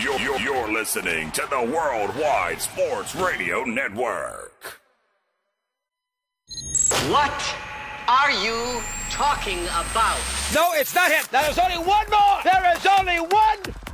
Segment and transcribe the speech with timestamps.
[0.00, 4.80] You're, you're, you're listening to the Worldwide Sports Radio Network.
[7.10, 7.56] What
[8.06, 8.80] are you
[9.10, 10.20] talking about?
[10.54, 11.24] No, it's not him.
[11.32, 12.40] There is only one more.
[12.44, 13.58] There is only one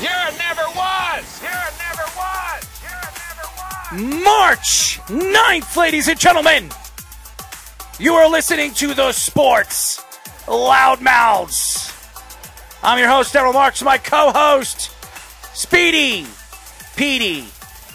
[0.00, 1.42] Never was.
[1.42, 2.64] Never was.
[2.84, 4.24] Never was.
[4.24, 6.70] March 9th, ladies and gentlemen.
[7.98, 9.98] You are listening to the Sports
[10.46, 11.94] Loudmouths.
[12.82, 14.92] I'm your host, Errol Marks, my co host,
[15.52, 16.26] Speedy
[16.96, 17.46] Petey.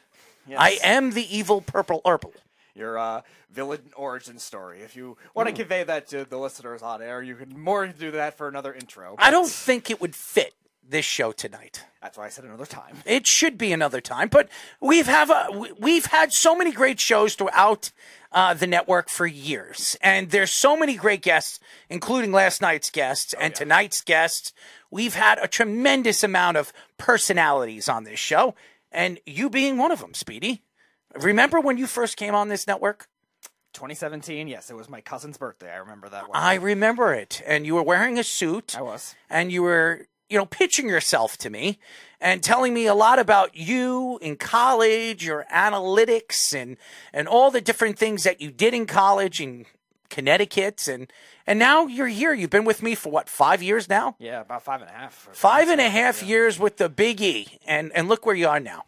[0.47, 0.57] Yes.
[0.59, 2.33] I am the evil purple Urple.
[2.75, 4.81] Your uh, villain origin story.
[4.81, 5.57] If you want to Hmm.
[5.61, 9.15] convey that to the listeners on air, you can more do that for another intro.
[9.17, 10.53] I don't think it would fit
[10.87, 11.83] this show tonight.
[12.01, 12.97] That's why I said another time.
[13.05, 16.99] It should be another time, but we've have a, we- we've had so many great
[16.99, 17.91] shows throughout
[18.31, 23.33] uh, the network for years, and there's so many great guests, including last night's guests
[23.39, 24.53] and tonight's guests.
[24.91, 28.53] We've had a tremendous amount of personalities on this show,
[28.91, 30.61] and you being one of them, Speedy.
[31.15, 33.07] Remember when you first came on this network?
[33.73, 35.71] 2017, yes, it was my cousin's birthday.
[35.71, 36.37] I remember that one.
[36.37, 38.75] I remember it, and you were wearing a suit.
[38.77, 39.15] I was.
[39.29, 41.79] and you were, you know, pitching yourself to me
[42.19, 46.77] and telling me a lot about you in college, your analytics, and
[47.13, 49.65] and all the different things that you did in college in
[50.09, 51.11] Connecticut, and
[51.45, 52.33] and now you're here.
[52.33, 54.15] You've been with me for what five years now?
[54.19, 55.13] Yeah, about five and a half.
[55.33, 55.71] Five something.
[55.73, 58.85] and a half years with the Big E, and and look where you are now.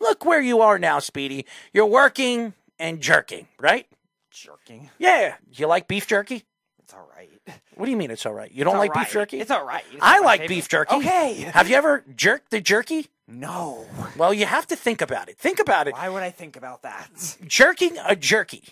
[0.00, 1.46] Look where you are now, Speedy.
[1.72, 3.86] You're working and jerking, right?
[4.30, 4.90] Jerking.
[4.98, 5.36] Yeah.
[5.52, 6.44] You like beef jerky?
[6.82, 7.30] It's all right.
[7.74, 8.50] What do you mean it's all right?
[8.50, 9.38] You don't like beef jerky?
[9.40, 9.84] It's all right.
[9.92, 10.54] It's I not my like favorite.
[10.56, 10.94] beef jerky.
[10.96, 11.34] Okay.
[11.52, 13.08] Have you ever jerked the jerky?
[13.28, 13.86] No.
[14.16, 15.36] Well, you have to think about it.
[15.38, 15.94] Think about it.
[15.94, 17.36] Why would I think about that?
[17.46, 18.64] Jerking a jerky.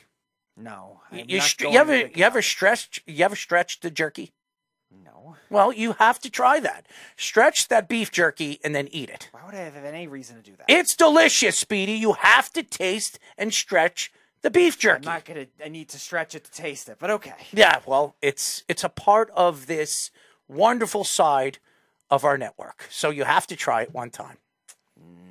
[0.56, 1.00] No.
[1.10, 3.36] I'm You, not str- going you to ever think you ever about stretched you ever
[3.36, 4.22] stretched the jerky?
[4.24, 5.04] it.
[5.04, 5.36] No.
[5.50, 6.86] Well, you have to try that.
[7.16, 9.28] Stretch that beef jerky and then eat it.
[9.32, 10.66] Why would I have any reason to do that?
[10.68, 11.92] It's delicious, Speedy.
[11.92, 14.12] You have to taste and stretch
[14.44, 15.08] the beef jerky.
[15.08, 15.46] I'm not gonna.
[15.64, 17.32] I need to stretch it to taste it, but okay.
[17.52, 20.10] Yeah, well, it's it's a part of this
[20.46, 21.58] wonderful side
[22.10, 22.86] of our network.
[22.90, 24.36] So you have to try it one time.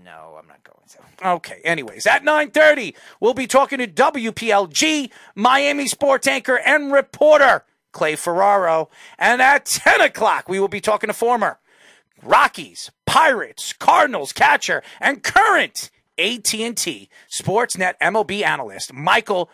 [0.03, 1.29] No, I'm not going to.
[1.29, 1.61] Okay.
[1.63, 8.89] Anyways, at 9:30, we'll be talking to WPLG Miami sports anchor and reporter Clay Ferraro,
[9.19, 11.59] and at 10 o'clock, we will be talking to former
[12.23, 19.49] Rockies, Pirates, Cardinals catcher, and current AT&T Sportsnet MLB analyst Michael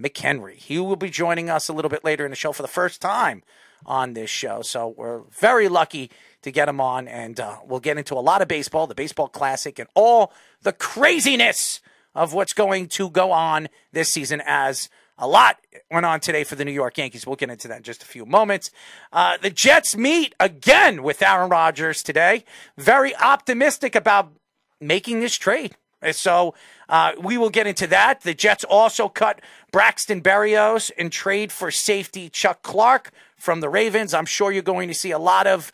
[0.00, 0.54] McKenry.
[0.54, 3.00] He will be joining us a little bit later in the show for the first
[3.00, 3.42] time
[3.84, 4.62] on this show.
[4.62, 6.10] So we're very lucky
[6.42, 9.28] to get him on, and uh, we'll get into a lot of baseball, the Baseball
[9.28, 10.32] Classic, and all
[10.62, 11.80] the craziness
[12.14, 15.58] of what's going to go on this season as a lot
[15.90, 17.26] went on today for the New York Yankees.
[17.26, 18.70] We'll get into that in just a few moments.
[19.12, 22.44] Uh, the Jets meet again with Aaron Rodgers today.
[22.76, 24.32] Very optimistic about
[24.80, 25.76] making this trade.
[26.00, 26.54] And So
[26.88, 28.22] uh, we will get into that.
[28.22, 29.40] The Jets also cut
[29.72, 34.14] Braxton Berrios in trade for safety Chuck Clark from the Ravens.
[34.14, 35.72] I'm sure you're going to see a lot of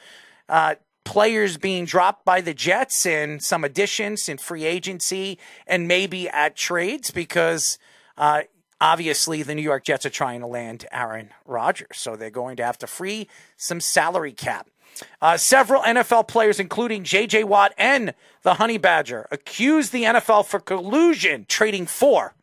[0.49, 6.29] uh, players being dropped by the Jets and some additions in free agency and maybe
[6.29, 7.79] at trades because
[8.17, 8.43] uh,
[8.81, 11.97] obviously the New York Jets are trying to land Aaron Rodgers.
[11.97, 14.69] So they're going to have to free some salary cap.
[15.21, 17.45] Uh, several NFL players, including J.J.
[17.45, 22.35] Watt and the Honey Badger, accused the NFL for collusion trading for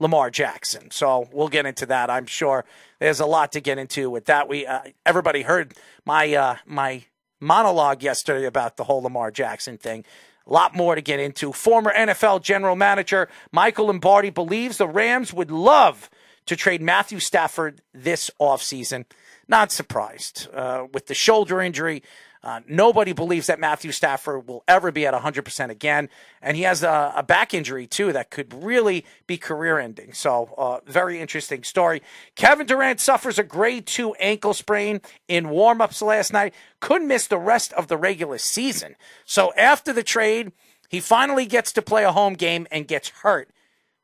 [0.00, 0.90] Lamar Jackson.
[0.90, 2.10] So we'll get into that.
[2.10, 2.64] I'm sure
[2.98, 4.48] there's a lot to get into with that.
[4.48, 5.74] We uh, everybody heard
[6.04, 7.04] my uh, my
[7.38, 10.04] monologue yesterday about the whole Lamar Jackson thing.
[10.46, 11.52] A lot more to get into.
[11.52, 16.10] Former NFL general manager Michael Lombardi believes the Rams would love
[16.46, 19.04] to trade Matthew Stafford this offseason.
[19.50, 20.46] Not surprised.
[20.54, 22.04] Uh, with the shoulder injury,
[22.44, 26.08] uh, nobody believes that Matthew Stafford will ever be at 100% again.
[26.40, 30.12] And he has a, a back injury, too, that could really be career ending.
[30.12, 32.00] So, uh, very interesting story.
[32.36, 37.26] Kevin Durant suffers a grade two ankle sprain in warm ups last night, could miss
[37.26, 38.94] the rest of the regular season.
[39.24, 40.52] So, after the trade,
[40.88, 43.50] he finally gets to play a home game and gets hurt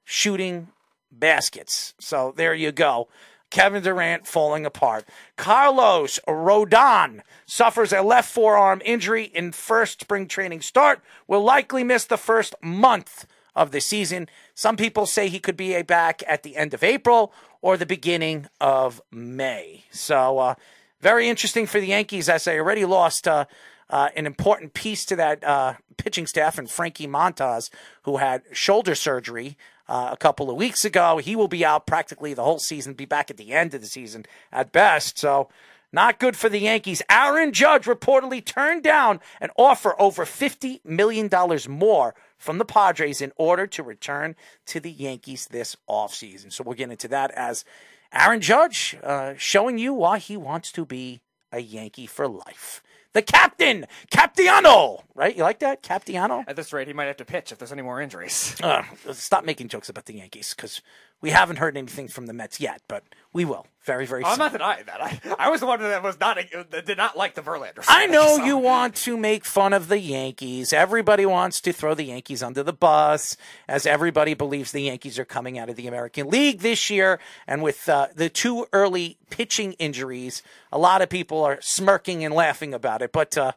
[0.04, 0.70] shooting
[1.12, 1.94] baskets.
[2.00, 3.06] So, there you go.
[3.56, 5.08] Kevin Durant falling apart.
[5.37, 12.05] Carlos Rodon suffers a left forearm injury in first spring training start, will likely miss
[12.05, 14.29] the first month of the season.
[14.55, 17.32] Some people say he could be back at the end of April
[17.62, 19.85] or the beginning of May.
[19.91, 20.55] So, uh,
[21.00, 23.47] very interesting for the Yankees as they already lost uh,
[23.91, 27.71] uh, an important piece to that uh, pitching staff and Frankie Montas,
[28.03, 29.56] who had shoulder surgery
[29.88, 31.19] uh, a couple of weeks ago.
[31.19, 33.87] He will be out practically the whole season, be back at the end of the
[33.87, 35.19] season at best.
[35.19, 35.49] So,
[35.93, 37.00] not good for the Yankees.
[37.09, 41.31] Aaron Judge reportedly turned down an offer over $50 million
[41.69, 44.35] more from the Padres in order to return
[44.67, 46.53] to the Yankees this offseason.
[46.53, 47.65] So, we'll get into that as
[48.12, 51.21] Aaron Judge uh, showing you why he wants to be
[51.53, 52.83] a Yankee for life
[53.16, 55.02] the captain, Captiano.
[55.14, 55.34] Right?
[55.34, 56.44] You like that, Captiano?
[56.46, 58.54] At this rate, he might have to pitch if there's any more injuries.
[58.62, 58.82] Uh,
[59.12, 60.82] stop making jokes about the Yankees because
[61.22, 63.02] we haven't heard anything from the Mets yet, but
[63.32, 64.38] we will very, very I'm soon.
[64.38, 65.00] not denying that.
[65.00, 66.38] I, I was the one that was not
[66.70, 67.84] that did not like the Verlander.
[67.88, 68.44] I know so.
[68.44, 70.72] you want to make fun of the Yankees.
[70.72, 73.36] Everybody wants to throw the Yankees under the bus,
[73.68, 77.18] as everybody believes the Yankees are coming out of the American League this year.
[77.46, 82.34] And with uh, the two early pitching injuries, a lot of people are smirking and
[82.34, 83.12] laughing about it.
[83.12, 83.52] But uh,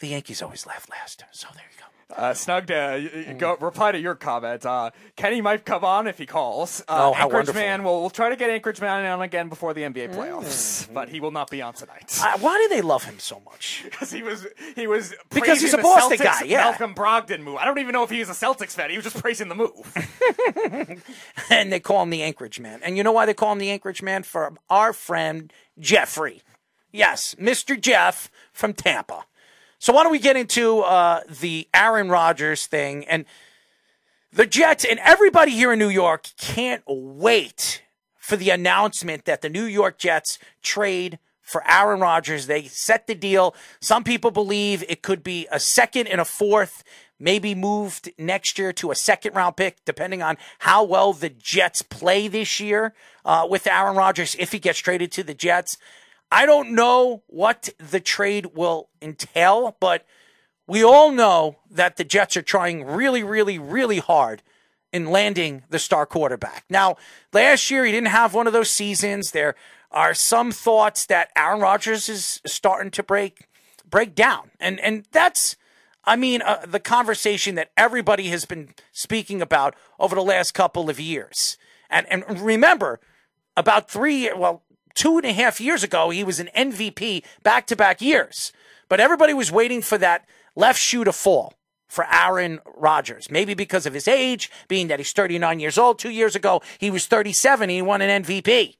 [0.00, 1.24] the Yankees always laugh last.
[1.32, 1.79] So there you go.
[2.16, 4.66] Uh, Snugged, uh, go reply to your comment.
[4.66, 6.80] Uh, Kenny might come on if he calls.
[6.82, 7.60] Uh, Oh, how Anchorage wonderful.
[7.60, 11.08] Man, we'll, we'll try to get Anchorage Man on again before the NBA playoffs, but
[11.08, 13.82] he will not be on tonight Uh, why do they love him so much?
[13.90, 16.64] because he was he was Because he's a Boston Celtics guy, yeah.
[16.64, 17.56] Malcolm Brogdon move.
[17.56, 18.90] I don't even know if he was a Celtics fan.
[18.90, 19.94] He was just praising the move.
[21.50, 22.80] and they call him the Anchorage Man.
[22.82, 24.22] And you know why they call him the Anchorage Man?
[24.22, 26.42] For our friend Jeffrey.
[26.92, 27.80] Yes, Mr.
[27.80, 29.24] Jeff from Tampa.
[29.80, 33.24] So why don't we get into uh, the Aaron Rodgers thing and
[34.30, 37.82] the Jets and everybody here in New York can't wait
[38.18, 42.46] for the announcement that the New York Jets trade for Aaron Rodgers.
[42.46, 43.54] They set the deal.
[43.80, 46.84] Some people believe it could be a second and a fourth,
[47.18, 51.80] maybe moved next year to a second round pick, depending on how well the Jets
[51.80, 52.92] play this year
[53.24, 55.78] uh, with Aaron Rodgers if he gets traded to the Jets.
[56.30, 60.06] I don't know what the trade will entail, but
[60.66, 64.42] we all know that the Jets are trying really, really, really hard
[64.92, 66.64] in landing the star quarterback.
[66.70, 66.96] Now,
[67.32, 69.32] last year he didn't have one of those seasons.
[69.32, 69.54] There
[69.90, 73.48] are some thoughts that Aaron Rodgers is starting to break
[73.88, 75.56] break down, and and that's.
[76.02, 80.88] I mean, uh, the conversation that everybody has been speaking about over the last couple
[80.88, 81.58] of years.
[81.90, 83.00] And, and remember,
[83.54, 84.62] about three, well,
[85.00, 88.52] two and a half years ago, he was an MVP back to back years.
[88.90, 91.54] But everybody was waiting for that left shoe to fall
[91.88, 93.30] for Aaron Rodgers.
[93.30, 95.98] Maybe because of his age, being that he's 39 years old.
[95.98, 98.76] Two years ago, he was 37 and he won an MVP.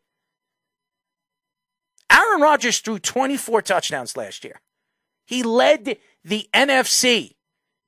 [2.12, 4.60] Aaron Rodgers threw 24 touchdowns last year.
[5.26, 7.36] He led the NFC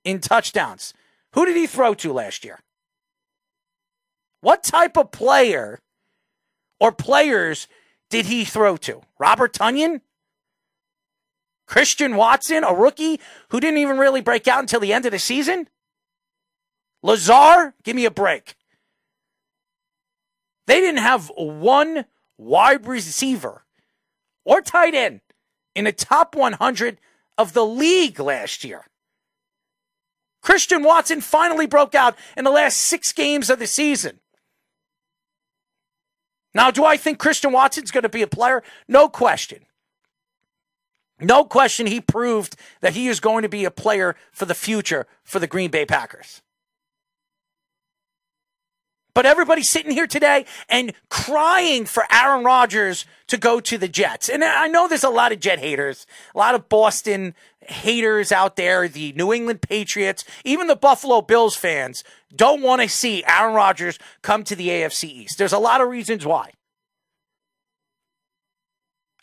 [0.05, 0.95] in touchdowns.
[1.35, 2.61] Who did he throw to last year?
[4.41, 5.81] What type of player
[6.81, 7.69] or players
[8.13, 9.01] did he throw to?
[9.19, 10.03] Robert Tonyan?
[11.67, 15.19] Christian Watson, a rookie who didn't even really break out until the end of the
[15.19, 15.67] season?
[17.03, 17.73] Lazard?
[17.83, 18.55] Give me a break.
[20.67, 22.05] They didn't have one
[22.37, 23.65] wide receiver
[24.45, 25.23] or tight end
[25.75, 26.99] in the top 100
[27.39, 28.85] of the league last year.
[30.43, 34.21] Christian Watson finally broke out in the last six games of the season.
[36.55, 38.63] Now, do I think Christian Watson's going to be a player?
[38.89, 39.65] No question.
[41.21, 45.07] No question he proved that he is going to be a player for the future
[45.23, 46.43] for the Green Bay Packers.
[49.15, 54.29] But everybody's sitting here today and crying for Aaron Rodgers to go to the Jets.
[54.29, 58.57] And I know there's a lot of Jet haters, a lot of Boston haters out
[58.57, 62.05] there, the New England Patriots, even the Buffalo Bills fans
[62.35, 65.39] don't want to see Aaron Rodgers come to the AFC East.
[65.39, 66.53] There's a lot of reasons why.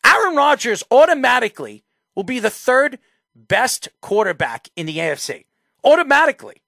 [0.05, 1.83] Aaron Rodgers automatically
[2.15, 2.99] will be the third
[3.35, 5.45] best quarterback in the AFC.
[5.83, 6.61] automatically.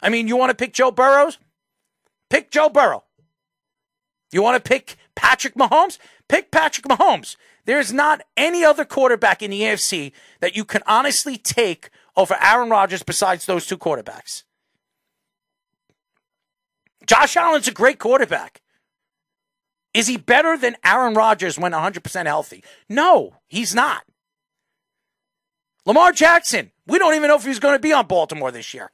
[0.00, 1.38] I mean, you want to pick Joe Burrows?
[2.30, 3.04] Pick Joe Burrow.
[4.30, 5.98] You want to pick Patrick Mahomes?
[6.28, 7.36] Pick Patrick Mahomes.
[7.64, 12.70] There's not any other quarterback in the AFC that you can honestly take over Aaron
[12.70, 14.44] Rodgers besides those two quarterbacks.
[17.06, 18.60] Josh Allen's a great quarterback.
[19.94, 22.62] Is he better than Aaron Rodgers when 100% healthy?
[22.88, 24.02] No, he's not.
[25.86, 28.90] Lamar Jackson, we don't even know if he's going to be on Baltimore this year.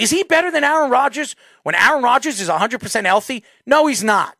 [0.00, 3.44] Is he better than Aaron Rodgers when Aaron Rodgers is 100% healthy?
[3.66, 4.34] No, he's not.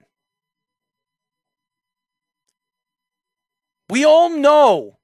[3.91, 4.97] We all know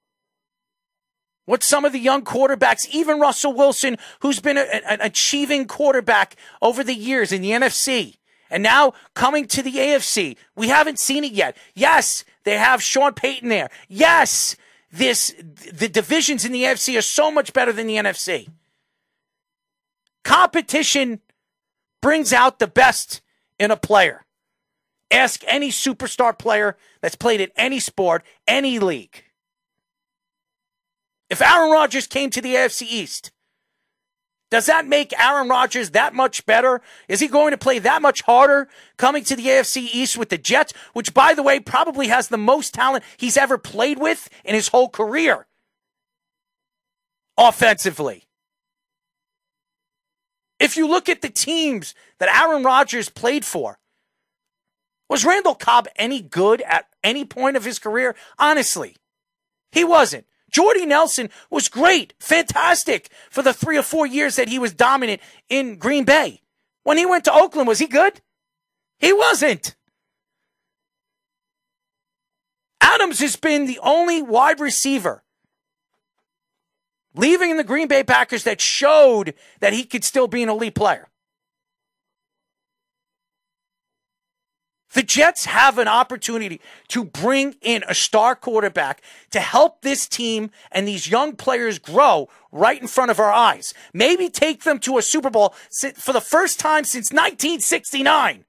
[1.45, 6.37] what some of the young quarterbacks, even Russell Wilson, who's been a, an achieving quarterback
[6.63, 8.17] over the years in the NFC,
[8.49, 11.55] and now coming to the AFC, we haven't seen it yet.
[11.75, 13.69] Yes, they have Sean Payton there.
[13.89, 14.57] Yes,
[14.91, 15.35] this
[15.71, 18.49] the divisions in the AFC are so much better than the NFC.
[20.27, 21.21] Competition
[22.03, 23.23] brings out the best
[23.61, 24.27] in a player.
[25.09, 29.23] Ask any superstar player that's played in any sport, any league.
[31.31, 33.31] If Aaron Rodgers came to the AFC East,
[34.51, 36.83] does that make Aaron Rodgers that much better?
[37.07, 38.67] Is he going to play that much harder
[38.97, 42.37] coming to the AFC East with the Jets, which, by the way, probably has the
[42.37, 45.47] most talent he's ever played with in his whole career
[47.39, 48.26] offensively?
[50.59, 53.79] If you look at the teams that Aaron Rodgers played for,
[55.09, 58.17] was Randall Cobb any good at any point of his career?
[58.39, 58.97] Honestly,
[59.71, 60.27] he wasn't.
[60.51, 65.21] Jordy Nelson was great, fantastic for the three or four years that he was dominant
[65.49, 66.41] in Green Bay.
[66.83, 68.21] When he went to Oakland, was he good?
[68.99, 69.77] He wasn't.
[72.81, 75.23] Adams has been the only wide receiver
[77.17, 81.09] leaving the Green Bay Packers that showed that he could still be an elite player.
[84.97, 86.59] The Jets have an opportunity
[86.89, 92.31] to bring in a star quarterback to help this team and these young players grow
[92.51, 93.75] right in front of our eyes.
[93.93, 95.55] Maybe take them to a Super Bowl
[95.97, 98.47] for the first time since 1969.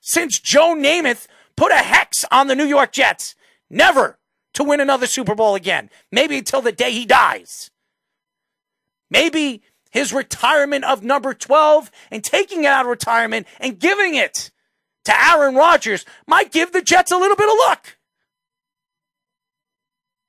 [0.00, 3.34] Since Joe Namath put a hex on the New York Jets.
[3.68, 4.18] Never
[4.56, 5.90] to win another Super Bowl again.
[6.10, 7.70] Maybe until the day he dies.
[9.10, 14.50] Maybe his retirement of number 12 and taking it out of retirement and giving it
[15.04, 17.98] to Aaron Rodgers might give the Jets a little bit of luck.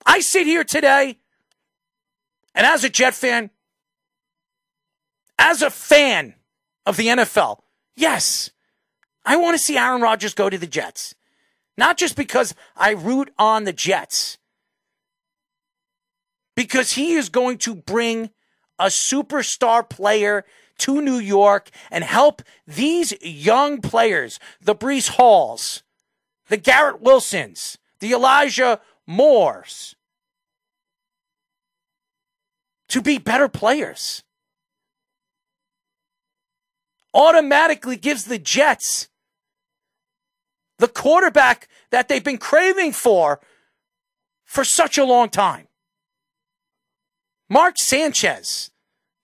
[0.05, 1.19] I sit here today,
[2.53, 3.50] and as a Jet fan,
[5.39, 6.36] as a fan
[6.86, 7.60] of the NFL,
[7.96, 8.51] yes,
[9.25, 11.15] I want to see Aaron Rodgers go to the Jets.
[11.77, 14.38] Not just because I root on the Jets,
[16.55, 18.31] because he is going to bring
[18.79, 20.43] a superstar player
[20.79, 25.84] to New York and help these young players, the Breece Halls,
[26.50, 29.96] the Garrett Wilsons, the Elijah Moores,
[32.89, 34.24] to be better players.
[37.13, 39.10] Automatically gives the Jets
[40.79, 43.39] the quarterback that they've been craving for
[44.46, 45.67] for such a long time.
[47.50, 48.72] Mark Sanchez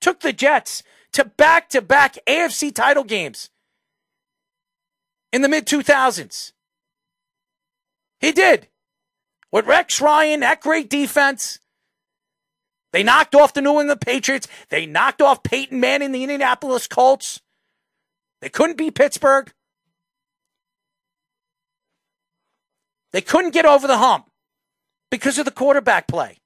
[0.01, 0.83] took the Jets
[1.13, 3.49] to back to back AFC title games
[5.31, 6.51] in the mid 2000s.
[8.19, 8.67] He did.
[9.51, 11.59] With Rex Ryan, that great defense.
[12.91, 14.47] They knocked off the New England Patriots.
[14.69, 17.41] They knocked off Peyton Manning, the Indianapolis Colts.
[18.39, 19.51] They couldn't beat Pittsburgh.
[23.13, 24.29] They couldn't get over the hump
[25.09, 26.39] because of the quarterback play.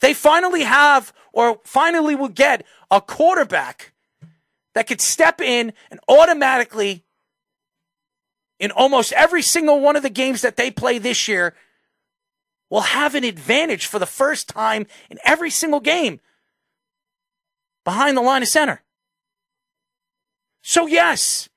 [0.00, 3.92] They finally have, or finally will get, a quarterback
[4.74, 7.04] that could step in and automatically,
[8.58, 11.54] in almost every single one of the games that they play this year,
[12.70, 16.20] will have an advantage for the first time in every single game
[17.84, 18.82] behind the line of center.
[20.62, 21.47] So, yes,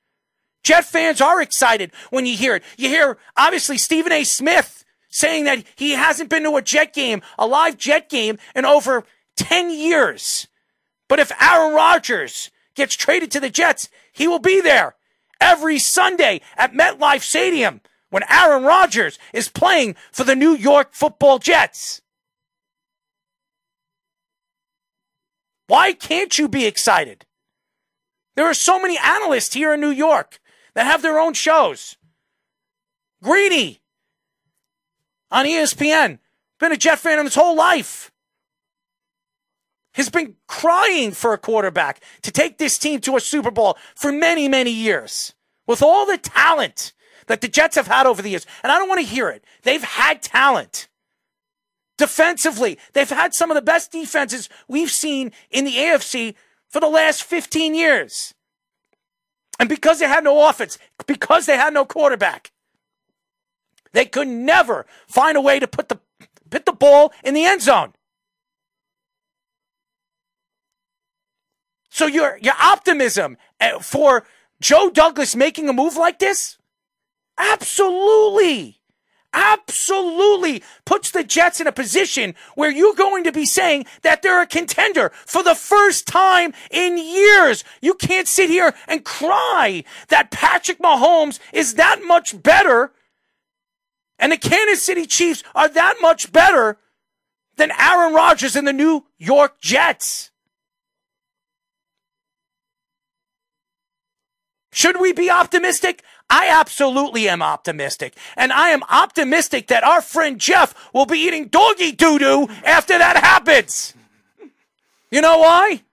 [0.64, 2.64] Jet fans are excited when you hear it.
[2.78, 4.24] You hear, obviously, Stephen A.
[4.24, 8.66] Smith saying that he hasn't been to a Jet game, a live Jet game, in
[8.66, 9.04] over
[9.38, 10.48] 10 years.
[11.08, 14.96] But if Aaron Rodgers gets traded to the Jets, he will be there
[15.40, 21.40] every Sunday at MetLife Stadium when Aaron Rodgers is playing for the New York football
[21.40, 22.02] Jets.
[25.68, 27.26] Why can't you be excited?
[28.36, 30.40] There are so many analysts here in New York
[30.76, 31.98] that have their own shows.
[33.22, 33.82] Greeny
[35.30, 36.20] on ESPN
[36.60, 38.12] been a Jet fan his whole life.
[39.96, 44.12] Has been crying for a quarterback to take this team to a Super Bowl for
[44.12, 45.34] many, many years.
[45.68, 46.94] With all the talent
[47.28, 48.46] that the Jets have had over the years.
[48.64, 49.44] And I don't want to hear it.
[49.64, 50.88] They've had talent.
[51.98, 56.36] Defensively, they've had some of the best defenses we've seen in the AFC
[56.68, 58.34] for the last 15 years.
[59.62, 62.52] And because they had no offense, because they had no quarterback,
[63.94, 66.00] they could never find a way to put the
[66.50, 67.94] put the ball in the end zone.
[71.92, 74.26] So your your optimism eh, for
[74.60, 76.58] Joe Douglas making a move like this,
[77.38, 78.81] absolutely,
[79.34, 84.42] absolutely puts the Jets in a position where you're going to be saying that they're
[84.42, 87.64] a contender for the first time in years.
[87.82, 92.92] You can't sit here and cry that Patrick Mahomes is that much better
[94.22, 96.78] and the Kansas City Chiefs are that much better
[97.58, 100.30] than Aaron Rodgers and the New York Jets.
[104.72, 106.04] Should we be optimistic?
[106.32, 108.16] I absolutely am optimistic.
[108.38, 112.98] And I am optimistic that our friend Jeff will be eating doggy doo doo after
[112.98, 113.94] that happens.
[115.12, 115.84] You know why?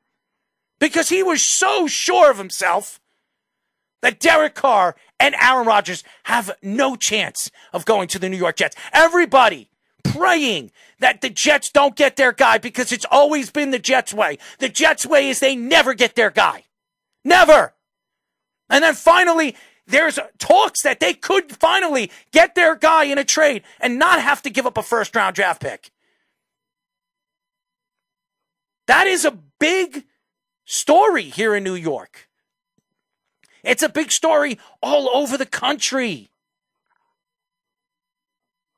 [0.78, 3.00] Because he was so sure of himself
[4.00, 8.54] that Derek Carr and Aaron Rodgers have no chance of going to the New York
[8.56, 8.76] Jets.
[8.92, 9.70] Everybody
[10.04, 14.38] praying that the Jets don't get their guy because it's always been the Jets' way.
[14.60, 16.64] The Jets' way is they never get their guy.
[17.24, 17.74] Never.
[18.70, 19.56] And then finally,
[19.88, 24.42] there's talks that they could finally get their guy in a trade and not have
[24.42, 25.90] to give up a first round draft pick.
[28.86, 30.04] That is a big
[30.64, 32.28] story here in New York.
[33.62, 36.30] It's a big story all over the country.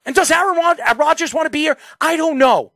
[0.05, 0.57] And does Aaron
[0.97, 1.77] Rodgers want to be here?
[2.01, 2.73] I don't know.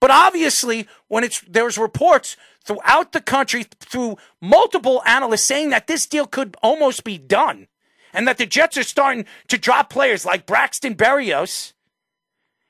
[0.00, 6.06] But obviously, when it's there's reports throughout the country through multiple analysts saying that this
[6.06, 7.66] deal could almost be done,
[8.12, 11.72] and that the Jets are starting to drop players like Braxton Berrios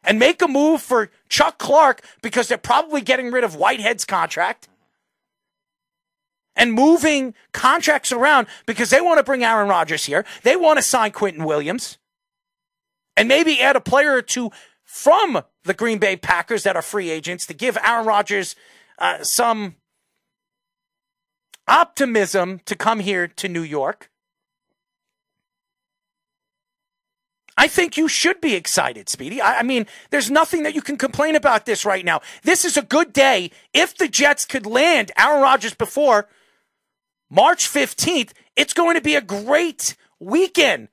[0.04, 4.68] and make a move for Chuck Clark because they're probably getting rid of Whitehead's contract
[6.56, 10.24] and moving contracts around because they want to bring Aaron Rodgers here.
[10.42, 11.98] They want to sign Quinnen Williams
[13.16, 14.50] and maybe add a player or two
[14.88, 18.56] from the Green Bay Packers that are free agents to give Aaron Rodgers
[18.98, 19.76] uh, some
[21.68, 24.10] optimism to come here to New York.
[27.58, 29.42] I think you should be excited, Speedy.
[29.42, 32.22] I, I, mean, there's nothing that you can complain about this right now.
[32.42, 33.50] This is a good day.
[33.74, 36.28] If the Jets could land Aaron Rodgers before
[37.28, 40.88] March 15th, it's going to be a great weekend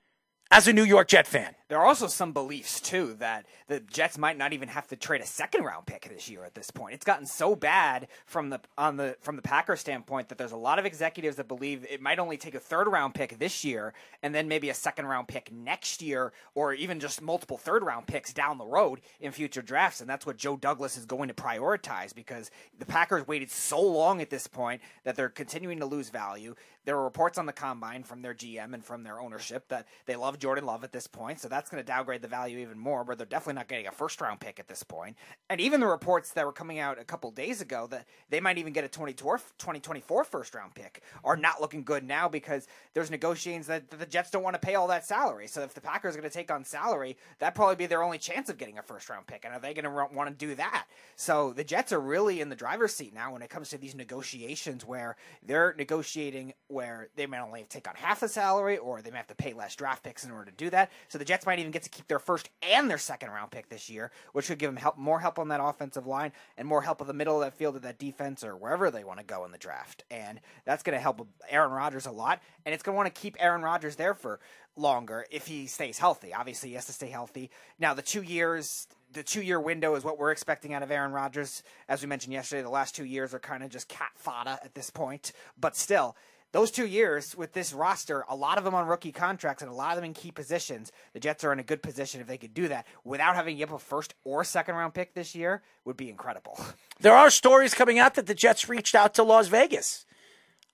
[0.51, 1.54] as a New York Jet fan.
[1.67, 5.21] There are also some beliefs too that the Jets might not even have to trade
[5.21, 6.93] a second round pick this year at this point.
[6.93, 10.57] It's gotten so bad from the on the from the Packers standpoint that there's a
[10.57, 13.95] lot of executives that believe it might only take a third round pick this year
[14.21, 18.05] and then maybe a second round pick next year or even just multiple third round
[18.05, 21.33] picks down the road in future drafts and that's what Joe Douglas is going to
[21.33, 26.09] prioritize because the Packers waited so long at this point that they're continuing to lose
[26.09, 26.53] value.
[26.85, 30.15] There were reports on the combine from their GM and from their ownership that they
[30.15, 33.03] love Jordan Love at this point, so that's going to downgrade the value even more,
[33.03, 35.17] but they're definitely not getting a first round pick at this point.
[35.49, 38.57] And even the reports that were coming out a couple days ago that they might
[38.57, 43.67] even get a 2024 first round pick are not looking good now because there's negotiations
[43.67, 45.47] that the Jets don't want to pay all that salary.
[45.47, 48.17] So if the Packers are going to take on salary, that'd probably be their only
[48.17, 49.45] chance of getting a first round pick.
[49.45, 50.85] And are they going to want to do that?
[51.15, 53.95] So the Jets are really in the driver's seat now when it comes to these
[53.95, 59.09] negotiations where they're negotiating where they might only take on half the salary or they
[59.09, 60.91] might have to pay less draft picks in order to do that.
[61.07, 63.69] So the Jets might even get to keep their first and their second round pick
[63.69, 66.81] this year, which would give them help, more help on that offensive line and more
[66.81, 69.25] help of the middle of that field of that defense or wherever they want to
[69.25, 70.03] go in the draft.
[70.11, 72.41] And that's going to help Aaron Rodgers a lot.
[72.65, 74.41] And it's going to want to keep Aaron Rodgers there for
[74.75, 76.33] longer if he stays healthy.
[76.33, 77.51] Obviously, he has to stay healthy.
[77.79, 81.11] Now, the two years the two year window is what we're expecting out of Aaron
[81.11, 81.63] Rodgers.
[81.87, 84.75] As we mentioned yesterday, the last two years are kind of just cat fodder at
[84.75, 85.31] this point.
[85.57, 86.15] But still,
[86.55, 89.73] those two years with this roster, a lot of them on rookie contracts and a
[89.73, 90.89] lot of them in key positions.
[91.11, 93.57] The Jets are in a good position if they could do that without having to
[93.57, 96.57] give a first or second round pick this year would be incredible.
[97.01, 100.05] There are stories coming out that the Jets reached out to Las Vegas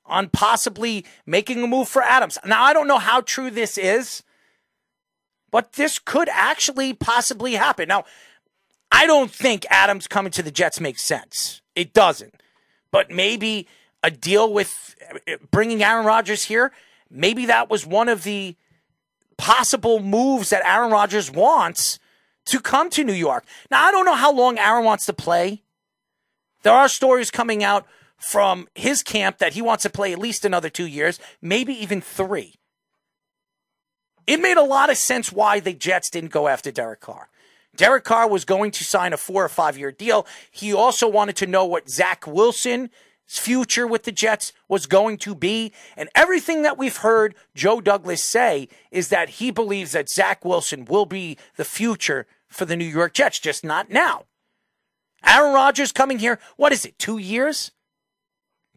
[0.06, 2.38] on possibly making a move for Adams.
[2.46, 4.22] Now I don't know how true this is,
[5.50, 7.88] but this could actually possibly happen.
[7.88, 8.06] Now,
[8.92, 11.64] I don't think Adams coming to the Jets makes sense.
[11.76, 12.36] It doesn't.
[12.92, 13.68] But maybe
[14.04, 14.96] a deal with
[15.28, 16.72] eh, bringing Aaron Rodgers here.
[17.10, 18.56] Maybe that was one of the
[19.38, 22.00] possible moves that Aaron Rodgers wants
[22.46, 23.46] to come to New York.
[23.70, 25.64] Now, I don't know how long Aaron wants to play.
[26.64, 27.86] There are stories coming out
[28.18, 32.02] from his camp that he wants to play at least another two years, maybe even
[32.02, 32.56] three.
[34.28, 37.30] It made a lot of sense why the Jets didn't go after Derek Carr.
[37.76, 40.28] Derek Carr was going to sign a four or five year deal.
[40.52, 42.90] He also wanted to know what Zach Wilson's
[43.38, 45.74] future with the Jets was going to be.
[45.96, 50.86] And everything that we've heard Joe Douglas say is that he believes that Zach Wilson
[50.86, 54.26] will be the future for the New York Jets, just not now.
[55.26, 57.72] Aaron Rodgers coming here, what is it, two years?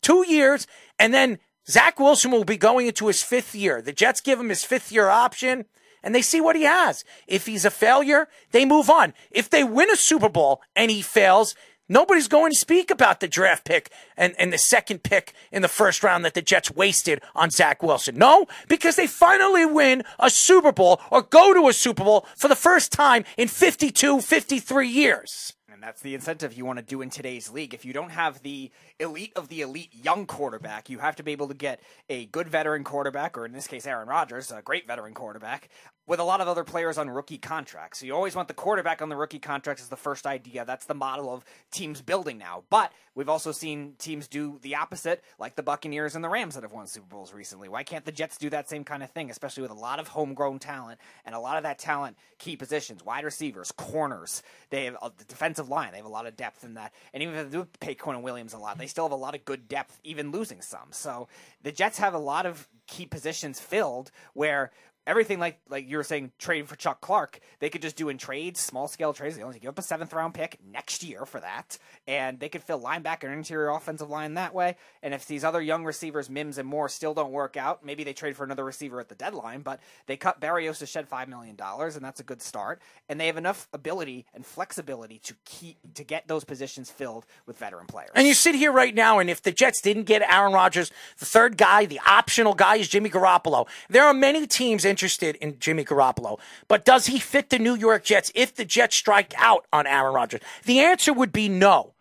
[0.02, 0.66] Two years,
[0.98, 3.80] and then Zach Wilson will be going into his fifth year.
[3.80, 5.64] The Jets give him his fifth year option
[6.04, 7.02] and they see what he has.
[7.26, 9.14] If he's a failure, they move on.
[9.30, 11.56] If they win a Super Bowl and he fails,
[11.88, 15.68] nobody's going to speak about the draft pick and, and the second pick in the
[15.68, 18.16] first round that the Jets wasted on Zach Wilson.
[18.16, 22.48] No, because they finally win a Super Bowl or go to a Super Bowl for
[22.48, 25.54] the first time in 52, 53 years.
[25.74, 27.74] And that's the incentive you want to do in today's league.
[27.74, 28.70] If you don't have the
[29.00, 32.48] elite of the elite young quarterback, you have to be able to get a good
[32.48, 35.68] veteran quarterback, or in this case, Aaron Rodgers, a great veteran quarterback,
[36.06, 38.00] with a lot of other players on rookie contracts.
[38.00, 40.64] So you always want the quarterback on the rookie contracts as the first idea.
[40.64, 42.64] That's the model of teams building now.
[42.68, 46.62] But we've also seen teams do the opposite, like the Buccaneers and the Rams that
[46.62, 47.68] have won Super Bowls recently.
[47.68, 50.08] Why can't the Jets do that same kind of thing, especially with a lot of
[50.08, 54.42] homegrown talent and a lot of that talent, key positions, wide receivers, corners.
[54.70, 55.92] They have a the defensive line.
[55.92, 56.92] They have a lot of depth in that.
[57.12, 59.34] And even if they do pay Quinnen Williams a lot, they still have a lot
[59.34, 60.88] of good depth, even losing some.
[60.90, 61.28] So
[61.62, 64.70] the Jets have a lot of key positions filled where
[65.06, 68.18] everything like like you were saying trading for Chuck Clark, they could just do in
[68.18, 69.36] trades, small scale trades.
[69.36, 72.62] They only give up a seventh round pick next year for that, and they could
[72.62, 74.76] fill linebacker and interior offensive line that way.
[75.02, 78.12] And if these other young receivers, Mims and Moore, still don't work out, maybe they
[78.12, 79.62] trade for another receiver at the deadline.
[79.62, 82.80] But they cut Berrios to shed five million dollars, and that's a good start.
[83.08, 87.58] And they have enough ability and flexibility to keep to get those positions filled with
[87.58, 88.10] veteran players.
[88.14, 91.26] And you sit here right now, and if the Jets didn't get Aaron Rodgers, the
[91.26, 93.66] third guy, the optional guy is Jimmy Garoppolo.
[93.88, 98.04] There are many teams interested in Jimmy Garoppolo, but does he fit the New York
[98.04, 100.40] Jets if the Jets strike out on Aaron Rodgers?
[100.64, 101.94] The answer would be no.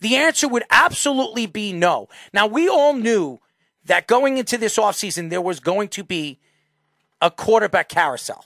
[0.00, 2.08] The answer would absolutely be no.
[2.32, 3.38] Now, we all knew
[3.84, 6.40] that going into this offseason, there was going to be
[7.20, 8.44] a quarterback carousel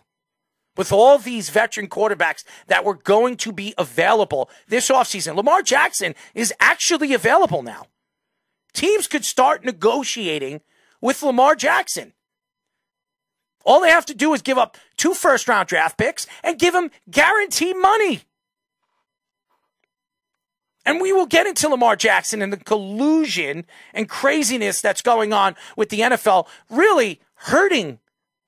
[0.76, 5.34] with all these veteran quarterbacks that were going to be available this offseason.
[5.34, 7.86] Lamar Jackson is actually available now.
[8.74, 10.60] Teams could start negotiating
[11.00, 12.12] with Lamar Jackson.
[13.64, 16.74] All they have to do is give up two first round draft picks and give
[16.74, 18.22] him guaranteed money.
[20.86, 25.54] And we will get into Lamar Jackson and the collusion and craziness that's going on
[25.76, 27.98] with the NFL really hurting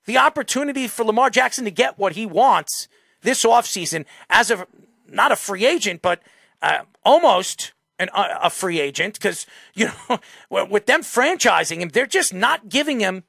[0.07, 2.89] the opportunity for Lamar Jackson to get what he wants
[3.23, 4.67] this offseason as a
[5.09, 6.23] not a free agent, but
[6.63, 10.19] uh, almost an, uh, a free agent because, you know,
[10.71, 13.25] with them franchising him, they're just not giving him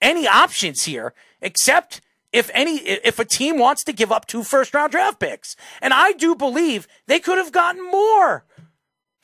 [0.00, 2.00] any options here except
[2.32, 5.56] if any if a team wants to give up two first round draft picks.
[5.82, 8.44] And I do believe they could have gotten more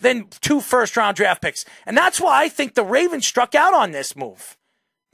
[0.01, 1.65] than two first round draft picks.
[1.85, 4.57] And that's why I think the Ravens struck out on this move.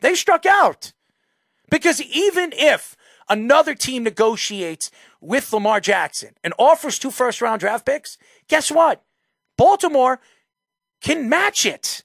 [0.01, 0.92] They struck out.
[1.70, 2.96] Because even if
[3.29, 9.03] another team negotiates with Lamar Jackson and offers two first round draft picks, guess what?
[9.57, 10.20] Baltimore
[11.01, 12.05] can match it.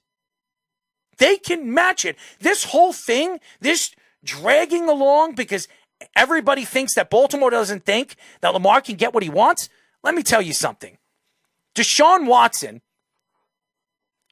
[1.18, 2.16] They can match it.
[2.40, 5.68] This whole thing, this dragging along because
[6.14, 9.68] everybody thinks that Baltimore doesn't think that Lamar can get what he wants.
[10.02, 10.98] Let me tell you something.
[11.74, 12.82] Deshaun Watson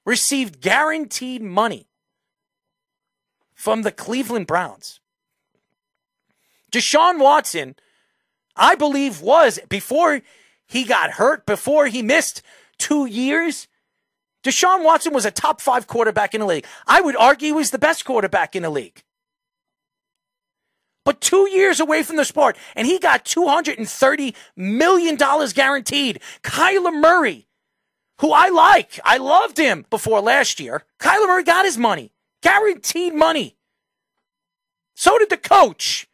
[0.05, 1.88] received guaranteed money
[3.55, 5.01] from the Cleveland Browns.
[6.70, 7.75] Deshaun Watson,
[8.55, 10.20] I believe, was before
[10.66, 12.42] he got hurt, before he missed
[12.79, 13.66] two years,
[14.46, 16.66] Deshaun Watson was a top five quarterback in the league.
[16.87, 19.02] I would argue he was the best quarterback in the league.
[21.04, 26.20] But two years away from the sport, and he got $230 million guaranteed.
[26.44, 27.48] Kyler Murray,
[28.20, 30.85] who I like, I loved him before last year.
[31.00, 33.56] Kyler Murray got his money, guaranteed money.
[34.94, 36.09] So did the coach.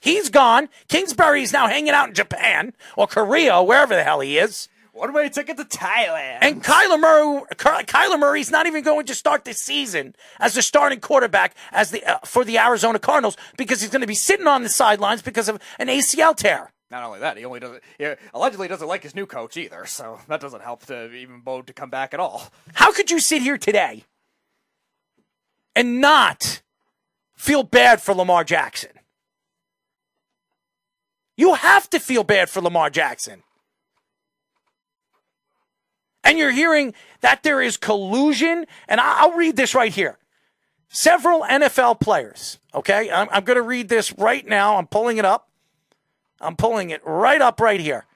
[0.00, 0.68] He's gone.
[0.88, 4.68] Kingsbury is now hanging out in Japan or Korea, or wherever the hell he is.
[4.96, 6.38] One way ticket to Thailand.
[6.40, 11.00] And Kyler Murray, Kyler Murray's not even going to start this season as the starting
[11.00, 14.62] quarterback as the uh, for the Arizona Cardinals because he's going to be sitting on
[14.62, 16.72] the sidelines because of an ACL tear.
[16.90, 17.82] Not only that, he only doesn't.
[17.98, 21.66] He allegedly doesn't like his new coach either, so that doesn't help to even Bode
[21.66, 22.50] to come back at all.
[22.72, 24.04] How could you sit here today
[25.74, 26.62] and not
[27.36, 28.92] feel bad for Lamar Jackson?
[31.36, 33.42] You have to feel bad for Lamar Jackson.
[36.26, 40.18] And you're hearing that there is collusion, and I'll read this right here.
[40.88, 43.10] Several NFL players, okay?
[43.10, 44.76] I'm, I'm going to read this right now.
[44.76, 45.48] I'm pulling it up.
[46.40, 48.06] I'm pulling it right up right here.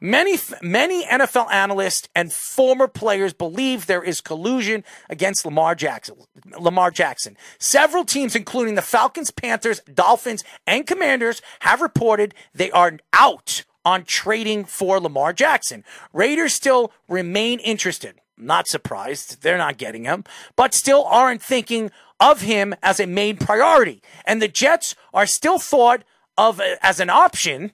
[0.00, 6.16] Many, many NFL analysts and former players believe there is collusion against Lamar Jackson.
[6.58, 7.36] Lamar Jackson.
[7.60, 14.04] Several teams, including the Falcons, Panthers, Dolphins, and Commanders, have reported they are out on
[14.04, 15.84] trading for Lamar Jackson.
[16.12, 18.20] Raiders still remain interested.
[18.36, 19.42] Not surprised.
[19.42, 20.24] They're not getting him,
[20.56, 24.02] but still aren't thinking of him as a main priority.
[24.24, 26.02] And the Jets are still thought
[26.38, 27.72] of as an option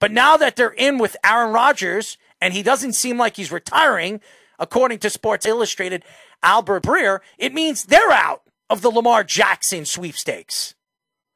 [0.00, 4.20] but now that they're in with Aaron Rodgers and he doesn't seem like he's retiring,
[4.58, 6.04] according to Sports Illustrated,
[6.42, 10.74] Albert Breer, it means they're out of the Lamar Jackson sweepstakes.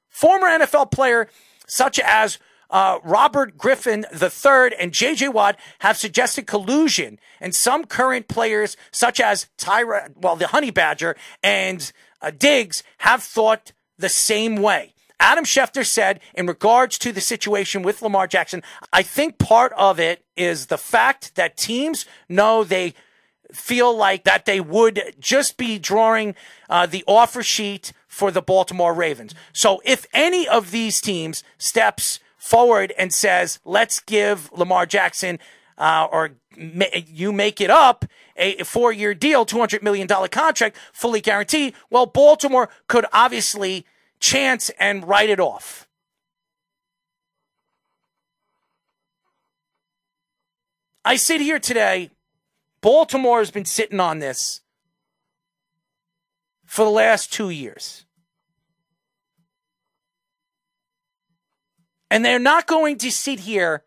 [0.08, 1.28] Former NFL player
[1.66, 2.38] such as
[2.72, 5.28] uh, Robert Griffin III and J.J.
[5.28, 11.14] Watt have suggested collusion, and some current players such as Tyra, well, the Honey Badger
[11.42, 14.94] and uh, Diggs have thought the same way.
[15.20, 20.00] Adam Schefter said in regards to the situation with Lamar Jackson, I think part of
[20.00, 22.94] it is the fact that teams know they
[23.52, 26.34] feel like that they would just be drawing
[26.68, 29.34] uh, the offer sheet for the Baltimore Ravens.
[29.52, 35.38] So if any of these teams steps forward and says, let's give Lamar Jackson
[35.78, 38.04] uh, or you make it up
[38.36, 43.86] a four year deal, $200 million contract, fully guaranteed, well, Baltimore could obviously
[44.18, 45.86] chance and write it off.
[51.04, 52.10] I sit here today.
[52.80, 54.62] Baltimore has been sitting on this
[56.66, 58.04] for the last two years.
[62.12, 63.84] And they're not going to sit here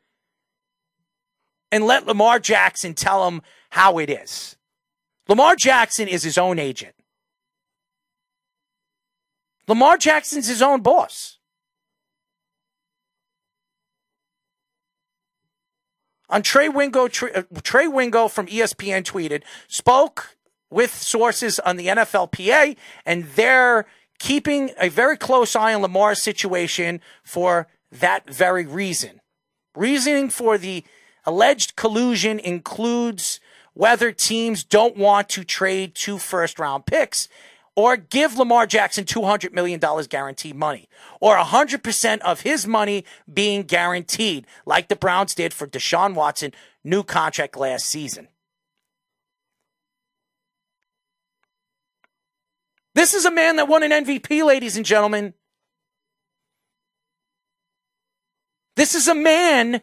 [1.71, 4.55] and let Lamar Jackson tell them how it is.
[5.29, 6.95] Lamar Jackson is his own agent.
[9.67, 11.37] Lamar Jackson's his own boss.
[16.27, 20.35] On Trey Wingo, uh, Trey Wingo from ESPN tweeted, spoke
[20.71, 23.85] with sources on the NFLPA, and they're
[24.17, 27.67] keeping a very close eye on Lamar's situation for
[27.99, 29.21] that very reason.
[29.75, 30.83] Reasoning for the
[31.25, 33.39] alleged collusion includes
[33.73, 37.27] whether teams don't want to trade two first round picks
[37.75, 39.79] or give Lamar Jackson $200 million
[40.09, 40.87] guaranteed money,
[41.19, 46.53] or 100% of his money being guaranteed, like the Browns did for Deshaun Watson,
[46.83, 48.29] new contract last season.
[52.93, 55.33] This is a man that won an MVP, ladies and gentlemen.
[58.75, 59.81] This is a man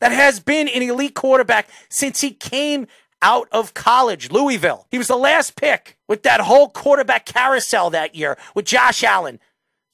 [0.00, 2.86] that has been an elite quarterback since he came
[3.22, 4.86] out of college, Louisville.
[4.90, 9.40] He was the last pick with that whole quarterback carousel that year with Josh Allen,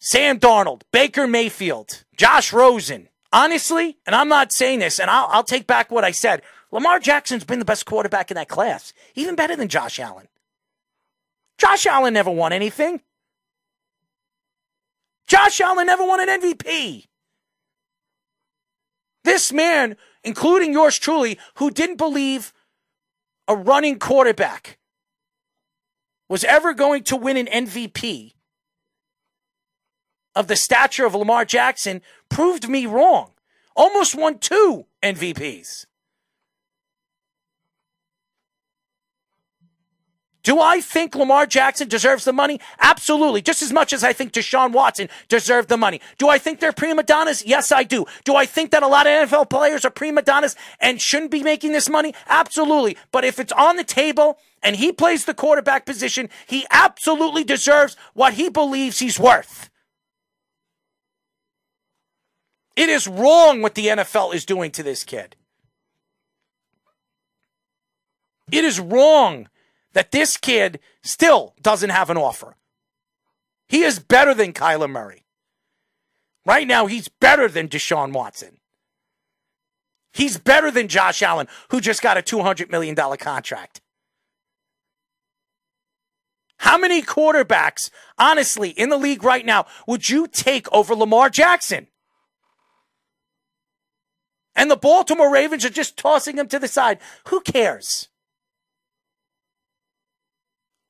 [0.00, 3.08] Sam Darnold, Baker Mayfield, Josh Rosen.
[3.32, 6.42] Honestly, and I'm not saying this, and I'll, I'll take back what I said.
[6.72, 10.26] Lamar Jackson's been the best quarterback in that class, even better than Josh Allen.
[11.58, 13.00] Josh Allen never won anything.
[15.28, 17.06] Josh Allen never won an MVP.
[19.30, 22.52] This man, including yours truly, who didn't believe
[23.46, 24.76] a running quarterback
[26.28, 28.32] was ever going to win an MVP
[30.34, 33.30] of the stature of Lamar Jackson proved me wrong.
[33.76, 35.86] Almost won two MVPs.
[40.42, 42.60] Do I think Lamar Jackson deserves the money?
[42.78, 43.42] Absolutely.
[43.42, 46.00] Just as much as I think Deshaun Watson deserved the money.
[46.16, 47.44] Do I think they're prima donnas?
[47.44, 48.06] Yes, I do.
[48.24, 51.42] Do I think that a lot of NFL players are prima donnas and shouldn't be
[51.42, 52.14] making this money?
[52.26, 52.96] Absolutely.
[53.12, 57.96] But if it's on the table and he plays the quarterback position, he absolutely deserves
[58.14, 59.68] what he believes he's worth.
[62.76, 65.36] It is wrong what the NFL is doing to this kid.
[68.50, 69.48] It is wrong
[69.92, 72.56] that this kid still doesn't have an offer.
[73.68, 75.24] He is better than Kyler Murray.
[76.46, 78.58] Right now, he's better than Deshaun Watson.
[80.12, 83.80] He's better than Josh Allen, who just got a $200 million contract.
[86.58, 91.86] How many quarterbacks, honestly, in the league right now, would you take over Lamar Jackson?
[94.54, 96.98] And the Baltimore Ravens are just tossing him to the side.
[97.28, 98.09] Who cares?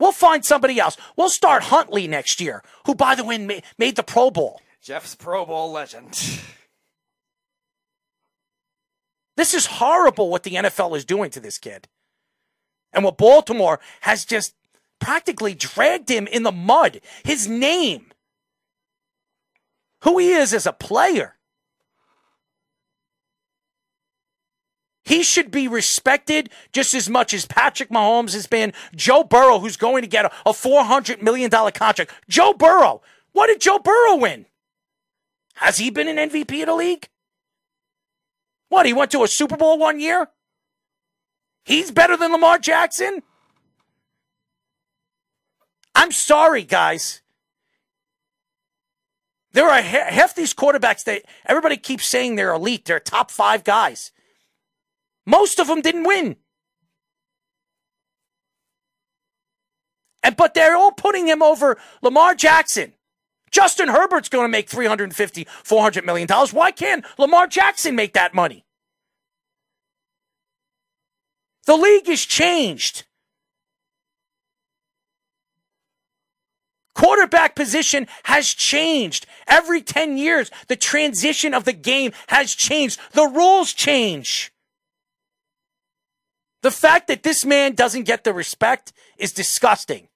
[0.00, 0.96] We'll find somebody else.
[1.16, 4.60] We'll start Huntley next year, who, by the way, made the Pro Bowl.
[4.82, 6.40] Jeff's Pro Bowl legend.
[9.36, 11.88] This is horrible what the NFL is doing to this kid.
[12.92, 14.54] And what Baltimore has just
[14.98, 17.00] practically dragged him in the mud.
[17.24, 18.06] His name.
[20.02, 21.36] Who he is as a player.
[25.10, 28.72] He should be respected just as much as Patrick Mahomes has been.
[28.94, 32.12] Joe Burrow, who's going to get a, a $400 million contract.
[32.28, 33.02] Joe Burrow.
[33.32, 34.46] What did Joe Burrow win?
[35.54, 37.08] Has he been an MVP of the league?
[38.68, 40.28] What, he went to a Super Bowl one year?
[41.64, 43.24] He's better than Lamar Jackson?
[45.92, 47.20] I'm sorry, guys.
[49.54, 54.12] There are half these quarterbacks that everybody keeps saying they're elite, they're top five guys.
[55.30, 56.34] Most of them didn't win.
[60.24, 62.94] And but they're all putting him over Lamar Jackson.
[63.52, 66.52] Justin Herbert's going to make 350, 400 million dollars.
[66.52, 68.64] Why can't Lamar Jackson make that money?
[71.66, 73.04] The league has changed.
[76.96, 79.26] Quarterback position has changed.
[79.46, 82.98] Every 10 years, the transition of the game has changed.
[83.12, 84.52] The rules change.
[86.62, 90.08] The fact that this man doesn't get the respect is disgusting.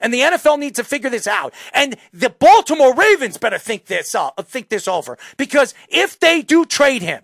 [0.00, 1.52] And the NFL needs to figure this out.
[1.74, 5.18] And the Baltimore Ravens better think this up, uh, think this over.
[5.36, 7.22] Because if they do trade him,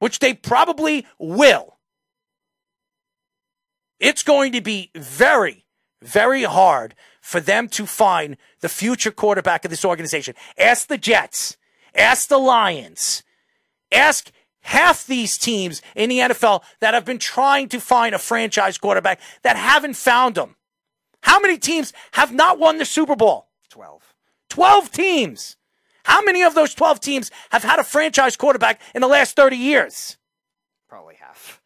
[0.00, 1.78] which they probably will,
[4.00, 5.64] it's going to be very,
[6.02, 10.34] very hard for them to find the future quarterback of this organization.
[10.56, 11.56] Ask the Jets.
[11.94, 13.22] Ask the Lions.
[13.90, 14.30] Ask
[14.68, 19.18] half these teams in the NFL that have been trying to find a franchise quarterback
[19.42, 20.56] that haven't found them.
[21.22, 23.48] How many teams have not won the Super Bowl?
[23.70, 24.14] 12.
[24.50, 25.56] 12 teams.
[26.04, 29.56] How many of those 12 teams have had a franchise quarterback in the last 30
[29.56, 30.18] years?
[30.86, 31.62] Probably half.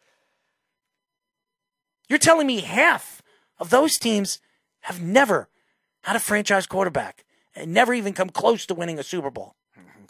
[2.09, 3.21] You're telling me half
[3.59, 4.39] of those teams
[4.83, 5.49] have never
[6.03, 7.25] had a franchise quarterback
[7.57, 9.57] and never even come close to winning a Super Bowl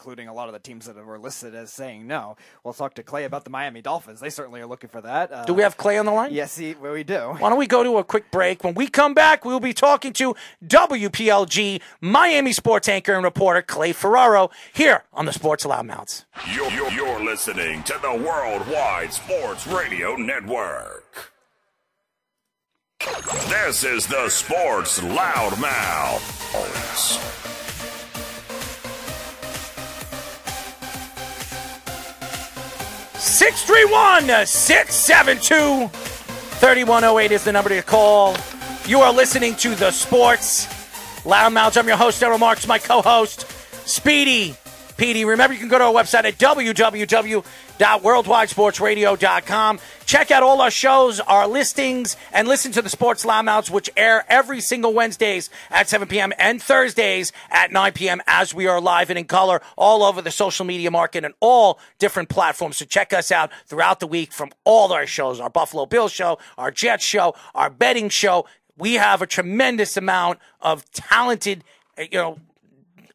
[0.02, 2.36] including a lot of the teams that were listed as saying no.
[2.64, 4.18] We'll talk to Clay about the Miami Dolphins.
[4.18, 5.30] They certainly are looking for that.
[5.30, 6.32] Uh, do we have Clay on the line?
[6.32, 7.36] Yes, he, well, we do.
[7.38, 8.64] Why don't we go to a quick break?
[8.64, 10.34] When we come back, we'll be talking to
[10.66, 16.24] WPLG Miami sports anchor and reporter Clay Ferraro here on the Sports Loudmouths.
[16.52, 21.32] You're, you're, you're listening to the Worldwide Sports Radio Network.
[23.48, 26.42] This is the Sports Loudmouth.
[33.22, 35.86] 631 672
[36.58, 38.34] 3108 is the number to call.
[38.84, 40.66] You are listening to the Sports
[41.22, 41.76] Loudmouths.
[41.78, 43.46] I'm your host, Errol Marks, my co host,
[43.86, 44.56] Speedy
[44.96, 45.24] PD.
[45.24, 46.36] Remember, you can go to our website at
[47.82, 49.80] www.worldwidesportsradio.com.
[50.06, 54.24] Check out all our shows, our listings, and listen to the Sports Loudmouths, which air
[54.28, 56.32] every single Wednesdays at 7 p.m.
[56.38, 58.22] and Thursdays at 9 p.m.
[58.26, 61.80] as we are live and in color all over the social media market and all
[61.98, 62.76] different platforms.
[62.76, 66.38] So check us out throughout the week from all our shows, our Buffalo Bills show,
[66.56, 68.46] our Jets show, our betting show.
[68.78, 71.64] We have a tremendous amount of talented,
[71.98, 72.38] uh, you know,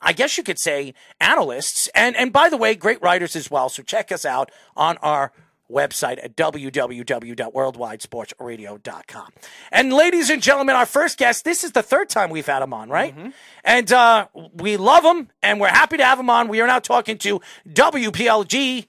[0.01, 1.89] I guess you could say, analysts.
[1.95, 3.69] And, and by the way, great writers as well.
[3.69, 5.31] So check us out on our
[5.71, 9.27] website at www.worldwidesportsradio.com.
[9.71, 12.73] And ladies and gentlemen, our first guest, this is the third time we've had him
[12.73, 13.15] on, right?
[13.15, 13.29] Mm-hmm.
[13.63, 16.47] And uh, we love him and we're happy to have him on.
[16.47, 18.88] We are now talking to WPLG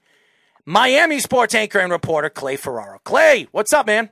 [0.65, 2.99] Miami sports anchor and reporter Clay Ferraro.
[3.03, 4.09] Clay, what's up, man?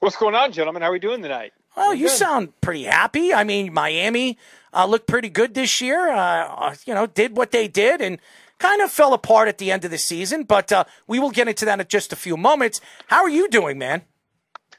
[0.00, 0.82] What's going on, gentlemen?
[0.82, 1.52] How are we doing tonight?
[1.76, 3.32] Well, you sound pretty happy.
[3.32, 4.36] I mean, Miami
[4.72, 6.10] uh, looked pretty good this year.
[6.10, 8.18] Uh, uh, you know, did what they did and
[8.58, 10.44] kind of fell apart at the end of the season.
[10.44, 12.80] But uh, we will get into that in just a few moments.
[13.06, 14.02] How are you doing, man?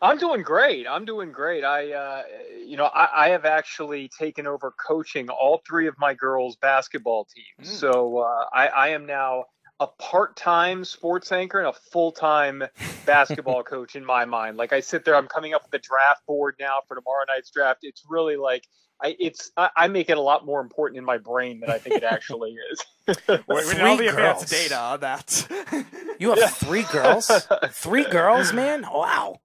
[0.02, 0.88] I'm doing great.
[0.88, 1.64] I'm doing great.
[1.64, 2.24] I, uh,
[2.66, 7.26] you know, I, I, have actually taken over coaching all three of my girls' basketball
[7.26, 7.70] teams.
[7.70, 7.80] Mm.
[7.80, 9.46] So uh, I, I am now
[9.82, 12.64] a part-time sports anchor and a full-time
[13.06, 14.56] basketball coach in my mind.
[14.56, 17.52] Like I sit there, I'm coming up with the draft board now for tomorrow night's
[17.52, 17.80] draft.
[17.84, 18.66] It's really like
[19.02, 21.78] I it's I, I make it a lot more important in my brain than I
[21.78, 22.86] think it actually is.
[23.28, 25.48] Wait, we all the advanced data on that.
[26.20, 27.30] you have three girls,
[27.72, 28.82] three girls, man.
[28.82, 29.40] Wow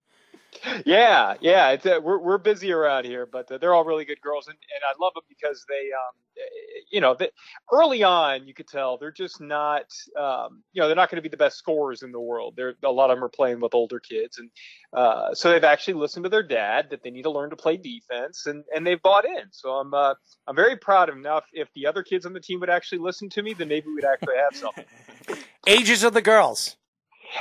[0.86, 4.20] yeah, yeah, it's, uh, we're we're busy around here, but uh, they're all really good
[4.20, 6.46] girls, and, and I love them because they, um,
[6.90, 7.30] you know, they,
[7.72, 9.86] early on you could tell they're just not,
[10.18, 12.54] um, you know, they're not going to be the best scorers in the world.
[12.56, 14.50] They're a lot of them are playing with older kids, and
[14.92, 17.76] uh, so they've actually listened to their dad that they need to learn to play
[17.76, 19.44] defense, and and they've bought in.
[19.50, 20.14] So I'm uh,
[20.46, 21.22] I'm very proud of them.
[21.22, 23.68] Now, if, if the other kids on the team would actually listen to me, then
[23.68, 24.84] maybe we'd actually have something.
[25.66, 26.76] Ages of the girls.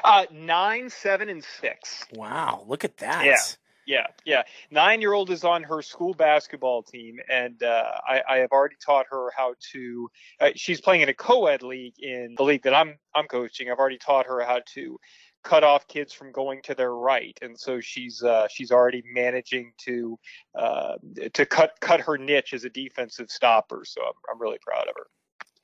[0.04, 2.06] Uh, nine, seven, and six.
[2.14, 3.26] Wow, look at that.
[3.26, 3.38] Yeah.
[3.86, 4.44] Yeah, yeah.
[4.72, 8.78] Nine year old is on her school basketball team, and uh, I, I have already
[8.84, 10.10] taught her how to.
[10.40, 13.70] Uh, she's playing in a co-ed league in the league that I'm I'm coaching.
[13.70, 14.98] I've already taught her how to
[15.44, 19.74] cut off kids from going to their right, and so she's uh, she's already managing
[19.80, 20.18] to
[20.56, 20.96] uh,
[21.34, 23.84] to cut cut her niche as a defensive stopper.
[23.86, 25.08] So I'm, I'm really proud of her.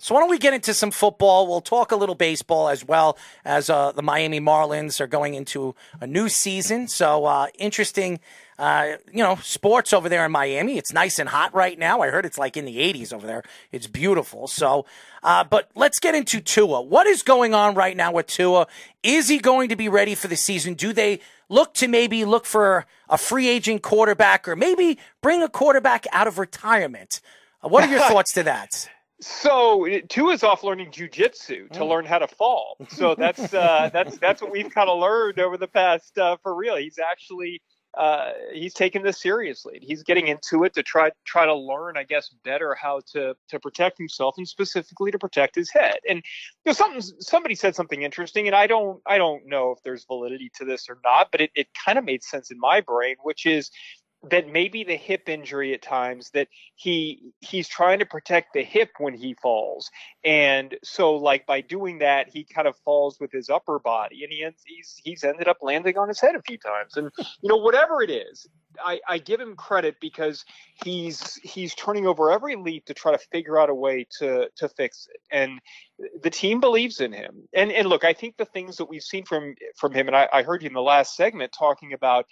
[0.01, 1.45] So why don't we get into some football?
[1.45, 5.75] We'll talk a little baseball as well as uh, the Miami Marlins are going into
[5.99, 6.87] a new season.
[6.87, 8.21] So uh, interesting,
[8.57, 10.77] uh, you know, sports over there in Miami.
[10.77, 11.99] It's nice and hot right now.
[11.99, 13.43] I heard it's like in the 80s over there.
[13.73, 14.47] It's beautiful.
[14.47, 14.85] So,
[15.21, 16.81] uh, but let's get into Tua.
[16.81, 18.67] What is going on right now with Tua?
[19.03, 20.75] Is he going to be ready for the season?
[20.75, 21.19] Do they
[21.49, 26.27] look to maybe look for a free agent quarterback or maybe bring a quarterback out
[26.27, 27.19] of retirement?
[27.61, 28.89] Uh, what are your thoughts to that?
[29.21, 31.89] So Tua's off learning jujitsu to mm.
[31.89, 32.77] learn how to fall.
[32.87, 36.55] So that's uh, that's that's what we've kind of learned over the past uh, for
[36.55, 36.77] real.
[36.77, 37.61] He's actually
[37.97, 39.79] uh, he's taking this seriously.
[39.81, 43.59] He's getting into it to try try to learn, I guess, better how to to
[43.59, 45.97] protect himself and specifically to protect his head.
[46.07, 49.79] And you know, something somebody said something interesting, and I don't I don't know if
[49.83, 52.79] there's validity to this or not, but it, it kind of made sense in my
[52.79, 53.71] brain, which is
[54.23, 58.91] that maybe the hip injury at times that he he's trying to protect the hip
[58.97, 59.89] when he falls.
[60.23, 64.31] And so like by doing that he kind of falls with his upper body and
[64.31, 66.97] he ends, he's he's ended up landing on his head a few times.
[66.97, 67.11] And
[67.41, 68.47] you know whatever it is
[68.83, 70.45] I, I give him credit because
[70.83, 74.69] he's he's turning over every leaf to try to figure out a way to to
[74.69, 75.21] fix it.
[75.31, 75.59] And
[76.21, 77.47] the team believes in him.
[77.53, 80.27] And and look I think the things that we've seen from from him and I,
[80.31, 82.25] I heard you in the last segment talking about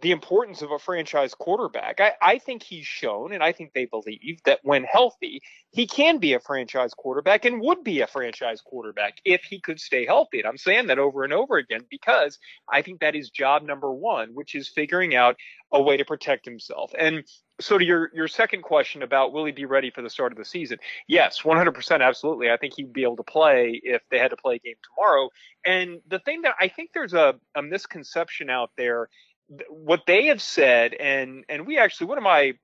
[0.00, 2.00] the importance of a franchise quarterback.
[2.00, 5.40] I, I, think he's shown, and I think they believe that when healthy,
[5.70, 9.80] he can be a franchise quarterback and would be a franchise quarterback if he could
[9.80, 10.38] stay healthy.
[10.38, 12.38] And I'm saying that over and over again because
[12.70, 15.36] I think that is job number one, which is figuring out
[15.72, 16.92] a way to protect himself.
[16.98, 17.24] And
[17.60, 20.38] so to your your second question about will he be ready for the start of
[20.38, 20.78] the season?
[21.08, 22.50] Yes, 100% absolutely.
[22.50, 25.30] I think he'd be able to play if they had to play a game tomorrow.
[25.64, 29.08] And the thing that I think there's a, a misconception out there
[29.68, 32.54] what they have said, and and we actually, one of my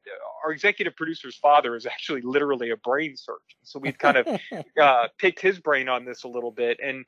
[0.45, 4.27] our executive producer's father is actually literally a brain surgeon, so we've kind of
[4.81, 7.05] uh, picked his brain on this a little bit, and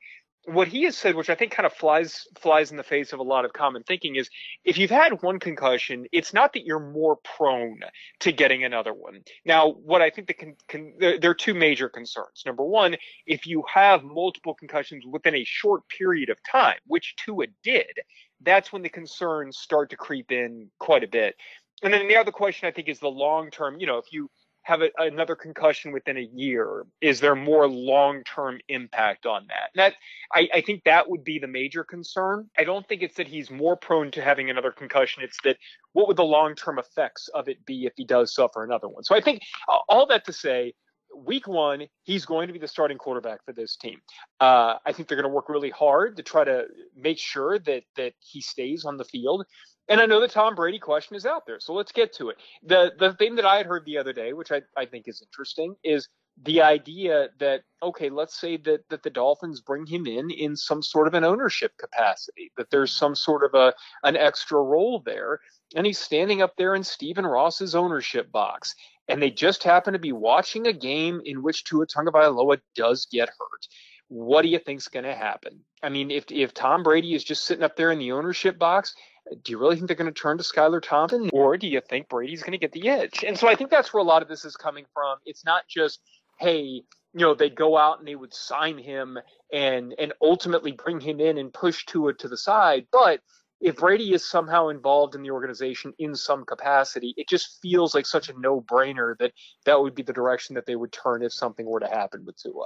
[0.47, 3.19] what he has said, which I think kind of flies flies in the face of
[3.19, 4.29] a lot of common thinking, is
[4.63, 7.79] if you've had one concussion, it's not that you're more prone
[8.19, 9.21] to getting another one.
[9.45, 12.43] Now, what I think the con, con, there, there are two major concerns.
[12.45, 12.95] Number one,
[13.25, 17.99] if you have multiple concussions within a short period of time, which Tua did,
[18.45, 21.35] that's when the concerns start to creep in quite a bit.
[21.83, 23.77] And then the other question I think is the long term.
[23.79, 24.29] You know, if you
[24.65, 26.85] have a, another concussion within a year?
[26.99, 29.69] Is there more long term impact on that?
[29.75, 29.93] that
[30.33, 32.49] I, I, think that would be the major concern.
[32.57, 35.21] I don't think it's that he's more prone to having another concussion.
[35.23, 35.57] It's that
[35.93, 39.03] what would the long term effects of it be if he does suffer another one?
[39.03, 39.41] So I think
[39.87, 40.73] all that to say.
[41.15, 43.99] Week one, he's going to be the starting quarterback for this team.
[44.39, 47.83] Uh, I think they're going to work really hard to try to make sure that
[47.95, 49.45] that he stays on the field.
[49.87, 52.37] And I know the Tom Brady question is out there, so let's get to it.
[52.63, 55.21] The the thing that I had heard the other day, which I, I think is
[55.21, 56.09] interesting, is
[56.43, 60.81] the idea that okay, let's say that that the Dolphins bring him in in some
[60.81, 65.39] sort of an ownership capacity, that there's some sort of a an extra role there,
[65.75, 68.75] and he's standing up there in Stephen Ross's ownership box,
[69.07, 73.29] and they just happen to be watching a game in which Tua Tagovailoa does get
[73.29, 73.67] hurt.
[74.07, 75.61] What do you think's going to happen?
[75.81, 78.95] I mean, if if Tom Brady is just sitting up there in the ownership box
[79.43, 82.09] do you really think they're going to turn to Skylar Thompson, or do you think
[82.09, 83.23] Brady's going to get the edge?
[83.25, 85.17] And so I think that's where a lot of this is coming from.
[85.25, 85.99] It's not just,
[86.39, 86.83] hey, you
[87.13, 89.17] know, they'd go out and they would sign him
[89.51, 93.21] and and ultimately bring him in and push Tua to the side, but
[93.61, 98.05] if Brady is somehow involved in the organization in some capacity, it just feels like
[98.05, 99.31] such a no-brainer that
[99.65, 102.41] that would be the direction that they would turn if something were to happen with
[102.41, 102.65] Tua.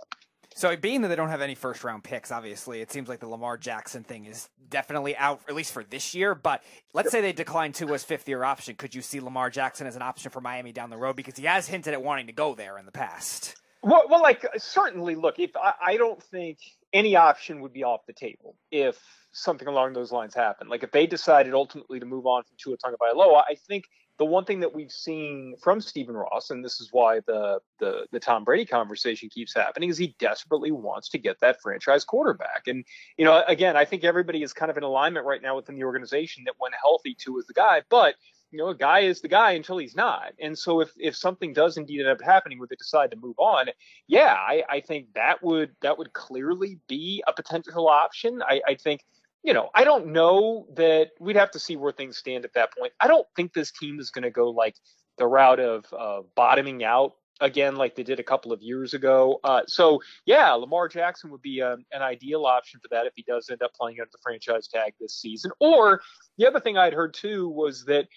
[0.56, 3.30] So, being that they don't have any first round picks, obviously, it seems like the
[3.30, 6.36] Lamar Jackson thing is definitely out, at least for this year.
[6.36, 6.64] But
[6.94, 8.76] let's say they decline Tua's fifth year option.
[8.76, 11.16] Could you see Lamar Jackson as an option for Miami down the road?
[11.16, 13.56] Because he has hinted at wanting to go there in the past.
[13.84, 16.58] Well, well like, certainly, look, if I, I don't think
[16.94, 19.00] any option would be off the table if
[19.32, 20.70] something along those lines happened.
[20.70, 23.86] Like, if they decided ultimately to move on from Tua Tagovailoa, I think
[24.18, 28.06] the one thing that we've seen from Stephen Ross, and this is why the, the
[28.12, 32.68] the Tom Brady conversation keeps happening, is he desperately wants to get that franchise quarterback.
[32.68, 32.84] And
[33.18, 35.86] you know, again, I think everybody is kind of in alignment right now within the
[35.86, 37.82] organization that when healthy, Tua is the guy.
[37.90, 38.16] But
[38.52, 40.34] you know, a guy is the guy until he's not.
[40.40, 43.38] And so if, if something does indeed end up happening where they decide to move
[43.38, 43.68] on,
[44.08, 48.42] yeah, I, I think that would that would clearly be a potential option.
[48.42, 49.02] I, I think,
[49.44, 52.76] you know, I don't know that we'd have to see where things stand at that
[52.78, 52.94] point.
[53.00, 54.76] I don't think this team is going to go like
[55.18, 59.40] the route of uh, bottoming out again like they did a couple of years ago.
[59.44, 63.24] Uh, so yeah, Lamar Jackson would be um, an ideal option for that if he
[63.24, 65.52] does end up playing under the franchise tag this season.
[65.60, 66.02] Or
[66.38, 68.08] the other thing I'd heard too was that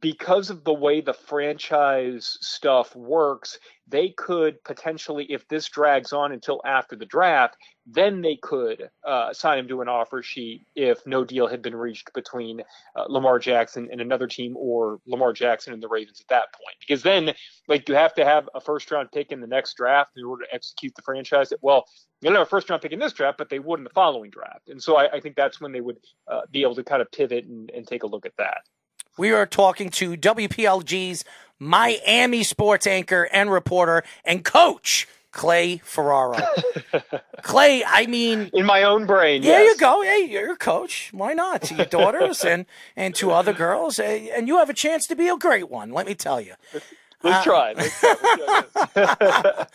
[0.00, 6.32] because of the way the franchise stuff works, they could potentially, if this drags on
[6.32, 7.56] until after the draft,
[7.86, 11.74] then they could uh, sign him to an offer sheet if no deal had been
[11.74, 12.62] reached between
[12.96, 16.76] uh, Lamar Jackson and another team or Lamar Jackson and the Ravens at that point.
[16.80, 17.32] Because then,
[17.68, 20.44] like, you have to have a first round pick in the next draft in order
[20.44, 21.52] to execute the franchise.
[21.62, 21.84] Well,
[22.20, 23.90] you don't have a first round pick in this draft, but they would in the
[23.90, 24.68] following draft.
[24.68, 27.12] And so I, I think that's when they would uh, be able to kind of
[27.12, 28.62] pivot and, and take a look at that.
[29.18, 31.24] We are talking to WPLG's
[31.58, 36.38] Miami sports anchor and reporter and coach, Clay Ferraro.
[37.42, 39.40] Clay, I mean, in my own brain.
[39.40, 39.74] There yes.
[39.74, 40.02] you go.
[40.02, 41.08] Hey, you're a coach.
[41.12, 41.62] Why not?
[41.62, 45.28] To your daughters and and to other girls, and you have a chance to be
[45.28, 45.92] a great one.
[45.92, 46.52] Let me tell you.
[47.24, 47.72] Uh, Let's try.
[47.74, 49.66] Let's try.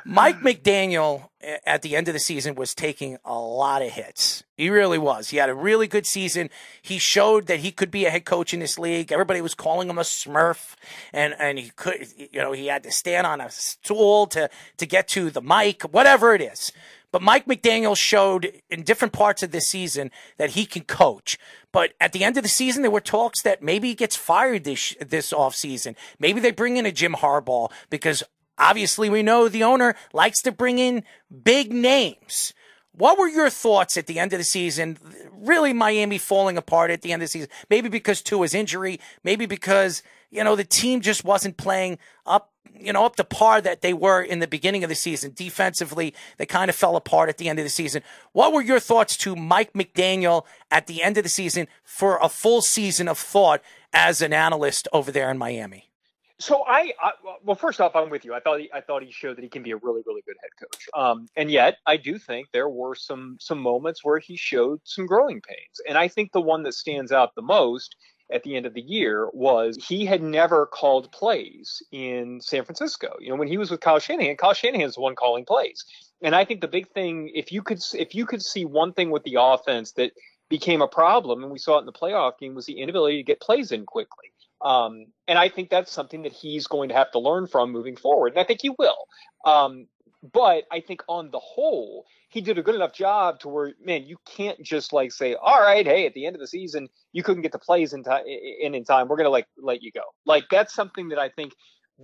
[0.04, 1.28] Mike McDaniel
[1.64, 4.42] at the end of the season was taking a lot of hits.
[4.56, 5.30] He really was.
[5.30, 6.50] He had a really good season.
[6.80, 9.12] He showed that he could be a head coach in this league.
[9.12, 10.74] Everybody was calling him a smurf
[11.12, 14.86] and, and he could, you know, he had to stand on a stool to, to
[14.86, 16.72] get to the mic, whatever it is.
[17.12, 21.38] But Mike McDaniel showed in different parts of this season that he can coach.
[21.72, 24.64] But at the end of the season, there were talks that maybe he gets fired
[24.64, 25.94] this this offseason.
[26.18, 28.22] Maybe they bring in a Jim Harbaugh because
[28.58, 31.04] obviously we know the owner likes to bring in
[31.44, 32.52] big names.
[32.92, 34.96] What were your thoughts at the end of the season?
[35.30, 37.50] Really, Miami falling apart at the end of the season.
[37.68, 39.00] Maybe because Tua's injury.
[39.22, 43.60] Maybe because you know the team just wasn't playing up you know, up to par
[43.60, 45.32] that they were in the beginning of the season.
[45.34, 48.02] Defensively, they kind of fell apart at the end of the season.
[48.32, 52.28] What were your thoughts to Mike McDaniel at the end of the season for a
[52.28, 53.62] full season of thought
[53.92, 55.90] as an analyst over there in Miami?
[56.38, 57.12] So I, I,
[57.42, 58.34] well, first off, I'm with you.
[58.34, 60.36] I thought he, I thought he showed that he can be a really, really good
[60.42, 60.88] head coach.
[60.94, 65.06] Um, and yet, I do think there were some some moments where he showed some
[65.06, 65.80] growing pains.
[65.88, 67.96] And I think the one that stands out the most
[68.32, 73.14] at the end of the year was he had never called plays in San Francisco.
[73.20, 75.84] You know, when he was with Kyle Shanahan, Kyle Shanahan's the one calling plays.
[76.22, 79.10] And I think the big thing, if you could, if you could see one thing
[79.10, 80.12] with the offense that
[80.48, 83.22] became a problem, and we saw it in the playoff game, was the inability to
[83.22, 84.32] get plays in quickly.
[84.62, 87.96] Um, and I think that's something that he's going to have to learn from moving
[87.96, 88.32] forward.
[88.32, 88.96] And I think he will.
[89.44, 89.86] Um,
[90.32, 94.04] but I think on the whole, he did a good enough job to where, man,
[94.04, 97.22] you can't just like say, all right, hey, at the end of the season, you
[97.22, 99.08] couldn't get the plays in time, in, in time.
[99.08, 100.02] We're gonna like let you go.
[100.24, 101.52] Like that's something that I think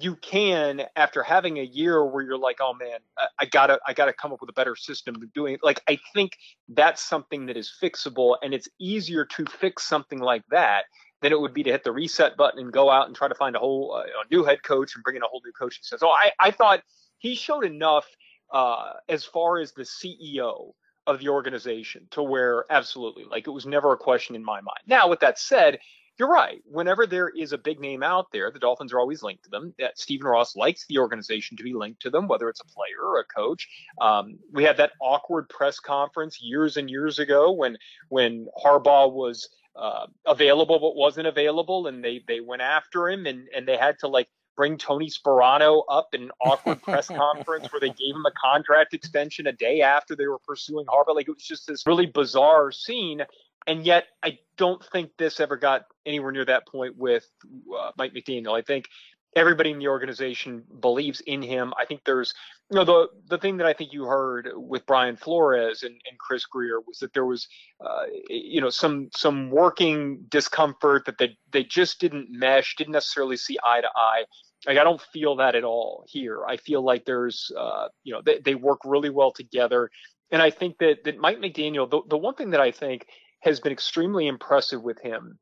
[0.01, 2.99] you can after having a year where you're like, oh man,
[3.39, 5.61] I gotta, I gotta come up with a better system of doing it.
[5.63, 10.45] Like I think that's something that is fixable, and it's easier to fix something like
[10.51, 10.85] that
[11.21, 13.35] than it would be to hit the reset button and go out and try to
[13.35, 15.83] find a whole uh, a new head coach and bring in a whole new coaching
[15.83, 16.01] staff.
[16.01, 16.83] So I, I thought
[17.23, 18.05] he showed enough
[18.53, 20.73] uh, as far as the CEO
[21.07, 24.81] of the organization to where absolutely, like it was never a question in my mind.
[24.87, 25.79] Now, with that said,
[26.19, 26.61] you're right.
[26.67, 29.73] Whenever there is a big name out there, the Dolphins are always linked to them.
[29.79, 33.01] That Stephen Ross likes the organization to be linked to them, whether it's a player
[33.03, 33.67] or a coach.
[34.01, 39.49] Um, we had that awkward press conference years and years ago when when Harbaugh was
[39.77, 43.99] uh, available but wasn't available, and they they went after him, and and they had
[44.01, 48.27] to like bring Tony Sparano up in an awkward press conference where they gave him
[48.27, 51.15] a contract extension a day after they were pursuing Harbaugh.
[51.15, 53.23] Like it was just this really bizarre scene.
[53.67, 58.13] And yet, I don't think this ever got anywhere near that point with uh, Mike
[58.13, 58.59] McDaniel.
[58.59, 58.87] I think
[59.35, 61.73] everybody in the organization believes in him.
[61.79, 62.35] I think there's,
[62.71, 66.19] you know, the the thing that I think you heard with Brian Flores and, and
[66.19, 67.49] Chris Grier was that there was,
[67.85, 73.37] uh, you know, some some working discomfort that they they just didn't mesh, didn't necessarily
[73.37, 74.25] see eye to eye.
[74.67, 76.45] Like I don't feel that at all here.
[76.47, 79.91] I feel like there's, uh, you know, they, they work really well together,
[80.31, 83.07] and I think that that Mike McDaniel, the the one thing that I think
[83.41, 85.39] has been extremely impressive with him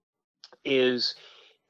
[0.65, 1.15] is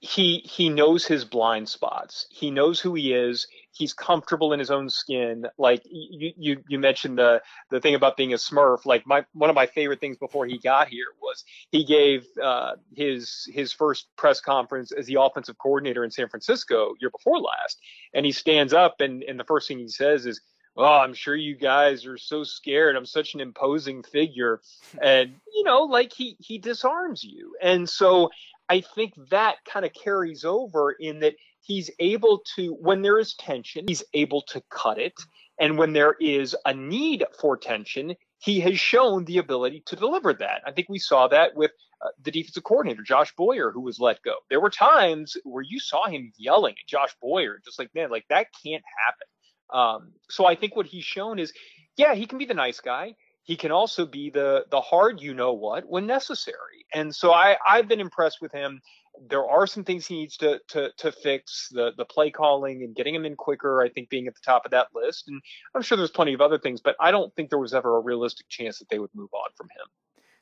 [0.00, 2.26] he he knows his blind spots.
[2.30, 3.46] He knows who he is.
[3.72, 5.46] He's comfortable in his own skin.
[5.58, 8.86] Like you you you mentioned the the thing about being a Smurf.
[8.86, 12.72] Like my one of my favorite things before he got here was he gave uh,
[12.96, 17.78] his his first press conference as the offensive coordinator in San Francisco year before last,
[18.14, 20.40] and he stands up and and the first thing he says is.
[20.76, 22.94] Oh, I'm sure you guys are so scared.
[22.94, 24.60] I'm such an imposing figure.
[25.02, 27.56] And, you know, like he, he disarms you.
[27.60, 28.30] And so
[28.70, 33.34] I think that kind of carries over in that he's able to, when there is
[33.34, 35.12] tension, he's able to cut it.
[35.58, 40.32] And when there is a need for tension, he has shown the ability to deliver
[40.32, 40.62] that.
[40.66, 44.22] I think we saw that with uh, the defensive coordinator, Josh Boyer, who was let
[44.22, 44.36] go.
[44.48, 48.24] There were times where you saw him yelling at Josh Boyer, just like, man, like
[48.30, 49.26] that can't happen.
[49.72, 51.52] Um, so I think what he's shown is,
[51.96, 53.14] yeah, he can be the nice guy.
[53.42, 56.86] He can also be the the hard you know what when necessary.
[56.94, 58.80] And so I I've been impressed with him.
[59.28, 62.94] There are some things he needs to to to fix the the play calling and
[62.94, 63.82] getting him in quicker.
[63.82, 65.40] I think being at the top of that list, and
[65.74, 68.00] I'm sure there's plenty of other things, but I don't think there was ever a
[68.00, 69.86] realistic chance that they would move on from him.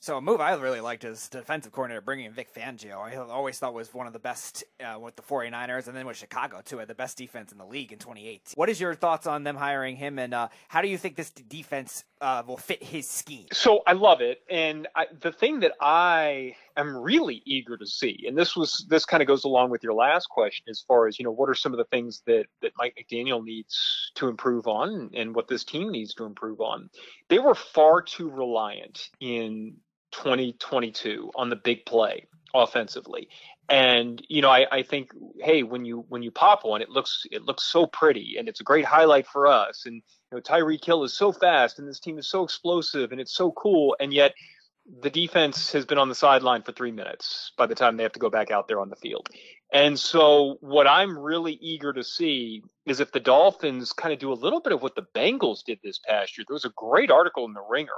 [0.00, 2.98] So a move I really liked is defensive coordinator bringing in Vic Fangio.
[2.98, 6.16] I always thought was one of the best uh, with the 49ers and then with
[6.16, 8.52] Chicago too, had the best defense in the league in 2018.
[8.54, 11.30] What is your thoughts on them hiring him and uh, how do you think this
[11.30, 13.46] defense uh, will fit his scheme?
[13.52, 18.24] So I love it, and I, the thing that I am really eager to see,
[18.26, 21.18] and this was this kind of goes along with your last question as far as
[21.18, 24.66] you know, what are some of the things that that Mike McDaniel needs to improve
[24.66, 26.90] on, and what this team needs to improve on.
[27.28, 29.76] They were far too reliant in
[30.12, 33.28] 2022 on the big play offensively.
[33.68, 35.10] And you know, I, I think,
[35.40, 38.60] hey, when you when you pop one, it looks it looks so pretty, and it's
[38.60, 39.82] a great highlight for us.
[39.84, 40.02] And you
[40.32, 43.52] know, Tyreek Hill is so fast, and this team is so explosive, and it's so
[43.52, 43.94] cool.
[44.00, 44.32] And yet,
[45.00, 48.12] the defense has been on the sideline for three minutes by the time they have
[48.12, 49.28] to go back out there on the field.
[49.72, 54.32] And so, what I'm really eager to see is if the Dolphins kind of do
[54.32, 56.44] a little bit of what the Bengals did this past year.
[56.48, 57.90] There was a great article in the Ringer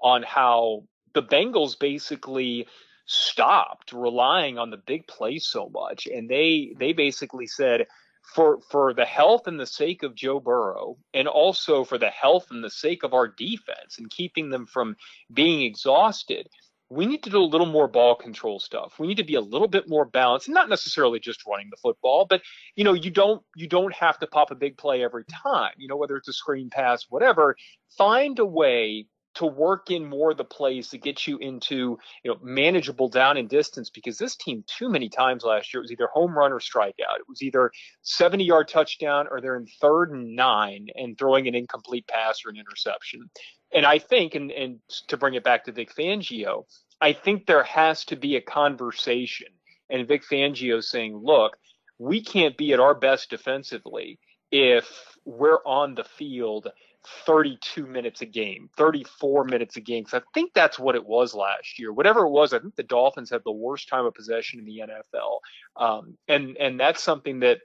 [0.00, 0.84] on how
[1.14, 2.66] the Bengals basically
[3.06, 7.86] stopped relying on the big play so much and they they basically said
[8.22, 12.46] for for the health and the sake of Joe Burrow and also for the health
[12.50, 14.96] and the sake of our defense and keeping them from
[15.32, 16.48] being exhausted
[16.92, 18.98] we need to do a little more ball control stuff.
[18.98, 22.26] We need to be a little bit more balanced, not necessarily just running the football,
[22.28, 22.42] but
[22.76, 25.72] you know, you don't you don't have to pop a big play every time.
[25.78, 27.56] You know, whether it's a screen pass, whatever.
[27.96, 32.30] Find a way to work in more of the plays to get you into you
[32.30, 35.92] know manageable down and distance because this team too many times last year it was
[35.92, 37.18] either home run or strikeout.
[37.18, 37.70] It was either
[38.02, 42.50] 70 yard touchdown or they're in third and nine and throwing an incomplete pass or
[42.50, 43.30] an interception.
[43.74, 46.64] And I think, and, and to bring it back to Vic Fangio,
[47.00, 49.48] I think there has to be a conversation
[49.92, 51.56] and Vic Fangio saying, look,
[51.98, 54.18] we can't be at our best defensively
[54.50, 56.68] if we're on the field
[57.04, 60.04] 32 minutes a game, 34 minutes a game.
[60.04, 61.92] Because I think that's what it was last year.
[61.92, 64.82] Whatever it was, I think the Dolphins had the worst time of possession in the
[64.88, 65.40] NFL.
[65.76, 67.58] Um, and and that's something that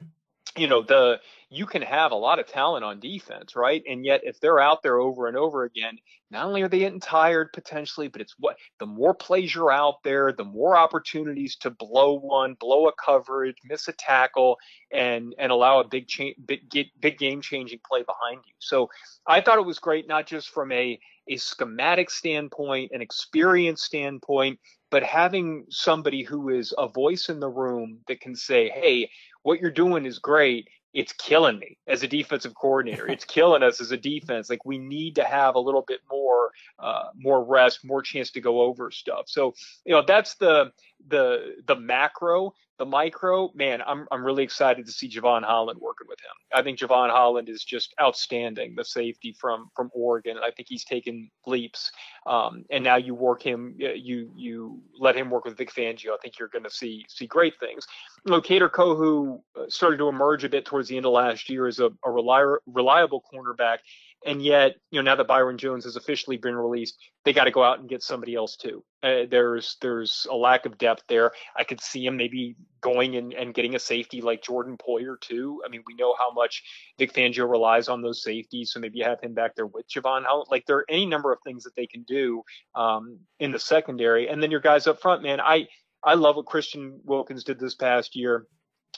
[0.58, 3.82] you know the you can have a lot of talent on defense, right?
[3.88, 5.97] And yet, if they're out there over and over again,
[6.30, 10.03] not only are they getting tired potentially, but it's what the more plays you're out
[10.03, 14.58] there, the more opportunities to blow one, blow a coverage, miss a tackle,
[14.91, 18.53] and and allow a big change big big game changing play behind you.
[18.60, 18.89] So
[19.26, 20.99] I thought it was great, not just from a
[21.30, 27.49] a schematic standpoint, an experience standpoint, but having somebody who is a voice in the
[27.49, 29.10] room that can say, "Hey,
[29.48, 33.08] what you're doing is great." it's killing me as a defensive coordinator.
[33.08, 34.50] It's killing us as a defense.
[34.50, 38.41] Like we need to have a little bit more, uh, more rest, more chance to
[38.41, 39.26] go over stuff.
[39.28, 39.54] So,
[39.86, 40.72] you know, that's the
[41.08, 42.56] the the macro.
[42.80, 46.36] The micro, man, I'm I'm really excited to see Jevon Holland working with him.
[46.53, 50.38] I think Jevon Holland is just outstanding, the safety from from Oregon.
[50.38, 51.91] I think he's taken leaps.
[52.28, 56.11] Um, and now you work him, you you let him work with Vic Fangio.
[56.13, 57.88] I think you're going to see see great things.
[58.43, 61.80] Kader Kohou uh, started to emerge a bit towards the end of last year as
[61.80, 63.80] a, a reliable reliable cornerback.
[64.26, 67.51] And yet, you know, now that Byron Jones has officially been released, they got to
[67.51, 68.84] go out and get somebody else too.
[69.03, 71.32] Uh, there's there's a lack of depth there.
[71.55, 75.61] I could see him maybe going and, and getting a safety like Jordan Poyer too.
[75.65, 76.63] I mean, we know how much
[76.97, 80.24] Vic Fangio relies on those safeties, so maybe have him back there with Jevon.
[80.24, 82.43] How like there are any number of things that they can do
[82.76, 85.39] um, in the secondary, and then your guys up front, man.
[85.39, 85.68] I
[86.03, 88.47] I love what Christian Wilkins did this past year.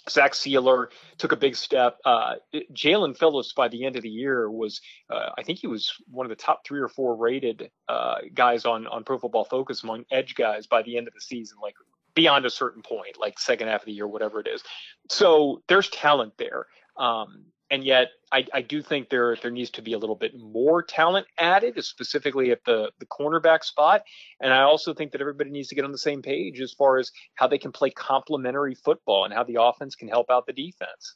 [0.09, 0.87] Zach Sieler
[1.17, 1.97] took a big step.
[2.05, 2.35] Uh,
[2.73, 6.25] Jaelan Phillips by the end of the year was, uh, I think he was one
[6.25, 10.05] of the top three or four rated uh, guys on on Pro Football Focus among
[10.11, 11.75] edge guys by the end of the season, like
[12.15, 14.63] beyond a certain point, like second half of the year, whatever it is.
[15.09, 16.65] So there's talent there.
[16.97, 20.33] Um, and yet I, I, do think there there needs to be a little bit
[20.37, 24.01] more talent added, specifically at the the cornerback spot.
[24.39, 26.97] And I also think that everybody needs to get on the same page as far
[26.97, 30.53] as how they can play complementary football and how the offense can help out the
[30.53, 31.15] defense.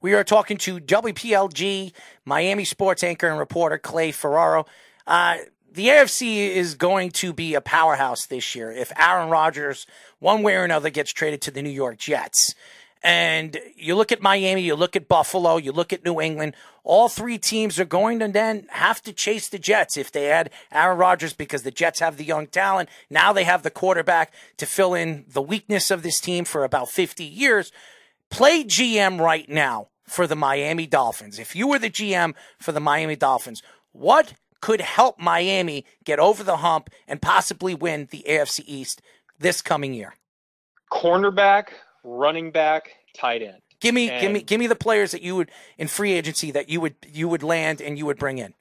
[0.00, 1.92] We are talking to WPLG
[2.24, 4.66] Miami sports anchor and reporter Clay Ferraro.
[5.06, 5.38] Uh,
[5.72, 9.86] the AFC is going to be a powerhouse this year if Aaron Rodgers,
[10.18, 12.54] one way or another, gets traded to the New York Jets.
[13.02, 16.54] And you look at Miami, you look at Buffalo, you look at New England.
[16.84, 20.50] All three teams are going to then have to chase the Jets if they add
[20.70, 22.90] Aaron Rodgers because the Jets have the young talent.
[23.08, 26.90] Now they have the quarterback to fill in the weakness of this team for about
[26.90, 27.72] 50 years.
[28.28, 31.38] Play GM right now for the Miami Dolphins.
[31.38, 36.44] If you were the GM for the Miami Dolphins, what could help Miami get over
[36.44, 39.00] the hump and possibly win the AFC East
[39.38, 40.14] this coming year?
[40.92, 41.68] Cornerback,
[42.04, 43.60] running back, tight end.
[43.80, 46.50] Give me, And- give me, give me the players that you would in free agency
[46.50, 48.54] that you would you would land and you would bring in.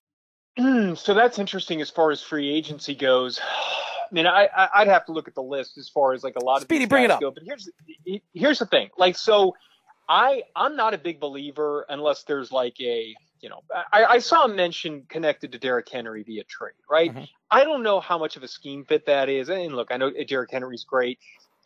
[0.58, 3.40] Hmm, so that's interesting as far as free agency goes.
[4.12, 6.36] I mean, I, I I'd have to look at the list as far as like
[6.36, 7.22] a lot of Speedy, bring it up.
[7.22, 7.70] Go, but here's
[8.34, 8.90] here's the thing.
[8.98, 9.56] Like, so
[10.08, 13.62] I I'm not a big believer unless there's like a you know
[13.94, 17.14] I, I saw a mention connected to Derrick Henry via trade, right?
[17.14, 17.28] Mhm.
[17.52, 19.50] I don't know how much of a scheme fit that is.
[19.50, 21.20] And look, I know Derrick Henry's great.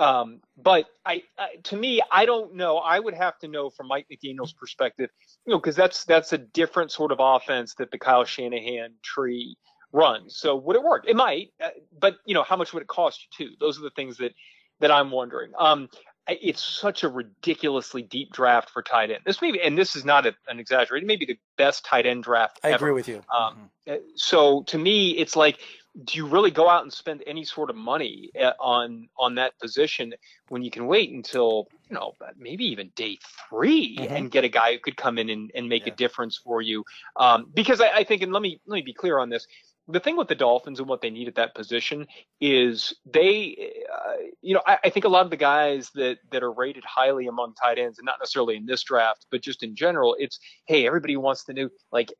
[0.04, 2.78] Um, but I, I, to me, I don't know.
[2.78, 5.10] I would have to know from Mike McDaniel's perspective,
[5.46, 9.56] you know, because that's that's a different sort of offense that the Kyle Shanahan tree
[9.94, 10.38] runs.
[10.38, 11.06] So would it work?
[11.08, 13.54] It might, uh, but you know, how much would it cost you too?
[13.60, 14.34] Those are the things that
[14.82, 15.52] that I'm wondering.
[15.58, 15.88] Um,
[16.28, 19.22] it's such a ridiculously deep draft for tight end.
[19.26, 21.06] This may be, and this is not a, an exaggeration.
[21.06, 22.60] Maybe the best tight end draft.
[22.64, 22.76] I ever.
[22.76, 23.22] agree with you.
[23.34, 25.60] Um, uh, so to me, it's like,
[26.06, 29.58] do you really go out and spend any sort of money uh, on on that
[29.60, 30.14] position
[30.50, 33.18] when you can wait until you know maybe even day
[33.50, 34.18] 3 Mhm.
[34.18, 35.94] and get a guy who could come in and, and make Yeah.
[35.94, 36.84] a difference for you?
[37.16, 39.48] Um, because I, I think, and let me let me be clear on this.
[39.88, 42.08] The thing with the Dolphins and what they need at that position
[42.40, 46.42] is they, uh, you know, I, I think a lot of the guys that that
[46.42, 49.76] are rated highly among tight ends, and not necessarily in this draft, but just in
[49.76, 52.14] general, it's hey, everybody wants to know like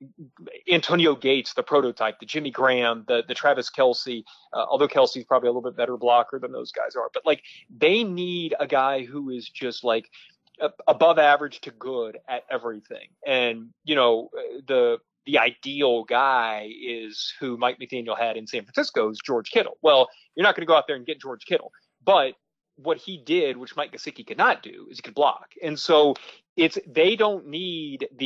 [0.70, 4.24] Antonio Gates, the prototype, the Jimmy Graham, the the Travis Kelce.
[4.52, 7.44] Uh, although Kelce's probably a little bit better blocker than those guys are, but like
[7.76, 10.10] they need a guy who is just like
[10.88, 13.08] above average to good at everything.
[13.26, 14.30] And you know
[14.68, 19.78] the the ideal guy is who Mike McDaniel had in San Francisco is George Kittle.
[19.82, 21.72] Well, you're not going to go out there and get George Kittle,
[22.04, 22.34] but
[22.76, 25.52] what he did, which Mike Gesicki could not do, is he could block.
[25.62, 26.16] And so
[26.58, 28.26] it's they don't need the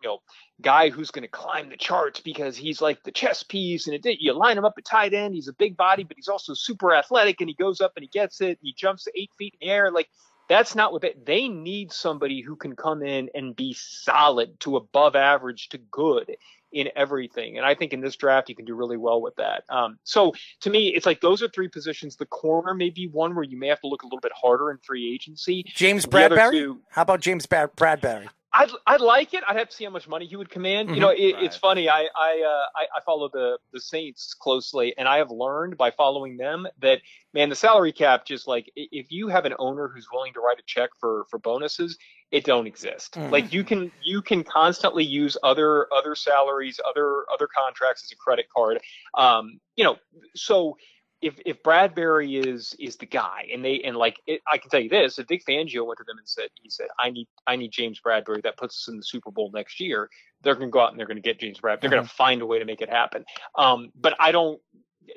[0.00, 0.18] you know
[0.60, 4.20] guy who's going to climb the charts because he's like the chess piece and it,
[4.20, 5.34] you line him up at tight end.
[5.34, 8.08] He's a big body, but he's also super athletic and he goes up and he
[8.08, 8.50] gets it.
[8.50, 9.90] And he jumps eight feet in the air.
[9.90, 10.08] Like
[10.48, 14.76] that's not what they, they need somebody who can come in and be solid to
[14.76, 16.36] above average to good
[16.72, 17.56] in everything.
[17.56, 19.64] And I think in this draft, you can do really well with that.
[19.70, 22.16] Um, so to me, it's like those are three positions.
[22.16, 24.70] The corner may be one where you may have to look a little bit harder
[24.70, 25.64] in free agency.
[25.74, 26.50] James Bradberry.
[26.52, 28.28] two- How about James Bradberry?
[28.52, 29.44] I'd I'd like it.
[29.46, 30.90] I'd have to see how much money he would command.
[30.94, 31.88] You know, it, it's funny.
[31.88, 35.90] I I, uh, I I follow the the Saints closely, and I have learned by
[35.90, 37.00] following them that
[37.34, 40.58] man, the salary cap just like if you have an owner who's willing to write
[40.58, 41.98] a check for for bonuses,
[42.30, 43.14] it don't exist.
[43.14, 43.30] Mhm.
[43.30, 48.16] Like you can you can constantly use other other salaries, other other contracts as a
[48.16, 48.80] credit card.
[49.14, 49.96] Um, you know,
[50.34, 50.76] so
[51.20, 54.80] if if Bradberry is is the guy, and they and like it, I can tell
[54.80, 57.56] you this, if Vic Fangio went to them and said he said I need I
[57.56, 60.08] need James Bradberry that puts us in the Super Bowl next year,
[60.42, 61.90] they're going to go out and they're going to get James Bradbury.
[61.90, 63.24] They're going to find a way to make it happen.
[63.56, 64.60] Um, but I don't.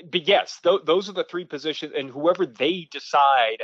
[0.09, 3.57] But yes, th- those are the three positions, and whoever they decide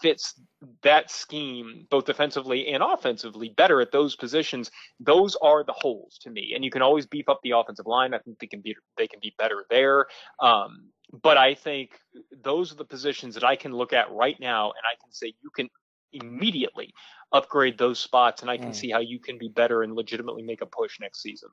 [0.00, 0.40] fits
[0.82, 4.70] that scheme, both defensively and offensively, better at those positions.
[5.00, 8.14] Those are the holes to me, and you can always beef up the offensive line.
[8.14, 10.06] I think they can be they can be better there.
[10.40, 12.00] Um, but I think
[12.42, 15.34] those are the positions that I can look at right now, and I can say
[15.42, 15.68] you can
[16.12, 16.94] immediately
[17.32, 18.74] upgrade those spots, and I can Mm.
[18.76, 21.48] see how you can be better and legitimately make a push next season.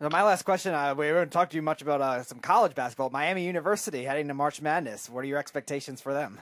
[0.00, 2.74] So my last question, uh, we haven't talked to you much about uh, some college
[2.74, 3.10] basketball.
[3.10, 5.08] Miami University heading to March Madness.
[5.08, 6.40] What are your expectations for them?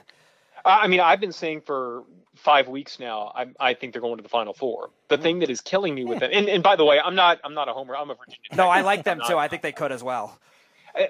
[0.65, 2.03] I I mean, I've been saying for
[2.35, 3.31] five weeks now.
[3.35, 4.89] I, I think they're going to the Final Four.
[5.09, 7.39] The thing that is killing me with them, and, and by the way, I'm not
[7.43, 7.95] I'm not a homer.
[7.95, 8.39] I'm a Virginia.
[8.51, 9.37] No, Tech I like them too.
[9.37, 10.39] I think they could as well.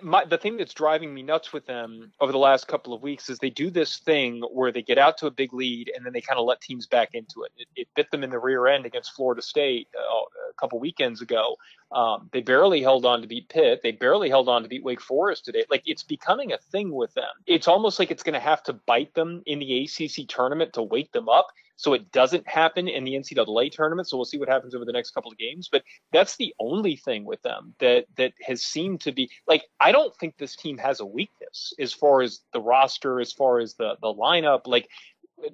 [0.01, 3.29] My, the thing that's driving me nuts with them over the last couple of weeks
[3.29, 6.13] is they do this thing where they get out to a big lead and then
[6.13, 7.51] they kind of let teams back into it.
[7.57, 10.01] It, it bit them in the rear end against Florida State uh,
[10.49, 11.57] a couple weekends ago.
[11.91, 13.81] Um, they barely held on to beat Pitt.
[13.83, 15.65] They barely held on to beat Wake Forest today.
[15.69, 17.31] Like it's becoming a thing with them.
[17.47, 20.83] It's almost like it's going to have to bite them in the ACC tournament to
[20.83, 21.47] wake them up.
[21.81, 24.07] So it doesn't happen in the NCAA tournament.
[24.07, 25.67] So we'll see what happens over the next couple of games.
[25.67, 25.81] But
[26.13, 30.15] that's the only thing with them that that has seemed to be like I don't
[30.17, 33.95] think this team has a weakness as far as the roster, as far as the
[33.99, 34.67] the lineup.
[34.67, 34.89] Like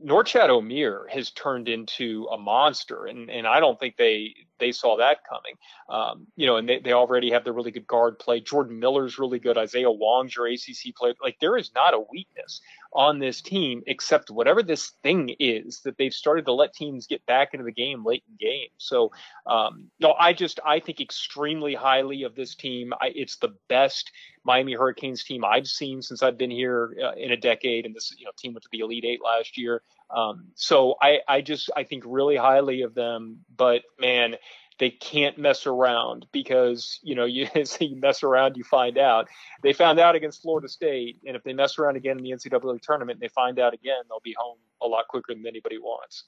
[0.03, 4.97] Norchad Omier has turned into a monster, and and I don't think they they saw
[4.97, 5.55] that coming.
[5.89, 8.39] Um, you know, and they, they already have the really good guard play.
[8.39, 9.57] Jordan Miller's really good.
[9.57, 11.13] Isaiah Wong's your ACC player.
[11.21, 12.61] Like there is not a weakness
[12.93, 17.25] on this team except whatever this thing is that they've started to let teams get
[17.25, 18.71] back into the game late in games.
[18.77, 19.11] So,
[19.45, 22.93] um, no, I just I think extremely highly of this team.
[22.99, 24.11] I, it's the best
[24.43, 28.13] Miami Hurricanes team I've seen since I've been here uh, in a decade, and this
[28.17, 29.81] you know team went to the Elite Eight last year.
[30.09, 34.35] Um, so I I just I think really highly of them, but man
[34.79, 37.47] they can't mess around because you know you,
[37.79, 39.27] you mess around you find out.
[39.63, 42.81] They found out against florida state and if they mess around again in the ncaa
[42.81, 46.25] tournament and they find out again they'll be home a lot quicker than anybody wants.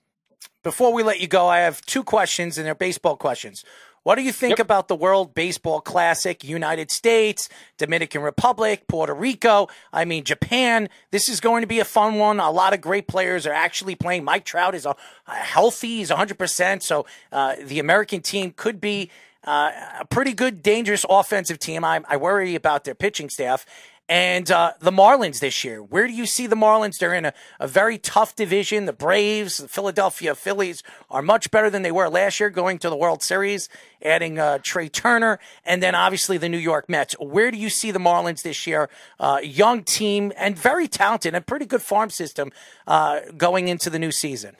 [0.64, 3.64] Before we let you go i have two questions and they're baseball questions
[4.10, 4.60] what do you think yep.
[4.62, 7.48] about the World Baseball Classic, United States,
[7.78, 9.68] Dominican Republic, Puerto Rico?
[9.94, 10.90] I mean, Japan.
[11.12, 12.40] This is going to be a fun one.
[12.40, 14.24] A lot of great players are actually playing.
[14.24, 14.96] Mike Trout is a,
[15.28, 16.82] a healthy, he's 100%.
[16.82, 19.12] So uh, the American team could be
[19.44, 21.86] uh, a pretty good, dangerous offensive team.
[21.86, 23.64] I, I worry about their pitching staff
[24.10, 25.84] and uh, the Marlins this year.
[25.84, 26.98] Where do you see the Marlins?
[26.98, 28.86] They're in a, a very tough division.
[28.86, 30.82] The Braves, the Philadelphia Phillies
[31.12, 33.70] are much better than they were last year, going to the World Series,
[34.04, 37.14] adding uh, Trea Turner, and then obviously the New York Mets.
[37.20, 38.90] Where do you see the Marlins this year?
[39.20, 42.52] Uh, young team and very talented, and pretty good farm system
[42.88, 44.56] uh, going into the new season.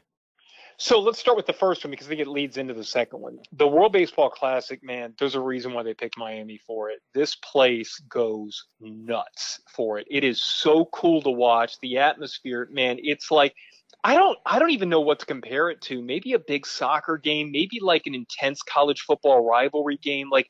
[0.82, 3.20] So let's start with the first one because I think it leads into the second
[3.20, 3.38] one.
[3.52, 7.00] The World Baseball Classic, man, there's a reason why they picked Miami for it.
[7.14, 10.08] This place goes nuts for it.
[10.10, 11.78] It is so cool to watch.
[11.82, 13.54] The atmosphere, man, it's like
[14.06, 16.02] I don't I don't even know what to compare it to.
[16.02, 20.30] Maybe a big soccer game, maybe like an intense college football rivalry game.
[20.30, 20.48] Like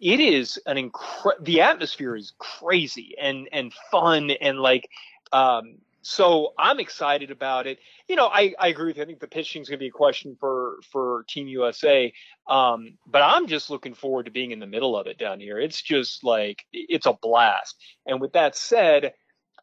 [0.00, 4.86] it is an incredible the atmosphere is crazy and and fun and like
[5.32, 7.78] um so I'm excited about it.
[8.08, 9.04] You know, I, I agree with you.
[9.04, 12.12] I think the pitching is going to be a question for for Team USA.
[12.48, 15.58] Um, but I'm just looking forward to being in the middle of it down here.
[15.58, 17.76] It's just like it's a blast.
[18.04, 19.14] And with that said,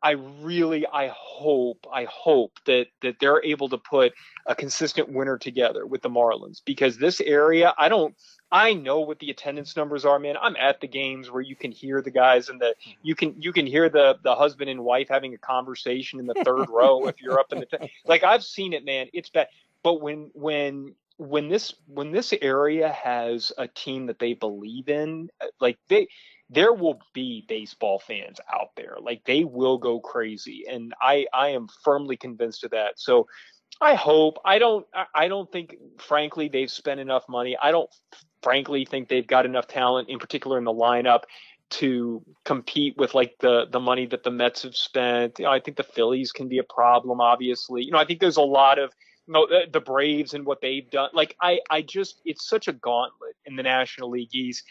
[0.02, 4.14] I really I hope I hope that that they're able to put
[4.46, 8.16] a consistent winner together with the Marlins because this area I don't
[8.52, 10.36] I know what the attendance numbers are, man.
[10.42, 12.92] I'm at the games where you can hear the guys and the hmm.
[13.04, 16.36] you can you can hear the the husband and wife having a conversation in the
[16.46, 19.08] third row if you're up in the t- like I've seen it, man.
[19.14, 19.48] It's bad.
[19.84, 25.30] But when when when this when this area has a team that they believe in,
[25.42, 26.08] uh, like they
[26.50, 28.98] there will be baseball fans out there.
[29.02, 33.00] Like they will go crazy, and I I am firmly convinced of that.
[33.00, 33.28] So
[33.82, 34.40] I hope.
[34.44, 34.86] I don't.
[35.16, 37.58] I don't think, frankly, they've spent enough money.
[37.62, 37.90] I don't,
[38.42, 41.24] frankly, think they've got enough talent, in particular in the lineup,
[41.72, 45.40] to compete with like the the money that the Mets have spent.
[45.40, 47.22] You know, I think the Phillies can be a problem.
[47.22, 48.92] Obviously, you know, I think there's a lot of
[49.28, 51.12] you know the, the Braves and what they've done.
[51.14, 54.64] Like I, I just, it's such a gauntlet in the National League East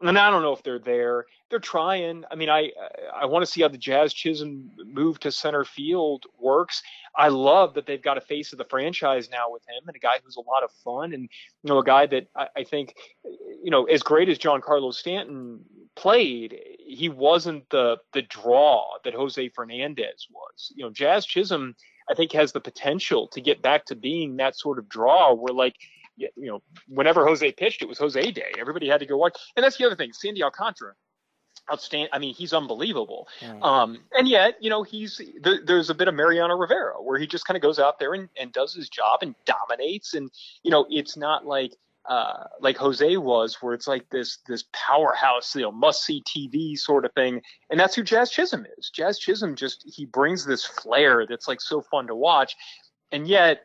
[0.00, 1.26] and I don't know if they're there.
[1.48, 2.24] They're trying.
[2.30, 2.70] I mean, I
[3.14, 6.82] I want to see how the Jazz Chisholm move to center field works.
[7.16, 9.98] I love that they've got a face of the franchise now with him and a
[9.98, 12.94] guy who's a lot of fun and you know a guy that I, I think
[13.24, 15.60] you know as great as Giancarlo Stanton
[15.94, 20.72] played, he wasn't the the draw that Jose Fernandez was.
[20.74, 21.74] You know, Jazz Chisholm
[22.08, 25.54] I think has the potential to get back to being that sort of draw where
[25.54, 25.76] like
[26.16, 28.52] you know, whenever Jose pitched, it was Jose Day.
[28.58, 29.36] Everybody had to go watch.
[29.56, 30.12] And that's the other thing.
[30.12, 30.94] Sandy Alcantara,
[31.70, 32.08] outstanding.
[32.12, 33.28] I mean, he's unbelievable.
[33.40, 33.62] Mm.
[33.62, 37.26] Um, and yet, you know, he's there, there's a bit of Mariano Rivera where he
[37.26, 40.14] just kind of goes out there and, and does his job and dominates.
[40.14, 40.30] And
[40.62, 41.76] you know, it's not like
[42.08, 46.78] uh, like Jose was, where it's like this this powerhouse, you know, must see TV
[46.78, 47.42] sort of thing.
[47.70, 48.90] And that's who Jazz Chisholm is.
[48.90, 52.56] Jazz Chisholm just he brings this flair that's like so fun to watch.
[53.12, 53.64] And yet,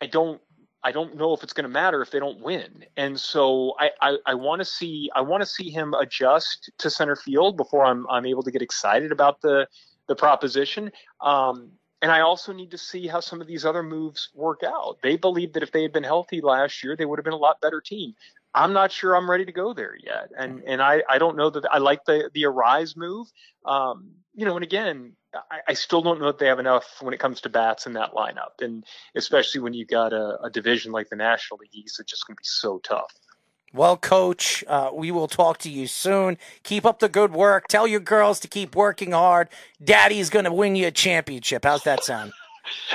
[0.00, 0.40] I don't
[0.84, 2.84] I don't know if it's going to matter if they don't win.
[2.96, 6.90] And so I, I, I want to see I want to see him adjust to
[6.90, 9.68] center field before I'm I'm able to get excited about the
[10.08, 10.90] the proposition.
[11.20, 11.72] Um,
[12.02, 14.98] and I also need to see how some of these other moves work out.
[15.04, 17.36] They believe that if they had been healthy last year, they would have been a
[17.36, 18.14] lot better team.
[18.54, 20.30] I'm not sure I'm ready to go there yet.
[20.36, 23.28] And and I, I don't know that I like the the Arraez move.
[23.64, 25.14] Um, you know, and again,
[25.50, 27.92] I, I, still don't know that they have enough when it comes to bats in
[27.94, 28.84] that lineup, and
[29.14, 32.36] especially when you got a, a division like the National League East, it's just going
[32.36, 33.12] to be so tough.
[33.74, 36.36] Well, Coach, uh, we will talk to you soon.
[36.62, 37.68] Keep up the good work.
[37.68, 39.48] Tell your girls to keep working hard.
[39.82, 41.64] Daddy's going to win you a championship.
[41.64, 42.32] How's that sound?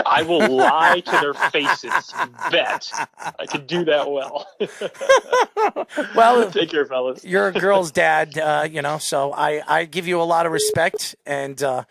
[0.06, 2.14] I will lie to their faces.
[2.52, 2.90] Bet
[3.40, 4.48] I can do that well.
[6.16, 7.24] well, take care, fellas.
[7.24, 10.52] You're a girl's dad, uh, you know, so I I give you a lot of
[10.52, 11.84] respect, and uh,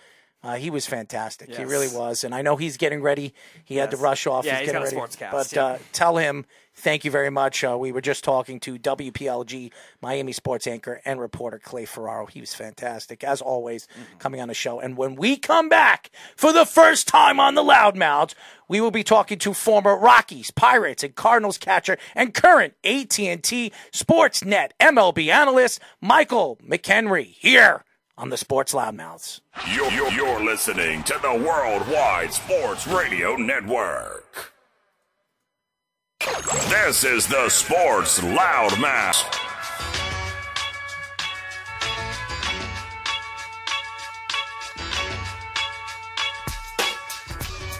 [0.42, 1.52] Uh, he was fantastic.
[1.54, 3.34] He really was, and I know he's getting ready.
[3.64, 4.44] He had to rush off.
[4.44, 4.96] Yeah, he's he's getting ready.
[4.96, 5.64] sportscast, But yeah.
[5.64, 6.44] uh, tell him
[6.78, 7.64] thank you very much.
[7.64, 9.72] Uh, we were just talking to WPLG
[10.02, 12.26] Miami sports anchor and reporter Clay Ferraro.
[12.26, 14.18] He was fantastic as always, Mm-hmm.
[14.18, 14.78] coming on the show.
[14.78, 18.34] And when we come back for the first time on the Loudmouths,
[18.68, 24.70] we will be talking to former Rockies, Pirates, and Cardinals catcher and current AT&T Sportsnet
[24.78, 27.84] MLB analyst Michael McKenry here
[28.18, 29.40] on the Sports Loudmouths.
[29.74, 34.52] You're, you're, you're listening to the Worldwide Sports Radio Network.
[36.68, 39.42] This is the Sports Loudmouth.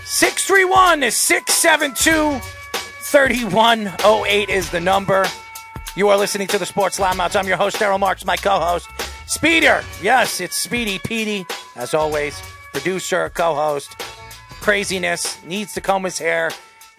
[0.05, 2.39] Six three one is six seven two
[3.11, 5.27] thirty one oh eight is the number.
[5.95, 7.37] You are listening to the Sports Loudmouths.
[7.37, 8.89] I'm your host, Daryl Marks, my co-host,
[9.27, 9.83] Speeder.
[10.01, 12.41] Yes, it's Speedy Petey, as always,
[12.73, 14.01] producer, co-host.
[14.61, 16.51] Craziness needs to comb his hair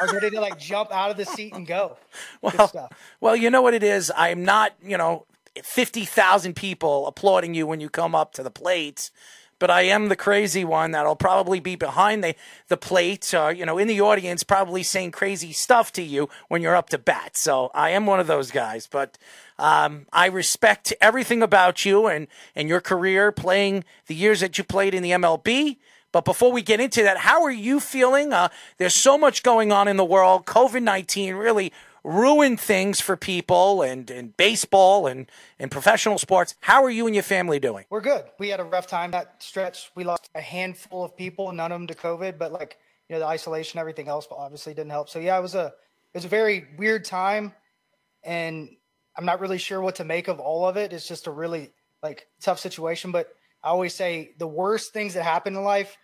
[0.00, 1.96] I was ready to like jump out of the seat and go.
[2.42, 2.92] Good Well, stuff.
[3.20, 4.12] well, you know what it is.
[4.16, 5.26] I'm not, you know,
[5.62, 9.10] fifty thousand people applauding you when you come up to the plate,
[9.58, 12.34] but I am the crazy one that'll probably be behind the
[12.68, 16.60] the plate, uh, you know, in the audience, probably saying crazy stuff to you when
[16.62, 17.36] you're up to bat.
[17.36, 19.16] So I am one of those guys, but.
[19.56, 24.64] Um, I respect everything about you and, and your career playing the years that you
[24.64, 25.76] played in the MLB.
[26.14, 28.32] But before we get into that, how are you feeling?
[28.32, 28.48] Uh,
[28.78, 30.46] there's so much going on in the world.
[30.46, 31.72] COVID 19 really
[32.04, 36.54] ruined things for people and, and baseball and, and professional sports.
[36.60, 37.84] How are you and your family doing?
[37.90, 38.22] We're good.
[38.38, 39.90] We had a rough time that stretch.
[39.96, 43.18] We lost a handful of people, none of them to COVID, but like you know
[43.18, 45.08] the isolation, everything else obviously didn't help.
[45.08, 47.52] So yeah, it was a it was a very weird time,
[48.22, 48.68] and
[49.16, 50.92] I'm not really sure what to make of all of it.
[50.92, 51.72] It's just a really
[52.04, 53.10] like tough situation.
[53.10, 53.34] But
[53.64, 55.96] I always say the worst things that happen in life,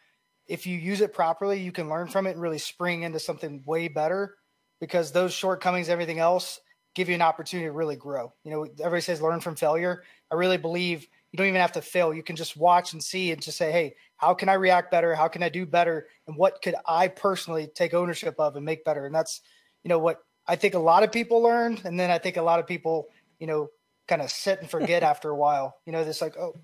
[0.50, 3.62] if you use it properly, you can learn from it and really spring into something
[3.64, 4.36] way better.
[4.80, 6.58] Because those shortcomings, everything else,
[6.94, 8.32] give you an opportunity to really grow.
[8.44, 10.02] You know, everybody says learn from failure.
[10.30, 12.12] I really believe you don't even have to fail.
[12.12, 15.14] You can just watch and see and just say, hey, how can I react better?
[15.14, 16.08] How can I do better?
[16.26, 19.06] And what could I personally take ownership of and make better?
[19.06, 19.42] And that's,
[19.84, 21.82] you know, what I think a lot of people learned.
[21.84, 23.68] And then I think a lot of people, you know,
[24.08, 25.76] kind of sit and forget after a while.
[25.86, 26.56] You know, this like, oh,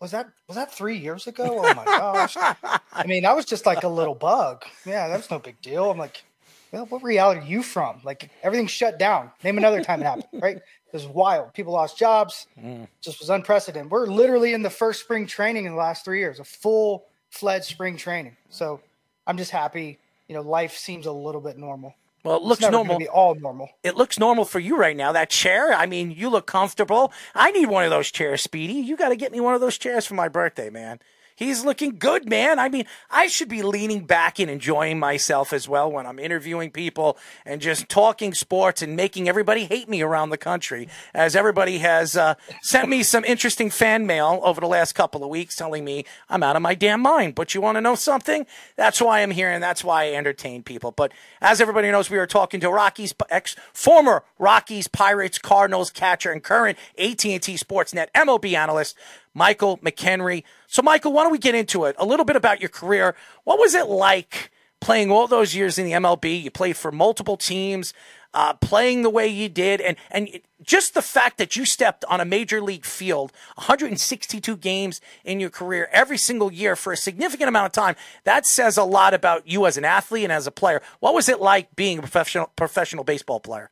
[0.00, 1.62] was that was that three years ago?
[1.62, 2.36] Oh my gosh.
[2.36, 4.64] I mean, that was just like a little bug.
[4.86, 5.90] Yeah, that was no big deal.
[5.90, 6.24] I'm like,
[6.72, 8.00] well, what reality are you from?
[8.02, 9.30] Like everything's shut down.
[9.44, 10.56] Name another time it happened, right?
[10.56, 11.52] It was wild.
[11.52, 12.46] People lost jobs.
[12.58, 12.88] Mm.
[13.00, 13.90] Just was unprecedented.
[13.90, 17.66] We're literally in the first spring training in the last three years, a full fledged
[17.66, 18.36] spring training.
[18.48, 18.80] So
[19.26, 19.98] I'm just happy.
[20.28, 21.94] You know, life seems a little bit normal.
[22.22, 23.02] Well, it looks normal.
[23.12, 23.70] All normal.
[23.82, 25.12] It looks normal for you right now.
[25.12, 27.12] That chair, I mean, you look comfortable.
[27.34, 28.74] I need one of those chairs, Speedy.
[28.74, 31.00] You got to get me one of those chairs for my birthday, man.
[31.36, 32.58] He's looking good, man.
[32.58, 36.70] I mean, I should be leaning back and enjoying myself as well when I'm interviewing
[36.70, 40.88] people and just talking sports and making everybody hate me around the country.
[41.14, 45.30] As everybody has uh, sent me some interesting fan mail over the last couple of
[45.30, 47.34] weeks telling me I'm out of my damn mind.
[47.34, 48.46] But you want to know something?
[48.76, 50.92] That's why I'm here and that's why I entertain people.
[50.92, 56.32] But as everybody knows, we are talking to Rockies ex former Rockies, Pirates, Cardinals catcher
[56.32, 58.96] and current AT&T Sportsnet MLB analyst
[59.34, 60.42] Michael McKenry.
[60.66, 61.96] So, Michael, why don't we get into it?
[61.98, 63.14] A little bit about your career.
[63.44, 64.50] What was it like
[64.80, 66.42] playing all those years in the MLB?
[66.42, 67.92] You played for multiple teams,
[68.34, 72.20] uh, playing the way you did, and and just the fact that you stepped on
[72.20, 77.48] a major league field, 162 games in your career every single year for a significant
[77.48, 77.96] amount of time.
[78.24, 80.82] That says a lot about you as an athlete and as a player.
[81.00, 83.70] What was it like being a professional professional baseball player?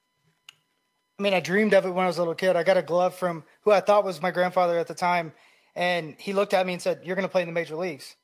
[1.19, 2.55] I mean, I dreamed of it when I was a little kid.
[2.55, 5.33] I got a glove from who I thought was my grandfather at the time,
[5.79, 8.16] and he looked at me and said, "You're going to play in the major leagues."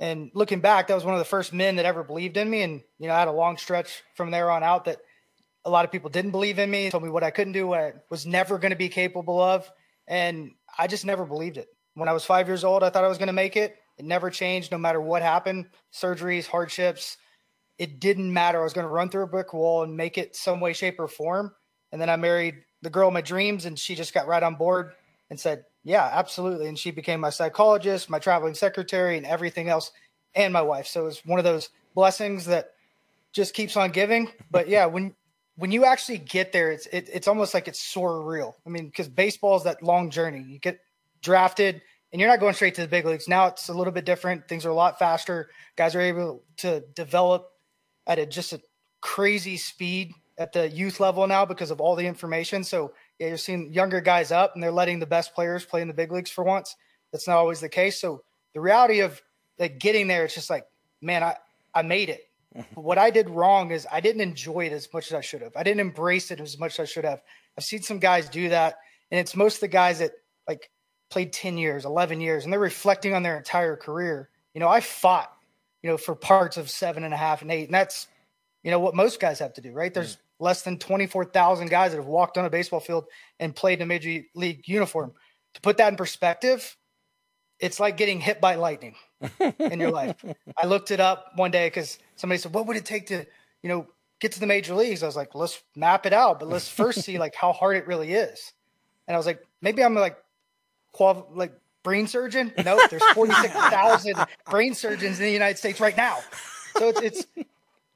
[0.00, 2.62] And looking back, that was one of the first men that ever believed in me.
[2.62, 4.98] And you know, I had a long stretch from there on out that
[5.64, 7.80] a lot of people didn't believe in me, told me what I couldn't do, what
[7.80, 9.70] I was never going to be capable of,
[10.08, 11.68] and I just never believed it.
[11.92, 13.76] When I was five years old, I thought I was going to make it.
[13.98, 17.18] It never changed, no matter what happened surgeries, hardships.
[17.78, 18.60] It didn't matter.
[18.60, 20.98] I was going to run through a brick wall and make it some way, shape,
[20.98, 21.54] or form.
[21.92, 24.56] And then I married the girl of my dreams, and she just got right on
[24.56, 24.92] board
[25.30, 26.66] and said, Yeah, absolutely.
[26.66, 29.92] And she became my psychologist, my traveling secretary, and everything else,
[30.34, 30.86] and my wife.
[30.86, 32.70] So it was one of those blessings that
[33.32, 34.30] just keeps on giving.
[34.50, 35.14] But yeah, when
[35.56, 38.54] when you actually get there, it's it, it's almost like it's surreal.
[38.66, 40.42] I mean, because baseball is that long journey.
[40.42, 40.80] You get
[41.22, 41.82] drafted,
[42.12, 43.28] and you're not going straight to the big leagues.
[43.28, 44.48] Now it's a little bit different.
[44.48, 45.50] Things are a lot faster.
[45.76, 47.50] Guys are able to develop
[48.06, 48.60] at a just a
[49.02, 52.64] crazy speed at the youth level now because of all the information.
[52.64, 55.88] So yeah, you're seeing younger guys up, and they're letting the best players play in
[55.88, 56.76] the big leagues for once.
[57.12, 58.00] That's not always the case.
[58.00, 58.22] So
[58.54, 59.20] the reality of
[59.58, 60.66] like getting there, it's just like,
[61.00, 61.36] man, I
[61.74, 62.28] I made it.
[62.56, 62.80] Mm-hmm.
[62.80, 65.56] what I did wrong is I didn't enjoy it as much as I should have.
[65.56, 67.20] I didn't embrace it as much as I should have.
[67.58, 68.76] I've seen some guys do that,
[69.10, 70.12] and it's most of the guys that
[70.46, 70.70] like
[71.10, 74.28] played 10 years, 11 years, and they're reflecting on their entire career.
[74.54, 75.32] You know, I fought,
[75.82, 78.06] you know, for parts of seven and a half and eight, and that's,
[78.62, 79.92] you know, what most guys have to do, right?
[79.92, 80.20] There's mm.
[80.44, 83.06] Less than 24,000 guys that have walked on a baseball field
[83.40, 85.12] and played in a major league uniform.
[85.54, 86.76] To put that in perspective,
[87.58, 88.94] it's like getting hit by lightning
[89.58, 90.22] in your life.
[90.62, 93.24] I looked it up one day because somebody said, "What would it take to,
[93.62, 93.86] you know,
[94.20, 97.00] get to the major leagues?" I was like, "Let's map it out, but let's first
[97.02, 98.52] see like how hard it really is."
[99.08, 100.18] And I was like, "Maybe I'm like,
[100.92, 102.52] qual- like brain surgeon?
[102.64, 104.16] Nope, there's 46,000
[104.50, 106.18] brain surgeons in the United States right now."
[106.76, 107.26] So it's it's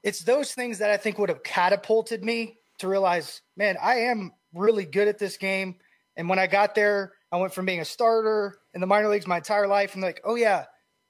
[0.03, 4.31] it's those things that I think would have catapulted me to realize, man, I am
[4.53, 5.75] really good at this game.
[6.15, 9.27] And when I got there, I went from being a starter in the minor leagues
[9.27, 10.65] my entire life and like, oh yeah,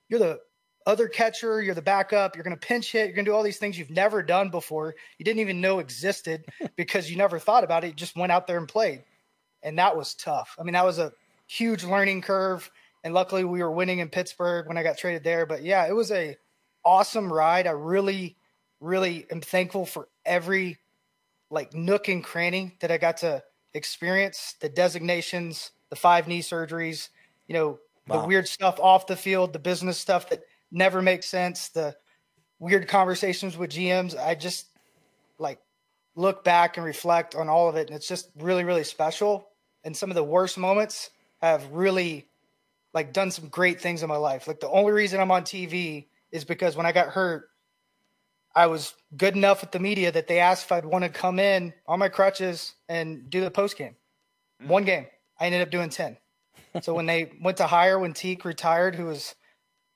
[0.10, 0.40] you're the
[0.86, 3.44] other catcher, you're the backup, you're going to pinch hit, you're going to do all
[3.44, 4.96] these things you've never done before.
[5.18, 7.88] You didn't even know existed because you never thought about it.
[7.88, 9.04] You just went out there and played.
[9.62, 10.56] And that was tough.
[10.60, 11.14] I mean, that was a
[11.48, 12.70] huge learning curve.
[13.04, 15.46] And luckily we were winning in Pittsburgh when I got traded there.
[15.46, 16.38] But yeah, it was a
[16.84, 17.68] awesome ride.
[17.68, 18.36] I really,
[18.80, 20.78] really am thankful for every
[21.50, 27.10] like nook and cranny that I got to experience, the designations, the five knee surgeries,
[27.48, 28.22] you know, Wow.
[28.22, 31.96] the weird stuff off the field, the business stuff that never makes sense, the
[32.58, 34.18] weird conversations with GMs.
[34.18, 34.68] I just
[35.38, 35.60] like
[36.16, 37.88] look back and reflect on all of it.
[37.88, 39.50] And it's just really, really special.
[39.84, 41.12] And some of the worst moments
[41.42, 42.28] have really
[42.94, 44.48] like done some great things in my life.
[44.48, 47.50] Like the only reason I'm on TV is because when I got hurt,
[48.60, 51.40] I was good enough with the media that they asked if I'd want to come
[51.40, 53.96] in on my crutches and do the post game.
[54.62, 54.68] Mm.
[54.68, 55.08] One game.
[55.40, 56.18] I ended up doing 10.
[56.82, 59.34] so when they went to hire when Teke retired, who was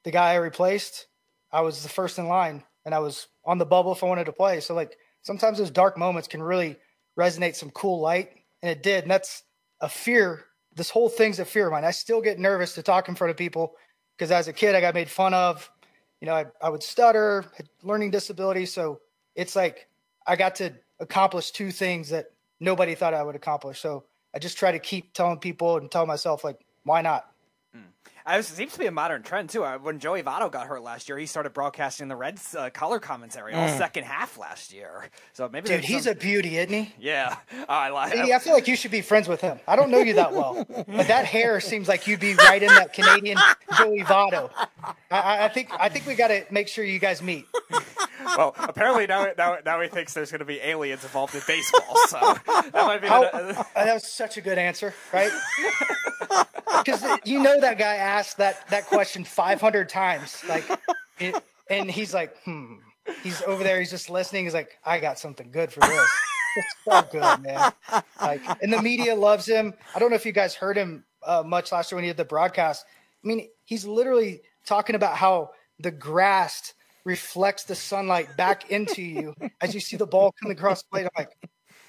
[0.06, 1.08] the guy I replaced,
[1.52, 4.28] I was the first in line and I was on the bubble if I wanted
[4.28, 4.62] to play.
[4.62, 6.78] So like sometimes those dark moments can really
[7.20, 8.30] resonate some cool light.
[8.62, 9.04] And it did.
[9.04, 9.44] And that's
[9.82, 10.46] a fear.
[10.74, 11.84] This whole thing's a fear of mine.
[11.84, 13.74] I still get nervous to talk in front of people
[14.18, 15.70] because as a kid I got made fun of.
[16.24, 17.44] You know, I, I would stutter,
[17.82, 18.66] learning disability.
[18.66, 19.02] So
[19.36, 19.90] it's like
[20.26, 20.72] I got to
[21.02, 22.28] accomplish two things that
[22.62, 23.82] nobody thought I would accomplish.
[23.82, 27.30] So I just try to keep telling people and tell myself like, why not?
[27.76, 27.80] Uh,
[28.26, 29.66] It seems to be a modern trend too.
[29.66, 32.98] Uh, When Joey Votto got hurt last year, he started broadcasting the Reds uh, color
[33.00, 33.78] commentary all Mm.
[33.78, 35.10] second half last year.
[35.34, 36.94] So maybe Dude, he's some- a beauty, isn't he?
[37.00, 37.36] yeah.
[37.54, 38.14] Oh, I like.
[38.14, 39.60] Katie, I feel like you should be friends with him.
[39.68, 42.70] I don't know you that well, but that hair seems like you'd be right in
[42.70, 43.38] that Canadian
[43.78, 44.50] Joey Votto.
[44.52, 47.46] I- I, I think I think we got to make sure you guys meet.
[48.38, 51.96] well, apparently now, now now he thinks there's going to be aliens involved in baseball.
[52.08, 53.08] So that might be.
[53.10, 55.32] How, the- uh, that was such a good answer, right?
[56.80, 60.64] Because you know that guy asked that that question 500 times, like,
[61.20, 61.36] it,
[61.70, 62.76] and he's like, hmm.
[63.22, 63.80] He's over there.
[63.80, 64.46] He's just listening.
[64.46, 66.10] He's like, I got something good for this.
[66.56, 67.72] It's so good, man.
[68.22, 69.74] Like, and the media loves him.
[69.96, 72.18] I don't know if you guys heard him uh, much last year when he did
[72.18, 72.86] the broadcast.
[73.24, 76.74] I mean, he's literally talking about how the grass
[77.06, 81.06] reflects the sunlight back into you as you see the ball coming across the plate.
[81.06, 81.32] I'm like,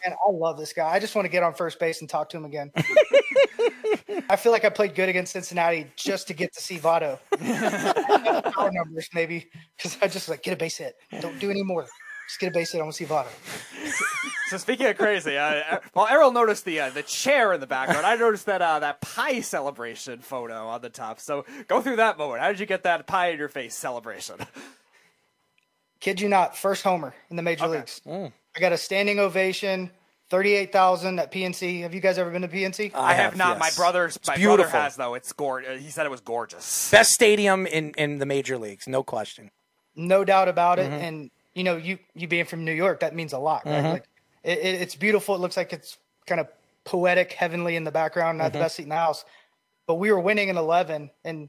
[0.04, 0.90] man, I love this guy.
[0.90, 2.72] I just want to get on first base and talk to him again.
[4.28, 7.18] I feel like I played good against Cincinnati just to get to see Votto.
[8.54, 10.96] Power numbers, maybe, because I just like get a base hit.
[11.20, 11.86] Don't do any more.
[12.28, 12.80] Just get a base hit.
[12.80, 13.28] I want to see Votto.
[14.48, 18.06] So speaking of crazy, uh, well, Errol noticed the uh, the chair in the background.
[18.06, 21.18] I noticed that uh, that pie celebration photo on the top.
[21.18, 22.40] So go through that moment.
[22.40, 24.36] How did you get that pie in your face celebration?
[26.00, 28.02] Kid you not, first homer in the major leagues.
[28.54, 29.90] I got a standing ovation.
[30.30, 31.82] Thirty-eight thousand at PNC.
[31.82, 32.92] Have you guys ever been to PNC?
[32.94, 33.58] I, have, have, not.
[33.58, 34.70] My brother's It's my beautiful.
[34.70, 35.14] brother has though.
[35.14, 35.82] It's gorgeous.
[35.82, 36.90] He said it was gorgeous.
[36.90, 39.50] Best stadium in, in the major leagues, no question.
[39.94, 40.90] no doubt about it.
[40.90, 41.04] Mm-hmm.
[41.04, 43.84] And you know, you you being from New York, that means a lot, right?
[43.84, 44.04] Like
[44.42, 45.34] it, it, it's beautiful.
[45.34, 46.48] It looks like it's kind of
[46.84, 48.38] poetic, heavenly in the background.
[48.38, 48.64] Not the Mm-hmm.
[48.64, 49.24] best seat in the house,
[49.86, 51.48] but we were winning in eleven, and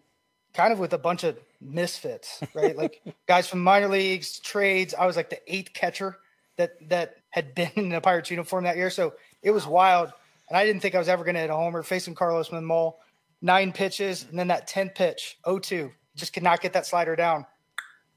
[0.53, 2.76] kind of with a bunch of misfits, right?
[2.77, 4.93] like guys from minor leagues, trades.
[4.93, 6.18] I was like the eighth catcher
[6.57, 9.14] that that had been in a Pirates uniform that year, so
[9.44, 10.14] it was wild.
[10.48, 12.94] And I didn't think I was ever going to hit a homer facing Carlos Marmol.
[13.41, 15.91] Nine pitches, and then that 10th pitch, 0-2.
[16.16, 17.45] Just could not get that slider down.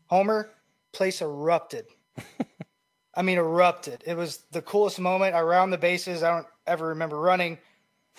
[0.06, 0.52] Homer,
[0.92, 1.86] place erupted.
[3.14, 4.04] I mean, erupted.
[4.06, 5.34] It was the coolest moment.
[5.34, 6.22] I round the bases.
[6.22, 7.58] I don't ever remember running.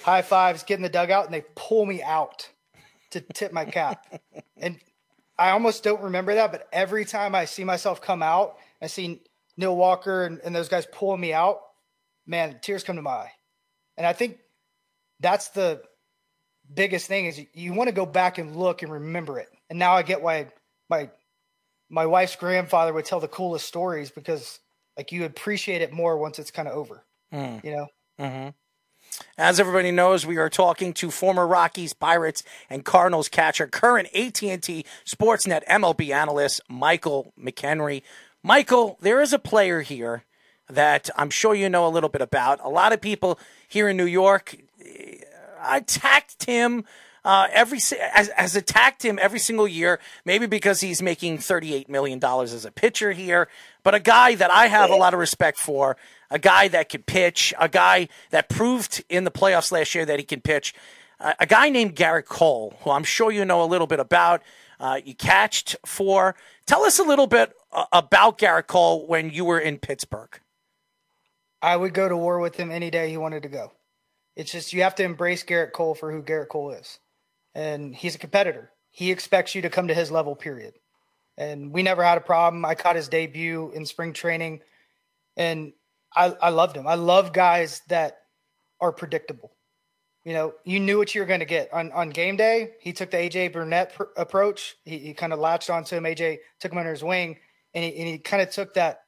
[0.01, 2.49] High fives, get in the dugout, and they pull me out
[3.11, 4.21] to tip my cap.
[4.57, 4.77] and
[5.37, 9.21] I almost don't remember that, but every time I see myself come out, I see
[9.59, 11.59] Neil Walker and, and those guys pulling me out,
[12.25, 13.31] man, tears come to my eye.
[13.97, 14.37] And I think
[15.19, 15.81] that's the
[16.73, 19.49] biggest thing is you, you want to go back and look and remember it.
[19.69, 20.47] And now I get why
[20.89, 21.09] my
[21.89, 24.59] my wife's grandfather would tell the coolest stories because
[24.95, 27.03] like you appreciate it more once it's kind of over.
[27.31, 27.57] Hmm.
[27.61, 27.87] You know?
[28.19, 28.49] Mm-hmm.
[29.37, 34.85] As everybody knows, we are talking to former Rockies, Pirates, and Cardinals catcher, current AT&T
[35.05, 38.03] Sportsnet MLB analyst Michael McKenry.
[38.43, 40.23] Michael, there is a player here
[40.69, 42.59] that I'm sure you know a little bit about.
[42.63, 44.55] A lot of people here in New York
[44.85, 45.17] eh,
[45.61, 46.85] attacked him
[47.25, 47.79] uh, every
[48.13, 49.99] has, has attacked him every single year.
[50.23, 53.49] Maybe because he's making thirty-eight million dollars as a pitcher here,
[53.83, 55.97] but a guy that I have a lot of respect for,
[56.31, 60.19] a guy that could pitch, a guy that proved in the playoffs last year that
[60.19, 60.73] he can pitch.
[61.19, 64.41] Uh, a guy named Gerrit Cole, who I'm sure you know a little bit about.
[64.79, 66.35] Uh, you catched for.
[66.65, 67.53] Tell us a little bit
[67.91, 70.39] about Gerrit Cole when you were in Pittsburgh.
[71.61, 73.71] I would go to war with him any day he wanted to go.
[74.35, 76.99] It's just you have to embrace Gerrit Cole for who Gerrit Cole is.
[77.53, 78.71] And he's a competitor.
[78.91, 80.75] He expects you to come to his level, period.
[81.37, 82.65] And we never had a problem.
[82.65, 84.61] I caught his debut in spring training
[85.35, 85.73] and
[86.15, 86.87] I, I loved him.
[86.87, 88.19] I love guys that
[88.81, 89.51] are predictable.
[90.25, 92.71] You know, you knew what you were going to get on, on game day.
[92.81, 94.75] He took the AJ Burnett pr- approach.
[94.83, 96.03] He, he kind of latched onto him.
[96.03, 97.37] AJ took him under his wing,
[97.79, 99.01] and he, and he kind of took that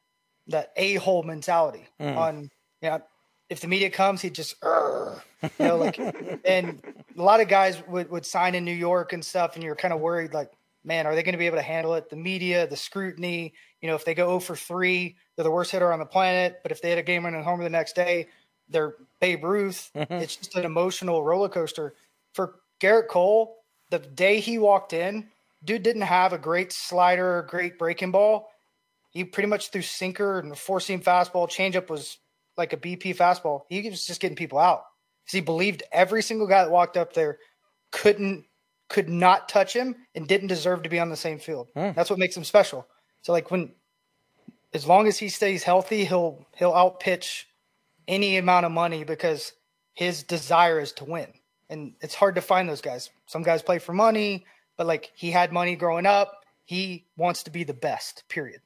[0.47, 2.15] that a hole mentality mm.
[2.15, 2.49] on.
[2.81, 3.01] You know,
[3.49, 5.99] if the media comes, he just, "Urgh," you know, like,
[6.45, 6.81] and
[7.17, 9.93] a lot of guys would would sign in New York and stuff, and you're kind
[9.93, 10.51] of worried, like,
[10.83, 12.09] man, are they going to be able to handle it?
[12.09, 13.53] The media, the scrutiny.
[13.81, 16.59] You know, if they go 0 for three, they're the worst hitter on the planet.
[16.63, 18.27] But if they hit a game winning homer the next day,
[18.69, 19.89] they're Babe Ruth.
[19.95, 20.13] Mm-hmm.
[20.13, 21.95] It's just an emotional roller coaster.
[22.33, 23.57] For Gerrit Cole,
[23.89, 25.27] the day he walked in,
[25.63, 28.49] dude didn't have a great slider, or great breaking ball.
[29.11, 31.49] He pretty much threw sinker and four seam fastball.
[31.49, 32.17] Changeup was
[32.57, 33.61] like a BP fastball.
[33.69, 34.83] He was just getting people out
[35.23, 37.37] because he believed every single guy that walked up there
[37.91, 38.45] couldn't
[38.89, 41.69] could not touch him and didn't deserve to be on the same field.
[41.75, 41.91] Hmm.
[41.95, 42.87] That's what makes him special.
[43.21, 43.71] So like when
[44.73, 47.47] as long as he stays healthy, he'll he'll outpitch
[48.07, 49.53] any amount of money because
[49.93, 51.27] his desire is to win.
[51.69, 53.09] And it's hard to find those guys.
[53.27, 54.45] Some guys play for money,
[54.77, 56.45] but like he had money growing up.
[56.65, 58.61] He wants to be the best, period.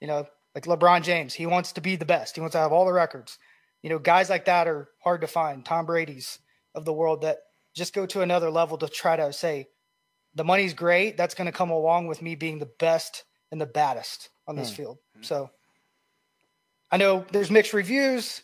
[0.00, 2.34] You know, like LeBron James, he wants to be the best.
[2.34, 3.38] He wants to have all the records.
[3.82, 5.64] You know, guys like that are hard to find.
[5.64, 6.38] Tom Brady's
[6.74, 7.38] of the world that
[7.74, 9.68] just go to another level to try to say,
[10.34, 11.16] the money's great.
[11.16, 14.70] That's going to come along with me being the best and the baddest on this
[14.70, 14.76] hmm.
[14.76, 14.98] field.
[15.16, 15.22] Hmm.
[15.22, 15.50] So
[16.90, 18.42] I know there's mixed reviews.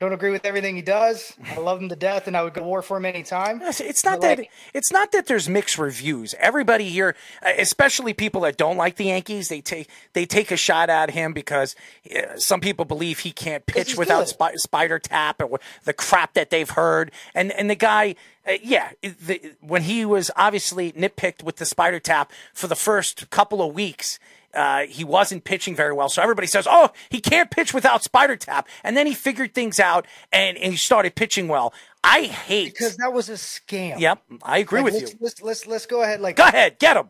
[0.00, 1.34] Don't agree with everything he does.
[1.54, 3.60] I love him to death, and I would go war for him anytime.
[3.62, 6.34] It's not But, that like- it's not that there's mixed reviews.
[6.38, 10.88] Everybody here, especially people that don't like the Yankees, they take they take a shot
[10.88, 11.76] at him because
[12.16, 16.48] uh, some people believe he can't pitch without spi- Spider Tack or the crap that
[16.48, 17.12] they've heard.
[17.34, 18.14] And and the guy,
[18.48, 23.28] uh, yeah, the, when he was obviously nitpicked with the Spider Tack for the first
[23.28, 24.18] couple of weeks.
[24.54, 26.08] Uh, he wasn't pitching very well.
[26.08, 28.68] So everybody says, oh, he can't pitch without Spider Tack.
[28.82, 31.72] And then he figured things out and, and he started pitching well.
[32.02, 32.72] I hate.
[32.72, 34.00] because that was a scam.
[34.00, 35.18] Yep, I agree Like, with let's, you.
[35.20, 36.20] Let's, let's let's go ahead.
[36.20, 37.08] Like, Go ahead, get him.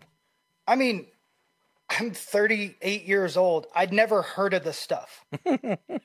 [0.67, 1.07] I mean,
[1.99, 3.67] I'm 38 years old.
[3.75, 5.25] I'd never heard of this stuff.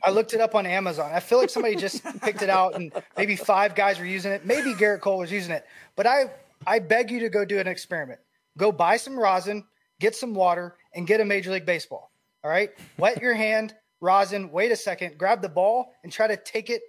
[0.03, 1.11] I looked it up on Amazon.
[1.13, 4.45] I feel like somebody just picked it out, and maybe five guys were using it.
[4.45, 5.65] Maybe Gerrit Cole was using it.
[5.95, 6.31] But I
[6.65, 8.19] I beg you to go do an experiment.
[8.57, 9.65] Go buy some rosin,
[9.99, 12.09] get some water, and get a Major League Baseball.
[12.43, 14.51] All right, wet your hand, rosin.
[14.51, 16.81] Wait a second, grab the ball and try to take it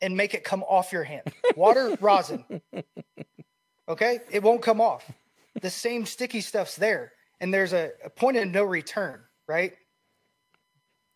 [0.00, 1.32] and make it come off your hand.
[1.56, 2.44] Water, rosin.
[3.88, 5.10] Okay, it won't come off.
[5.60, 9.72] The same sticky stuff's there, and there's a, a point of no return, right?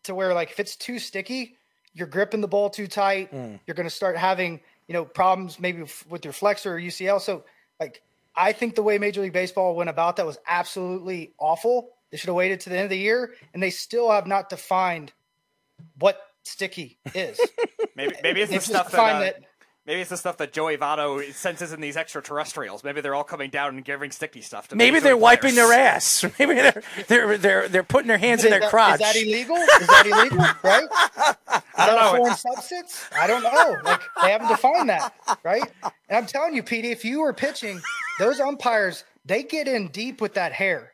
[0.05, 1.57] To where like if it's too sticky,
[1.95, 3.33] you're gripping the ball too tight.
[3.33, 3.61] Mm.
[3.67, 7.21] You're going to start having you know problems maybe with your flexor or UCL.
[7.21, 7.45] So
[7.81, 8.03] like
[8.35, 11.91] I think the way Major League Baseball went about that was absolutely awful.
[12.11, 14.49] They should have waited to the end of the year, and they still have not
[14.49, 15.13] defined
[15.99, 17.41] what sticky is.
[17.97, 19.41] Maybe maybe it's the stuff that, uh, that-
[19.87, 22.85] maybe it's the stuff that Joey Votto senses in these extraterrestrials.
[22.85, 25.73] Maybe they're all coming down and giving sticky stuff to Maybe they're League wiping their
[25.73, 26.23] ass.
[26.39, 29.01] Maybe they're they're they're they're putting their hands in their that- crotch.
[29.01, 29.57] Is that illegal?
[29.57, 30.45] Is that illegal?
[30.63, 30.85] Right?
[31.57, 32.19] Is I don't know.
[32.19, 33.05] foreign substance?
[33.19, 33.77] I don't know.
[33.85, 35.63] Like they haven't defined that, right?
[35.83, 37.81] And I'm telling you, Petey, if you were pitching,
[38.19, 40.93] those umpires they get in deep with that hair.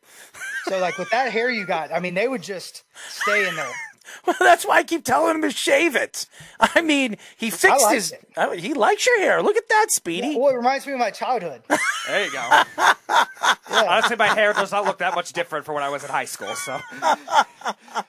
[0.64, 3.72] So like with that hair you got, I mean, they would just stay in there.
[4.26, 6.26] Well, that's why I keep telling him to shave it.
[6.60, 8.12] I mean, he fixed like his.
[8.12, 8.58] it.
[8.60, 9.42] he likes your hair.
[9.42, 10.36] Look at that, Speedy.
[10.36, 11.62] Well, it reminds me of my childhood.
[12.08, 12.62] There you go.
[13.70, 16.24] Honestly, my hair does not look that much different from when I was in high
[16.24, 16.52] school.
[16.56, 16.80] So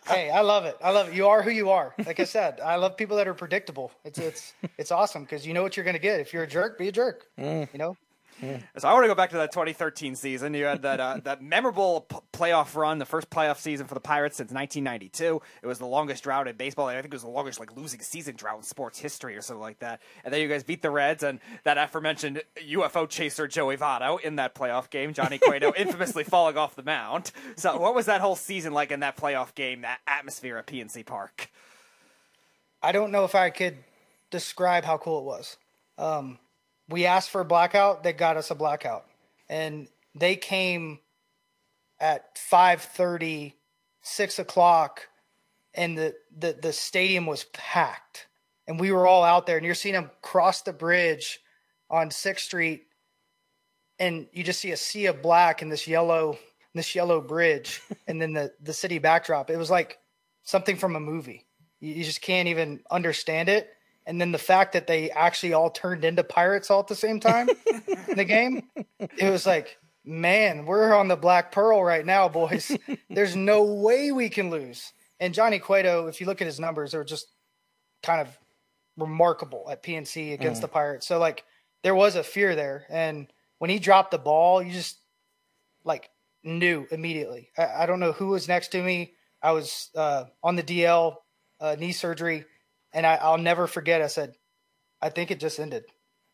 [0.08, 0.76] Hey, I love it.
[0.84, 1.14] I love it.
[1.14, 1.94] You are who you are.
[2.04, 3.92] Like I said, I love people that are predictable.
[4.04, 6.20] It's it's it's awesome because you know what you're going to get.
[6.20, 7.28] If you're a jerk, be a jerk.
[7.40, 7.70] Mm.
[7.72, 7.98] You know.
[8.78, 10.54] So I want to go back to that 2013 season.
[10.54, 14.00] You had that uh, that memorable p- playoff run, the first playoff season for the
[14.02, 15.42] Pirates since 1992.
[15.62, 16.90] It was the longest drought in baseball.
[16.90, 19.42] And I think it was the longest like losing season drought in sports history or
[19.42, 20.02] something like that.
[20.24, 24.36] And then you guys beat the Reds and that aforementioned UFO chaser Joey Votto in
[24.38, 25.14] that playoff game.
[25.14, 27.32] Johnny Cueto infamously falling off the mound.
[27.56, 29.82] So what was that whole season like in that playoff game?
[29.82, 31.52] That atmosphere at PNC Park.
[32.82, 33.78] I don't know if I could
[34.30, 35.58] describe how cool it was.
[35.98, 36.40] Um,
[36.90, 39.06] we asked for a blackout, they got us a blackout,
[39.50, 41.00] and they came
[42.00, 43.54] at 5:30,
[44.02, 45.08] 6 o'clock,
[45.74, 48.28] and the, the the stadium was packed,
[48.68, 51.40] and we were all out there, and you're seeing them cross the bridge
[51.90, 52.88] on Sixth Street,
[54.00, 56.38] and you just see a sea of black in this yellow
[56.74, 59.50] this yellow bridge, and then the the city backdrop.
[59.50, 60.00] It was like
[60.44, 61.46] something from a movie.
[61.80, 63.70] You, you just can't even understand it.
[64.06, 67.20] And then the fact that they actually all turned into pirates all at the same
[67.20, 67.50] time
[68.10, 68.64] in the game,
[69.00, 72.76] it was like, man, we're on the Black Pearl right now, boys.
[73.10, 74.92] There's no way we can lose.
[75.20, 77.28] And Johnny Cueto, if you look at his numbers, they're just
[78.02, 78.38] kind of
[78.98, 81.08] remarkable at PNC against the Pirates.
[81.08, 81.44] So like
[81.84, 82.86] there was a fear there.
[82.90, 83.28] And
[83.60, 84.98] when he dropped the ball, you just
[85.84, 86.10] like
[86.44, 87.52] knew immediately.
[87.58, 89.14] I, I don't know who was next to me.
[89.42, 91.16] I was uh, on the DL
[91.60, 92.46] uh, knee surgery,
[92.94, 94.02] and I, I'll never forget.
[94.02, 94.36] I said,
[95.02, 95.86] "I think it just ended,"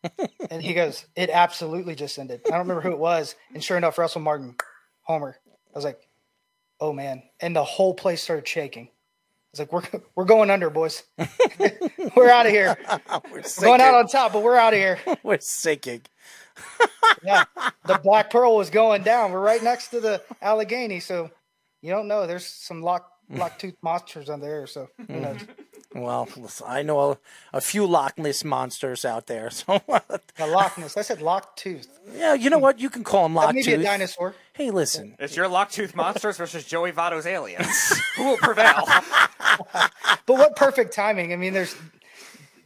[0.50, 3.78] and he goes, "It absolutely just ended." I don't remember who it was, and sure
[3.78, 4.56] enough, Russell Martin,
[5.02, 5.38] homer.
[5.48, 6.08] I was like,
[6.80, 8.86] "Oh man!" And the whole place started shaking.
[8.88, 8.90] I
[9.52, 11.04] was like, "We're we're going under, boys.
[12.16, 12.78] we're out of here.
[13.32, 16.02] We're We're going out on top, but we're out of here." We're sinking.
[17.24, 17.46] yeah,
[17.86, 19.32] the Black Pearl was going down.
[19.32, 21.32] We're right next to the Allegheny, so
[21.82, 22.28] you don't know.
[22.28, 24.68] There's some lock lock tooth monsters on there.
[24.68, 25.22] So who mm-hmm.
[25.22, 25.42] knows?
[25.96, 27.18] Well, listen, I know a,
[27.54, 29.50] a few Loch Ness monsters out there.
[29.66, 30.96] So, The Loch Ness.
[30.98, 31.88] I said lock tooth.
[32.16, 32.80] yeah, you know what?
[32.80, 33.86] You can call them Loch Maybe a Tooth.
[33.86, 34.36] dinosaur.
[34.54, 35.16] Hey, listen.
[35.20, 37.68] It's your Locktooth monsters versus Joey Votto's aliens.
[38.18, 38.88] Who will prevail?
[40.26, 41.34] But what perfect timing?
[41.34, 41.76] I mean, there's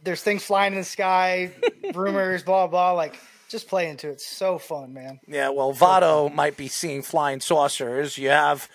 [0.02, 1.50] there's things flying in the sky,
[1.94, 2.92] rumors, blah blah.
[2.92, 3.18] Like
[3.48, 4.12] just play into it.
[4.12, 5.18] It's so fun, man.
[5.26, 8.18] Yeah, well, Votto might be seeing flying saucers.
[8.18, 8.68] You have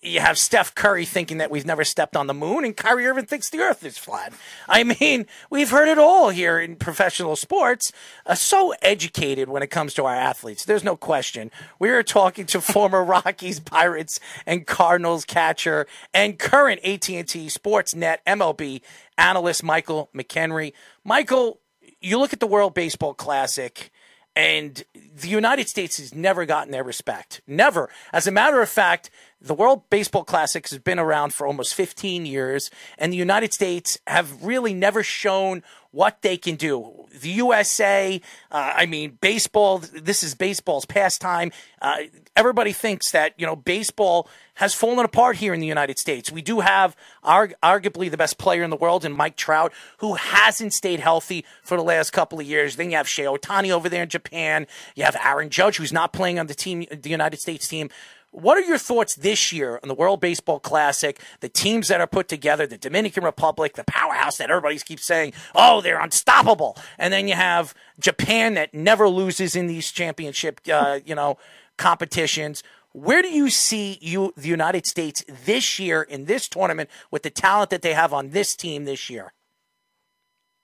[0.00, 3.26] you have Steph Curry thinking that we've never stepped on the moon, and Kyrie Irving
[3.26, 4.32] thinks the Earth is flat.
[4.68, 7.92] I mean, we've heard it all here in professional sports.
[8.24, 10.64] Uh, so educated when it comes to our athletes.
[10.64, 11.50] There's no question.
[11.78, 18.82] We are talking to former Rockies, Pirates, and Cardinals catcher and current AT&T Sportsnet MLB
[19.18, 20.72] analyst Michael McKenry.
[21.04, 21.60] Michael,
[22.00, 23.90] you look at the World Baseball Classic.
[24.34, 27.42] And the United States has never gotten their respect.
[27.46, 27.90] Never.
[28.12, 29.10] As a matter of fact,
[29.40, 33.98] the World Baseball Classic has been around for almost 15 years, and the United States
[34.06, 35.62] have really never shown
[35.92, 37.06] what they can do.
[37.20, 38.20] The USA,
[38.50, 41.52] uh, I mean, baseball, this is baseball's pastime.
[41.80, 41.98] Uh,
[42.34, 46.32] everybody thinks that, you know, baseball has fallen apart here in the United States.
[46.32, 50.14] We do have arg- arguably the best player in the world in Mike Trout, who
[50.14, 52.76] hasn't stayed healthy for the last couple of years.
[52.76, 54.66] Then you have Shea Otani over there in Japan.
[54.96, 57.90] You have Aaron Judge, who's not playing on the team, the United States team.
[58.32, 61.20] What are your thoughts this year on the World Baseball Classic?
[61.40, 65.34] The teams that are put together, the Dominican Republic, the powerhouse that everybody keeps saying,
[65.54, 66.78] oh, they're unstoppable.
[66.98, 71.36] And then you have Japan that never loses in these championship, uh, you know,
[71.76, 72.62] competitions.
[72.92, 77.30] Where do you see you the United States this year in this tournament with the
[77.30, 79.34] talent that they have on this team this year?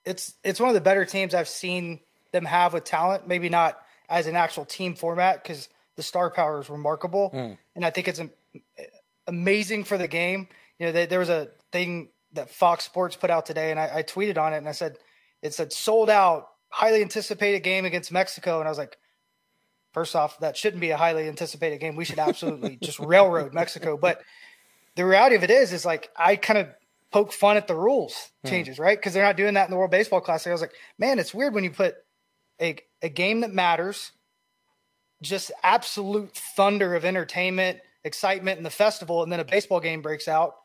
[0.06, 2.00] It's it's one of the better teams I've seen
[2.32, 3.28] them have with talent.
[3.28, 3.78] Maybe not
[4.08, 5.68] as an actual team format because
[5.98, 7.54] the star power is remarkable, hmm.
[7.74, 8.20] and I think it's
[9.26, 10.46] amazing for the game.
[10.78, 13.90] You know, there there was a thing that Fox Sports put out today, and I,
[13.96, 14.96] I tweeted on it, and I said
[15.42, 18.96] it said sold out, highly anticipated game against Mexico, and I was like,
[19.92, 21.96] first off, that shouldn't be a highly anticipated game.
[21.96, 23.96] We should absolutely just railroad Mexico.
[23.96, 24.22] But
[24.94, 26.68] the reality of it is, is like I kind of
[27.10, 28.50] poke fun at the rules hmm.
[28.50, 28.96] changes, right?
[28.96, 30.48] Because they're not doing that in the World Baseball Classic.
[30.48, 31.96] I was like, man, it's weird when you put
[32.60, 34.12] a a game that matters,
[35.22, 40.28] just absolute thunder of entertainment, excitement in the festival, and then a baseball game breaks
[40.28, 40.56] out.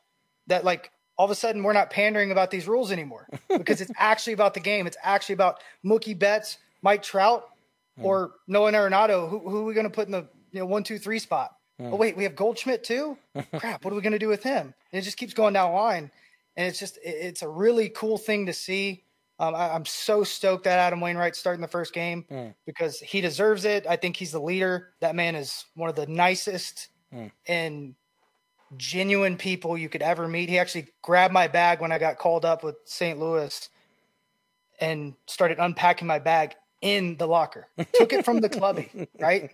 [0.48, 3.28] That like all of a sudden we're not pandering about these rules anymore
[3.58, 4.88] because it's actually about the game.
[4.88, 7.50] It's actually about Mookie Betts, Mike Trout,
[7.98, 8.06] hmm.
[8.06, 9.30] or Nolan Arenado.
[9.30, 11.56] Who, who are we going to put in the you know one, two, three spot?
[11.80, 11.94] Hmm.
[11.94, 13.18] Oh wait, we have Goldschmidt too.
[13.58, 14.74] Crap, what are we going to do with him?
[14.92, 16.12] And it just keeps going down the line,
[16.56, 19.03] and it's just it- it's a really cool thing to see.
[19.40, 22.26] Um, I, I'm so stoked that Adam Wainwright's starting the first game
[22.66, 23.86] because he deserves it.
[23.88, 24.90] I think he's the leader.
[25.00, 26.90] That man is one of the nicest
[27.48, 27.96] and
[28.78, 30.50] genuine people you could ever meet.
[30.50, 33.20] He actually grabbed my bag when I got called up with St.
[33.20, 33.70] Louis
[34.80, 37.68] and started unpacking my bag in the locker.
[37.94, 39.52] Took it from the clubby, right?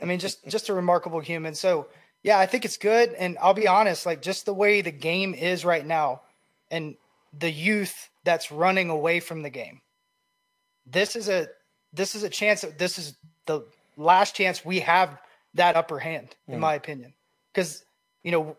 [0.00, 1.54] I mean, just just a remarkable human.
[1.54, 1.88] So
[2.22, 3.12] yeah, I think it's good.
[3.14, 6.22] And I'll be honest, like just the way the game is right now,
[6.70, 6.96] and
[7.38, 9.80] the youth that's running away from the game.
[10.86, 11.48] This is a
[11.92, 12.60] this is a chance.
[12.60, 13.16] That this is
[13.46, 13.64] the
[13.96, 15.18] last chance we have
[15.54, 16.60] that upper hand, in hmm.
[16.60, 17.12] my opinion,
[17.52, 17.84] because
[18.22, 18.56] you know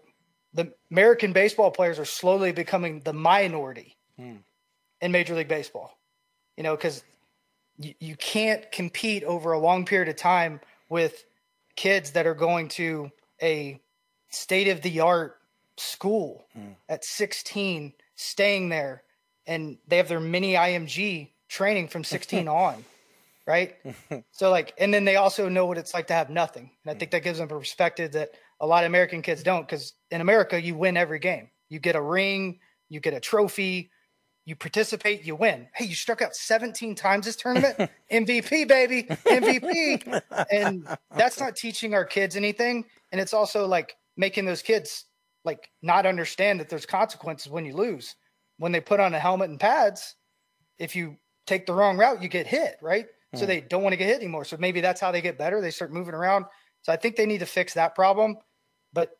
[0.54, 4.36] the American baseball players are slowly becoming the minority hmm.
[5.00, 5.98] in Major League Baseball.
[6.58, 7.02] You know, because
[7.78, 11.24] you, you can't compete over a long period of time with
[11.78, 13.10] kids that are going to
[13.42, 13.80] a
[14.30, 15.38] state of the art
[15.78, 16.74] school hmm.
[16.90, 19.04] at 16, staying there,
[19.48, 22.84] and they have their mini IMG training from 16 on,
[23.46, 23.76] right?
[24.32, 26.72] so, like, and then they also know what it's like to have nothing.
[26.86, 29.68] And I think that gives them a perspective that a lot of American kids don't,
[29.68, 31.50] because in America, you win every game.
[31.70, 32.60] You get a ring,
[32.90, 33.92] you get a trophy,
[34.46, 35.68] you participate, you win.
[35.74, 37.78] Hey, you struck out 17 times this tournament.
[38.12, 39.04] MVP, baby.
[39.04, 40.22] MVP.
[40.52, 42.86] and that's not teaching our kids anything.
[43.12, 45.06] And it's also like making those kids
[45.44, 48.16] like not understand that there's consequences when you lose.
[48.62, 50.14] When they put on a helmet and pads,
[50.78, 51.18] if you
[51.48, 53.08] take the wrong route, you get hit, right?
[53.34, 53.48] So hmm.
[53.48, 54.46] they don't want to get hit anymore.
[54.46, 55.62] So maybe that's how they get better.
[55.62, 56.46] They start moving around.
[56.84, 58.38] So I think they need to fix that problem.
[58.94, 59.18] But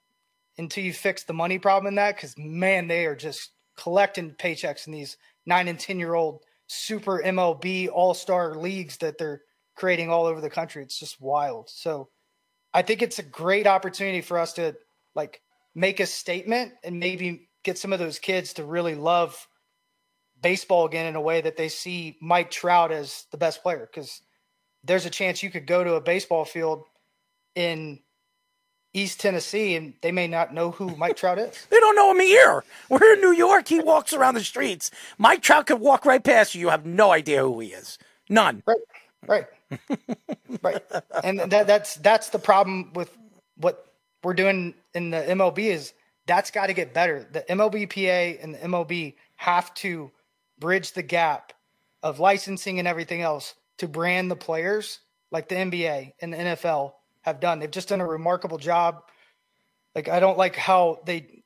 [0.60, 4.86] until you fix the money problem in that, because man, they are just collecting paychecks
[4.86, 9.42] in these nine and 10 year old super MLB all star leagues that they're
[9.76, 10.84] creating all over the country.
[10.84, 11.68] It's just wild.
[11.72, 12.10] So
[12.76, 14.76] I think it's a great opportunity for us to
[15.16, 15.42] like
[15.74, 19.48] make a statement and maybe get some of those kids to really love
[20.42, 23.88] baseball again in a way that they see Mike Trout as the best player.
[23.92, 24.22] Because
[24.84, 26.86] there's a chance you could go to a baseball field
[27.56, 28.00] in
[28.94, 31.56] East Tennessee and they may not know who Mike Trout is.
[31.70, 32.64] They don't know him here.
[32.90, 33.68] We're in New York.
[33.68, 34.92] He walks around the streets.
[35.18, 36.62] Mike Trout could walk right past you.
[36.62, 37.98] You have no idea who he is.
[38.30, 38.64] None.
[38.66, 38.78] Right.
[39.28, 39.46] Right.
[40.62, 40.84] right.
[41.24, 43.16] And that that's that's the problem with
[43.56, 43.86] what
[44.24, 45.94] we're doing in the MLB is
[46.32, 47.28] that's got to get better.
[47.30, 50.10] The MLBPA and the MLB have to
[50.60, 51.52] bridge the gap
[52.04, 55.00] of licensing and everything else to brand the players
[55.32, 56.94] like the NBA and the NFL
[57.24, 57.60] have done.
[57.60, 59.04] They've just done a remarkable job.
[59.94, 61.44] Like I don't like how they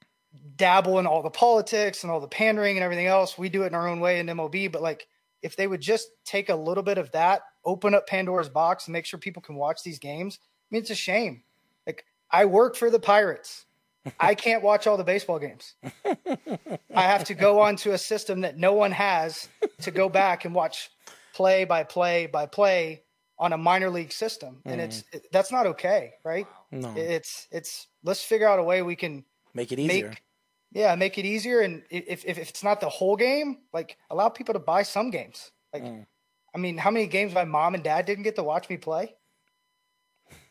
[0.56, 3.40] dabble in all the politics and all the pandering and everything else.
[3.40, 5.08] We do it in our own way in MLB, but like
[5.42, 8.94] if they would just take a little bit of that, open up Pandora's box and
[8.94, 10.38] make sure people can watch these games.
[10.44, 11.42] I mean, it's a shame.
[11.88, 13.66] Like I work for the Pirates.
[14.20, 15.74] I can't watch all the baseball games.
[16.96, 19.50] I have to go onto a system that no one has
[19.82, 20.90] to go back and watch
[21.34, 23.04] play by play by play
[23.38, 26.48] on a minor league system, and it's it, that's not okay, right?
[26.72, 26.94] No.
[26.96, 30.10] It's it's let's figure out a way we can Make it easier.
[30.10, 30.24] make
[30.72, 34.30] yeah make it easier, and if if, if it's not the whole game, like allow
[34.30, 35.52] people to buy some games.
[35.74, 36.06] Like, mm.
[36.54, 39.16] I mean, how many games my mom and dad didn't get to watch me play?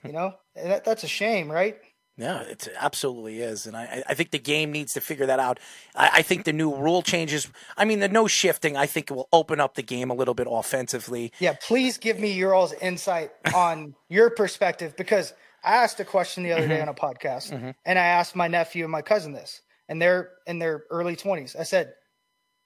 [0.05, 1.79] You know, that, that's a shame, right?
[2.17, 5.59] Yeah, it absolutely is, and I, I think the game needs to figure that out.
[5.97, 7.49] I, I think the new rule changes.
[7.77, 8.77] I mean, the no shifting.
[8.77, 11.33] I think it will open up the game a little bit offensively.
[11.41, 15.35] Yeah, please give me your all's insight on your perspective because
[15.65, 16.89] I asked a question the other day mm-hmm.
[16.89, 17.71] on a podcast, mm-hmm.
[17.85, 21.57] and I asked my nephew and my cousin this, and they're in their early twenties.
[21.59, 21.95] I said,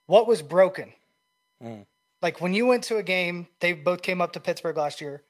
[0.05, 0.93] "What was broken?"
[1.63, 1.87] Mm.
[2.21, 5.23] Like when you went to a game, they both came up to Pittsburgh last year.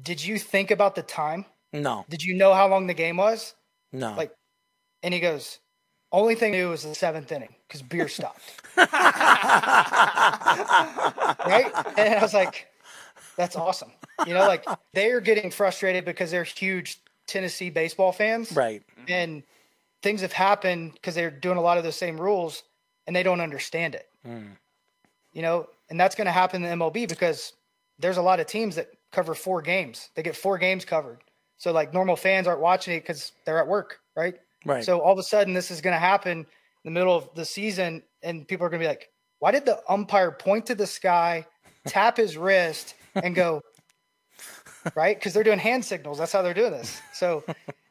[0.00, 1.44] Did you think about the time?
[1.72, 3.54] No, Did you know how long the game was?
[3.92, 4.14] no.
[4.14, 4.32] Like,
[5.02, 5.58] and he goes,
[6.12, 8.42] "Only thing I knew was the seventh inning because beer stopped."
[8.76, 8.88] right?
[11.96, 12.68] And I was like,
[13.36, 13.92] that's awesome.
[14.26, 18.52] You know, like they are getting frustrated because they're huge Tennessee baseball fans.
[18.52, 18.82] right.
[19.08, 19.42] And
[20.02, 22.62] things have happened because they're doing a lot of the same rules
[23.06, 24.08] and they don't understand it.
[24.24, 24.46] Hmm.
[25.32, 27.52] You know, and that's going to happen in the MLB because
[27.98, 30.10] there's a lot of teams that cover four games.
[30.14, 31.18] They get four games covered.
[31.60, 34.34] So like normal fans aren't watching it because they're at work, right?
[34.64, 34.82] Right.
[34.82, 36.46] So all of a sudden this is going to happen in
[36.84, 39.10] the middle of the season, and people are going to be like,
[39.40, 41.46] "Why did the umpire point to the sky,
[41.86, 43.60] tap his wrist, and go?"
[44.94, 45.18] right?
[45.18, 46.16] Because they're doing hand signals.
[46.16, 46.98] That's how they're doing this.
[47.12, 47.44] So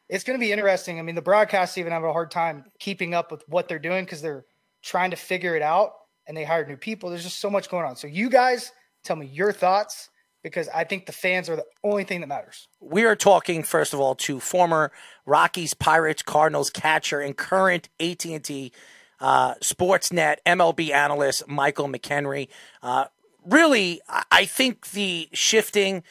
[0.08, 0.98] it's going to be interesting.
[0.98, 4.04] I mean, the broadcasts even have a hard time keeping up with what they're doing
[4.04, 4.46] because they're
[4.82, 5.92] trying to figure it out,
[6.26, 7.08] and they hired new people.
[7.08, 7.94] There's just so much going on.
[7.94, 8.72] So you guys
[9.04, 10.09] tell me your thoughts
[10.42, 12.68] because I think the fans are the only thing that matters.
[12.80, 14.92] We are talking first of all to former
[15.26, 18.72] Rockies, Pirates, Cardinals catcher and current AT and T
[19.20, 22.48] uh, Sportsnet MLB analyst Michael McKenry.
[22.82, 23.06] Uh,
[23.44, 26.02] really, I- think the shifting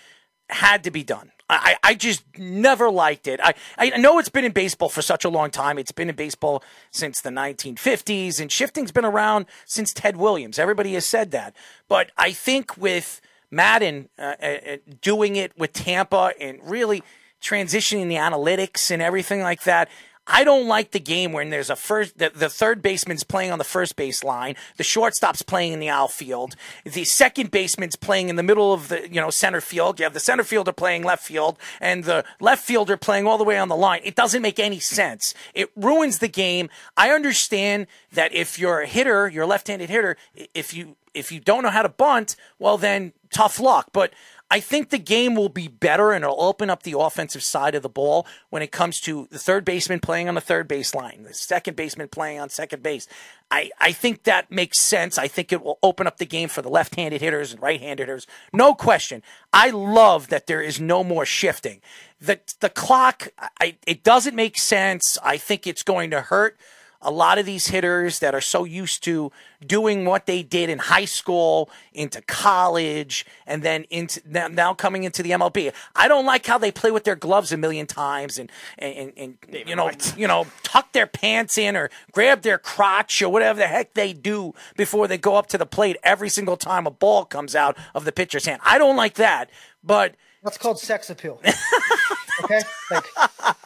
[0.50, 1.32] had to be done.
[1.52, 3.40] I, I just never liked it.
[3.44, 5.80] I, I know it's been in baseball for such a long time.
[5.80, 10.60] It's been in baseball since the 1950s, and shifting's been around since Ted Williams.
[10.60, 11.56] Everybody has said that.
[11.88, 13.20] But I think with
[13.52, 17.04] Maddon uh, uh, uh, doing it with Tampa and really
[17.42, 19.90] transitioning the analytics and everything like that.
[20.30, 23.58] I don't like the game when there's a first, the, the third baseman's playing on
[23.58, 28.36] the first base line, the shortstop's playing in the outfield, the second baseman's playing in
[28.36, 30.00] the middle of the, you know, center field.
[30.00, 33.44] You have the center fielder playing left field and the left fielder playing all the
[33.44, 34.02] way on the line.
[34.04, 35.34] It doesn't make any sense.
[35.56, 36.70] It ruins the game.
[36.96, 40.16] I understand that if you're a hitter, you're a left-handed hitter,
[40.54, 43.90] if you, if you don't know how to bunt, well then tough luck.
[43.92, 44.14] But
[44.52, 47.84] I think the game will be better and it'll open up the offensive side of
[47.84, 51.24] the ball when it comes to the third baseman playing on the third base line,
[51.24, 53.08] the second baseman playing on second base.
[53.52, 55.18] I, I think that makes sense.
[55.18, 57.80] I think it will open up the game for the left handed hitters and right
[57.80, 58.26] handed hitters.
[58.52, 59.22] No question.
[59.54, 61.82] I love that there is no more shifting.
[62.20, 65.18] The, the clock, I, it doesn't make sense.
[65.24, 66.58] I think it's going to hurt
[67.02, 69.32] a lot of these hitters that are so used to
[69.66, 75.04] doing what they did in high school into college and then into now, now coming
[75.04, 75.74] into the MLB.
[75.96, 79.38] I don't like how they play with their gloves a million times and and, and,
[79.48, 83.60] and you know you know tuck their pants in or grab their crotch or whatever
[83.60, 86.92] the heck they do before they go up to the plate every single time a
[86.92, 88.62] ball comes out of the pitcher's hand.
[88.66, 89.50] I don't like that,
[89.84, 91.42] but That's called sex appeal.
[92.44, 92.60] okay,
[92.92, 93.06] like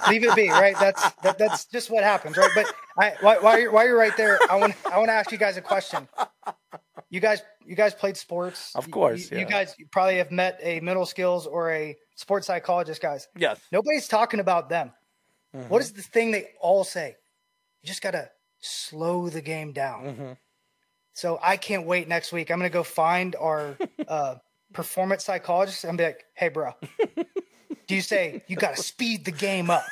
[0.10, 0.76] leave it be, right?
[0.80, 2.50] That's that, that's just what happens, right?
[2.56, 5.32] But I, while, while you're while you're right there, I want I want to ask
[5.32, 6.08] you guys a question.
[7.10, 9.44] You guys, you guys played sports, Of course, You, yeah.
[9.44, 13.28] you guys probably have met a mental skills or a sports psychologist, guys.
[13.38, 13.60] Yes.
[13.72, 14.92] Nobody's talking about them.
[15.56, 15.70] Mm-hmm.
[15.70, 17.16] What is the thing they all say?
[17.84, 20.06] You just gotta slow the game down.
[20.06, 20.32] Mm-hmm.
[21.14, 22.50] So I can't wait next week.
[22.50, 23.78] I'm gonna go find our
[24.08, 24.36] uh,
[24.74, 26.72] performance psychologist and be like, "Hey, bro,
[27.88, 29.86] do you say you got to speed the game up?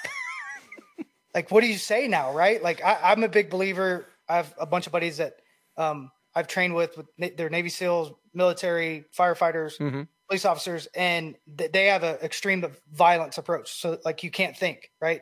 [1.34, 2.62] like, what do you say now, right?
[2.62, 4.08] Like, I, I'm a big believer.
[4.28, 5.38] I have a bunch of buddies that
[5.78, 11.88] um, I've trained with, with their Navy SEALs, military, firefighters, police officers, and th- they
[11.88, 13.74] have an extreme violence approach.
[13.74, 15.22] So, like, you can't think, right?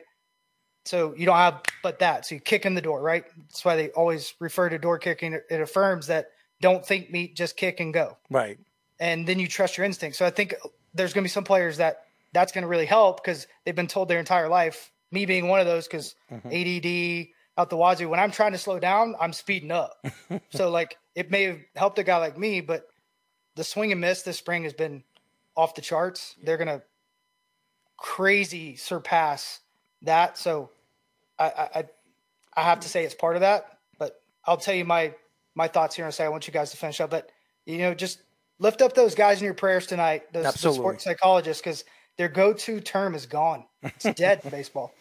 [0.84, 2.26] So you don't have but that.
[2.26, 3.24] So you kick in the door, right?
[3.36, 5.34] That's why they always refer to door kicking.
[5.34, 6.30] It affirms that
[6.60, 8.58] don't think meat, just kick and go right.
[8.98, 10.16] and then you trust your instinct.
[10.16, 10.54] So I think
[10.94, 13.86] there's going to be some players that that's going to really help because they've been
[13.86, 14.90] told their entire life.
[15.12, 16.48] Me being one of those, because mm-hmm.
[16.48, 17.28] ADD
[17.58, 18.08] out the wazoo.
[18.08, 20.04] When I'm trying to slow down, I'm speeding up.
[20.50, 22.86] so like it may have helped a guy like me, but
[23.56, 25.02] the swing and miss this spring has been
[25.56, 26.36] off the charts.
[26.42, 26.82] They're going to
[27.96, 29.60] crazy surpass
[30.02, 30.38] that.
[30.38, 30.70] So
[31.38, 31.84] I, I
[32.56, 33.78] I- have to say it's part of that.
[33.98, 35.14] But I'll tell you my
[35.54, 36.24] my thoughts here and say.
[36.24, 37.30] I want you guys to finish up, but
[37.66, 38.22] you know, just
[38.58, 40.32] lift up those guys in your prayers tonight.
[40.32, 41.84] Those, sports psychologists, because
[42.20, 43.64] their go-to term is gone.
[43.82, 44.92] It's dead baseball.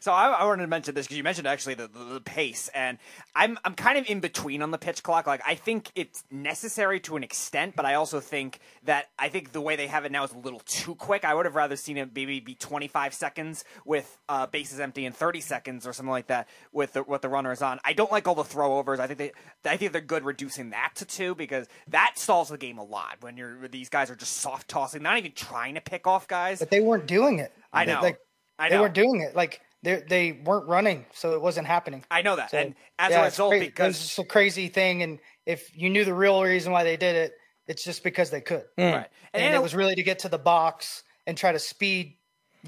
[0.00, 2.68] So I, I wanted to mention this because you mentioned actually the, the, the pace,
[2.74, 2.98] and
[3.36, 5.26] I'm I'm kind of in between on the pitch clock.
[5.26, 9.52] Like I think it's necessary to an extent, but I also think that I think
[9.52, 11.24] the way they have it now is a little too quick.
[11.24, 15.14] I would have rather seen it maybe be 25 seconds with uh, bases empty and
[15.14, 17.78] 30 seconds or something like that with the, with the runners on.
[17.84, 18.98] I don't like all the throwovers.
[19.00, 19.32] I think they
[19.70, 23.18] I think they're good reducing that to two because that stalls the game a lot
[23.20, 26.58] when you're these guys are just soft tossing, not even trying to pick off guys.
[26.58, 27.52] But they weren't doing it.
[27.72, 28.00] I They- know.
[28.00, 28.18] Like,
[28.58, 29.34] I they weren't doing it.
[29.34, 32.04] Like they they weren't running, so it wasn't happening.
[32.10, 34.68] I know that, So, and as yeah, a it's result, cra- because it's a crazy
[34.68, 35.02] thing.
[35.02, 37.32] And if you knew the real reason why they did it,
[37.66, 38.64] it's just because they could.
[38.76, 38.82] Hmm.
[38.84, 39.06] Right.
[39.32, 42.16] And, And it it- was really to get to the box and try to speed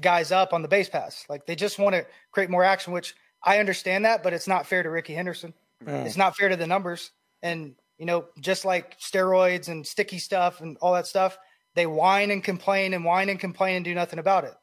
[0.01, 1.25] guys up on the base pass.
[1.29, 3.13] Like they just want to create more action, which
[3.43, 5.53] I understand that, but it's not fair to Rickey Henderson.
[5.83, 5.89] Hmm.
[5.89, 7.11] It's not fair to the numbers.
[7.43, 11.37] And you know, just like steroids and sticky stuff and all that stuff,
[11.75, 14.53] they whine and complain and whine and complain and do nothing about it.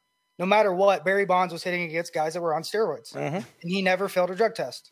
[0.41, 3.35] No matter what, Barry Bonds was hitting against guys that were on steroids, mm-hmm.
[3.35, 4.91] and he never failed a drug test.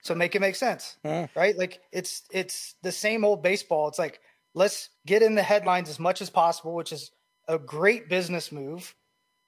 [0.00, 1.38] So make it make sense, mm-hmm.
[1.38, 1.54] right?
[1.54, 3.88] Like it's it's the same old baseball.
[3.88, 4.20] It's like
[4.54, 7.10] let's get in the headlines as much as possible, which is
[7.46, 8.94] a great business move,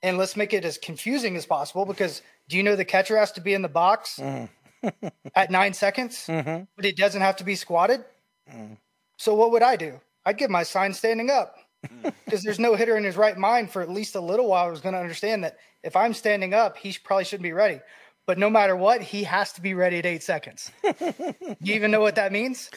[0.03, 1.87] and let's make it as confusing as possible.
[1.87, 2.21] Because
[2.51, 5.09] do you know the catcher has to be in the box mm-hmm.
[5.35, 8.05] at nine seconds, but it doesn't have to be squatted?
[8.53, 8.77] Mm.
[9.17, 9.99] So what would I do?
[10.27, 11.57] I'd give my sign standing up
[11.87, 12.13] Mm.
[12.25, 14.81] because there's no hitter in his right mind for at least a little while who's
[14.81, 17.81] going to understand that if I'm standing up, he probably shouldn't be ready.
[18.27, 20.71] But no matter what, he has to be ready at eight seconds.
[21.01, 22.69] you even know what that means?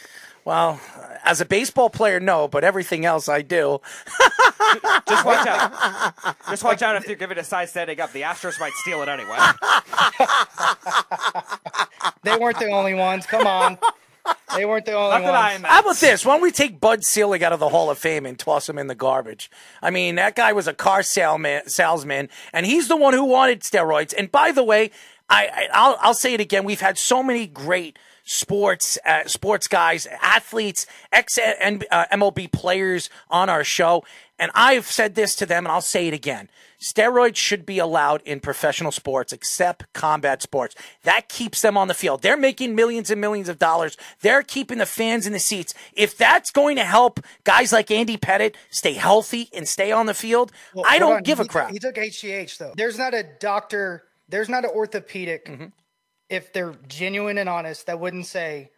[0.46, 0.80] Well,
[1.26, 3.82] as a baseball player, no, but everything else I do.
[5.10, 6.14] Just watch out.
[6.50, 8.14] Just watch out if you give it a side standing up.
[8.14, 9.38] The Astros might steal it anyway.
[12.24, 13.26] They weren't the only ones.
[13.26, 13.78] Come on.
[14.56, 15.66] They weren't the only Not that I ones.
[15.66, 16.26] How about this?
[16.26, 18.78] Why don't we take Bud Selig out of the Hall of Fame and toss him
[18.78, 19.50] in the garbage?
[19.82, 23.62] I mean, that guy was a car salesman, salesman and he's the one who wanted
[23.62, 24.14] steroids.
[24.18, 24.92] And by the way,
[25.30, 26.64] I, I I'll, I'll say it again.
[26.64, 33.50] We've had so many great sports uh, sports guys, athletes, ex uh, MLB players on
[33.50, 34.04] our show,
[34.42, 36.50] and I've said this to them, and I'll say it again.
[36.82, 40.76] Steroids should be allowed in professional sports except combat sports.
[41.04, 42.24] That keeps them on the field.
[42.24, 43.96] They're making millions and millions of dollars.
[44.22, 45.76] They're keeping the fans in the seats.
[45.94, 50.16] If that's going to help guys like Andy Pettitte stay healthy and stay on the
[50.16, 51.24] field, Well, I don't on.
[51.24, 51.70] give a crap.
[51.72, 52.74] He took HGH though.
[52.76, 54.04] There's not a doctor.
[54.28, 55.46] There's not an orthopedic.
[55.46, 55.66] Mm-hmm.
[56.30, 58.72] If they're genuine and honest, that wouldn't say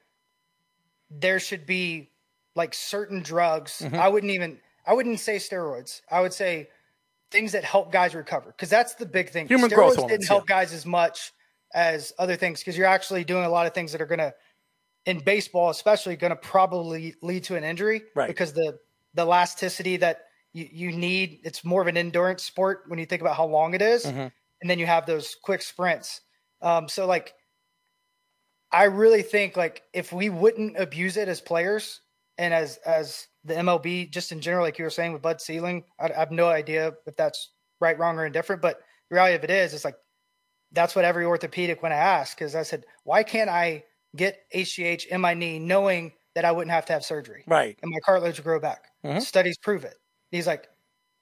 [1.09, 2.09] there should be
[2.53, 3.81] like certain drugs.
[3.81, 3.95] Mm-hmm.
[3.95, 4.59] I wouldn't even.
[4.85, 6.01] I wouldn't say steroids.
[6.11, 6.69] I would say
[7.31, 9.47] things that help guys recover because that's the big thing.
[9.47, 10.55] Human steroids growth didn't hormones, help yeah.
[10.55, 11.31] guys as much
[11.73, 14.33] as other things because you're actually doing a lot of things that are going to
[15.05, 18.27] in baseball especially going to probably lead to an injury Right.
[18.27, 18.77] because the
[19.15, 23.21] the elasticity that you, you need it's more of an endurance sport when you think
[23.21, 24.05] about how long it is.
[24.05, 24.19] Mm-hmm.
[24.61, 26.21] and then you have those quick sprints
[26.61, 27.33] um, so like
[28.71, 32.01] i really think like if we wouldn't abuse it as players
[32.37, 35.83] and as as the mlb just in general like you were saying with Bud Selig
[35.99, 37.51] I, I have no idea if that's
[37.81, 38.79] right wrong or indifferent but
[39.09, 39.95] the reality of it is it's like
[40.73, 43.83] that's what every orthopedic when I asked because I said, why can't I
[44.15, 47.77] get HGH in my knee knowing that I wouldn't have to have surgery Right.
[47.83, 48.85] and my cartilage would grow back?
[49.05, 49.19] Mm-hmm.
[49.19, 49.95] Studies prove it.
[50.31, 50.67] He's like,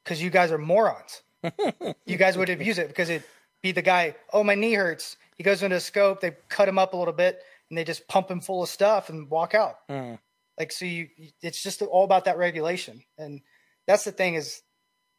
[0.03, 1.22] because you guys are morons.
[2.06, 3.27] you guys would abuse it because it'd
[3.61, 5.18] be the guy, oh, my knee hurts.
[5.35, 8.07] He goes into a scope, they cut him up a little bit and they just
[8.07, 9.85] pump him full of stuff and walk out.
[9.89, 10.18] Mm.
[10.61, 11.07] Like, so you,
[11.41, 13.01] it's just all about that regulation.
[13.17, 13.41] And
[13.88, 14.61] that's the thing is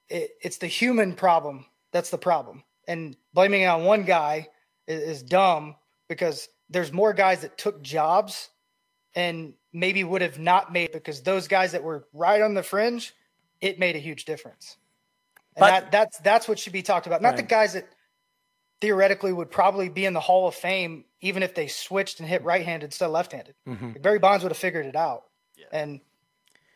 [0.08, 1.66] it, it's the human problem.
[1.90, 2.62] That's the problem.
[2.86, 4.46] And blaming it on one guy
[4.86, 5.74] is, is dumb
[6.08, 8.50] because there's more guys that took jobs
[9.16, 13.12] and maybe would have not made because those guys that were right on the fringe,
[13.60, 14.76] it made a huge difference.
[15.56, 17.20] And But- that, that's that's what should be talked about.
[17.20, 17.88] Not the guys that
[18.80, 22.44] theoretically would probably be in the Hall of Fame even if they switched and hit
[22.44, 23.54] right-handed instead of left-handed.
[23.68, 23.92] Mm-hmm.
[24.02, 25.24] Barry Bonds would have figured it out.
[25.70, 26.00] And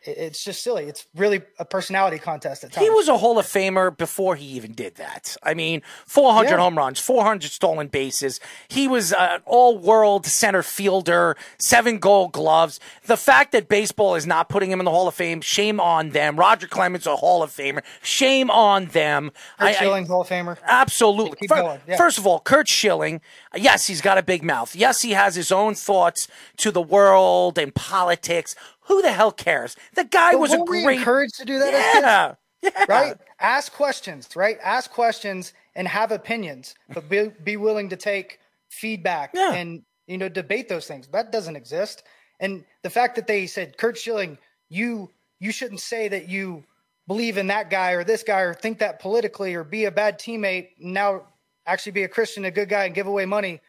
[0.03, 0.85] it's just silly.
[0.85, 2.85] It's really a personality contest at times.
[2.85, 5.35] He was a Hall of Famer before he even did that.
[5.43, 6.57] I mean, 400 Yeah.
[6.57, 8.39] home runs, 400 stolen bases.
[8.69, 12.79] He was an all world center fielder, seven gold gloves.
[13.05, 16.11] The fact that baseball is not putting him in the Hall of Fame, shame on
[16.11, 16.37] them.
[16.37, 19.31] Roger Clemens, a Hall of Famer, shame on them.
[19.59, 20.57] Curt I- I- Schilling, Hall of Famer.
[20.63, 21.35] Absolutely.
[21.37, 21.97] Keep Fir- going, yeah.
[21.97, 23.19] First of all, Curt Schilling,
[23.55, 24.73] yes, he's got a big mouth.
[24.73, 28.55] Yes, he has his own thoughts to the world and politics.
[28.87, 29.75] Who the hell cares?
[29.95, 30.97] The guy But was a weren't we great.
[30.99, 32.35] encouraged to do that yeah.
[32.63, 32.85] Yeah.
[32.89, 33.15] right?
[33.39, 34.57] Ask questions, right?
[34.63, 38.39] Ask questions and have opinions, but be, be willing to take
[38.69, 39.53] feedback Yeah.
[39.53, 41.07] and you know debate those things.
[41.07, 42.03] That doesn't exist.
[42.39, 44.37] And the fact that they said Curt Schilling,
[44.69, 46.63] you you shouldn't say that you
[47.07, 50.19] believe in that guy or this guy or think that politically or be a bad
[50.19, 50.69] teammate.
[50.79, 51.23] Now
[51.65, 53.59] actually be a Christian, a good guy, and give away money.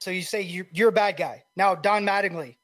[0.00, 1.44] So you say you, you're a bad guy.
[1.56, 2.56] Now Don Mattingly,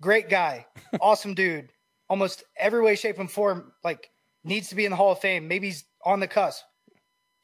[0.00, 0.66] great guy,
[1.00, 1.70] awesome dude,
[2.08, 4.10] almost every way, shape, and form, like
[4.44, 5.48] needs to be in the Hall of Fame.
[5.48, 6.64] Maybe he's on the cusp.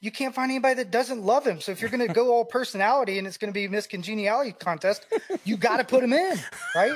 [0.00, 1.60] You can't find anybody that doesn't love him.
[1.60, 4.52] So if you're going to go all personality and it's going to be Miss Congeniality
[4.52, 5.06] contest,
[5.44, 6.38] you got to put him in,
[6.74, 6.92] right?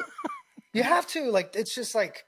[0.75, 1.31] You have to.
[1.31, 2.25] Like it's just like,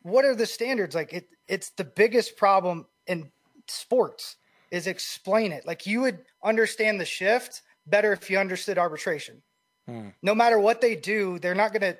[0.00, 0.94] what are the standards?
[0.94, 3.30] Like it, it's the biggest problem in
[3.68, 4.36] sports
[4.70, 5.66] is explain it.
[5.66, 9.42] Like you would understand the shift better if you understood arbitration.
[9.86, 10.08] Hmm.
[10.22, 11.98] No matter what they do, they're not going to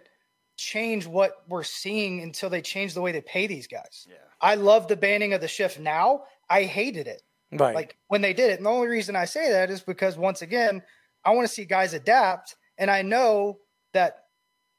[0.62, 4.06] change what we're seeing until they change the way they pay these guys.
[4.08, 4.14] Yeah.
[4.40, 6.22] I love the banning of the shift now.
[6.48, 7.22] I hated it.
[7.50, 7.74] Right.
[7.74, 8.58] Like when they did it.
[8.58, 10.82] And the only reason I say that is because once again,
[11.24, 12.56] I want to see guys adapt.
[12.78, 13.58] And I know
[13.92, 14.20] that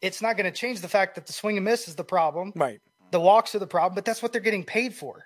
[0.02, 2.54] it's not going to change the fact that the swing and miss is the problem.
[2.56, 2.80] right.
[3.12, 5.24] The walks are the problem, but that's what they're getting paid for.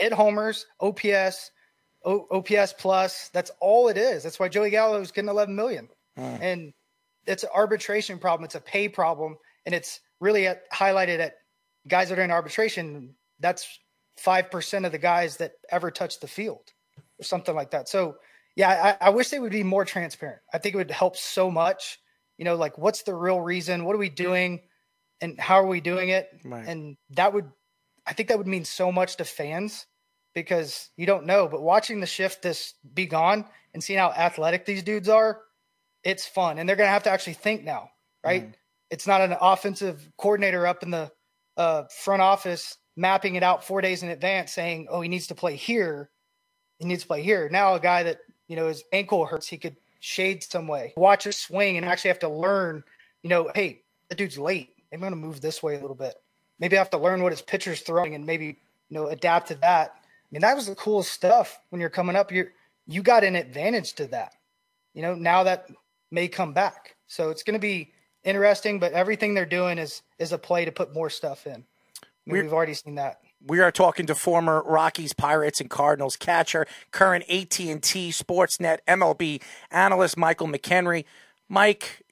[0.00, 1.52] Hit homers, OPS,
[2.04, 3.28] o- OPS plus.
[3.32, 4.24] That's all it is.
[4.24, 5.88] That's why Joey Gallo is getting 11 million.
[6.18, 6.38] Mm.
[6.42, 6.72] And
[7.28, 8.44] it's an arbitration problem.
[8.44, 9.36] It's a pay problem,
[9.68, 11.34] and it's really at, highlighted at
[11.86, 13.14] guys that are in arbitration.
[13.38, 13.68] That's
[14.16, 16.72] five percent of the guys that ever touch the field,
[17.20, 17.86] or something like that.
[17.86, 18.16] So,
[18.56, 20.40] yeah, I, I wish they would be more transparent.
[20.54, 21.98] I think it would help so much.
[22.38, 23.84] You know, like what's the real reason?
[23.84, 24.62] What are we doing,
[25.20, 26.30] and how are we doing it?
[26.44, 26.66] Right.
[26.66, 27.50] And that would,
[28.06, 29.84] I think that would mean so much to fans
[30.34, 31.46] because you don't know.
[31.46, 35.42] But watching the shift this be gone and seeing how athletic these dudes are,
[36.02, 36.58] it's fun.
[36.58, 37.90] And they're going to have to actually think now,
[38.24, 38.48] right?
[38.48, 38.54] Mm.
[38.90, 41.10] It's not an offensive coordinator up in the
[41.56, 45.34] uh, front office mapping it out four days in advance saying, oh, he needs to
[45.34, 46.10] play here.
[46.78, 47.48] He needs to play here.
[47.50, 51.26] Now, a guy that, you know, his ankle hurts, he could shade some way, watch
[51.26, 52.82] a swing, and actually have to learn,
[53.22, 54.70] you know, hey, the dude's late.
[54.90, 56.14] Maybe I'm going to move this way a little bit.
[56.58, 58.58] Maybe I have to learn what his pitcher's throwing and maybe,
[58.88, 59.92] you know, adapt to that.
[59.94, 60.00] I
[60.32, 62.32] mean, that was the coolest stuff when you're coming up.
[62.32, 62.48] You
[62.86, 64.32] you got an advantage to that.
[64.94, 65.68] You know, now that
[66.10, 66.96] may come back.
[67.06, 67.92] So it's going to be
[68.28, 71.64] interesting, but everything they're doing is is a play to put more stuff in.
[72.02, 73.20] I mean, we've already seen that.
[73.46, 79.40] We are talking to former Rockies, Pirates, and Cardinals catcher, current AT&T Sportsnet MLB
[79.70, 81.04] analyst Michael McKenry.
[81.48, 82.02] Mike,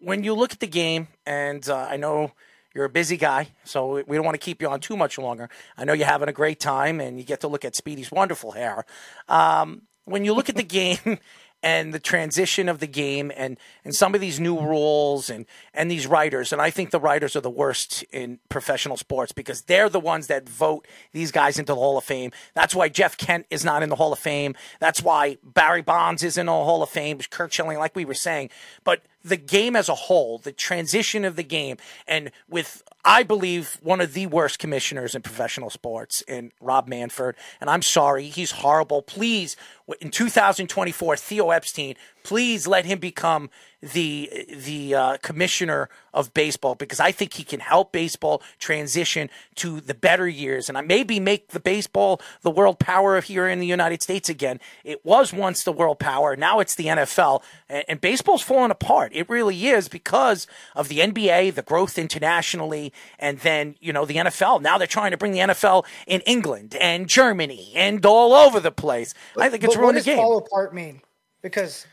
[0.00, 2.32] when you look at the game, and uh, I know
[2.74, 5.48] you're a busy guy, so we don't want to keep you on too much longer.
[5.78, 8.52] I know you're having a great time, and you get to look at Speedy's wonderful
[8.52, 8.84] hair.
[9.28, 11.18] Um, when you look at the game
[11.62, 15.90] and the transition of the game and, and some of these new rules and, and
[15.90, 19.88] these writers, and I think the writers are the worst in professional sports because they're
[19.88, 22.30] the ones that vote these guys into the Hall of Fame.
[22.54, 24.54] That's why Jeff Kent is not in the Hall of Fame.
[24.80, 28.14] That's why Barry Bonds is in the Hall of Fame, Curt Schilling, like we were
[28.14, 28.50] saying.
[28.84, 31.76] But the game as a whole, the transition of the game,
[32.06, 37.36] and with I believe one of the worst commissioners in professional sports in Rob Manfred,
[37.60, 39.02] and I'm sorry, he's horrible.
[39.02, 39.56] Please,
[40.00, 41.94] in 2024, Theo Epstein,
[42.26, 43.48] please let him become
[43.80, 49.80] the the uh, commissioner of baseball because I think he can help baseball transition to
[49.80, 53.66] the better years and I maybe make the baseball the world power here in the
[53.66, 54.58] United States again.
[54.82, 59.12] It was once the world power, now it's the NFL, and, and baseball's falling apart.
[59.14, 64.16] It really is because of the NBA, the growth internationally, and then you know the
[64.16, 64.62] NFL.
[64.62, 68.72] Now they're trying to bring the NFL in England and Germany and all over the
[68.72, 69.14] place.
[69.38, 70.16] I think it's But ruined what the does game.
[70.16, 71.02] fall apart mean?
[71.40, 71.86] Because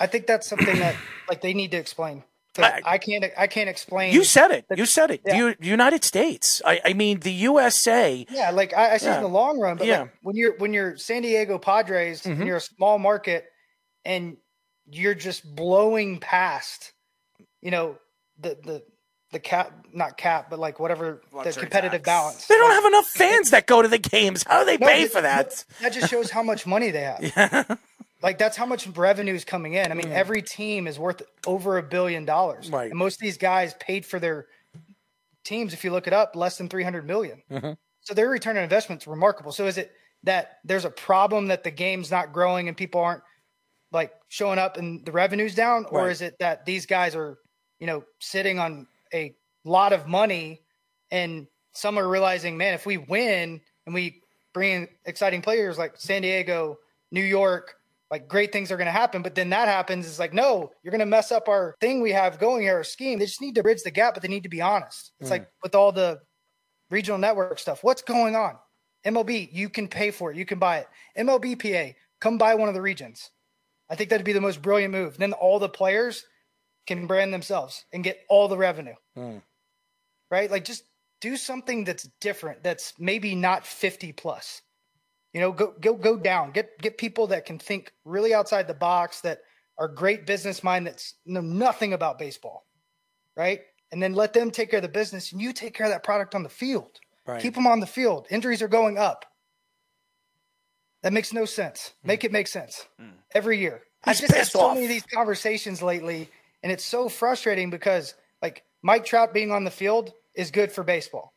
[0.00, 0.94] I think that's something that
[1.28, 2.22] like they need to explain.
[2.58, 4.14] I- I, can't I can't explain.
[4.14, 4.64] You said it.
[4.70, 5.20] the- You said it.
[5.26, 5.52] Yeah.
[5.60, 6.62] The United States.
[6.64, 8.24] I, I mean, the USA.
[8.30, 9.16] Yeah, like I, I see Yeah.
[9.18, 10.00] in the long run, but Yeah.
[10.02, 12.38] like when you're when you're San Diego Padres Mhm.
[12.38, 13.44] and you're a small market
[14.06, 14.38] and
[14.88, 16.92] you're just blowing past,
[17.60, 17.98] you know,
[18.38, 18.82] the the
[19.32, 22.06] the cap not cap, but like whatever the competitive tax.
[22.06, 22.46] balance.
[22.46, 24.44] They don't have enough fans that go to the games.
[24.46, 25.62] How do they No, pay but- for that?
[25.82, 27.78] That just shows how much money they have.
[28.22, 29.90] Like that's how much revenue is coming in.
[29.90, 30.12] I mean, Mm.
[30.12, 32.70] every team is worth over a billion dollars.
[32.70, 32.90] Right.
[32.90, 34.46] And most of these guys paid for their
[35.44, 37.42] teams, if you look it up, less than 300 million.
[37.50, 37.76] Mhm.
[38.00, 39.52] So their return on investment is remarkable.
[39.52, 43.22] So is it that there's a problem that the game's not growing and people aren't
[43.92, 45.84] like showing up and the revenue's down?
[45.86, 47.38] Or is it that these guys are,
[47.78, 50.62] you know, sitting on a lot of money
[51.10, 54.22] and some are realizing, man, if we win and we
[54.52, 56.78] bring in exciting players like San Diego,
[57.12, 57.76] New York,
[58.10, 59.22] like great things are going to happen.
[59.22, 60.06] But then that happens.
[60.06, 62.84] It's like, no, you're going to mess up our thing we have going here, our
[62.84, 63.18] scheme.
[63.18, 65.12] They just need to bridge the gap, but they need to be honest.
[65.20, 65.48] It's like hmm.
[65.62, 66.20] with all the
[66.90, 67.82] regional network stuff.
[67.82, 68.56] What's going on?
[69.04, 70.36] MLB, you can pay for it.
[70.36, 70.88] You can buy it.
[71.18, 73.30] MLBPA, come buy one of the regions.
[73.88, 75.16] I think that'd be the most brilliant move.
[75.16, 76.24] Then all the players
[76.86, 78.94] can brand themselves and get all the revenue.
[79.16, 79.38] Hmm.
[80.30, 80.50] Right?
[80.50, 80.84] Like just
[81.20, 82.62] do something that's different.
[82.62, 84.62] That's maybe not 50 plus.
[85.36, 86.50] You know, go go go down.
[86.52, 89.40] Get get people that can think really outside the box that
[89.76, 92.64] are great business mind that know nothing about baseball.
[93.36, 93.60] Right?
[93.92, 96.02] And then let them take care of the business and you take care of that
[96.02, 97.00] product on the field.
[97.26, 97.42] Right.
[97.42, 98.26] Keep them on the field.
[98.30, 99.26] Injuries are going up.
[101.02, 101.92] That makes no sense.
[102.02, 102.86] Make it make sense
[103.34, 103.82] every year.
[104.04, 104.10] Hmm.
[104.10, 104.74] He's I've just had so off.
[104.74, 106.30] many of these conversations lately,
[106.62, 110.82] and it's so frustrating because like Mike Trout being on the field is good for
[110.82, 111.34] baseball.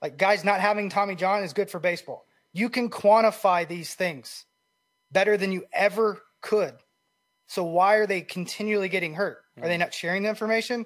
[0.00, 2.24] Like guys not having Tommy John is good for baseball.
[2.52, 4.44] You can quantify these things
[5.10, 6.74] better than you ever could.
[7.46, 9.38] So why are they continually getting hurt?
[9.60, 9.80] Are they mm.
[9.80, 10.84] not sharing the information?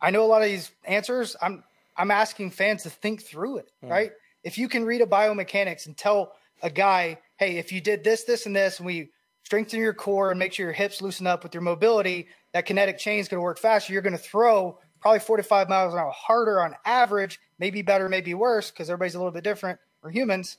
[0.00, 1.36] I know a lot of these answers.
[1.42, 1.64] I'm
[1.96, 3.90] I'm asking fans to think through it, mm.
[3.90, 4.12] right?
[4.44, 6.32] If you can read a biomechanics and tell
[6.62, 9.10] a guy, hey, if you did this, this, and this, and we
[9.44, 12.98] strengthen your core and make sure your hips loosen up with your mobility, that kinetic
[12.98, 13.92] chain is going to work faster.
[13.92, 18.34] You're going to throw probably 45 miles an hour harder on average, maybe better, maybe
[18.34, 19.78] worse, because everybody's a little bit different.
[20.02, 20.58] We're humans.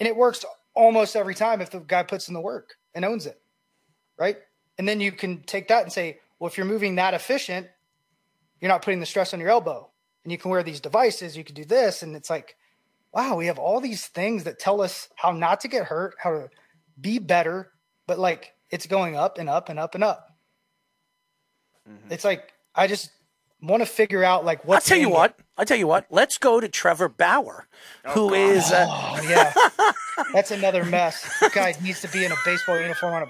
[0.00, 0.44] And it works
[0.74, 3.40] almost every time if the guy puts in the work and owns it,
[4.18, 4.38] right?
[4.78, 7.68] And then you can take that and say, well, if you're moving that efficient,
[8.60, 9.90] you're not putting the stress on your elbow,
[10.24, 11.36] and you can wear these devices.
[11.36, 12.56] You can do this, and it's like,
[13.12, 16.30] wow, we have all these things that tell us how not to get hurt, how
[16.30, 16.50] to
[17.00, 17.70] be better,
[18.06, 20.36] but like it's going up and up and up and up.
[21.88, 22.12] Mm-hmm.
[22.12, 23.10] It's like I just
[23.64, 24.76] want to figure out like what.
[24.76, 25.38] I'll tell you what.
[25.56, 26.06] I'll tell you what.
[26.10, 27.66] Let's go to Trevor Bauer,
[28.04, 28.38] oh, who God.
[28.38, 28.72] is.
[28.72, 29.52] Uh, oh yeah,
[30.32, 31.26] that's another mess.
[31.54, 33.26] guy needs to be in a baseball uniform on a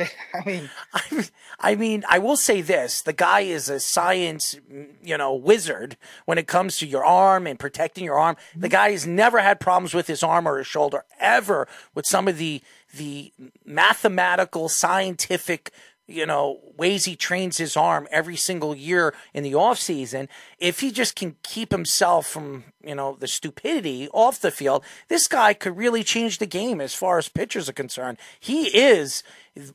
[0.34, 1.28] I mean, I,
[1.58, 4.56] I mean, I will say this: the guy is a science,
[5.02, 8.36] you know, wizard when it comes to your arm and protecting your arm.
[8.56, 12.28] The guy has never had problems with his arm or his shoulder ever with some
[12.28, 12.62] of the
[12.94, 13.32] the
[13.64, 15.70] mathematical, scientific
[16.10, 20.28] you know, ways he trains his arm every single year in the off season,
[20.58, 25.28] if he just can keep himself from, you know, the stupidity off the field, this
[25.28, 28.18] guy could really change the game as far as pitchers are concerned.
[28.38, 29.22] He is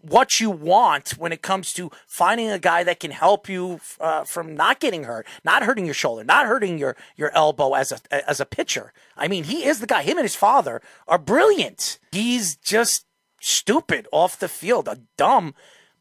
[0.01, 4.23] what you want when it comes to finding a guy that can help you uh,
[4.23, 8.29] from not getting hurt, not hurting your shoulder, not hurting your, your elbow as a,
[8.29, 8.93] as a pitcher.
[9.15, 10.03] I mean, he is the guy.
[10.03, 11.99] Him and his father are brilliant.
[12.11, 13.05] He's just
[13.39, 15.53] stupid off the field, a dumb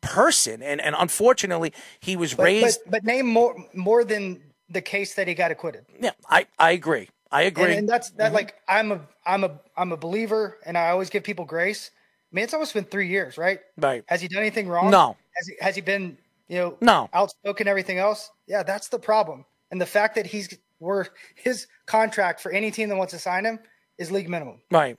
[0.04, 0.62] person.
[0.62, 2.80] And and unfortunately, he was but, raised.
[2.84, 5.86] But, but, name more more than the case that he got acquitted.
[6.00, 7.08] Yeah, I I agree.
[7.30, 7.64] I agree.
[7.64, 8.26] And, and that's that.
[8.26, 8.34] Mm-hmm.
[8.34, 11.90] Like I'm a I'm a I'm a believer, and I always give people grace.
[11.94, 13.60] I mean, it's almost been three years, right?
[13.76, 14.04] Right.
[14.06, 14.90] Has he done anything wrong?
[14.90, 15.16] No.
[15.36, 16.16] Has he has he been
[16.48, 18.30] you know no outspoken everything else?
[18.46, 19.44] Yeah, that's the problem.
[19.70, 23.44] And the fact that he's were his contract for any team that wants to sign
[23.44, 23.58] him
[23.98, 24.60] is league minimum.
[24.70, 24.96] Right.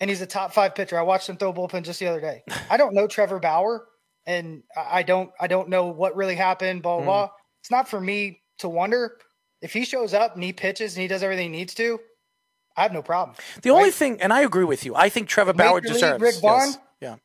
[0.00, 0.98] And he's a top five pitcher.
[0.98, 2.42] I watched him throw bullpen just the other day.
[2.70, 3.86] I don't know Trevor Bauer
[4.26, 6.82] and I don't I don't know what really happened.
[6.82, 7.02] Blah blah.
[7.02, 7.06] Mm.
[7.06, 7.30] blah.
[7.60, 9.16] It's not for me to wonder
[9.60, 12.00] if he shows up and he pitches and he does everything he needs to.
[12.76, 13.36] I have no problem.
[13.62, 13.76] The right?
[13.76, 14.94] only thing, and I agree with you.
[14.94, 16.22] I think Trevor Bauer Major deserves.
[16.22, 16.78] Rick Vaughn, yes.
[17.00, 17.16] yeah,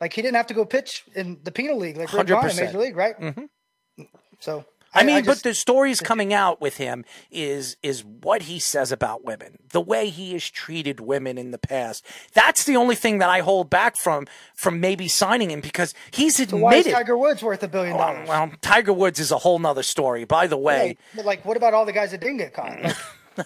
[0.00, 2.28] like he didn't have to go pitch in the penal league like Rick 100%.
[2.28, 3.20] Vaughn in Major League, right?
[3.20, 4.04] Mm-hmm.
[4.40, 8.42] So I, mean, I just, but the stories coming out with him is is what
[8.42, 12.04] he says about women, the way he has treated women in the past.
[12.32, 16.40] That's the only thing that I hold back from from maybe signing him because he's
[16.40, 16.58] admitted.
[16.58, 18.28] So why is Tiger Woods worth a billion dollars?
[18.28, 20.24] Well, well, Tiger Woods is a whole nother story.
[20.24, 22.80] By the way, yeah, like what about all the guys that didn't get caught?
[22.82, 22.96] Like,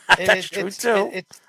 [0.17, 1.11] That's it, true it's, too.
[1.13, 1.41] It, it's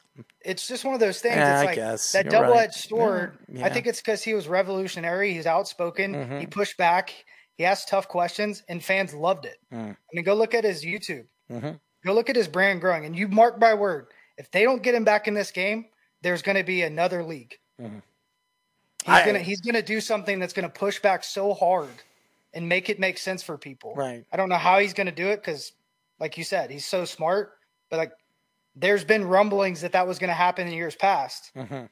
[0.42, 1.36] it's just one of those things.
[1.36, 2.12] Yeah, it's like I guess.
[2.12, 2.90] that You're double edged right.
[2.90, 3.38] sword.
[3.52, 3.66] Yeah.
[3.66, 5.34] I think it's because he was revolutionary.
[5.34, 6.14] He's outspoken.
[6.14, 6.40] Mm-hmm.
[6.40, 7.14] He pushed back.
[7.58, 9.58] He asked tough questions, and fans loved it.
[9.72, 9.92] Mm.
[9.92, 11.26] I mean, go look at his YouTube.
[11.52, 11.72] Mm-hmm.
[12.06, 14.08] Go look at his brand growing, and you mark my word,
[14.38, 15.86] if they don't get him back in this game,
[16.22, 17.58] there's going to be another league.
[17.80, 18.00] Mm-hmm.
[19.06, 21.90] He's I, gonna he's gonna do something that's gonna push back so hard
[22.54, 23.94] and make it make sense for people.
[23.96, 24.24] Right.
[24.32, 25.74] I don't know how he's gonna do it because,
[26.22, 27.52] like you said, he's so smart.
[27.90, 28.12] But like,
[28.78, 31.86] there's been rumblings that that was gonna happen in years past, mm-hmm.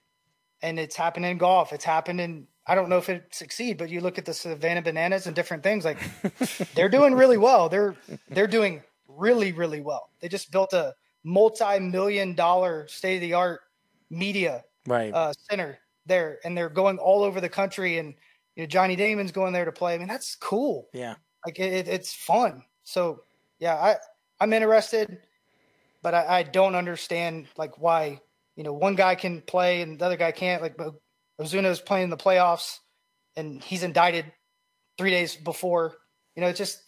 [0.61, 1.73] and it's happened in golf.
[1.73, 4.81] It's happened in I don't know if it succeed, but you look at the Savannah
[4.81, 5.97] Bananas and different things like
[6.75, 7.69] they're doing really well.
[7.69, 7.95] They're
[8.29, 10.09] they're doing really really well.
[10.19, 10.93] They just built a
[11.23, 13.61] multi-million dollar state of the art
[14.09, 15.13] media right.
[15.13, 17.97] uh, center there, and they're going all over the country.
[17.97, 18.13] And
[18.55, 19.95] you know Johnny Damon's going there to play.
[19.95, 20.87] I mean that's cool.
[20.93, 21.15] Yeah,
[21.45, 22.63] like it, it's fun.
[22.83, 23.23] So
[23.59, 23.95] yeah, I
[24.39, 25.17] I'm interested,
[26.03, 28.21] but I, I don't understand like why
[28.55, 30.61] you know one guy can play and the other guy can't.
[30.61, 30.77] Like
[31.41, 32.79] Ozuna is playing the playoffs
[33.35, 34.25] and he's indicted
[34.97, 35.95] three days before.
[36.35, 36.79] You know, just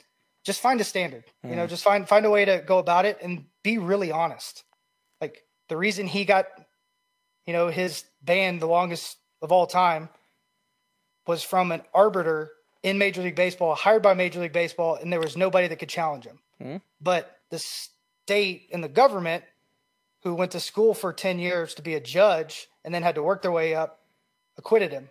[0.44, 1.24] just find a standard.
[1.44, 1.50] Mm.
[1.50, 1.70] You know, hmm.
[1.70, 4.64] just find find a way to go about it and be really honest.
[5.20, 6.46] Like the reason he got,
[7.46, 10.10] you know, his ban the longest of all time
[11.26, 12.52] was from an arbiter
[12.84, 15.90] in Major League Baseball, hired by Major League Baseball, and there was nobody that could
[15.90, 16.40] challenge him.
[16.62, 16.82] Mm.
[17.00, 19.46] But the state and the government,
[20.24, 23.24] who went to school for 10 years to be a judge and then had to
[23.24, 24.03] work their way up,
[24.58, 25.10] acquitted him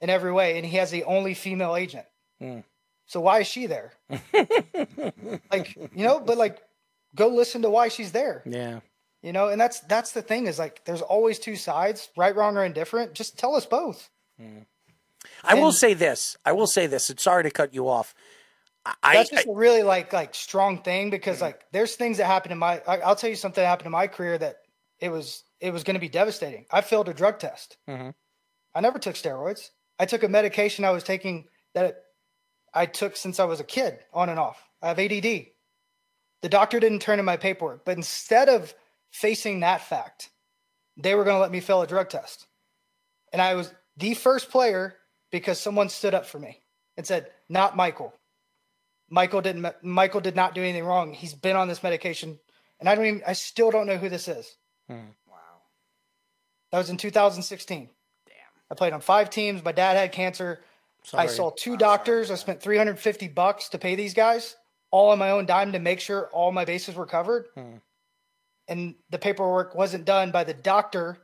[0.00, 2.06] in every way, and he has the only female agent.
[2.40, 2.64] Mm.
[3.06, 3.92] So why is she there?
[5.50, 6.62] like you know, but like,
[7.14, 8.42] go listen to why she's there.
[8.46, 8.80] Yeah.
[9.22, 12.56] You know, and that's that's the thing is like, there's always two sides, right, wrong,
[12.56, 13.14] or indifferent.
[13.14, 14.08] Just tell us both.
[14.40, 14.64] Mm.
[15.44, 16.36] I and, will say this.
[16.44, 17.10] I will say this.
[17.10, 18.14] And sorry to cut you off.
[19.02, 22.24] I, that's just I, a really like like strong thing because like there's things that
[22.24, 22.80] happen in my.
[22.86, 24.60] I, will tell you something that happened in my career that
[25.00, 26.64] it was it was going to be devastating.
[26.70, 27.76] I failed a drug test.
[27.88, 28.10] Mm-hmm.
[28.74, 29.70] I never took steroids.
[29.98, 32.04] I took a medication I was taking that
[32.72, 34.62] I took since I was a kid, on and off.
[34.82, 35.46] I have ADD.
[36.42, 38.74] The doctor didn't turn in my paperwork, but instead of
[39.10, 40.30] facing that fact,
[40.96, 42.46] they were going to let me fail a drug test.
[43.32, 44.96] And I was the first player
[45.30, 46.62] because someone stood up for me
[46.96, 48.14] and said, "Not Michael.
[49.08, 49.66] Michael didn't.
[49.82, 51.12] Michael did not do anything wrong.
[51.12, 52.38] He's been on this medication,
[52.78, 53.22] and I don't even.
[53.26, 54.56] I still don't know who this is."
[54.88, 55.10] Hmm.
[56.72, 57.90] That was in 2016.
[58.70, 59.64] I played on five teams.
[59.64, 60.60] My dad had cancer.
[61.02, 61.24] Sorry.
[61.24, 62.30] I saw two doctors.
[62.30, 64.56] I spent 350 bucks to pay these guys,
[64.90, 67.46] all on my own dime to make sure all my bases were covered.
[67.54, 67.76] Hmm.
[68.68, 71.18] And the paperwork wasn't done by the doctor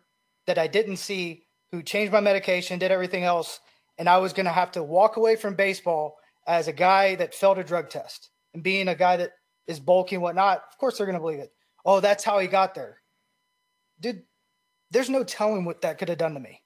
[0.46, 3.60] that I didn't see, who changed my medication, did everything else.
[3.98, 6.16] And I was going to have to walk away from baseball
[6.46, 8.30] as a guy that failed a drug test.
[8.54, 9.32] And being a guy that
[9.66, 11.52] is bulky and whatnot, of course they're going to believe it.
[11.84, 13.00] Oh, that's how he got there.
[14.00, 14.22] Dude,
[14.90, 16.62] there's no telling what that could have done to me.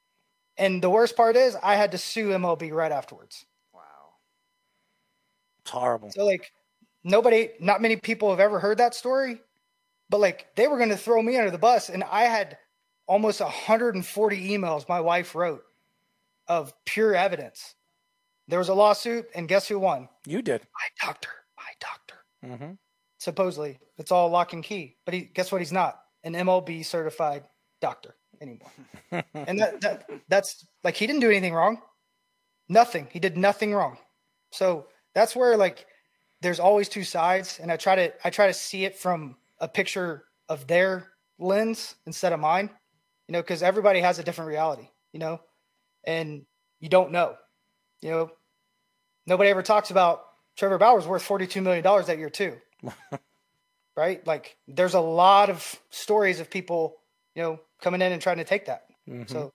[0.60, 3.46] And the worst part is, I had to sue MLB right afterwards.
[3.72, 3.80] Wow,
[5.62, 6.10] it's horrible.
[6.10, 6.52] So, like,
[7.02, 9.40] nobody, not many people have ever heard that story,
[10.10, 11.88] but like, they were going to throw me under the bus.
[11.88, 12.58] And I had
[13.06, 15.64] almost 140 emails my wife wrote
[16.46, 17.74] of pure evidence.
[18.46, 20.10] There was a lawsuit, and guess who won?
[20.26, 20.60] You did.
[20.60, 21.30] My doctor.
[21.56, 22.16] My doctor.
[22.44, 22.72] Mm-hmm.
[23.18, 24.96] Supposedly, it's all lock and key.
[25.06, 25.62] But he, guess what?
[25.62, 27.44] He's not an MLB certified
[27.80, 28.70] doctor anymore.
[29.34, 31.80] and that, that that's like he didn't do anything wrong.
[32.68, 33.08] Nothing.
[33.10, 33.98] He did nothing wrong.
[34.50, 35.86] So that's where like
[36.40, 39.68] there's always two sides, and I try to I try to see it from a
[39.68, 41.08] picture of their
[41.38, 42.70] lens instead of mine.
[43.28, 44.88] You know, because everybody has a different reality.
[45.12, 45.40] You know,
[46.04, 46.44] and
[46.80, 47.36] you don't know.
[48.00, 48.30] You know,
[49.26, 50.22] nobody ever talks about
[50.56, 52.56] Trevor Bauer's worth forty two million dollars that year too.
[53.96, 54.26] right?
[54.26, 56.96] Like there's a lot of stories of people,
[57.34, 58.84] you know, coming in and trying to take that.
[59.26, 59.52] So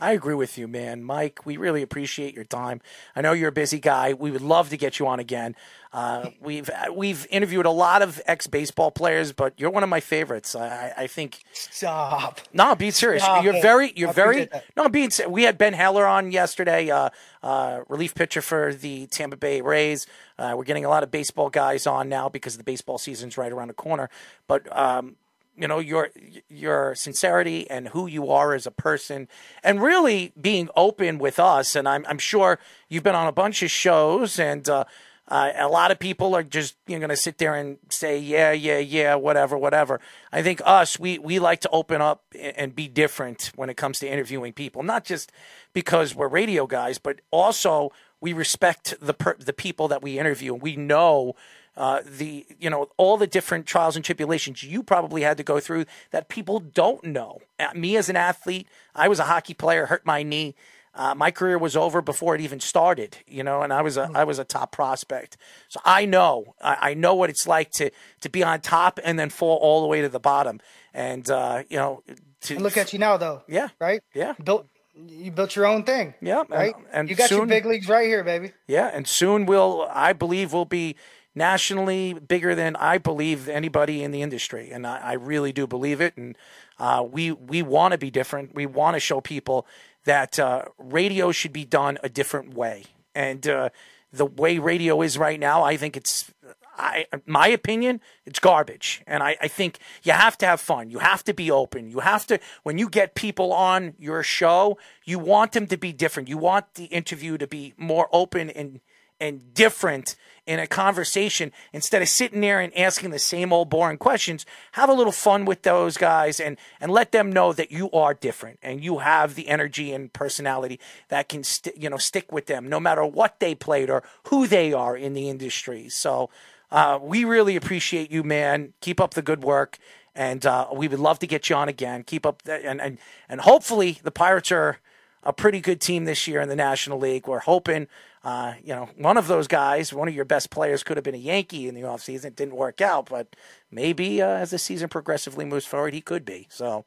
[0.00, 1.04] I agree with you, man.
[1.04, 2.80] Mike, we really appreciate your time.
[3.14, 4.14] I know you're a busy guy.
[4.14, 5.54] We would love to get you on again.
[5.92, 10.00] Uh, we've we've interviewed a lot of ex baseball players, but you're one of my
[10.00, 10.56] favorites.
[10.56, 11.44] I, I think.
[11.52, 12.40] stop.
[12.52, 13.22] No, I'm being serious.
[13.22, 13.62] Stop you're it.
[13.62, 14.48] very, you're I very.
[14.76, 15.10] No, I'm being.
[15.28, 17.10] We had Ben Heller on yesterday, uh,
[17.42, 20.06] uh, relief pitcher for the Tampa Bay Rays.
[20.38, 23.52] Uh, we're getting a lot of baseball guys on now because the baseball season's right
[23.52, 24.08] around the corner.
[24.48, 25.16] But um,
[25.56, 26.10] you know your
[26.48, 29.28] your sincerity and who you are as a person,
[29.62, 31.76] and really being open with us.
[31.76, 32.58] And I'm I'm sure
[32.88, 34.68] you've been on a bunch of shows and.
[34.68, 34.84] Uh,
[35.28, 38.18] uh, a lot of people are just you know, going to sit there and say,
[38.18, 40.00] yeah, yeah, yeah, whatever, whatever.
[40.32, 44.00] I think us, we, we like to open up and be different when it comes
[44.00, 45.32] to interviewing people, not just
[45.72, 50.54] because we're radio guys, but also we respect the per- the people that we interview,
[50.54, 51.34] and we know
[51.76, 55.58] uh, the you know all the different trials and tribulations you probably had to go
[55.60, 57.38] through that people don't know.
[57.58, 60.54] Uh, me as an athlete, I was a hockey player, hurt my knee.
[60.94, 64.10] Uh, my career was over before it even started, you know, and I was a
[64.14, 65.38] I was a top prospect,
[65.68, 67.90] so I know I, I know what it's like to
[68.20, 70.60] to be on top and then fall all the way to the bottom,
[70.92, 72.02] and uh, you know,
[72.42, 73.42] to And look at you now, though.
[73.48, 73.68] Yeah.
[73.80, 74.02] Right.
[74.14, 74.34] Yeah.
[74.44, 74.66] Built.
[74.94, 76.12] You built your own thing.
[76.20, 76.74] Yeah, and- Right.
[76.92, 78.52] and you got your big leagues right here, baby.
[78.66, 80.96] Yeah, and soon we'll, I believe, we'll be
[81.34, 86.00] nationally bigger than I believe anybody in the industry, and I, I really do believe
[86.00, 86.16] it.
[86.16, 86.36] And
[86.78, 88.54] uh, we we want to be different.
[88.54, 89.66] We want to show people
[90.04, 92.84] that uh, radio should be done a different way.
[93.14, 93.70] And uh,
[94.12, 96.32] the way radio is right now, I think it's.
[96.74, 99.02] I, my opinion, it's garbage.
[99.06, 100.90] And I, I think you have to have fun.
[100.90, 101.90] You have to be open.
[101.90, 105.92] You have to, when you get people on your show, you want them to be
[105.92, 106.30] different.
[106.30, 108.80] You want the interview to be more open and,
[109.22, 113.96] and different in a conversation instead of sitting there and asking the same old boring
[113.96, 114.44] questions.
[114.72, 118.12] Have a little fun with those guys and, and let them know that you are
[118.12, 122.46] different and you have the energy and personality that can st- you know stick with
[122.46, 125.88] them no matter what they played or who they are in the industry.
[125.88, 126.28] So
[126.72, 128.72] uh, we really appreciate you, man.
[128.80, 129.78] Keep up the good work.
[130.14, 132.02] And uh, we would love to get you on again.
[132.02, 132.98] Keep up, and, and
[133.30, 134.78] and hopefully the Pirates are
[135.22, 137.26] a pretty good team this year in the National League.
[137.26, 137.86] We're hoping,
[138.24, 141.14] uh, you know, one of those guys, one of your best players, could have been
[141.14, 142.26] a Yankee in the offseason.
[142.26, 143.34] It didn't work out, but
[143.70, 146.46] maybe uh, as the season progressively moves forward, he could be.
[146.48, 146.84] So,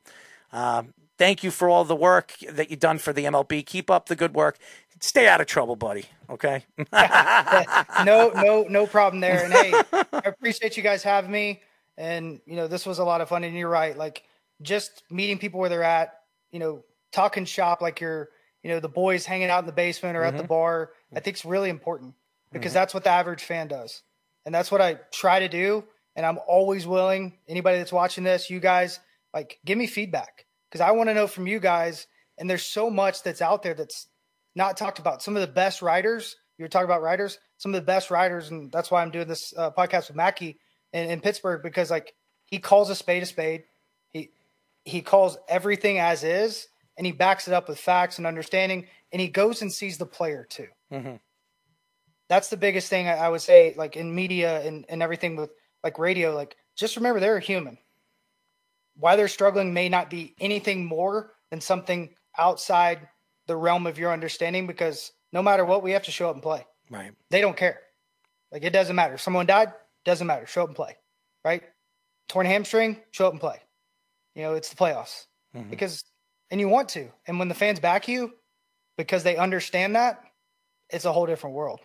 [0.54, 3.66] um, thank you for all the work that you've done for the MLB.
[3.66, 4.58] Keep up the good work.
[5.02, 6.06] Stay out of trouble, buddy.
[6.30, 6.64] Okay.
[8.06, 9.44] no, no, no problem there.
[9.44, 11.62] And hey, I appreciate you guys having me.
[11.98, 13.44] And you know, this was a lot of fun.
[13.44, 14.24] And you're right, like
[14.62, 16.22] just meeting people where they're at.
[16.52, 18.30] You know, talking shop like you're,
[18.66, 20.48] you know, the boys hanging out in the basement or at the Mhm.
[20.48, 20.92] bar.
[21.16, 22.16] I think it's really important
[22.52, 22.74] because Mhm.
[22.74, 24.02] that's what the average fan does,
[24.44, 25.88] and that's what I try to do.
[26.16, 27.38] And I'm always willing.
[27.48, 29.00] Anybody that's watching this, you guys,
[29.36, 32.08] like, give me feedback because I want to know from you guys.
[32.40, 34.08] And there's so much that's out there that's
[34.56, 35.22] not talked about.
[35.22, 38.50] Some of the best writers, you were talking about writers, some of the best writers,
[38.50, 40.58] and that's why I'm doing this uh, podcast with Mackie
[40.92, 42.16] in, in Pittsburgh because like
[42.46, 43.66] he calls a spade a spade.
[44.10, 44.32] He
[44.86, 46.68] he calls everything as is,
[46.98, 50.06] and he backs it up with facts and understanding, and he goes and sees the
[50.06, 50.68] player too.
[50.92, 51.16] mm-hmm.
[52.28, 55.52] That's the biggest thing I, I would say, like in media and, and everything with
[55.84, 56.34] like radio.
[56.34, 57.78] Like just remember they're a human.
[58.98, 63.08] Why they're struggling may not be anything more than something outside
[63.48, 66.42] the realm of your understanding because no matter what, we have to show up and
[66.42, 66.66] play.
[66.90, 67.12] Right.
[67.30, 67.80] They don't care.
[68.52, 69.16] Like it doesn't matter.
[69.16, 69.74] If someone died,
[70.04, 70.48] doesn't matter.
[70.48, 70.96] Show up and play.
[71.44, 71.62] Right?
[72.28, 73.60] Torn hamstring, show up and play.
[74.34, 75.26] You know, it's the playoffs.
[75.56, 75.70] Mhm.
[75.70, 76.04] Because
[76.52, 77.10] and you want to.
[77.28, 78.34] And when the fans back you
[78.98, 80.22] because they understand that,
[80.90, 81.80] it's a whole different world.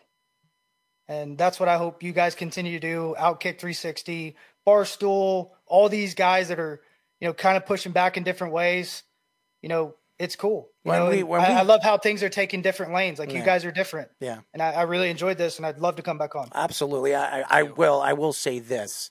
[1.08, 3.14] And that's what I hope you guys continue to do.
[3.18, 6.80] Outkick 360, Barstool, all these guys that are,
[7.20, 9.02] you know, kind of pushing back in different ways.
[9.62, 10.68] You know, it's cool.
[10.84, 13.18] You When know, we- when I, we- I love how things are taking different lanes.
[13.18, 13.38] Like Yeah.
[13.38, 14.10] you guys are different.
[14.20, 14.40] Yeah.
[14.52, 16.48] And I, I really enjoyed this and I'd love to come back on.
[16.54, 17.14] Absolutely.
[17.14, 18.00] I, I I will.
[18.00, 19.10] I will say this: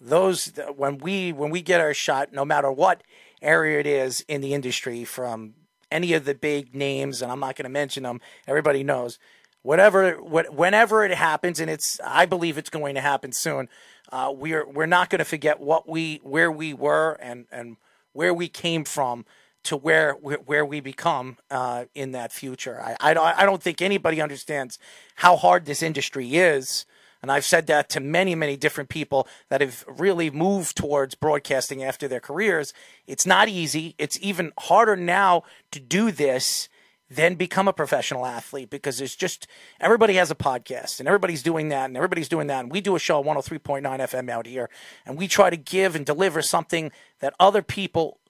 [0.00, 3.02] those when we when we get our shot, no matter what
[3.42, 5.54] area it is in the industry, from
[5.90, 8.20] any of the big names, and I'm not going to mention them.
[8.46, 9.18] Everybody knows.
[9.62, 13.68] Whatever, what, whenever it happens, and it's, I believe it's going to happen soon.
[14.10, 17.76] Uh, we're we're not going to forget what we where we were and and
[18.12, 19.26] where we came from
[19.64, 22.80] to where where, we become uh, in that future.
[22.80, 24.78] I, I I don't think anybody understands
[25.16, 26.86] how hard this industry is.
[27.22, 31.82] And I've said that to many, many different people that have really moved towards broadcasting
[31.82, 32.72] after their careers.
[33.06, 33.94] It's not easy.
[33.98, 35.42] It's even harder now
[35.72, 36.68] to do this
[37.10, 39.46] than become a professional athlete because it's just
[39.80, 42.60] everybody has a podcast and everybody's doing that and everybody's doing that.
[42.60, 44.68] And we do a show at 103.9 FM out here
[45.06, 48.20] and we try to give and deliver something that other people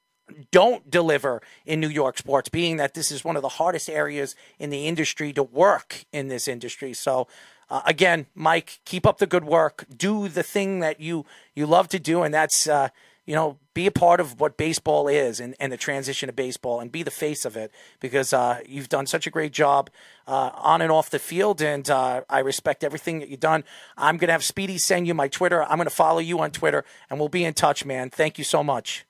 [0.51, 4.37] don't deliver in New York sports, being that this is one of the hardest areas
[4.59, 6.93] in the industry to work in this industry.
[6.93, 7.27] So,
[7.71, 9.85] uh, again, Mike, keep up the good work.
[9.95, 12.89] Do the thing that you you love to do, and that's uh,
[13.27, 16.81] you know be a part of what baseball is and, and the transition to baseball,
[16.81, 17.71] and be the face of it
[18.01, 19.91] because uh, you've done such a great job
[20.27, 23.65] uh, on and off the field, and uh, I respect everything that you've done.
[23.97, 25.63] I'm gonna have Speedy send you my Twitter.
[25.63, 28.09] I'm gonna follow you on Twitter, and we'll be in touch, man.
[28.11, 29.05] Thank you so much.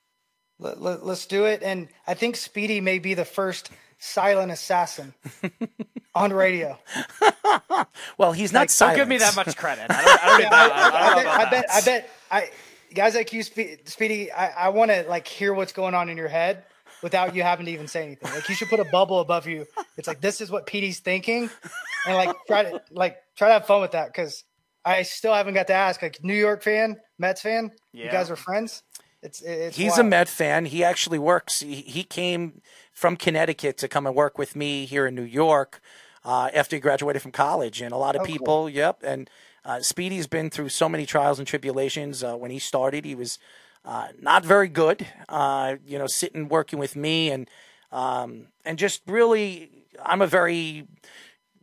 [0.59, 1.62] Let, let, let's do it.
[1.62, 5.15] And I think Speedy may be the first silent assassin
[6.15, 6.79] on radio.
[8.16, 8.97] Well, he's not Like, don't.
[8.97, 9.87] Give me that much credit.
[9.91, 12.11] I don't, I don't, Yeah, I, I, I don't I know bet, I bet.
[12.31, 12.51] I
[12.95, 14.33] guys like you, Spe- Speedy.
[14.33, 16.65] I, I want to like hear what's going on in your head
[17.03, 18.31] without you having to even say anything.
[18.33, 19.66] Like you should put a bubble above you.
[19.97, 21.51] It's like this is what Petey's thinking,
[22.07, 24.45] and like try to like try to have fun with that because
[24.85, 26.03] I still haven't got to ask.
[26.03, 28.07] Like New York fan, Mets fan, yeah.
[28.07, 28.83] you guys are friends.
[29.28, 30.00] It's it's He's wild.
[30.00, 30.64] a Met fan.
[30.66, 31.60] He actually works.
[31.60, 32.60] He, he came
[32.92, 35.80] from Connecticut to come and work with me here in New York
[36.24, 37.80] uh, after he graduated from college.
[37.80, 38.32] And a lot of Oh, cool.
[38.32, 39.02] people, yep.
[39.02, 39.28] And
[39.64, 42.24] uh, Speedy's been through so many trials and tribulations.
[42.24, 43.38] Uh, when he started, he was
[43.84, 45.06] uh, not very good.
[45.28, 47.48] Uh, you know, sitting working with me and
[47.92, 49.70] um, and just really,
[50.05, 50.86] I'm a very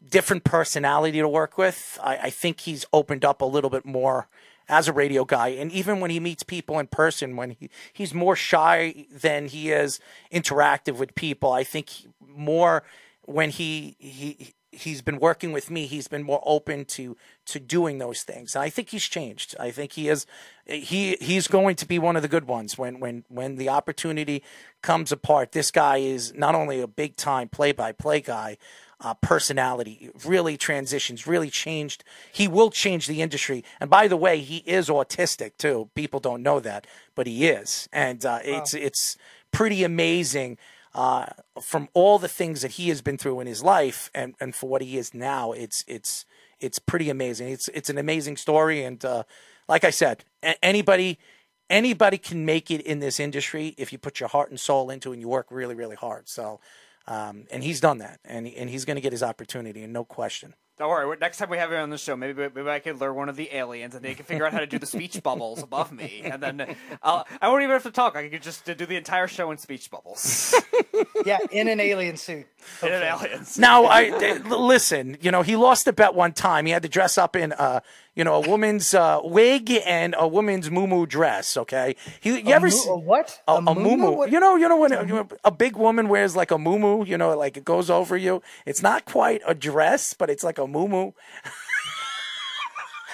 [0.10, 2.00] different personality to work with.
[2.02, 4.28] I, I think he's opened up a little bit more
[4.68, 5.50] as a radio guy.
[5.50, 9.72] And even when he meets people in person, when he, he's more shy than he
[9.72, 10.00] is
[10.32, 11.90] interactive with people, I think
[12.20, 12.84] more
[13.24, 17.98] when he, he, he's been working with me, he's been more open to, to doing
[17.98, 18.56] those things.
[18.56, 19.56] And I think he's changed.
[19.60, 20.26] I think he is,
[20.66, 24.44] he, he's going to be one of the good ones when, when, when the opportunity
[24.82, 25.54] comes apart.
[25.54, 28.58] This guy is not only a big time play by play guy,
[29.02, 32.04] uh, personality really transitions, really changed.
[32.32, 33.64] He will change the industry.
[33.80, 35.90] And by the way, he is autistic too.
[35.96, 39.18] People don't know that, but he is, and uh, it's it's
[39.52, 40.58] pretty amazing.
[40.94, 41.26] Uh,
[41.62, 44.70] from all the things that he has been through in his life, and, and for
[44.70, 46.26] what he is now, it's it's
[46.62, 47.50] it's pretty amazing.
[47.50, 49.24] It's it's an amazing story, and uh,
[49.68, 51.20] like I said, a- anybody
[51.70, 55.10] anybody can make it in this industry if you put your heart and soul into
[55.10, 56.30] it and you work really really hard.
[56.30, 56.60] So.
[57.08, 60.04] Um, and he's done that, and and he's going to get his opportunity, and no
[60.04, 60.56] question.
[60.78, 61.16] Don't worry.
[61.22, 63.38] Next time we have him on the show, maybe maybe I could lure one of
[63.38, 66.22] the aliens, and they can figure out how to do the speech bubbles above me,
[66.26, 68.18] and then I'll, I won't even have to talk.
[68.18, 70.54] I could just do the entire show in speech bubbles.
[71.26, 72.46] yeah, in an alien suit.
[72.84, 73.58] In an aliens.
[73.58, 74.10] Now, I
[74.40, 75.18] listen.
[75.22, 76.66] You know, he lost a bet one time.
[76.66, 77.80] He had to dress up in, uh,
[78.16, 81.58] you know, a woman's uh, wig and a woman's muumuu dress.
[81.58, 83.42] Okay, he, you A ever see a what?
[83.48, 83.76] A, A a muumuu?
[83.98, 84.16] muumuu?
[84.18, 87.06] What- You know, you know when a, a big woman wears like a muumuu.
[87.06, 88.42] You know, like it goes over you.
[88.66, 91.14] It's not quite a dress, but it's like a muumuu.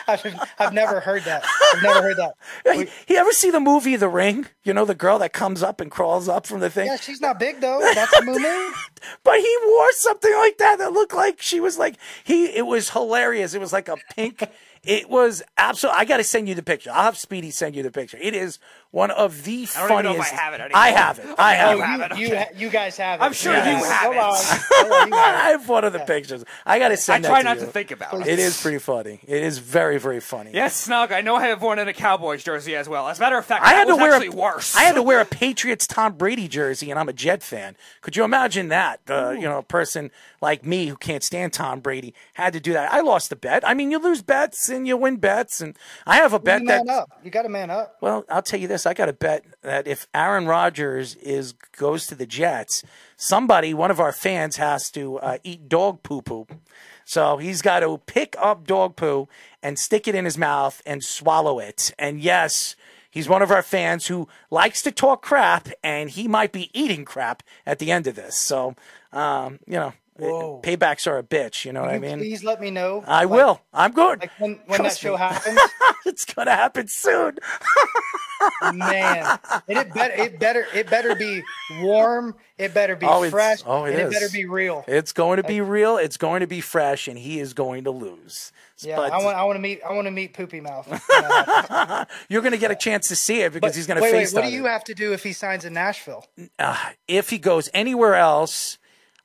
[0.08, 0.26] I've,
[0.60, 1.46] I've never heard that.
[1.74, 2.34] I've never heard that.
[2.66, 4.48] You you ever see the movie The Ring?
[4.64, 6.88] You know, the girl that comes up and crawls up from the thing.
[6.88, 7.80] Yeah, she's not big though.
[7.94, 8.34] That's a moo
[9.24, 12.46] But he wore something like that that looked like she was like he.
[12.46, 13.54] It was hilarious.
[13.54, 14.44] It was like a pink.
[14.84, 16.00] It was absolutely.
[16.02, 16.90] I got to send you the picture.
[16.92, 18.18] I'll have Speedy send you the picture.
[18.20, 18.58] It is
[18.90, 20.98] one of the I don't even know if I have it I anymore.
[21.04, 21.26] have it.
[21.38, 22.20] I have Oh, it.
[22.20, 22.48] you, okay.
[22.56, 23.24] you, you guys have it.
[23.24, 24.20] I'm sure you have Hold it.
[24.20, 24.36] on.
[24.36, 26.44] Hold on, you have I have one of the pictures.
[26.66, 27.26] I got to send.
[27.28, 28.28] I try that not to to think about it.
[28.28, 29.20] It is pretty funny.
[29.28, 30.50] It is very, very funny.
[30.54, 31.12] Yes, Snug.
[31.12, 33.08] I know I have one in a Cowboys jersey as well.
[33.08, 34.76] As a matter of fact, I that had to was wear a, worse.
[34.76, 37.78] I had to wear a Patriots Tom Brady jersey, and I'm a Jet fan.
[38.02, 39.00] Could you imagine that?
[39.08, 40.10] Uh, you know, a person
[40.42, 42.92] like me who can't stand Tom Brady had to do that.
[42.92, 43.66] I lost a bet.
[43.68, 46.68] I mean, you lose bets and you win bets, and I have a bet You
[46.68, 46.86] that.
[46.86, 47.12] man up.
[47.24, 47.98] You got to man up.
[48.02, 52.08] Well, I'll tell you this: I got to bet that if Aaron Rodgers is goes
[52.08, 52.84] to the Jets,
[53.18, 56.48] somebody, one of our fans, has to uh, eat dog poo poo.
[57.06, 59.28] So he's got to pick up dog poo
[59.62, 61.94] and stick it in his mouth and swallow it.
[62.00, 62.76] And yes,
[63.10, 67.04] he's one of our fans who likes to talk crap, and he might be eating
[67.04, 68.36] crap at the end of this.
[68.38, 68.76] So,
[69.12, 70.60] um, you know, Whoa.
[70.64, 71.66] paybacks are a bitch.
[71.66, 72.20] You know what I mean?
[72.20, 73.04] Please let me know.
[73.08, 73.62] I like- will.
[73.74, 74.20] I'm good.
[74.20, 75.18] Like when, when that show me.
[75.20, 75.60] happens,
[76.06, 77.38] it's gonna happen soon.
[78.74, 81.42] man, and it better it better it better be
[81.82, 82.36] warm.
[82.58, 83.60] It better be Oh, fresh.
[83.66, 84.84] oh, it and it better be real.
[84.88, 85.98] It's going to be real.
[85.98, 88.52] It's going to be fresh, and he is going to lose.
[88.80, 90.88] yeah, but I want I want to meet I want to meet Poopy Mouth.
[90.88, 92.18] when that happens.
[92.30, 94.12] you're going to get a chance to see it because But he's going to wait,
[94.12, 96.26] face wait, what do you have to do if he signs in Nashville?
[96.60, 96.78] uh,
[97.08, 98.78] if he goes anywhere else,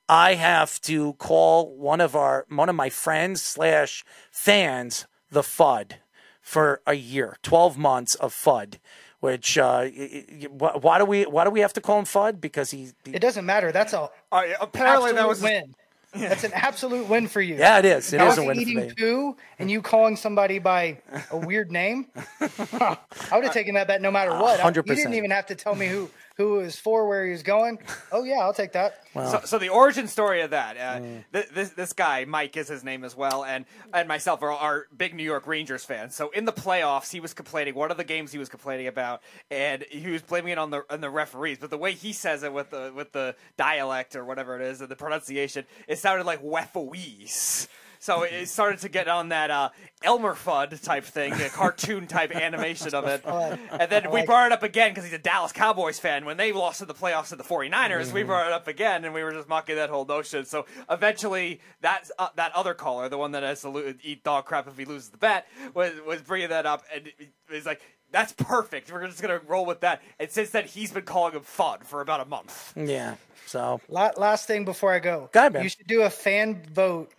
[0.09, 5.93] I have to call one of our one of my friends slash fans the FUD
[6.41, 8.75] for a year, twelve months of FUD.
[9.19, 12.05] Which uh, y- y- why why do we why do we have to call him
[12.05, 12.39] FUD?
[12.39, 13.71] Because he, he It doesn't matter.
[13.71, 15.73] That's a Uh, apparently, that was win.
[16.13, 17.55] That's an absolute win for you.
[17.55, 18.13] yeah, it is.
[18.13, 18.93] It I is a win for eating me.
[18.97, 20.99] poo and you calling somebody by
[21.31, 22.07] a weird name.
[22.41, 22.97] I
[23.33, 24.59] would have taken that bet no matter what.
[24.59, 24.85] I- You 100%.
[24.95, 27.79] didn't even have to tell me who who it was for, where he's going.
[28.11, 29.03] Oh yeah, I'll take that.
[29.13, 31.23] So, so the origin story of that, uh, Mm.
[31.33, 34.85] th- this this guy Mike is his name as well, and and myself are, are
[34.95, 36.15] big New York Rangers fans.
[36.15, 37.73] So in the playoffs, he was complaining.
[37.75, 40.83] One of the games he was complaining about, and he was blaming it on the
[40.89, 41.57] on the referees.
[41.59, 44.79] But the way he says it with the with the dialect or whatever it is,
[44.81, 47.67] and the pronunciation, it sounded like Wefoese.
[47.99, 49.69] So it started to get on that uh,
[50.03, 53.23] Elmer Fudd type thing, a cartoon type animation of it.
[53.25, 56.25] And then we brought it up again because he's a Dallas Cowboys fan.
[56.25, 59.13] When they lost in the playoffs to the 49ers, we brought it up again and
[59.13, 60.45] we were just mocking that whole notion.
[60.45, 64.45] So eventually, that uh, that other caller, the one that has to lo- eat dog
[64.45, 66.83] crap if he loses the bet, was, was bringing that up.
[66.93, 67.11] And
[67.49, 68.91] he's like, that's perfect.
[68.91, 70.01] We're just going to roll with that.
[70.19, 72.73] And since then, he's been calling him Fudd for about a month.
[72.75, 73.15] Yeah.
[73.45, 77.11] So last thing before I go, Go ahead, you should do a fan vote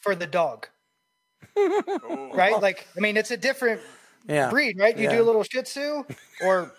[0.00, 0.68] for the dog.
[1.56, 2.60] right?
[2.60, 3.80] Like, I mean, it's a different
[4.28, 4.50] yeah.
[4.50, 4.96] breed, right?
[4.96, 5.16] You Yeah.
[5.16, 6.04] do a little Shih Tzu,
[6.42, 6.72] or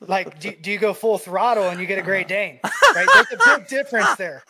[0.00, 2.60] like, do, do you go full throttle and you get a Great Dane?
[2.94, 3.06] Right?
[3.14, 4.42] There's a big difference there.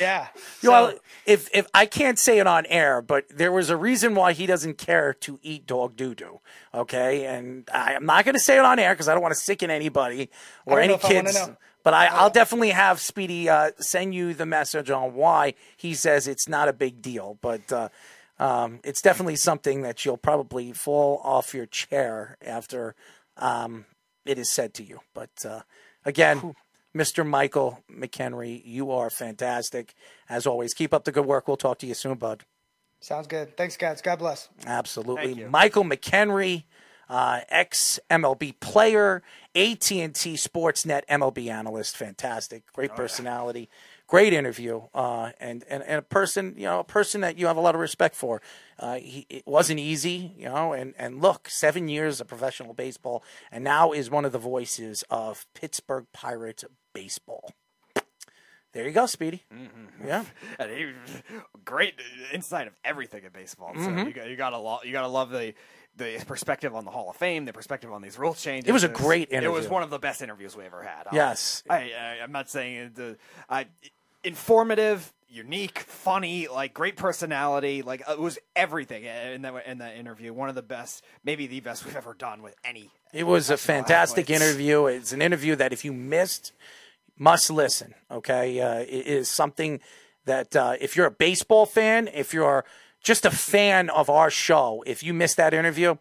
[0.00, 0.28] Yeah.
[0.62, 0.94] well,
[1.26, 4.46] if if I can't say it on air, but there was a reason why he
[4.46, 6.40] doesn't care to eat dog doo doo.
[6.72, 9.34] Okay, and I, I'm not going to say it on air because I don't want
[9.34, 10.30] to sicken anybody
[10.64, 11.38] or any know I kids.
[11.82, 16.28] But I, I'll definitely have Speedy uh, send you the message on why he says
[16.28, 17.38] it's not a big deal.
[17.40, 17.88] But uh,
[18.38, 22.94] um, it's definitely something that you'll probably fall off your chair after
[23.36, 23.86] um,
[24.24, 25.00] it is said to you.
[25.14, 25.60] But uh,
[26.04, 26.54] again,
[26.94, 27.26] Mr.
[27.26, 29.94] Michael McKenry, you are fantastic.
[30.28, 31.48] As always, keep up the good work.
[31.48, 32.44] We'll talk to you soon, bud.
[33.00, 33.56] sounds good.
[33.56, 34.02] Thanks, guys.
[34.02, 34.48] God bless.
[34.66, 35.44] Absolutely.
[35.44, 36.64] Michael McKenry,
[37.12, 39.22] uh, ex MLB player,
[39.54, 41.96] AT and T Sportsnet MLB analyst.
[41.96, 43.68] Fantastic, great personality,
[44.06, 47.56] great interview, uh, and, and and a person you know a person that you have
[47.58, 48.40] a lot of respect for.
[48.78, 53.22] Uh, he, it wasn't easy, you know, and and look, seven years of professional baseball,
[53.50, 56.64] and now is one of the voices of Pittsburgh Pirates
[56.94, 57.52] baseball.
[58.72, 59.44] There you go, Speedy.
[60.02, 60.24] Yeah.
[60.58, 60.86] And he,
[61.62, 61.92] great
[62.32, 63.72] insight of everything in baseball.
[63.74, 64.06] So Mm-hmm.
[64.08, 65.52] you got you gotta lo- you gotta love the
[65.96, 68.68] the perspective on the Hall of Fame, the perspective on these rule changes.
[68.68, 69.50] It was a great interview.
[69.50, 71.06] It was one of the best interviews we ever had.
[71.12, 71.62] Yes.
[71.68, 73.16] I, I I'm not saying the
[73.48, 73.66] I
[74.24, 77.82] informative, unique, funny, like great personality.
[77.82, 80.32] Like it was everything in that in that interview.
[80.32, 82.90] One of the best, maybe the best we've ever done with any.
[83.12, 84.42] It was a fantastic athletes.
[84.42, 84.86] interview.
[84.86, 86.52] It's an interview that if you missed,
[87.18, 87.94] must listen.
[88.10, 89.80] Okay, uh, it is something
[90.24, 92.64] that uh, if you're a baseball fan, if you're
[93.02, 95.96] just a fan of our show, if you missed that interview,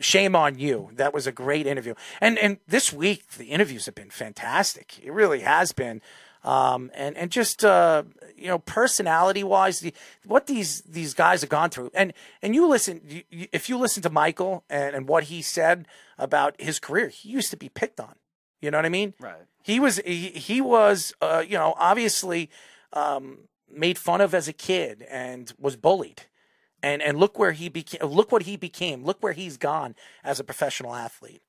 [0.00, 0.90] shame on you.
[0.94, 1.94] That was a great interview.
[2.20, 4.98] And and this week the interviews have been fantastic.
[5.02, 6.00] It really has been.
[6.44, 8.04] Um, and and just uh,
[8.36, 9.92] you know, personality wise, the,
[10.24, 12.12] what these these guys have gone through, and
[12.42, 16.58] and you listen, you, if you listen to Michael and, and what he said about
[16.60, 18.14] his career, he used to be picked on.
[18.60, 19.14] You know what I mean?
[19.18, 19.42] Right.
[19.62, 22.50] He was he, he was uh, you know obviously
[22.92, 23.38] um,
[23.70, 26.22] made fun of as a kid and was bullied,
[26.82, 28.02] and and look where he became.
[28.02, 29.04] Look what he became.
[29.04, 31.42] Look where he's gone as a professional athlete.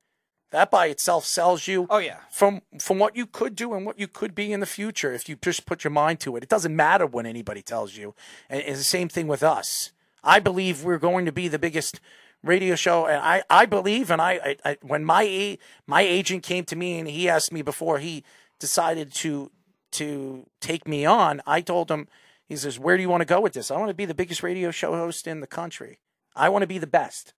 [0.51, 1.85] That by itself sells you.
[1.89, 2.21] Oh, yeah.
[2.31, 5.29] From from what you could do and what you could be in the future if
[5.29, 6.43] you just put your mind to it.
[6.43, 8.15] It doesn't matter what anybody tells you.
[8.49, 9.91] And it's the same thing with us.
[10.23, 11.99] I believe we're going to be the biggest
[12.43, 16.65] radio show, and I, I believe, and I, I, I when my my agent came
[16.65, 18.23] to me and he asked me before he
[18.59, 19.51] decided to
[19.93, 22.07] to take me on, I told him,
[22.47, 23.71] he says, "Where do you want to go with this?
[23.71, 25.99] I want to be the biggest radio show host in the country.
[26.35, 27.33] I want to be the best."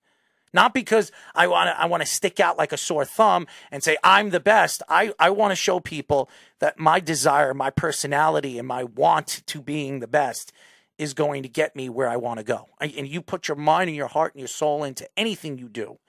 [0.54, 3.84] Not because I want to I want to stick out like a sore thumb and
[3.84, 4.84] say I'm the best.
[4.90, 6.30] I, I want to show people
[6.60, 10.52] that my desire, my personality, and my want to being the best
[10.98, 12.68] is going to get me where I want to go.
[12.80, 16.00] And you put your mind and your heart and your soul into anything you do,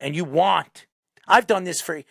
[0.00, 0.86] and you want.
[1.28, 2.02] I've done this for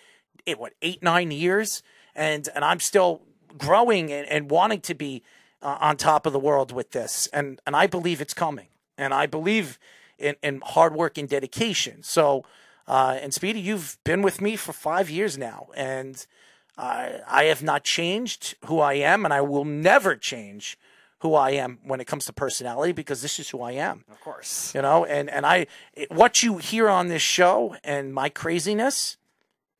[0.46, 1.82] eh, what eight nine years,
[2.14, 3.24] and and I'm still
[3.58, 5.24] growing and, and wanting to be
[5.62, 8.68] uh, on top of the world with this, and and I believe it's coming,
[8.98, 9.78] and I believe
[10.18, 12.04] in, in hard work and dedication.
[12.04, 12.46] So,
[12.88, 16.26] uh, and Speedy, you've been with me for five years now, and
[16.78, 20.78] I, I have not changed who I am, and I will never change
[21.20, 24.04] who I am when it comes to personality because this is who I am.
[24.10, 24.74] Of course.
[24.74, 25.68] You know, and, and I,
[26.10, 29.18] what you hear on this show and my craziness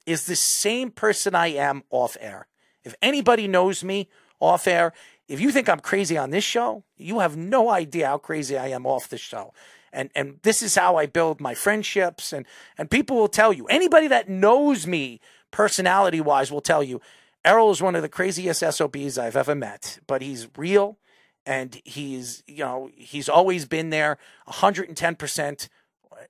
[0.06, 2.48] is the same person I am off air.
[2.84, 4.10] If anybody knows me
[4.40, 4.94] off air,
[5.28, 8.68] if you think I'm crazy on this show, you have no idea how crazy I
[8.68, 9.54] am off the show.
[9.94, 12.34] And and this is how I build my friendships.
[12.34, 12.46] And
[12.78, 15.20] and people will tell you anybody that knows me
[15.52, 17.02] personality wise will tell you
[17.44, 20.98] Errol is one of the craziest SOBs I've ever met but he's real
[21.46, 24.18] and he's you know he's always been there
[24.48, 25.70] 110%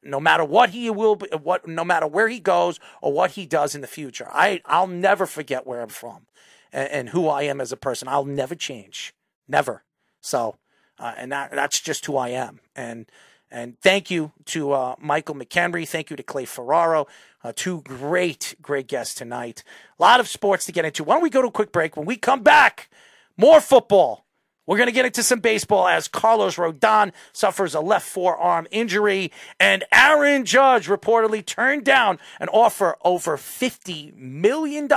[0.03, 3.45] no matter what he will be, what no matter where he goes or what he
[3.45, 6.27] does in the future I I'll never forget where I'm from
[6.71, 9.13] and, and who I am as a person I'll never change
[9.47, 9.83] never
[10.21, 10.57] so
[10.99, 13.05] uh, and that that's just who I am and
[13.51, 15.85] and thank you to uh, Michael McKenry.
[15.87, 17.05] Thank you to Clay Ferraro.
[17.43, 19.63] Uh, two great, great guests tonight.
[19.99, 21.03] A lot of sports to get into.
[21.03, 21.97] Why don't we go to a quick break?
[21.97, 22.89] When we come back,
[23.35, 24.25] more football.
[24.72, 29.30] We're going to get into some baseball as Carlos Rodon suffers a left forearm injury,
[29.60, 34.88] and Aaron Judge reportedly turned down an offer over $50 million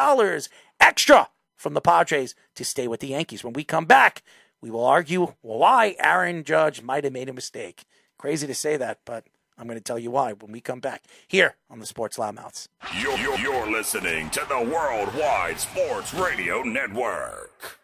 [0.79, 3.43] extra from the Padres to stay with the Yankees.
[3.43, 4.23] When we come back,
[4.61, 7.83] we will argue why Aaron Judge might have made a mistake.
[8.17, 9.25] Crazy to say that, but
[9.59, 12.69] I'm going to tell you why when we come back here on the Sports Loudmouths.
[13.01, 17.81] You're, you're, you're listening to the Worldwide Sports Radio Network.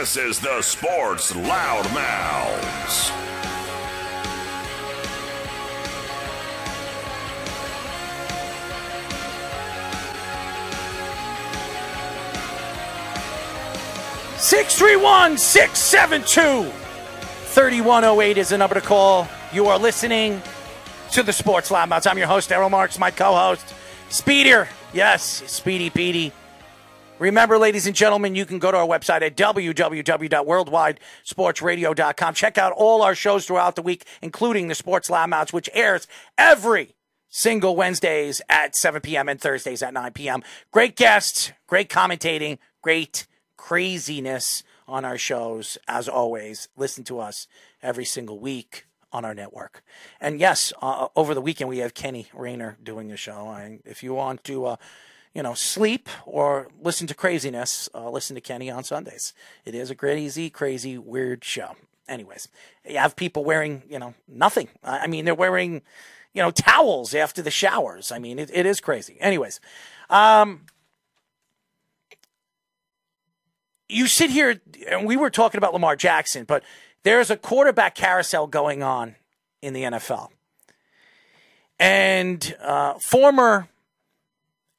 [0.00, 3.10] This is the Sports Loudmouths.
[14.36, 19.28] Six three one six seven two 3108 is the number to call.
[19.52, 20.42] You are listening
[21.12, 22.10] to the Sports Loudmouths.
[22.10, 23.74] I'm your host, Errol Marks, my co host,
[24.08, 24.66] Speedier.
[24.92, 26.32] Yes, Speedy Petey.
[27.20, 32.34] Remember, ladies and gentlemen, you can go to our website at www.worldwidesportsradio.com.
[32.34, 36.06] Check out all our shows throughout the week, including the Sports Loudmouths, which airs
[36.38, 36.96] every
[37.28, 39.28] single Wednesdays at 7 p.m.
[39.28, 40.42] and Thursdays at 9 p.m.
[40.70, 43.26] Great guests, great commentating, great
[43.58, 45.76] craziness on our shows.
[45.86, 47.46] As always, listen to us
[47.82, 49.84] every single week on our network.
[50.22, 53.48] And yes, uh, over the weekend we have Kenny Rayner doing the show.
[53.48, 54.76] I, if you want to, uh,
[55.34, 59.32] you know, sleep or listen to craziness, uh, listen to Kenny on Sundays.
[59.64, 61.76] It is a crazy, crazy, weird show.
[62.08, 62.48] Anyways,
[62.88, 64.68] you have people wearing, you know, nothing.
[64.82, 65.82] I mean, they're wearing,
[66.34, 68.10] you know, towels after the showers.
[68.10, 69.16] I mean, it, it is crazy.
[69.20, 69.60] Anyways,
[70.08, 70.66] um,
[73.88, 76.64] you sit here, and we were talking about Lamar Jackson, but
[77.04, 79.14] there's a quarterback carousel going on
[79.62, 80.30] in the NFL.
[81.78, 83.68] And uh, former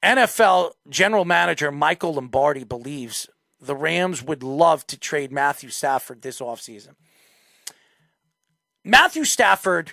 [0.03, 3.30] NFL general manager Michael Lombardi believes
[3.60, 6.95] the Rams would love to trade Matthew Stafford this offseason.
[8.84, 9.91] Matthew Stafford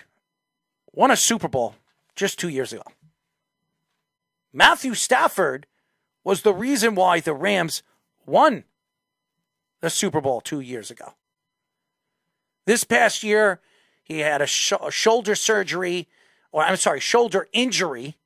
[0.91, 1.75] won a Super Bowl
[2.15, 2.83] just two years ago.
[4.51, 5.67] Matthew Stafford
[6.23, 7.83] was the reason why the Rams
[8.25, 8.63] won
[9.81, 11.13] the Super Bowl two years ago.
[12.65, 13.61] This past year,
[14.03, 16.07] he had a, sh- a shoulder surgery,
[16.51, 18.17] or I'm sorry, shoulder injury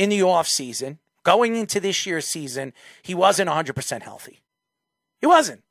[0.00, 0.98] in the off season.
[1.24, 2.72] Going into this year's season,
[3.02, 4.40] he wasn't 100% healthy.
[5.20, 5.62] He wasn't.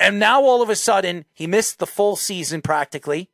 [0.00, 3.30] And now all of a sudden, he missed the full season practically.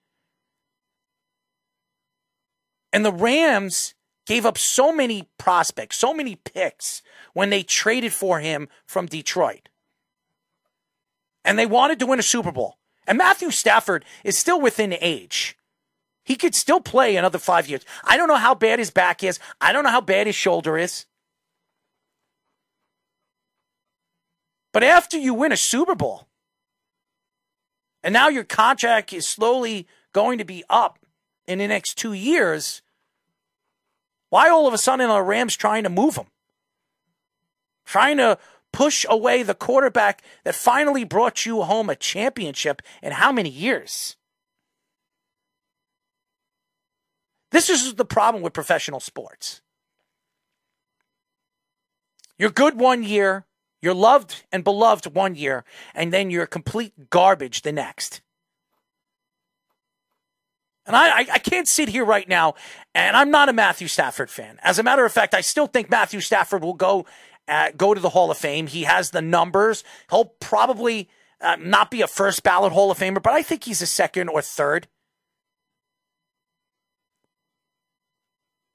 [2.93, 3.95] And the Rams
[4.27, 7.01] gave up so many prospects, so many picks
[7.33, 9.71] when they traded for him from Detroit.
[11.43, 12.77] And they wanted to win a Super Bowl.
[13.07, 15.57] And Matthew Stafford is still within age.
[16.25, 17.85] He could still play another five years.
[18.05, 19.39] I don't know how bad his back is.
[19.61, 21.07] I don't know how bad his shoulder is.
[24.73, 26.29] But after you win a Super Bowl,
[28.03, 30.99] and now your contract is slowly going to be up
[31.47, 32.83] in the next two years,
[34.31, 36.27] why all of a sudden are Rams trying to move him?
[37.85, 38.39] Trying to
[38.73, 44.17] push away the quarterback that finally brought you home a championship in how many years?
[47.53, 49.61] This is the problem with professional sports.
[52.39, 53.47] You're good one year,
[53.81, 55.65] you're loved and beloved one year,
[55.95, 58.23] and then you're complete garbage the next.
[60.85, 62.55] And I, I, can't sit here right now,
[62.93, 64.59] and I'm not a Matthew Stafford fan.
[64.65, 67.07] As a matter of fact, I still think Matthew Stafford will go
[67.47, 68.67] uh, go to the Hall of Fame.
[68.67, 69.85] He has the numbers.
[70.11, 71.09] He'll probably
[71.41, 74.29] uh, not be a first ballot Hall of Famer, but I think he's a second
[74.29, 74.89] or third.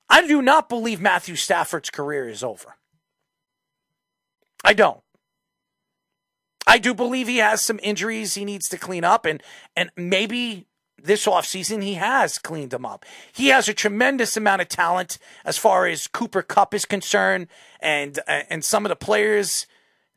[0.10, 2.76] I do not believe Matthew Stafford's career is over.
[4.64, 5.02] I don't.
[6.66, 9.42] I do believe he has some injuries he needs to clean up, and
[9.76, 10.68] and maybe
[11.02, 13.06] this offseason he has cleaned them up.
[13.32, 17.48] He has a tremendous amount of talent as far as Cooper Kupp is concerned,
[17.80, 19.68] and and some of the players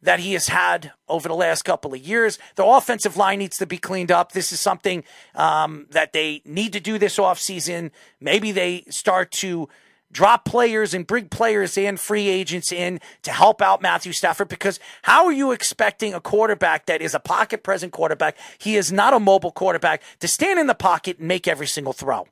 [0.03, 2.39] that he has had over the last couple of years.
[2.57, 4.33] The offensive line needs to be cleaned up.
[4.33, 5.05] This is something
[5.35, 7.91] um, that they need to do this offseason.
[8.21, 9.69] Maybe they start to
[10.13, 14.81] drop players and bring players and free agents in to help out Matthew Stafford because
[15.03, 18.37] how are you expecting a quarterback that is a pocket present quarterback?
[18.59, 21.93] He is not a mobile quarterback to stand in the pocket and make every single
[21.93, 22.27] throw.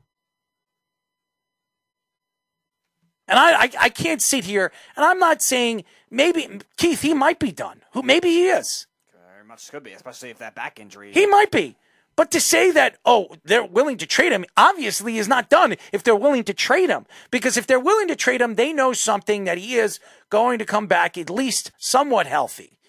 [3.29, 7.39] And I, I, I can't sit here, and I'm not saying maybe Keith he might
[7.39, 7.83] be done.
[7.93, 8.87] Who maybe he is.
[9.13, 11.13] Very much could be, especially if that back injury.
[11.13, 11.77] He might be.
[12.17, 16.03] But to say that, oh, they're willing to trade him, obviously is not done if
[16.03, 17.07] they're willing to trade him.
[17.31, 20.65] Because if they're willing to trade him, they know something that he is going to
[20.65, 22.81] come back at least somewhat healthy.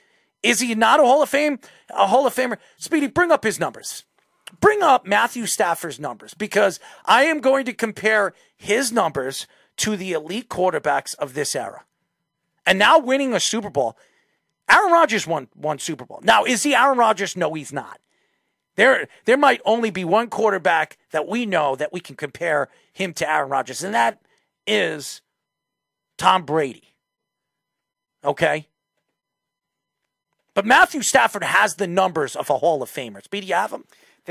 [0.42, 1.60] Is he not a Hall of Fame?
[1.92, 2.58] A Hall of Famer?
[2.78, 4.04] Speedy, bring up his numbers.
[4.60, 9.46] Bring up Matthew Stafford's numbers because I am going to compare his numbers
[9.80, 11.84] to the elite quarterbacks of this era.
[12.66, 13.98] And now winning a Super Bowl.
[14.70, 16.20] Aaron Rodgers won one Super Bowl.
[16.24, 17.36] Now, is he Aaron Rodgers?
[17.36, 18.00] No, he's not.
[18.76, 23.14] There, there might only be one quarterback that we know that we can compare him
[23.14, 24.22] to Aaron Rodgers, and that
[24.68, 25.22] is
[26.18, 26.96] Tom Brady.
[28.24, 28.68] Okay?
[30.54, 33.24] But Matthew Stafford has the numbers of a Hall of Famer.
[33.24, 33.86] Speedy, you have him?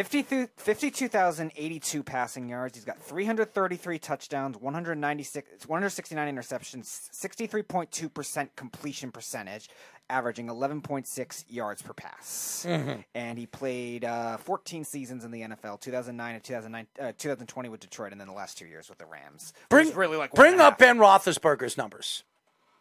[0.04, 2.76] 52,082 passing yards.
[2.76, 9.68] He's got 333 touchdowns, 196, 169 interceptions, 63.2% completion percentage,
[10.08, 12.64] averaging 11.6 yards per pass.
[12.68, 13.00] Mm-hmm.
[13.14, 17.80] And he played uh, 14 seasons in the NFL, 2009 and 2009, uh, 2020 with
[17.80, 19.52] Detroit, and then the last two years with the Rams.
[19.68, 22.22] Bring, really like bring up Ben Roethlisberger's numbers.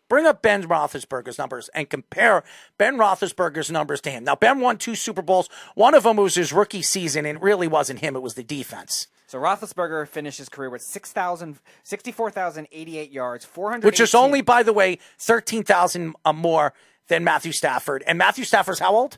[0.10, 2.44] Bring up Ben Roethlisberger's numbers and compare
[2.78, 4.24] Ben Roethlisberger's numbers to him.
[4.24, 5.50] Now, Ben won two Super Bowls.
[5.76, 8.44] One of them was his rookie season, and it really wasn't him, it was the
[8.44, 9.08] defense.
[9.28, 14.72] So Roethlisberger finished his career with 6,000, 64,088 yards, 400, which is only, by the
[14.72, 16.74] way, 13,000 more
[17.10, 18.04] than Matthew Stafford.
[18.08, 19.18] And Matthew Stafford's how old?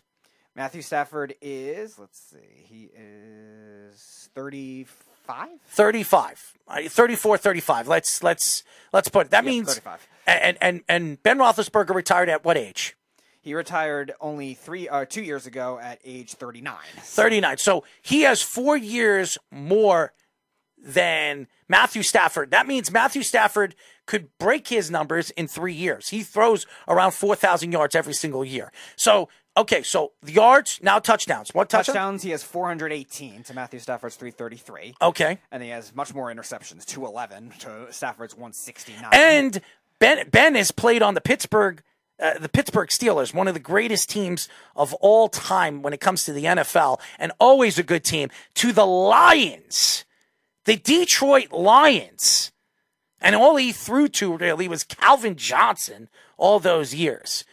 [0.56, 4.30] Matthew Stafford is, let's see, he is
[5.30, 5.50] 35?
[5.68, 6.92] 35.
[6.92, 7.88] 34, 35.
[7.88, 9.32] Let's let's let's put it.
[9.32, 10.08] That Yep, means 35.
[10.28, 12.96] and and and Ben Roethlisberger retired at what age?
[13.42, 16.76] He retired only three, uh, two years ago at age 39.
[16.98, 17.58] 39.
[17.58, 20.14] So he has four years more
[20.78, 22.52] than Matthew Stafford.
[22.52, 23.76] That means Matthew Stafford
[24.06, 26.10] could break his numbers in three years.
[26.10, 28.72] He throws around 4,000 yards every single year.
[28.98, 31.54] So, okay, so the yards, now touchdowns.
[31.54, 31.96] What touchdown?
[31.96, 34.96] Touchdowns, he has 418 to Matthew Stafford's 333.
[35.02, 35.38] Okay.
[35.52, 39.10] And he has much more interceptions, 211 to Stafford's 169.
[39.12, 39.62] And
[40.00, 41.84] Ben Ben has played on the Pittsburgh
[42.20, 46.26] uh, the Pittsburgh Steelers, one of the greatest teams of all time when it comes
[46.26, 50.04] to the NFL, and always a good team, to the Lions,
[50.66, 52.52] the Detroit Lions.
[53.22, 57.44] And all he threw to really was Calvin Johnson all those years.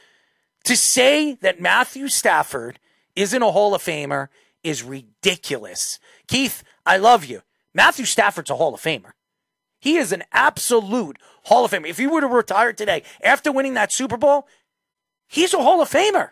[0.66, 2.78] To say that Matthew Stafford
[3.14, 4.28] isn't a Hall of Famer
[4.62, 5.98] is ridiculous.
[6.26, 7.42] Keith, I love you.
[7.72, 9.12] Matthew Stafford's a Hall of Famer.
[9.78, 11.88] He is an absolute Hall of Famer.
[11.88, 14.48] If he were to retire today after winning that Super Bowl,
[15.28, 16.30] he's a Hall of Famer.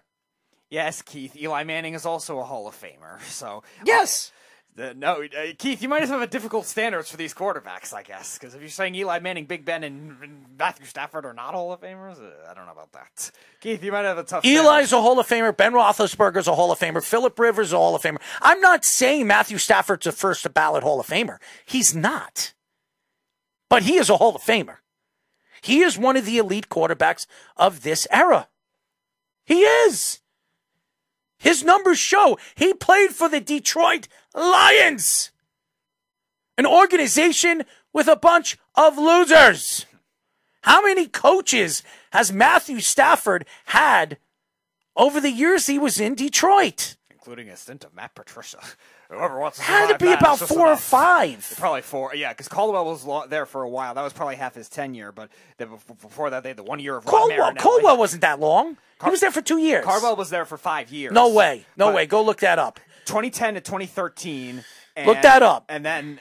[0.69, 3.21] yes, Keith, Eli Manning is also a Hall of Famer.
[3.29, 4.33] So uh, Yes.
[4.77, 7.95] Uh, no, uh, Keith, you might as well have a difficult standards for these quarterbacks,
[7.95, 8.37] I guess.
[8.37, 11.73] Because if you're saying Eli Manning, Big Ben, and, and Matthew Stafford are not Hall
[11.73, 13.31] of Famers, uh, I don't know about that.
[13.61, 14.45] Keith, you might have a tough.
[14.45, 15.57] Eli's a Hall of Famer.
[15.57, 17.05] Ben Roethlisberger's a Hall of Famer.
[17.05, 18.21] Philip Rivers a Hall of Famer.
[18.43, 21.39] I'm not saying Matthew Stafford's a first ballot Hall of Famer.
[21.65, 22.53] He's not.
[23.69, 24.79] But he is a Hall of Famer.
[25.63, 27.27] He is one of the elite quarterbacks
[27.57, 28.49] of this era.
[29.45, 30.21] He is.
[31.39, 35.31] His numbers show he played for the Detroit Lions,
[36.59, 39.87] an organization with a bunch of losers.
[40.63, 41.83] How many coaches
[42.13, 44.19] has Matthew Stafford had
[44.97, 46.97] over the years he was in Detroit?
[47.11, 48.59] Including a stint of Matt Patricia.
[49.11, 51.55] Whoever wants to Had to be that, about four or five.
[51.59, 52.15] Probably four.
[52.15, 53.95] Yeah, because Caldwell was lo- there for a while.
[53.95, 55.13] That was probably half his tenure.
[55.13, 58.79] But the, before that, they had the one year of Caldwell, Caldwell wasn't that long.
[59.05, 59.85] he was there for two years.
[59.85, 61.13] Caldwell was there for five years.
[61.13, 61.65] No way.
[61.77, 62.07] No But way.
[62.07, 62.81] Go look that up.
[63.05, 64.65] 2010 to 2013.
[64.97, 65.65] And, Look that up.
[65.69, 66.21] And then,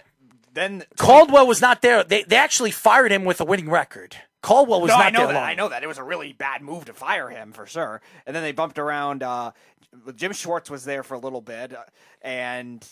[0.53, 2.03] then Caldwell was not there.
[2.03, 4.15] They, they actually fired him with a winning record.
[4.41, 5.33] Caldwell was no, not I know there that.
[5.35, 5.43] long.
[5.43, 5.83] I know that.
[5.83, 8.01] It was a really bad move to fire him for sure.
[8.25, 9.23] And then they bumped around.
[9.23, 9.51] Uh,
[10.15, 11.83] Jim Schwartz was there for a little bit, uh,
[12.21, 12.85] and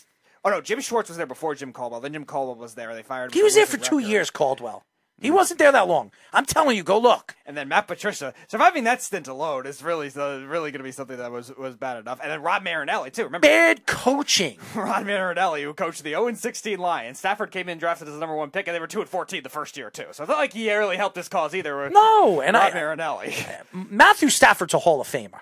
[0.44, 2.00] oh no, Jim Schwartz was there before Jim Caldwell.
[2.00, 2.94] Then Jim Caldwell was there.
[2.94, 3.32] They fired.
[3.32, 4.08] him He was there for losing two record.
[4.10, 4.84] years, Caldwell.
[5.20, 6.10] He wasn't there that long.
[6.32, 7.36] I'm telling you, go look.
[7.46, 10.90] And then Matt Patricia surviving that stint alone is really uh, really going to be
[10.90, 12.18] something that was was bad enough.
[12.20, 13.24] And then Rod Marinelli too.
[13.24, 14.58] Remember Bad coaching.
[14.74, 17.18] Rod Marinelli, who coached the 0 16 Lions.
[17.20, 19.42] Stafford came in drafted as the number one pick, and they were 2 and 14
[19.44, 20.06] the first year too.
[20.10, 21.88] So it's not like he really helped his cause either.
[21.90, 23.34] No, and Rod I- Marinelli.
[23.72, 25.40] Matthew Stafford's a Hall of Famer.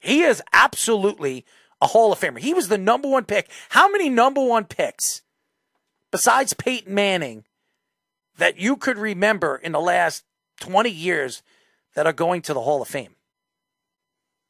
[0.00, 1.46] He is absolutely
[1.80, 2.40] a Hall of Famer.
[2.40, 3.48] He was the number one pick.
[3.70, 5.22] How many number one picks,
[6.10, 7.44] besides Peyton Manning,
[8.38, 10.24] that you could remember in the last
[10.60, 11.42] 20 years
[11.94, 13.14] that are going to the Hall of Fame?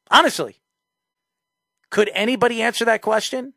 [0.09, 0.57] Honestly,
[1.89, 3.53] could anybody answer that question?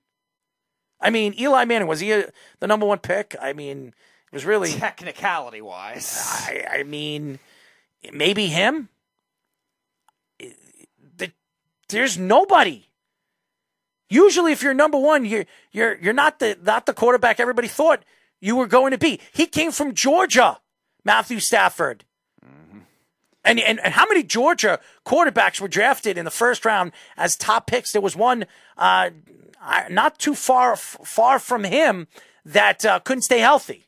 [1.00, 2.30] I mean, Eli Manning, was he a,
[2.60, 3.36] the number one pick?
[3.40, 4.72] I mean, it was really.
[4.72, 6.46] Technicality wise.
[6.46, 7.38] I, I mean,
[8.12, 8.88] maybe him.
[11.16, 11.32] The,
[11.88, 12.88] there's nobody.
[14.10, 18.02] Usually, if you're number one, you're you're you're not the not the quarterback everybody thought
[18.40, 19.20] you were going to be.
[19.32, 20.58] He came from Georgia,
[21.04, 22.04] Matthew Stafford.
[23.44, 27.66] And, and and how many Georgia quarterbacks were drafted in the first round as top
[27.66, 27.92] picks?
[27.92, 28.44] There was one
[28.76, 29.10] uh,
[29.88, 32.08] not too far far from him
[32.44, 33.86] that uh, couldn't stay healthy.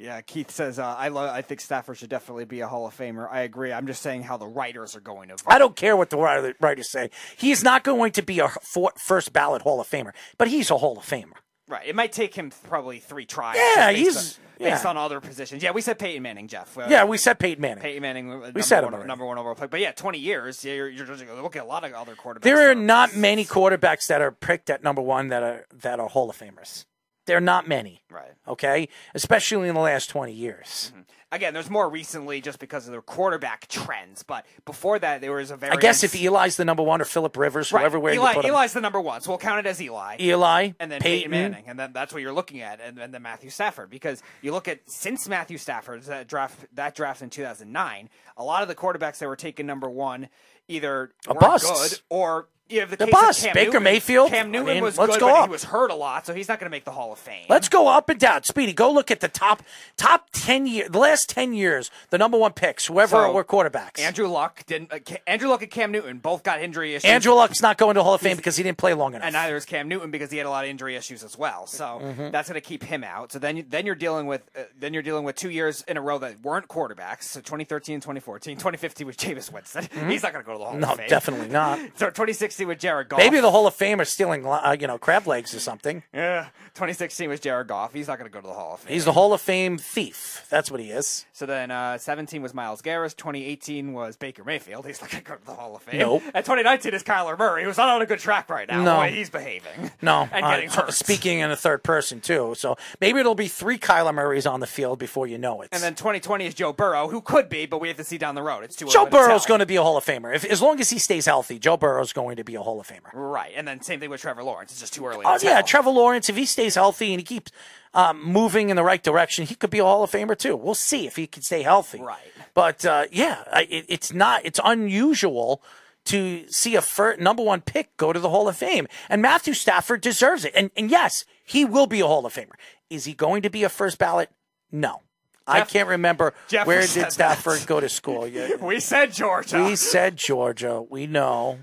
[0.00, 1.28] Yeah, Keith says uh, I love.
[1.28, 3.28] I think Stafford should definitely be a Hall of Famer.
[3.30, 3.72] I agree.
[3.72, 5.34] I'm just saying how the writers are going to.
[5.36, 5.44] Vote.
[5.46, 7.10] I don't care what the writers say.
[7.36, 8.48] He is not going to be a
[8.96, 11.34] first ballot Hall of Famer, but he's a Hall of Famer.
[11.68, 11.86] Right.
[11.86, 13.56] It might take him probably three tries.
[13.56, 14.90] Yeah, based he's- on, based yeah.
[14.90, 15.62] on other positions.
[15.62, 16.76] Yeah, we said Peyton Manning, Jeff.
[16.76, 17.82] Uh, yeah, we said Peyton Manning.
[17.82, 18.32] Peyton Manning.
[18.32, 19.08] uh, We said number one, already.
[19.08, 19.70] number one overall pick.
[19.70, 20.64] But yeah, 20 years.
[20.64, 22.40] Yeah, you're, you're just looking at a lot of other quarterbacks.
[22.42, 26.08] There are not many quarterbacks that are picked at number one that are that are
[26.08, 26.86] Hall of Famers.
[27.28, 28.02] There are not many.
[28.10, 28.32] Right.
[28.48, 30.90] Okay, especially in the last twenty years.
[30.92, 31.02] Mm-hmm.
[31.30, 34.22] Again, there's more recently just because of their quarterback trends.
[34.22, 35.76] But before that, there was a very.
[35.76, 37.80] I guess if Eli's the number one or Philip Rivers, Right.
[37.82, 38.54] whoever Eli, you put him.
[38.54, 40.16] Eli's the number one, so we'll count it as Eli.
[40.20, 41.30] Eli, and then Peyton.
[41.30, 43.90] Peyton Manning, and then that's what you're looking at, and, and then Matthew Stafford.
[43.90, 48.62] Because you look at since Matthew Stafford's that draft that draft in 2009, a lot
[48.62, 50.30] of the quarterbacks that were taken number one
[50.66, 51.66] either bust.
[51.66, 53.44] good or you have the The case of.
[53.46, 53.82] Cam Baker Newton.
[53.84, 54.30] Mayfield.
[54.30, 55.46] Cam I Newton mean, was let's good, go but up.
[55.48, 57.46] he was hurt a lot, so he's not going to make the Hall of Fame.
[57.48, 58.42] Let's go up and down.
[58.44, 59.62] Speedy, go look at the top
[59.96, 63.98] top ten year, the last ten years, the number one picks, whoever So, were quarterbacks.
[64.00, 64.92] Andrew Luck didn't.
[64.92, 67.04] Uh, Andrew Luck and Cam Newton both got injury issues.
[67.10, 69.24] Andrew Luck's not going to Hall of Fame because he didn't play long enough.
[69.24, 71.66] and neither is Cam Newton because he had a lot of injury issues as well.
[71.66, 72.32] So Mhm.
[72.32, 73.32] that's going to keep him out.
[73.32, 76.00] So then, then you're dealing with uh, then you're dealing with two years in a
[76.00, 77.22] row that weren't quarterbacks.
[77.24, 79.84] So 2013, 2014, 2015 was Jameis Winston.
[79.84, 80.10] Mhm.
[80.10, 81.06] He's not going to go to the Hall No, of Fame.
[81.06, 81.78] No, definitely not.
[81.96, 83.18] So 2016 with Jared Goff.
[83.18, 86.02] Maybe the Hall of Fame are stealing, uh, you know, crab legs or something.
[86.14, 86.48] yeah.
[86.74, 87.92] 2016 was Jared Goff.
[87.92, 88.92] He's not going to go to the Hall of Fame.
[88.92, 90.46] He's the Hall of Fame thief.
[90.48, 91.26] That's what he is.
[91.32, 93.16] So then, uh, 17 was Myles Garrett.
[93.16, 94.86] 2018 was Baker Mayfield.
[94.86, 95.98] He's not going to go to the Hall of Fame.
[96.00, 96.22] Nope.
[96.34, 98.82] And 2019 is Kyler Murray, who's not on a good track right now.
[98.82, 98.94] No.
[98.94, 99.90] The way he's behaving.
[100.02, 100.92] No, And uh, getting hurt.
[100.92, 102.54] speaking in the third person too.
[102.56, 105.68] So maybe it'll be three Kyler Murrays on the field before you know it.
[105.72, 108.34] And then 2020 is Joe Burrow, who could be, but we have to see down
[108.34, 108.64] the road.
[108.64, 110.34] It's too Joe Burrow's going to be a Hall of Famer.
[110.34, 112.86] If, as long as he stays healthy, Joe Burrow's going to be a Hall of
[112.86, 113.10] Famer.
[113.12, 114.72] Right, and then same thing with Trevor Lawrence.
[114.72, 115.24] It's just too early.
[115.24, 115.62] Oh to yeah.
[115.62, 116.28] Trevor Lawrence.
[116.28, 117.52] If he stays healthy and he keeps
[117.94, 120.56] um, moving in the right direction, he could be a Hall of Famer too.
[120.56, 122.00] We'll see if he can stay healthy.
[122.00, 122.18] Right.
[122.54, 124.44] But uh, yeah, it, it's not.
[124.44, 125.62] It's unusual
[126.06, 129.52] to see a fir- number one pick go to the Hall of Fame, and Matthew
[129.54, 130.52] Stafford deserves it.
[130.54, 132.54] And, and yes, he will be a Hall of Famer.
[132.88, 134.30] Is he going to be a first ballot?
[134.72, 135.02] No.
[135.46, 137.12] I can't remember Jeff where did that.
[137.12, 138.26] Stafford go to school.
[138.28, 138.56] Yeah.
[138.56, 139.64] we said Georgia.
[139.64, 140.82] We said Georgia.
[140.82, 141.60] We know.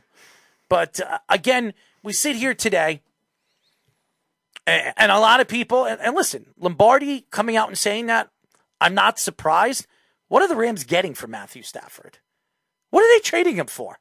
[0.70, 1.74] But uh, again,
[2.04, 3.02] we sit here today
[4.68, 8.30] And, and a lot of people, and, and listen, Lombardi coming out and saying that,
[8.82, 9.88] I'm not surprised.
[10.28, 12.18] What are the Rams getting for Matthew Stafford?
[12.90, 14.00] What are they trading him for?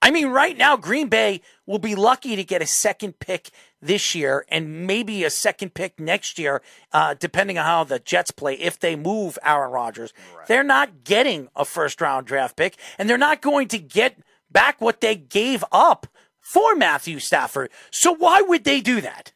[0.00, 3.50] I mean, right now, Green Bay will be lucky to get a second pick
[3.82, 6.62] this year and maybe a second pick next year,
[6.92, 8.54] uh, depending on how the Jets play.
[8.54, 10.46] If they move Aaron Rodgers, right.
[10.46, 14.18] they're not getting a first round draft pick, and they're not going to get
[14.50, 16.06] back what they gave up
[16.40, 17.70] for Matthew Stafford.
[17.90, 19.32] So why would they do that?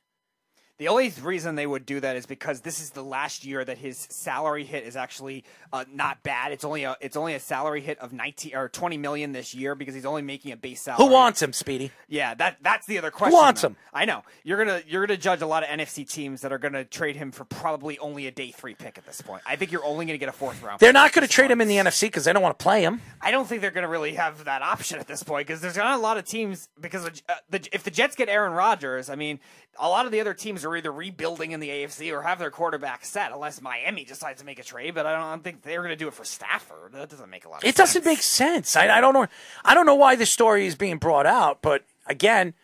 [0.82, 3.78] The only reason they would do that is because this is the last year that
[3.78, 6.50] his salary hit is actually uh, not bad.
[6.50, 9.76] It's only a it's only a salary hit of nineteen or twenty million this year
[9.76, 11.06] because he's only making a base salary.
[11.06, 11.92] Who wants him, Speedy?
[12.08, 13.36] Yeah, that that's the other question.
[13.36, 13.68] Who wants though.
[13.68, 13.76] him?
[13.94, 16.84] I know you're gonna you're gonna judge a lot of NFC teams that are gonna
[16.84, 19.42] trade him for probably only a day three pick at this point.
[19.46, 20.80] I think you're only gonna get a fourth round.
[20.80, 22.82] They're not going to trade him in the NFC because they don't want to play
[22.82, 23.00] him.
[23.20, 25.76] I don't think they're going to really have that option at this point because there's
[25.76, 29.14] not a lot of teams because uh, the, if the Jets get Aaron Rodgers, I
[29.14, 29.38] mean,
[29.78, 32.50] a lot of the other teams are either rebuilding in the AFC or have their
[32.50, 34.94] quarterback set, unless Miami decides to make a trade.
[34.94, 36.92] But I don't, I don't think they're going to do it for Stafford.
[36.92, 37.62] That doesn't make a lot.
[37.62, 37.90] of It sense.
[37.94, 38.76] doesn't make sense.
[38.76, 39.26] I, I don't know.
[39.64, 42.54] I don't know why this story is being brought out, but again,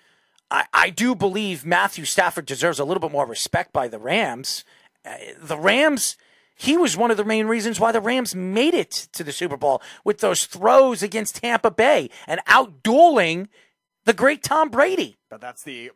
[0.51, 4.65] I, I do believe Matthew Stafford deserves a little bit more respect by the Rams.
[5.05, 6.17] Uh, the Rams.
[6.61, 9.57] He was one of the main reasons why the Rams made it to the Super
[9.57, 13.47] Bowl with those throws against Tampa Bay and outdueling
[14.09, 15.19] the great Tom Brady.
[15.29, 15.91] But that's the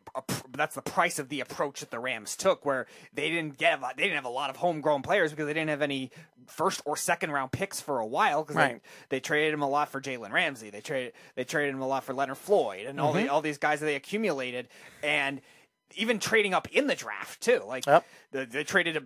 [0.55, 4.03] that's the price of the approach that the Rams took, where they didn't get they
[4.03, 6.11] didn't have a lot of homegrown players because they didn't have any
[6.45, 8.81] first or second round picks for a while because Right.
[9.09, 11.87] they, they traded him a lot for Jalen Ramsey, they traded they traded him a
[11.87, 13.31] lot for Leonard Floyd and all the mm-hmm.
[13.33, 14.67] all these guys that they accumulated,
[15.01, 15.41] and
[15.95, 17.63] even trading up in the draft too.
[17.65, 18.05] Like Yep.
[18.31, 19.03] the, they traded a,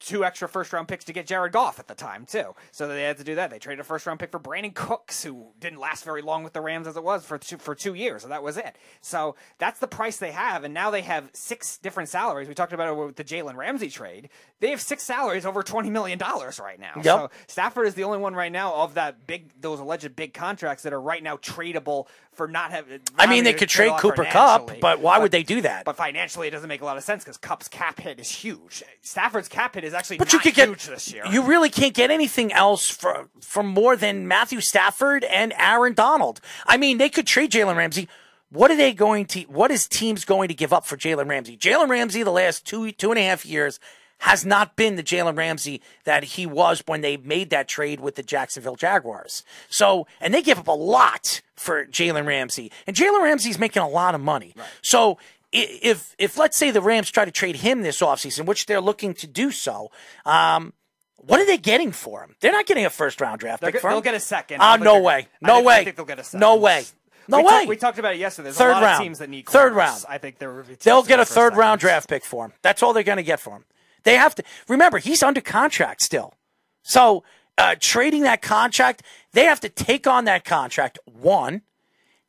[0.00, 2.54] two extra first round picks to get Jared Goff at the time too.
[2.72, 3.50] So they had to do that.
[3.50, 6.52] They traded a first round pick for Brandin Cooks, who didn't last very long with
[6.52, 8.22] the Rams as it was for two, for two years.
[8.22, 8.76] So that was it.
[9.00, 12.48] So that's the price they have, and now they have six different salaries.
[12.48, 14.30] We talked about it with the Jalen Ramsey trade.
[14.60, 16.92] They have six salaries over twenty million dollars right now.
[16.96, 17.04] Yep.
[17.04, 20.82] So Stafford is the only one right now of that big those alleged big contracts
[20.82, 23.00] that are right now tradable for not having.
[23.18, 25.84] I mean, they could trade Cooper Kupp, but why would they do that?
[25.84, 28.82] But financially, it doesn't make a lot of sense because Kupp's cap hit is huge.
[29.00, 31.24] Stafford's cap hit is actually But not you could get this year.
[31.30, 36.40] you really can't get anything else for for more than Matthew Stafford and Aaron Donald.
[36.66, 38.08] I mean, they could trade Jalen Ramsey.
[38.50, 39.40] What are they going to?
[39.42, 41.56] What is teams going to give up for Jalen Ramsey?
[41.56, 43.78] Jalen Ramsey, the last two two and a half years,
[44.20, 48.14] has not been the Jalen Ramsey that he was when they made that trade with
[48.16, 49.42] the Jacksonville Jaguars.
[49.68, 53.88] So, and they give up a lot for Jalen Ramsey, and Jalen Ramsey's making a
[53.88, 54.54] lot of money.
[54.82, 55.18] So.
[55.52, 59.14] If if let's say the Rams try to trade him this offseason, which they're looking
[59.14, 59.90] to do so,
[60.24, 60.72] um,
[61.16, 62.36] what are they getting for him?
[62.38, 63.90] They're not getting a first round draft They're pick him.
[63.90, 64.58] they'll get a second.
[64.60, 65.28] Ah, no they're- way.
[65.42, 65.74] I No think- way.
[65.74, 66.38] I think they'll get a second.
[66.38, 66.84] No way.
[67.26, 67.50] No we way.
[67.50, 68.44] talked- we talked about it yesterday.
[68.50, 68.94] There's Third a lot round.
[68.94, 70.04] of teams that need Third round.
[70.08, 72.52] I think there will be teams They'll get a third round draft pick for him.
[72.62, 73.64] That's all they're going to get for him.
[74.02, 76.34] They have to remember he's under contract still.
[76.82, 77.24] So
[77.58, 81.62] uh, trading that contract, they have to take on that contract one,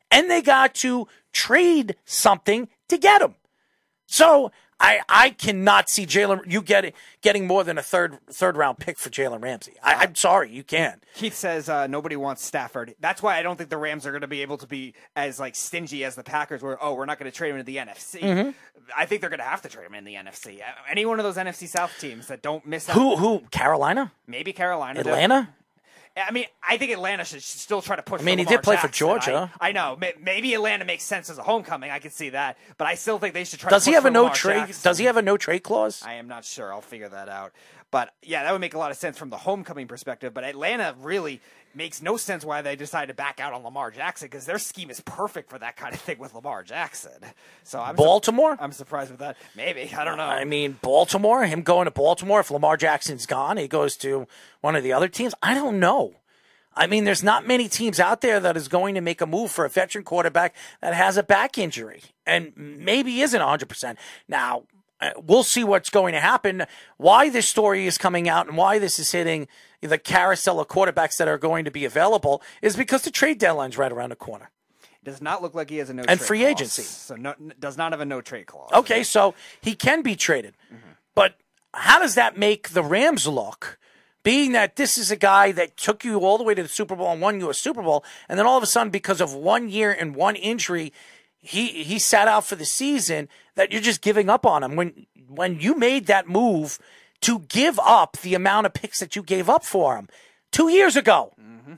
[0.10, 3.36] and they got to trade something to get him.
[4.08, 4.52] So
[4.82, 8.98] I I cannot see Jalen you get getting more than a third third round pick
[8.98, 9.74] for Jalen Ramsey.
[9.84, 11.00] I, I'm sorry, you can.
[11.14, 12.96] Keith says uh, nobody wants Stafford.
[13.00, 15.40] That's why I don't think the Rams are going to be able to be as
[15.40, 16.78] like stingy as the Packers were.
[16.82, 18.20] Oh, we're not going to trade him into the NFC.
[18.22, 18.50] Mm-hmm.
[18.98, 20.62] I think they're going to have to trade him in the NFC.
[20.90, 22.96] Any one of those NFC South teams that don't miss out.
[22.96, 25.00] Who who Carolina, Maybe Carolina.
[25.00, 25.50] Atlanta?
[26.18, 28.22] I mean, I think Atlanta should should still try to push.
[28.22, 29.52] I mean, he did play for Georgia.
[29.60, 29.98] I, I know.
[30.22, 31.90] Maybe Atlanta makes sense as a homecoming.
[31.90, 33.70] I can see that, but I still think they should try.
[33.70, 34.68] Does to he have a no trade?
[34.68, 34.84] Jackson.
[34.84, 36.04] Does he have a no trade clause?
[36.06, 36.74] I am not sure.
[36.74, 37.54] I'll figure that out.
[37.92, 40.34] But yeah, that would make a lot of sense from the homecoming perspective.
[40.34, 41.42] But Atlanta really
[41.76, 44.90] makes no sense why they decided to back out on Lamar Jackson because their scheme
[44.90, 47.12] is perfect for that kind of thing with Lamar Jackson.
[47.64, 48.58] So I'm su- Baltimore?
[48.60, 49.38] I'm surprised with that.
[49.56, 50.24] Maybe I don't know.
[50.24, 54.28] I mean, Baltimore, him going to Baltimore, if Lamar Jackson's gone, he goes to
[54.62, 55.34] one of the other teams.
[55.42, 56.16] I don't know.
[56.74, 59.52] I mean, there's not many teams out there that is going to make a move
[59.52, 63.98] for a veteran quarterback that has a back injury and maybe isn't 100%.
[64.30, 64.64] Now,
[65.02, 66.64] Uh, we'll see what's going to happen.
[66.98, 69.48] Why this story is coming out and why this is hitting
[69.82, 73.78] the carousel of quarterbacks that are going to be available is because the trade deadline's
[73.78, 74.52] right around the corner.
[75.04, 76.52] does not look like he has a no And free clause.
[76.52, 76.84] agency.
[76.84, 78.70] So no, does not have a no trade clause.
[78.74, 80.54] Okay, so he can be traded.
[80.72, 80.92] Mm-hmm.
[81.16, 81.36] But
[81.74, 83.80] how does that make the Rams look?
[84.24, 86.96] Being that this is a guy that took you all the way to the Super
[86.96, 89.34] Bowl and won you a Super Bowl, and then all of a sudden, because of
[89.34, 90.94] one year and one injury,
[91.40, 93.28] he he sat out for the season.
[93.62, 96.80] That you're just giving up on him when when you made that move
[97.22, 100.10] to give up the amount of picks that you gave up for him
[100.52, 101.32] two years ago.
[101.40, 101.74] Mm-hmm.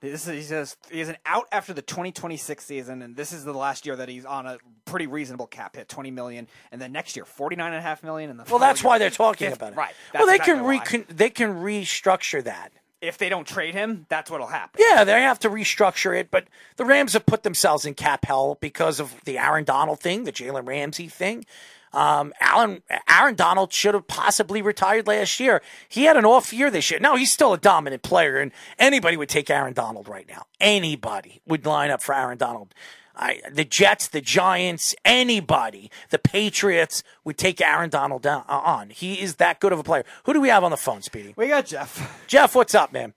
[0.00, 3.44] This is, he says he is an out after the 2026 season, and this is
[3.44, 4.56] the last year that he's on a
[4.86, 8.30] pretty reasonable cap hit, 20 million, and then next year 49 and a half million.
[8.30, 9.56] And the Well, that's following why they're talking 50.
[9.58, 9.76] about it.
[9.76, 9.94] Right.
[10.14, 12.72] well, they can re they can restructure that.
[13.00, 14.80] If they don't trade him, that's what'll happen.
[14.80, 18.56] Yeah, they have to restructure it, but the Rams have put themselves in cap hell
[18.60, 21.44] because of the Aaron Donald thing, the Jalen Ramsey thing.
[21.92, 25.62] Um, Alan, Aaron Donald should have possibly retired last year.
[25.88, 27.00] He had an off year this year.
[27.00, 30.44] No, he's still a dominant player, and anybody would take Aaron Donald right now.
[30.60, 32.74] Anybody would line up for Aaron Donald.
[33.16, 38.90] I, the Jets, the Giants, anybody, the Patriots would take Aaron Donald down, uh, on.
[38.90, 40.04] He is that good of a player.
[40.24, 41.34] Who do we have on the phone, Speedy?
[41.36, 42.24] We got Jeff.
[42.26, 43.14] Jeff, what's up, man?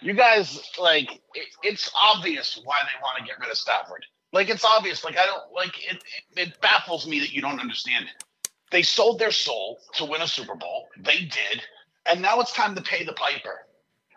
[0.00, 4.04] you guys like it, it's obvious why they want to get rid of Stafford.
[4.32, 5.04] Like it's obvious.
[5.04, 6.02] Like I don't like it,
[6.36, 6.48] it.
[6.48, 8.24] It baffles me that you don't understand it.
[8.70, 10.88] They sold their soul to win a Super Bowl.
[10.98, 11.62] They did,
[12.06, 13.65] and now it's time to pay the piper.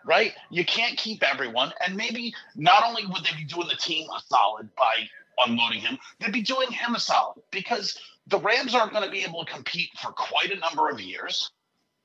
[0.09, 0.33] Right?
[0.49, 4.19] You can't keep everyone, and maybe not only would they be doing the team a
[4.27, 5.07] solid by
[5.45, 9.23] unloading him, they'd be doing him a solid because the Rams aren't going to be
[9.23, 11.51] able to compete for quite a number of years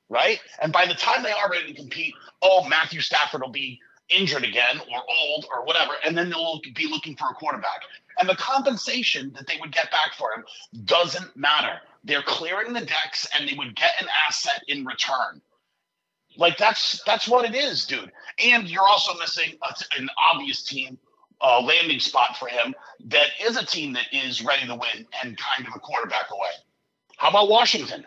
[0.09, 0.39] right?
[0.61, 4.43] And by the time they are ready to compete, oh, Matthew Stafford will be injured
[4.43, 7.81] again or old or whatever, and then they'll be looking for a quarterback.
[8.19, 10.45] And the compensation that they would get back for him
[10.85, 11.79] doesn't matter.
[12.03, 15.41] They're clearing the decks and they would get an asset in return.
[16.37, 18.11] Like that's that's what it is, dude.
[18.43, 20.97] And you're also missing a, an obvious team
[21.41, 22.73] uh, landing spot for him
[23.05, 26.49] that is a team that is ready to win and kind of a quarterback away.
[27.17, 28.05] How about Washington?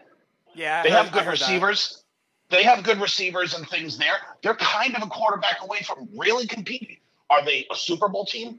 [0.55, 1.43] Yeah, They have good heard that.
[1.43, 2.05] receivers.
[2.51, 4.17] They have good receivers and things there.
[4.43, 6.97] They're kind of a quarterback away from really competing.
[7.31, 8.59] Are they a Super Bowl team?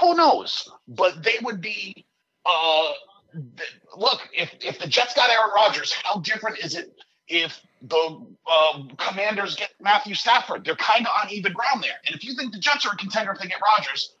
[0.00, 0.68] Who knows?
[0.88, 2.04] But they would be.
[2.44, 2.92] Uh,
[3.32, 6.92] th- look, if if the Jets got Aaron Rodgers, how different is it
[7.28, 10.64] if the uh, Commanders get Matthew Stafford?
[10.64, 11.98] They're kind of on even ground there.
[12.06, 14.12] And if you think the Jets are a contender if they get Rodgers,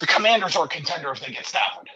[0.00, 1.88] the Commanders are a contender if they get Stafford.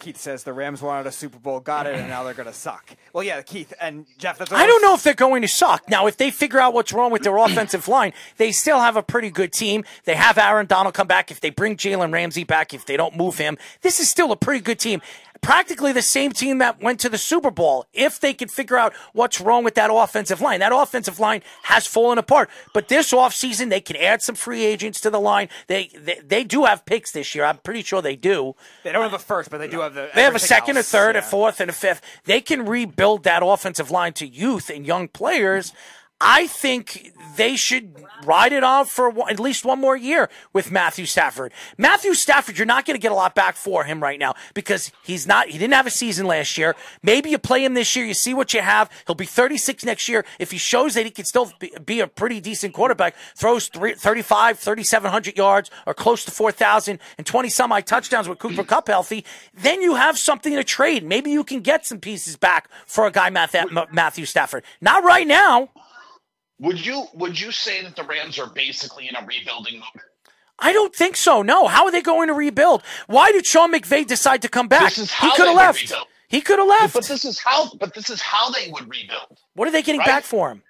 [0.00, 2.52] Keith says the Rams wanted a Super Bowl, got it, and now they're going to
[2.52, 2.90] suck.
[3.14, 4.36] Well, yeah, Keith and Jeff.
[4.36, 5.88] That's I don't know if they're going to suck.
[5.88, 9.02] Now, if they figure out what's wrong with their offensive line, they still have a
[9.02, 9.82] pretty good team.
[10.04, 11.30] They have Aaron Donald come back.
[11.30, 14.36] If they bring Jalen Ramsey back, if they don't move him, this is still a
[14.36, 15.00] pretty good team.
[15.44, 17.84] Practically the same team that went to the Super Bowl.
[17.92, 21.86] If they can figure out what's wrong with that offensive line, that offensive line has
[21.86, 22.48] fallen apart.
[22.72, 25.50] But this offseason, they can add some free agents to the line.
[25.66, 27.44] They, they they do have picks this year.
[27.44, 28.54] I'm pretty sure they do.
[28.84, 30.08] They don't have a first, but they do have the.
[30.14, 32.00] They have a second, a else, third, a fourth, and a fifth.
[32.24, 35.74] They can rebuild that offensive line to youth and young players.
[36.20, 37.94] I think they should
[38.24, 41.52] ride it on for at least one more year with Matthew Stafford.
[41.76, 44.92] Matthew Stafford, you're not going to get a lot back for him right now because
[45.02, 45.48] he's not.
[45.48, 46.74] He didn't have a season last year.
[47.02, 48.04] Maybe you play him this year.
[48.06, 48.90] You see what you have.
[49.06, 50.24] He'll be 36 next year.
[50.38, 51.52] If he shows that he can still
[51.84, 57.26] be, a pretty decent quarterback, throws three, 35, 3,700 yards or close to 4,000 and
[57.26, 61.04] 20 some touchdowns with Cooper Kupp healthy, then you have something to trade.
[61.04, 64.64] Maybe you can get some pieces back for a guy Matthew Stafford.
[64.80, 65.70] Not right now.
[66.60, 70.02] Would you would you say that the Rams are basically in a rebuilding mode?
[70.58, 71.42] I don't think so.
[71.42, 71.66] No.
[71.66, 72.82] How are they going to rebuild?
[73.08, 74.92] Why did Sean McVay decide to come back?
[74.92, 75.82] He could have left.
[75.82, 76.06] rebuild.
[76.28, 76.94] He could have left.
[76.94, 77.70] But this is how.
[77.80, 79.38] But this is how they would rebuild.
[79.54, 80.06] what are they getting Right.
[80.06, 80.62] back for him?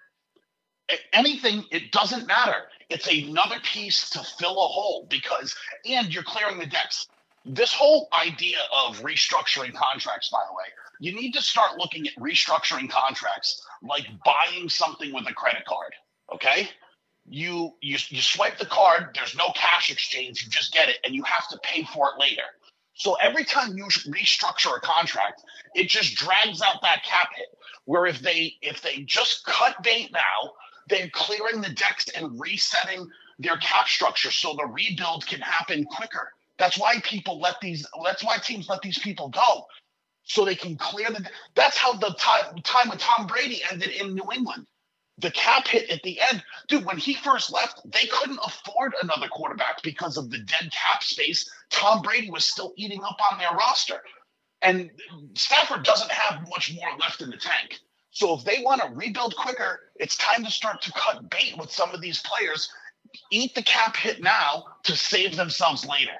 [1.12, 1.64] Anything.
[1.70, 2.68] It doesn't matter.
[2.90, 5.54] It's another piece to fill a hole because,
[5.86, 7.06] and you're clearing the decks.
[7.46, 10.64] This whole idea of restructuring contracts, by the way,
[11.04, 15.92] you need to start looking at restructuring contracts like buying something with a credit card.
[16.32, 16.68] Okay.
[17.26, 19.10] You, you you swipe the card.
[19.14, 20.42] There's no cash exchange.
[20.42, 22.42] You just get it, and you have to pay for it later.
[22.94, 25.42] So every time you restructure a contract,
[25.74, 27.48] it just drags out that cap hit.
[27.86, 30.52] Where if they if they just cut bait now,
[30.88, 33.08] they're clearing the decks and resetting
[33.38, 36.30] their cap structure so the rebuild can happen quicker.
[36.58, 37.86] That's why people let these.
[38.04, 39.66] That's why teams let these people go,
[40.24, 41.24] so they can clear the.
[41.54, 44.66] That's how the time time with Tom Brady ended in New England.
[45.18, 46.84] The cap hit at the end, dude.
[46.84, 51.48] When he first left, they couldn't afford another quarterback because of the dead cap space.
[51.70, 54.00] Tom Brady was still eating up on their roster,
[54.62, 54.90] and
[55.34, 57.78] Stafford doesn't have much more left in the tank.
[58.10, 61.70] So if they want to rebuild quicker, it's time to start to cut bait with
[61.70, 62.68] some of these players.
[63.30, 66.12] Eat the cap hit now to save themselves later.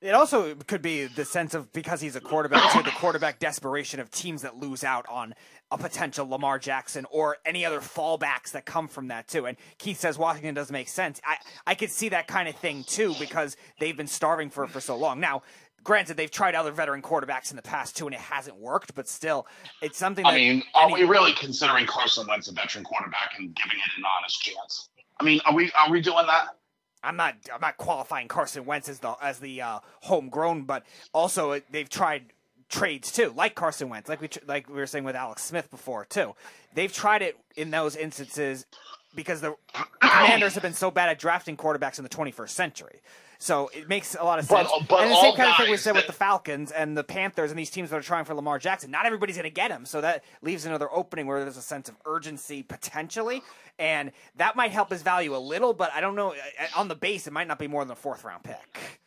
[0.00, 3.98] It also could be the sense of because he's a quarterback too, the quarterback desperation
[3.98, 5.34] of teams that lose out on
[5.72, 9.46] a potential Lamar Jackson or any other fallbacks that come from that too.
[9.46, 11.20] And Keith says Washington doesn't make sense.
[11.24, 11.36] I
[11.66, 14.80] I could see that kind of thing too because they've been starving for it for
[14.80, 15.18] so long.
[15.18, 15.42] Now,
[15.82, 18.94] granted, they've tried other veteran quarterbacks in the past too, and it hasn't worked.
[18.94, 19.48] But still,
[19.82, 20.22] it's something.
[20.22, 23.78] That I mean, are any- we really considering Carson Wentz a veteran quarterback and giving
[23.78, 24.90] it an honest chance?
[25.18, 26.57] I mean, are we are we doing that?
[27.02, 31.60] I'm not I'm not qualifying Carson Wentz as the as the uh, homegrown, but also
[31.70, 32.32] they've tried
[32.68, 35.70] trades too, like Carson Wentz, like we tr- like we were saying with Alex Smith
[35.70, 36.34] before too.
[36.74, 38.66] They've tried it in those instances
[39.14, 39.56] because the
[40.00, 43.00] Commanders have been so bad at drafting quarterbacks in the 21st century.
[43.40, 44.68] So it makes a lot of sense.
[44.88, 47.50] but and the same kind of thing we said with the Falcons and the Panthers
[47.50, 48.90] and these teams that are trying for Lamar Jackson.
[48.90, 51.88] Not everybody's going to get him, so that leaves another opening where there's a sense
[51.88, 53.42] of urgency potentially,
[53.78, 55.72] and that might help his value a little.
[55.72, 56.32] But I don't know.
[56.32, 59.00] uh, On the base, it might not be more than a fourth round pick.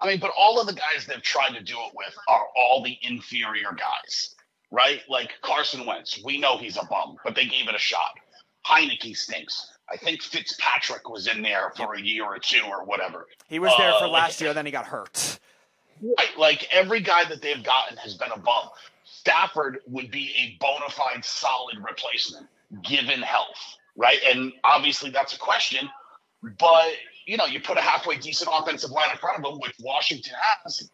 [0.00, 2.82] I mean, but all of the guys they've tried to do it with are all
[2.82, 4.34] the inferior guys,
[4.70, 5.02] right?
[5.10, 8.12] Like Carson Wentz, we know he's a bum, but they gave it a shot.
[8.66, 9.72] Heinicke stinks.
[9.90, 13.26] I think Fitzpatrick was in there for a year or two or whatever.
[13.48, 15.38] He was there Uh, for like- last year, then he got hurt.
[16.00, 18.68] Right, like every guy that they've gotten has been a bum.
[19.04, 22.48] Stafford would be a bona fide solid replacement
[22.82, 24.18] given health, right?
[24.26, 25.88] And obviously that's a question,
[26.58, 26.92] but
[27.26, 30.34] you know, you put a halfway decent offensive line in front of him, which Washington
[30.64, 30.88] has,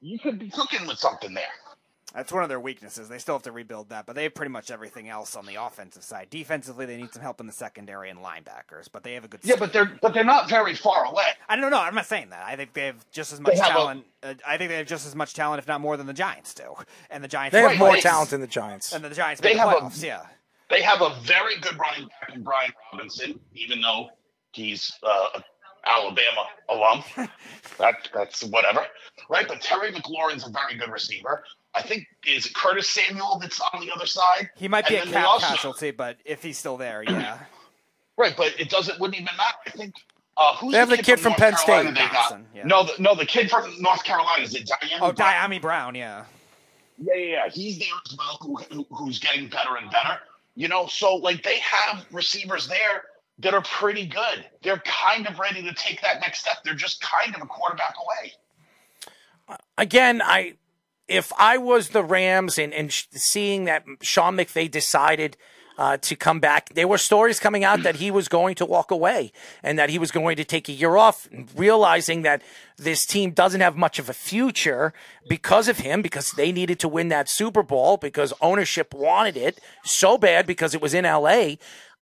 [0.00, 1.44] you could be cooking with something there.
[2.14, 3.08] That's one of their weaknesses.
[3.08, 5.56] They still have to rebuild that, but they have pretty much everything else on the
[5.56, 6.28] offensive side.
[6.30, 9.40] Defensively, they need some help in the secondary and linebackers, but they have a good.
[9.42, 11.24] Yeah, but they're but they're not very far away.
[11.50, 11.78] I don't know.
[11.80, 12.44] I'm not saying that.
[12.46, 14.04] I think they have just as much have a- talent.
[14.22, 16.54] uh, I think they have just as much talent, if not more, than the Giants
[16.54, 16.74] do.
[17.10, 18.92] And the Giants They have Right, more but- talent than the Giants.
[18.92, 20.22] and the Giants They make the have a- yeah.
[20.70, 24.08] They have a very good running back in Brian Robinson, even though
[24.52, 25.40] he's uh,
[25.86, 27.04] Alabama alum.
[27.78, 28.86] that that's whatever,
[29.30, 29.46] right?
[29.48, 31.44] But Terry McLaurin's a very good receiver.
[31.78, 34.50] I think is it Curtis Samuel that's on the other side.
[34.56, 37.38] He might be And a then cap also- casualty, but if he's still there, yeah.
[38.18, 39.58] Right, but it doesn't wouldn't even matter.
[39.64, 39.94] I think
[40.36, 42.38] uh, who's They have the kid from North Penn Carolina State.
[42.52, 42.66] They yeah.
[42.66, 44.98] No, the, no, the kid from North Carolina is it Diane?
[45.00, 46.24] Oh, Dyami Brown, yeah.
[46.98, 47.48] Yeah, yeah, yeah.
[47.48, 50.18] He's there as well, who, who, who's getting better and better.
[50.56, 53.04] You know, so like they have receivers there
[53.38, 54.44] that are pretty good.
[54.64, 56.64] They're kind of ready to take that next step.
[56.64, 58.32] They're just kind of a quarterback away.
[59.76, 60.54] again, I
[61.08, 65.36] if I was the Rams and, and seeing that Sean McVay decided
[65.78, 68.90] uh, to come back, there were stories coming out that he was going to walk
[68.90, 72.42] away and that he was going to take a year off, realizing that
[72.76, 74.92] this team doesn't have much of a future
[75.28, 79.60] because of him, because they needed to win that Super Bowl, because ownership wanted it
[79.84, 81.54] so bad because it was in LA.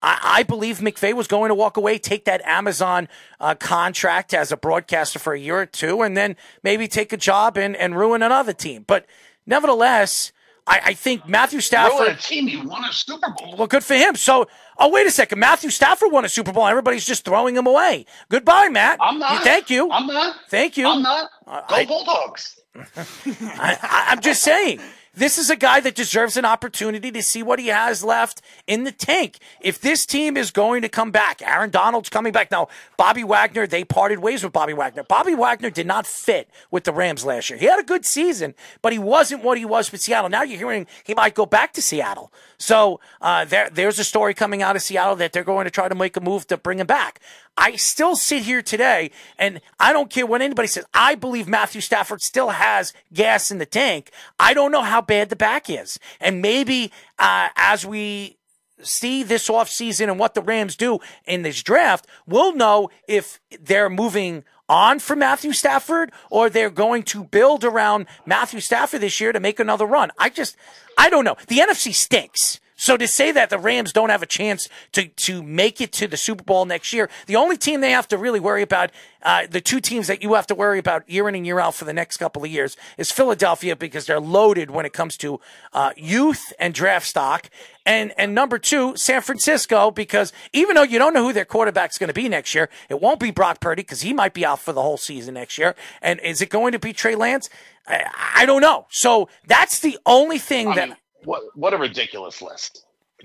[0.06, 3.08] I, I believe McVay was going to walk away, take that Amazon
[3.40, 7.16] uh, contract as a broadcaster for a year or two, and then maybe take a
[7.16, 8.84] job and, and ruin another team.
[8.86, 9.04] But
[9.46, 10.30] nevertheless,
[10.64, 11.98] I, I think Matthew Stafford.
[11.98, 13.56] Ruin a team, he won a Super Bowl.
[13.58, 14.14] Well, good for him.
[14.14, 14.46] So,
[14.78, 15.40] oh, wait a second.
[15.40, 16.68] Matthew Stafford won a Super Bowl.
[16.68, 18.06] Everybody's just throwing him away.
[18.28, 18.98] Goodbye, Matt.
[19.00, 19.42] I'm not.
[19.42, 19.90] Thank you.
[19.90, 20.36] I'm not.
[20.48, 20.86] Thank you.
[20.86, 21.30] I'm not.
[21.46, 22.60] Go I- Bulldogs.
[22.76, 24.80] I, I, I'm just saying.
[25.16, 28.84] This is a guy that deserves an opportunity to see what he has left in
[28.84, 29.38] the tank.
[29.62, 32.50] If this team is going to come back, Aaron Donald's coming back.
[32.50, 35.04] Now, Bobby Wagner, they parted ways with Bobby Wagner.
[35.04, 37.58] Bobby Wagner did not fit with the Rams last year.
[37.58, 40.28] He had a good season, but he wasn't what he was with Seattle.
[40.28, 42.30] Now you're hearing he might go back to Seattle.
[42.58, 45.88] So uh, there, there's a story coming out of Seattle that they're going to try
[45.88, 47.20] to make a move to bring him back.
[47.56, 50.84] I still sit here today, and I don't care what anybody says.
[50.92, 54.10] I believe Matthew Stafford still has gas in the tank.
[54.38, 55.98] I don't know how bad the back is.
[56.20, 58.36] And maybe uh, as we
[58.82, 63.90] see this offseason and what the Rams do in this draft, we'll know if they're
[63.90, 69.32] moving on from Matthew Stafford or they're going to build around Matthew Stafford this year
[69.32, 70.10] to make another run.
[70.18, 70.56] I just,
[70.98, 71.36] I don't know.
[71.48, 72.60] The NFC stinks.
[72.86, 76.06] So to say that the Rams don't have a chance to to make it to
[76.06, 78.92] the Super Bowl next year, the only team they have to really worry about,
[79.24, 81.74] uh, the two teams that you have to worry about year in and year out
[81.74, 85.40] for the next couple of years is Philadelphia because they're loaded when it comes to
[85.72, 87.50] uh, youth and draft stock,
[87.84, 91.98] and and number two, San Francisco because even though you don't know who their quarterback's
[91.98, 94.60] going to be next year, it won't be Brock Purdy because he might be out
[94.60, 97.50] for the whole season next year, and is it going to be Trey Lance?
[97.88, 98.04] I,
[98.36, 98.86] I don't know.
[98.90, 100.88] So that's the only thing I that.
[100.90, 100.96] mean,
[101.26, 102.84] what what a ridiculous list.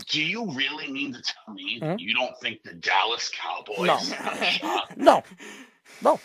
[0.10, 1.96] Do you really mean to tell me Hmm?
[1.98, 3.98] you don't think the Dallas Cowboys No.
[3.98, 4.98] have a shot?
[4.98, 5.24] No,
[6.02, 6.20] no,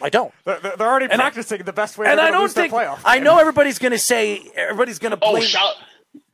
[0.00, 0.32] I don't.
[0.44, 2.52] They're, they're they're already And I- practicing the best way And I gonna don't lose
[2.54, 2.72] think.
[2.74, 5.44] I know everybody's going to say everybody's going to Oh, blame.
[5.44, 5.74] shout!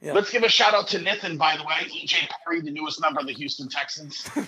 [0.00, 0.12] Yeah.
[0.12, 1.74] Let's give a shout out to Nathan, by the way.
[1.90, 4.28] EJ Perry, the newest member of the Houston Texans.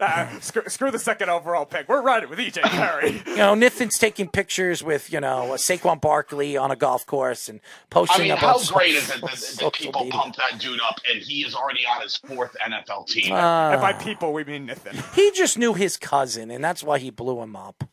[0.00, 1.88] Uh, screw, screw the second overall pick.
[1.88, 3.22] We're riding with EJ Perry.
[3.26, 7.48] you know, Nathan's taking pictures with you know uh, Saquon Barkley on a golf course
[7.48, 8.14] and posting.
[8.14, 10.18] I posting mean, up how on so- great is it that, that social people media.
[10.18, 13.32] pump that dude up, and he is already on his fourth NFL team?
[13.32, 14.02] Uh, and by ah.
[14.02, 14.96] people, we mean Nathan.
[15.14, 17.84] He just knew his cousin, and that's why he blew him up.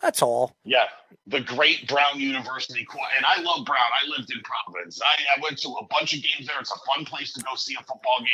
[0.00, 0.54] That's all.
[0.64, 0.86] Yeah,
[1.26, 2.86] the great Brown University,
[3.16, 3.78] and I love Brown.
[3.78, 5.00] I lived in Providence.
[5.02, 6.56] I, I went to a bunch of games there.
[6.60, 8.28] It's a fun place to go see a football game.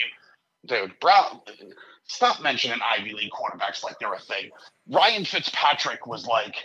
[0.66, 1.40] dude, Brown.
[2.06, 4.50] Stop mentioning Ivy League quarterbacks like they're a thing.
[4.90, 6.56] Ryan Fitzpatrick was like,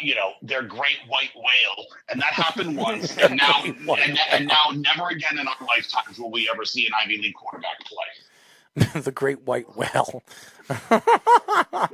[0.00, 4.70] you know, their great white whale, and that happened once, and now, and, and now,
[4.74, 9.00] never again in our lifetimes will we ever see an Ivy League quarterback play.
[9.00, 10.22] the great white whale.
[10.68, 11.88] the I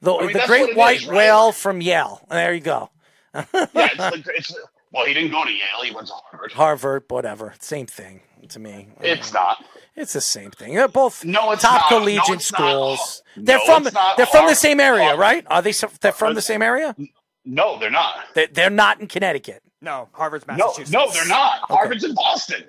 [0.00, 1.16] mean, the great white is, right?
[1.16, 2.26] whale from Yale.
[2.28, 2.90] There you go.
[3.34, 4.54] Yeah, it's, like, it's
[4.92, 6.52] well, he didn't go to Yale; he went to Harvard.
[6.52, 7.54] Harvard, whatever.
[7.60, 8.88] Same thing to me.
[9.00, 9.64] It's not.
[9.96, 10.74] It's the same thing.
[10.74, 11.90] They're both No, it's top not.
[11.92, 12.58] No, collegiate it's not.
[12.58, 13.22] schools.
[13.36, 13.84] They're No, from
[14.16, 15.46] they're from the same area, Har- right?
[15.48, 15.72] Are they?
[16.00, 16.96] They're from the same area.
[17.44, 18.16] No, they're not.
[18.34, 19.62] They, they're not in Connecticut.
[19.80, 20.90] No, Harvard's Massachusetts.
[20.90, 21.60] no, they're not.
[21.70, 22.64] Harvard's in Boston.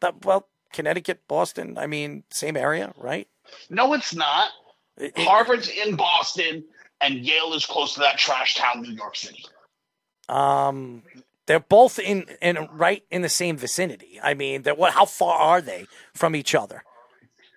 [0.00, 1.78] But, well, Connecticut, Boston.
[1.78, 3.26] I mean, same area, right?
[3.70, 4.50] No, it's not.
[4.98, 6.64] It- it- Harvard's in Boston,
[7.00, 9.44] and Yale is close to that trash town, New York City.
[10.28, 11.02] Um,
[11.46, 14.20] they're both in in right in the same vicinity.
[14.22, 14.92] I mean, what?
[14.92, 16.82] How far are they from each other?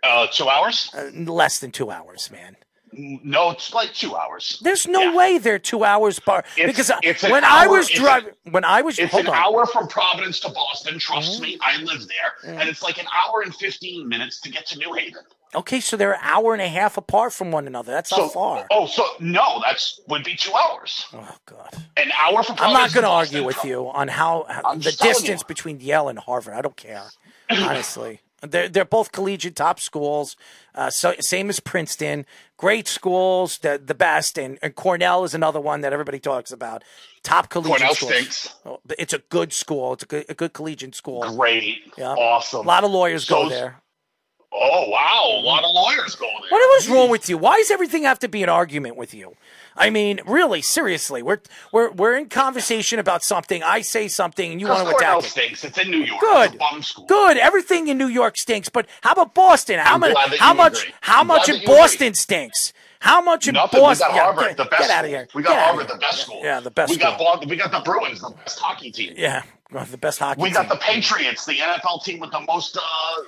[0.01, 0.91] Uh, two hours?
[0.93, 2.55] Uh, less than two hours, man.
[2.91, 4.59] No, it's like two hours.
[4.61, 5.15] There's no Yeah.
[5.15, 6.45] way they're two hours apart.
[6.55, 9.33] Because it's when I was a- driving, when I was It's an on.
[9.35, 10.97] hour from Providence to Boston.
[10.99, 11.41] Trust Mm-hmm.
[11.43, 14.77] me, I live there, and it's like an hour and fifteen minutes to get to
[14.79, 15.23] New Haven.
[15.55, 17.91] Okay, so they're an hour and a half apart from one another.
[17.91, 18.67] That's So, not far.
[18.69, 21.05] oh, so no, that's would be two hours.
[21.13, 21.69] Oh God.
[21.97, 22.57] An hour from.
[22.59, 26.19] I'm not going to argue with you on how, how the distance between Yale and
[26.19, 26.53] Harvard.
[26.53, 27.03] I don't care,
[27.49, 28.21] honestly.
[28.41, 30.35] They're they're both collegiate top schools.
[30.73, 32.25] Uh, so same as Princeton,
[32.57, 36.83] great schools, the the best, and, and Cornell is another one that everybody talks about.
[37.23, 38.11] Top collegiate Cornell schools.
[38.13, 38.55] stinks.
[38.65, 39.93] Oh, It's a good school.
[39.93, 41.35] It's a good, a good collegiate school.
[41.35, 42.13] Great, Yeah.
[42.13, 42.61] awesome.
[42.61, 43.81] A lot of lawyers go there.
[44.51, 46.49] Oh wow, a lot of lawyers go there.
[46.49, 47.37] What was wrong with you?
[47.37, 49.35] Why does everything have to be an argument with you?
[49.79, 51.39] I mean, really, seriously, we're
[51.71, 53.63] we're we're in conversation about something.
[53.63, 55.31] I say something, and you want to Cornell attack it.
[55.31, 55.63] stinks.
[55.63, 56.19] It's in New York.
[56.19, 56.45] Good.
[56.47, 57.05] It's a bum school.
[57.05, 57.37] Good.
[57.37, 59.79] Everything in New York stinks, but how about Boston?
[59.79, 60.13] How much?
[60.37, 60.81] How much?
[60.83, 60.93] agree.
[61.01, 62.73] How I'm much in Boston stinks?
[62.99, 63.79] How much in Nothing.
[63.79, 64.09] Boston?
[64.11, 64.81] We got Yeah, get, the best.
[64.81, 65.27] Get out of here.
[65.33, 66.41] We got Harvard, the best school.
[66.43, 67.17] Yeah, the best We got.
[67.17, 69.13] Boston, We got the Bruins, the best hockey team.
[69.15, 70.41] Yeah, the best hockey.
[70.41, 70.69] We got team.
[70.71, 72.81] the Patriots, the NFL team with the most uh,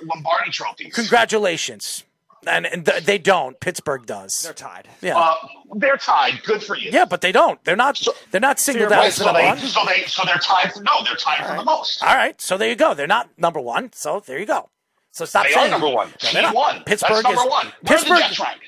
[0.04, 0.94] Lombardi trophies.
[0.94, 2.04] Congratulations.
[2.46, 3.58] And, and th- they don't.
[3.60, 4.42] Pittsburgh does.
[4.42, 4.88] They're tied.
[5.00, 5.16] Yeah.
[5.18, 5.34] Uh,
[5.76, 6.42] they're tied.
[6.44, 6.90] Good for you.
[6.92, 7.62] yeah, but they don't.
[7.64, 8.00] They're not.
[8.30, 10.72] they're not singled out Right, so they, so they, so they're tied.
[10.72, 12.02] For, no, they're tied for the most.
[12.02, 12.94] All right, so there you go.
[12.94, 13.92] They're not number one.
[13.92, 14.68] So there you go.
[15.12, 16.08] So stop They saying are number one.
[16.22, 16.54] No, they're not.
[16.54, 16.82] one.
[16.84, 17.66] Pittsburgh That's number is one.
[17.66, 18.12] Where Pittsburgh.
[18.12, 18.60] are the Jets rank?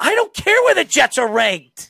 [0.00, 1.89] I don't care where the Jets are ranked.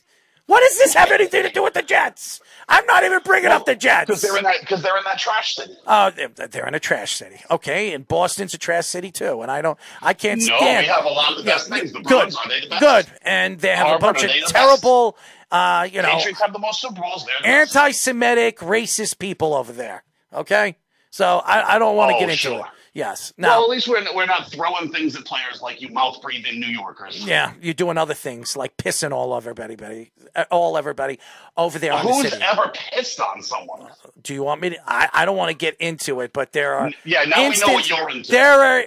[0.51, 2.41] What does this have anything to do with the Jets?
[2.67, 4.07] I'm not even bringing up the Jets.
[4.07, 4.59] Because they're in that.
[4.59, 5.77] Because they're in that trash city.
[5.87, 7.39] Oh, they're, they're in a trash city.
[7.49, 9.41] Okay, and Boston's a trash city too.
[9.43, 10.83] And I don't, I can't No, stand.
[10.83, 11.93] we have a lot of the best things.
[11.93, 14.41] The good, are they the good, and they have Harvard, a bunch of they the
[14.41, 14.53] best?
[14.53, 15.17] terrible,
[15.51, 17.25] uh, you know, Patriots have the most Super Bowls.
[17.41, 20.03] The anti-Semitic, racist people over there.
[20.33, 20.75] Okay,
[21.11, 22.59] so I, I don't want to Oh, get into sure.
[22.59, 22.65] it.
[22.93, 26.59] Yes, Well, at least we're we're not throwing things at players like you mouth breathing
[26.59, 27.25] New Yorkers.
[27.25, 31.17] yeah, you're doing other things like pissing all over everybody, uh, all everybody
[31.55, 32.43] over there in the Who's city.
[32.43, 33.87] ever pissed on someone?
[34.21, 34.77] Do you want me to?
[34.85, 36.91] I, I don't want to get into it, but there are.
[37.05, 38.29] Yeah, now we know what you're into.
[38.29, 38.83] There are.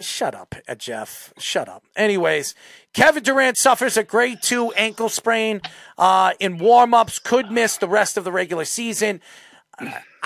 [0.00, 1.32] Shut up, uh, Jeff.
[1.38, 1.84] Shut up.
[1.94, 2.56] Anyways,
[2.92, 5.60] Kevin Durant suffers a grade two ankle sprain
[5.96, 7.20] uh, in warm-ups.
[7.20, 9.20] Could miss the rest of the regular season.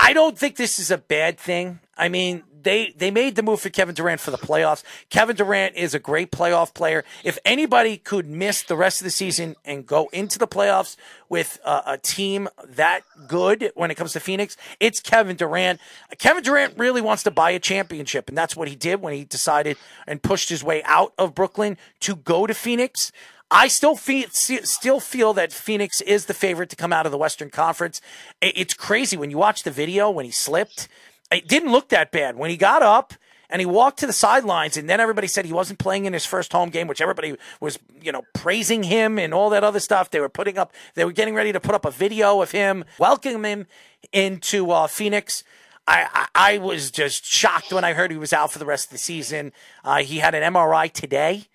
[0.01, 1.81] I don't think this is a bad thing.
[1.97, 4.81] I mean, they they made the move for Kevin Durant for the playoffs.
[5.09, 7.03] Kevin Durant is a great playoff player.
[7.23, 10.95] If anybody could miss the rest of the season and go into the playoffs
[11.27, 15.81] with a, a team that good when it comes to Phoenix, it's Kevin Durant.
[16.17, 19.25] Kevin Durant really wants to buy a championship, and that's what he did when he
[19.25, 23.11] decided and pushed his way out of Brooklyn to go to Phoenix.
[23.51, 27.17] I still feel still feel that Phoenix is the favorite to come out of the
[27.17, 27.99] Western Conference.
[28.41, 30.87] It's crazy when you watch the video when he slipped.
[31.31, 33.13] It didn't look that bad when he got up
[33.49, 36.25] and he walked to the sidelines, and then everybody said he wasn't playing in his
[36.25, 40.11] first home game, which everybody was you know praising him and all that other stuff.
[40.11, 42.85] They were putting up, they were getting ready to put up a video of him
[42.99, 43.67] welcoming him
[44.13, 45.43] into uh, Phoenix.
[45.87, 48.87] I, I, I was just shocked when I heard he was out for the rest
[48.87, 49.53] of the season.
[49.83, 51.47] Uh, he had an MRI today.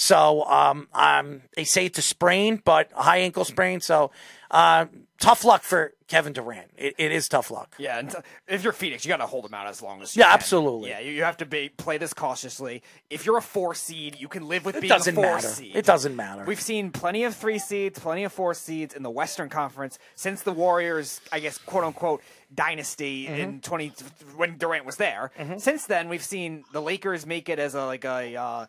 [0.00, 3.82] So um, um, they say it's a sprain, but a high ankle sprain.
[3.82, 4.10] So
[4.50, 4.86] uh,
[5.18, 6.70] tough luck for Kevin Durant.
[6.78, 7.74] It, it is tough luck.
[7.78, 8.16] Yeah, and
[8.48, 10.34] if you're Phoenix, you got to hold them out as long as you Yeah, can.
[10.34, 10.88] absolutely.
[10.88, 12.82] Yeah, you, you have to be play this cautiously.
[13.10, 15.46] If you're a four seed, you can live with It being a four matter.
[15.46, 15.76] seed.
[15.76, 16.44] It doesn't matter.
[16.46, 20.40] We've seen plenty of three seeds, plenty of four seeds in the Western Conference since
[20.40, 22.22] the Warriors, I guess, quote unquote,
[22.52, 23.34] dynasty Mm-hmm.
[23.40, 23.92] in twenty
[24.34, 25.30] when Durant was there.
[25.58, 28.66] Since then, we've seen the Lakers make it as a like a uh,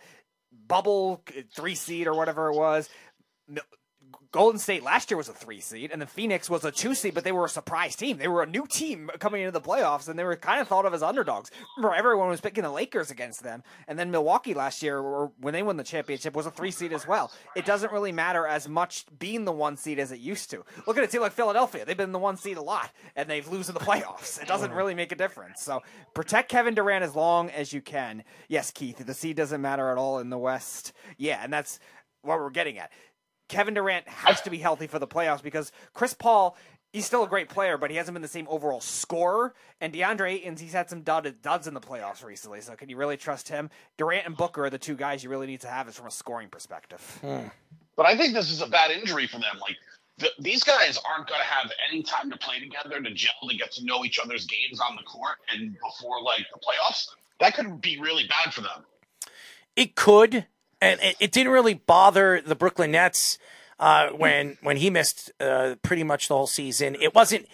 [0.51, 2.89] bubble uh, three seed or whatever it was.
[4.31, 7.13] Golden State last year was a three seed, and the Phoenix was a two seed,
[7.13, 8.17] but they were a surprise team.
[8.17, 10.85] They were a new team coming into the playoffs, and they were kind of thought
[10.85, 11.51] of as underdogs.
[11.75, 15.53] Remember, everyone was picking the Lakers against them, and then Milwaukee last year, or when
[15.53, 17.29] they won the championship, was a three seed as well.
[17.57, 20.63] It doesn't really matter as much being the one seed as it used to.
[20.87, 23.47] Look at a team like Philadelphia; they've been the one seed a lot, and they've
[23.49, 24.41] lose in the playoffs.
[24.41, 25.61] It doesn't really make a difference.
[25.61, 25.81] So
[26.13, 28.23] protect Kevin Durant as long as you can.
[28.47, 30.93] Yes, Keith, the seed doesn't matter at all in the West.
[31.17, 31.81] Yeah, and that's
[32.21, 32.91] what we're getting at.
[33.51, 36.55] Kevin Durant has to be healthy for the playoffs because Chris Paul,
[36.93, 39.53] he's still a great player, but he hasn't been the same overall scorer.
[39.81, 42.61] And DeAndre Ayton's, he's had some dud, duds in the playoffs recently.
[42.61, 43.69] So can you really trust him?
[43.97, 46.11] Durant and Booker are the two guys you really need to have is from a
[46.11, 47.01] scoring perspective.
[47.21, 47.47] Hmm.
[47.97, 49.59] But I think this is a bad injury for them.
[49.59, 49.75] Like
[50.17, 53.57] the, these guys aren't going to have any time to play together, to gel, to
[53.57, 57.07] get to know each other's games on the court, and before like the playoffs,
[57.41, 58.85] that could be really bad for them.
[59.75, 60.45] It could,
[60.81, 63.37] and it, it didn't really bother the Brooklyn Nets
[63.79, 66.95] uh, when when he missed uh, pretty much the whole season.
[66.99, 67.47] It wasn't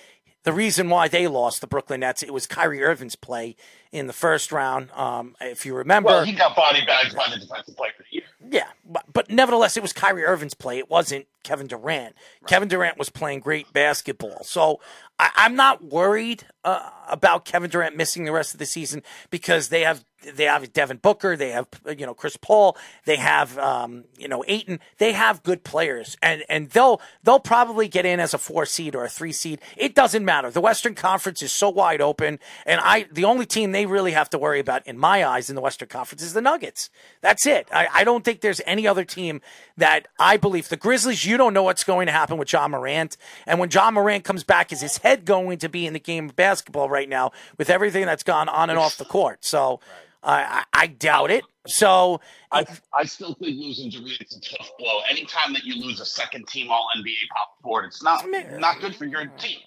[0.44, 2.24] the reason why they lost the Brooklyn Nets.
[2.24, 3.56] It was Kyrie Irving's play
[3.92, 4.92] in the first round.
[4.92, 8.16] Um, if you remember, well, he got body bagged by the defensive player of the
[8.16, 8.24] year.
[8.50, 10.78] Yeah, but, but nevertheless, it was Kyrie Irving's play.
[10.78, 12.16] It wasn't Kevin Durant.
[12.42, 12.50] Right.
[12.50, 14.44] Kevin Durant was playing great basketball.
[14.44, 14.80] So
[15.20, 19.70] I, am not worried uh, about Kevin Durant missing the rest of the season because
[19.70, 20.04] they have
[20.34, 21.68] they have Devin Booker, they have
[21.98, 24.80] you know Chris Paul, they have um, you know Ayton.
[24.98, 28.96] They have good players, and and they'll they'll probably get in as a four seed
[28.96, 29.62] or a three seed.
[29.76, 30.50] It doesn't matter.
[30.50, 34.30] The Western Conference is so wide open, and I the only team they really have
[34.32, 36.90] to worry about, in my eyes, in the Western Conference is the Nuggets.
[37.22, 37.68] That's it.
[37.72, 39.42] I, I don't think there's any other team
[39.78, 41.26] that I believe the Grizzlies.
[41.26, 44.44] You don't know what's going to happen with Ja Morant, and when Ja Morant comes
[44.44, 47.70] back, is his head going to be in the game of basketball right now with
[47.70, 49.46] everything that's gone on and off the court?
[49.46, 49.72] So.
[49.72, 50.04] Right.
[50.28, 51.46] I, I doubt it.
[51.68, 55.00] So I, I still think losing Durant is a tough blow.
[55.10, 58.26] Anytime that you lose a second team All NBA power forward, it's not
[58.58, 59.60] not good for your team.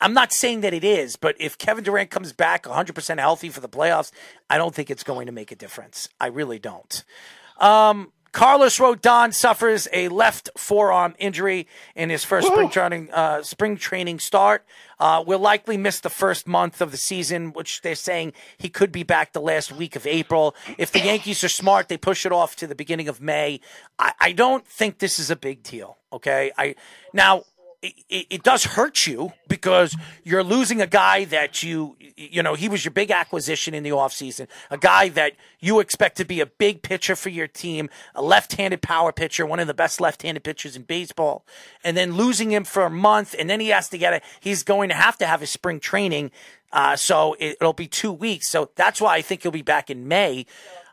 [0.00, 3.48] I'm not saying that it is, but if Kevin Durant comes back 100 percent healthy
[3.48, 4.10] for the playoffs,
[4.50, 6.08] I don't think it's going to make a difference.
[6.20, 7.04] I really don't.
[7.58, 13.78] Um, Carlos Rodon suffers a left forearm injury in his first spring training, uh, spring
[13.78, 14.66] training start.
[15.00, 18.92] Uh, will likely miss the first month of the season, which they're saying he could
[18.92, 20.54] be back the last week of April.
[20.76, 23.60] If the Yankees are smart, they push it off to the beginning of May.
[23.98, 25.96] I, I don't think this is a big deal.
[26.12, 26.74] Okay, I
[27.14, 27.44] now
[27.82, 32.68] it, it, does hurt you because you're losing a guy that you, you know, he
[32.68, 36.46] was your big acquisition in the offseason, a guy that you expect to be a
[36.46, 40.22] big pitcher for your team, a left handed power pitcher, one of the best left
[40.22, 41.44] handed pitchers in baseball,
[41.84, 44.22] and then losing him for a month, and then he has to get it.
[44.40, 46.30] He's going to have to have his spring training.
[46.72, 48.48] Uh, so it, will be two weeks.
[48.48, 50.46] So that's why I think he'll be back in May.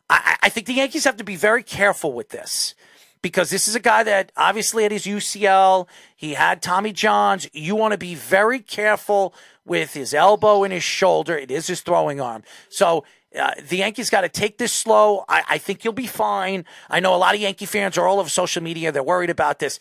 [0.09, 2.75] I, I think the Yankees have to be very careful with this
[3.23, 7.49] because this is a guy that obviously at his UCL, he had Tommy John's.
[7.53, 9.33] You want to be very careful
[9.65, 11.35] with his elbow and his shoulder.
[11.35, 12.43] It is his throwing arm.
[12.69, 13.05] So
[13.39, 15.23] uh, the Yankees got to take this slow.
[15.27, 16.65] I, I think you'll be fine.
[16.89, 18.91] I know a lot of Yankee fans are all over social media.
[18.91, 19.79] They're worried about this.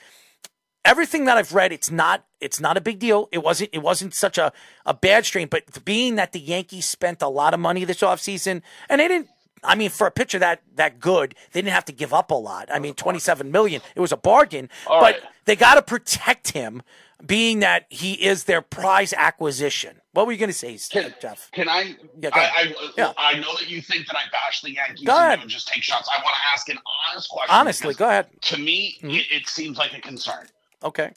[0.84, 3.28] Everything that I've read, it's not it's not a big deal.
[3.30, 4.52] It wasn't it wasn't such a,
[4.86, 8.62] a bad strain, but being that the Yankees spent a lot of money this offseason,
[8.88, 9.28] and they didn't
[9.64, 12.34] I mean, for a pitcher that that good, they didn't have to give up a
[12.34, 12.68] lot.
[12.72, 13.80] I mean, twenty seven million.
[13.94, 15.22] It was a bargain, All but right.
[15.44, 16.82] they got to protect him,
[17.24, 20.00] being that he is their prize acquisition.
[20.12, 21.50] What were you going to say, can, Jeff?
[21.52, 21.96] Can I?
[22.20, 23.12] Yeah, I, I, yeah.
[23.16, 25.40] I, know that you think that I bash the Yankees go ahead.
[25.40, 26.08] and just take shots.
[26.14, 26.78] I want to ask an
[27.10, 27.54] honest question.
[27.54, 28.26] Honestly, go ahead.
[28.42, 29.10] To me, mm-hmm.
[29.10, 30.46] it, it seems like a concern.
[30.82, 31.12] Okay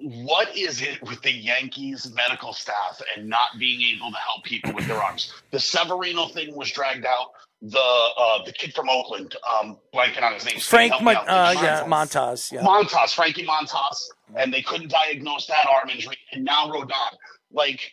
[0.00, 4.72] what is it with the Yankees medical staff and not being able to help people
[4.72, 5.32] with their arms?
[5.50, 7.32] The Severino thing was dragged out.
[7.62, 12.52] The uh, the kid from Oakland, um, blanking on his name, Frank, uh, yeah, Montas,
[12.52, 17.16] yeah, Montas, Frankie Montas, and they couldn't diagnose that arm injury, and now Rodon.
[17.50, 17.92] Like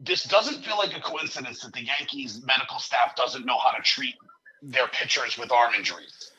[0.00, 3.82] this doesn't feel like a coincidence that the Yankees medical staff doesn't know how to
[3.82, 4.14] treat
[4.62, 6.30] their pitchers with arm injuries.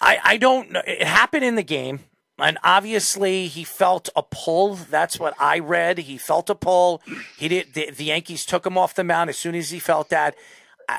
[0.00, 0.82] I, I don't know.
[0.86, 2.00] It happened in the game.
[2.38, 4.74] And obviously, he felt a pull.
[4.74, 5.98] That's what I read.
[5.98, 7.00] He felt a pull.
[7.38, 7.72] He did.
[7.72, 10.34] The, the Yankees took him off the mound as soon as he felt that.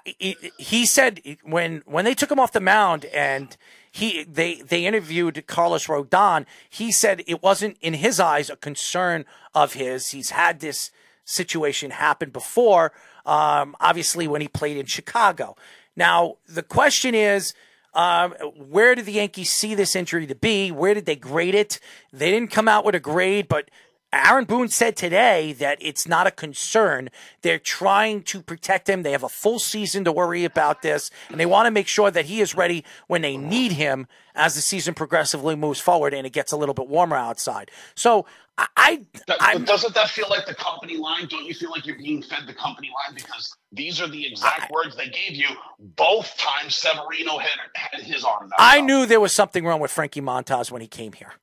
[0.03, 3.55] He, he said when when they took him off the mound and
[3.91, 6.45] he they they interviewed Carlos Rodon.
[6.69, 10.09] He said it wasn't in his eyes a concern of his.
[10.09, 10.91] He's had this
[11.23, 12.91] situation happen before.
[13.25, 15.55] Um, obviously, when he played in Chicago.
[15.95, 17.53] Now the question is
[17.97, 20.71] um, where did the Yankees see this injury to be?
[20.71, 21.79] Where did they grade it?
[22.13, 23.71] They didn't come out with a grade, but
[24.13, 27.09] Aaron Boone said today that it's not a concern.
[27.41, 29.01] They're trying to protect him.
[29.01, 32.11] They have a full season to worry about this, and they want to make sure
[32.11, 36.27] that he is ready when they need him as the season progressively moves forward and
[36.27, 37.71] it gets a little bit warmer outside.
[37.95, 38.27] So
[38.57, 41.27] I, I doesn't that feel like the company line?
[41.27, 44.71] Don't you feel like you're being fed the company line because these are the exact
[44.71, 45.47] words they gave you
[45.79, 48.51] both times Severino had, had his arm.
[48.57, 51.33] I knew there was something wrong with Frankie Montas when he came here.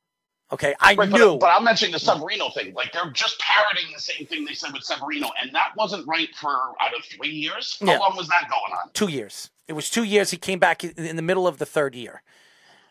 [0.52, 1.32] Okay, I Right, knew.
[1.34, 2.74] but, but I'm mentioning the Severino thing.
[2.74, 6.28] Like they're just parroting the same thing they said with Severino, and that wasn't right
[6.36, 7.78] for out of three years.
[7.80, 7.98] How Yeah.
[7.98, 8.90] long was that going on?
[8.92, 9.50] two years.
[9.66, 10.30] It was two years.
[10.30, 12.22] He came back in in the middle of the third year,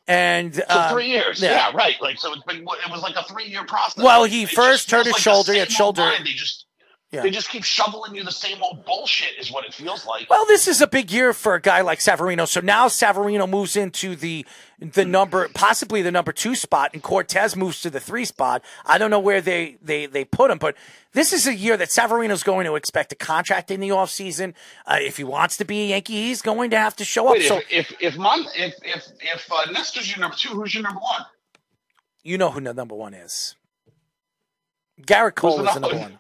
[0.08, 1.72] and um, three years, yeah.
[1.74, 1.96] right.
[2.02, 4.04] Like so, it's been it was like a three year process.
[4.04, 6.12] Well, he It first hurt his like shoulder, he had shoulder-.
[6.24, 6.66] They just
[7.14, 7.22] Yeah.
[7.22, 9.38] they just keep shoveling you the same old bullshit.
[9.40, 10.28] Is what it feels like.
[10.32, 12.46] Well, this is a big year for a guy like Severino.
[12.46, 14.46] So now Severino moves into the
[14.80, 18.64] the number, possibly the number two spot, and Cortez moves to the three spot.
[18.84, 20.76] I don't know where they they they put him, but
[21.14, 24.56] this is a year that Severino's going to expect a contract in the offseason.
[24.88, 27.34] Uh, if he wants to be a Yankee, he's going to have to show up.
[27.34, 30.74] Wait, so if if if Mon, if if if uh, Nestor's your number two, who's
[30.74, 31.22] your number one?
[32.24, 33.56] you know who the number one is.
[35.02, 36.20] Gerrit Cole is the number- one.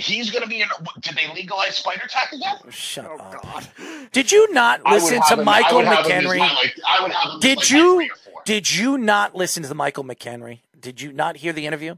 [0.00, 0.68] He's going to be in.
[1.00, 2.56] Did they legalize spider tack again?
[2.70, 3.42] Shut up.
[3.42, 3.68] God.
[4.12, 6.38] Did you not listen to him- Michael would have him as McKenry?
[6.38, 8.42] my, like, I would have him Did like, you three or four.
[8.44, 10.60] did you not listen to the Michael McKenry?
[10.78, 11.96] Did you not hear the interview?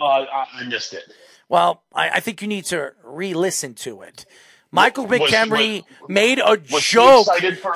[0.00, 1.02] Uh, I, I missed it.
[1.48, 4.24] Well, I, I think you need to re-listen to it.
[4.72, 7.26] Michael Was- McKenry was- made a joke.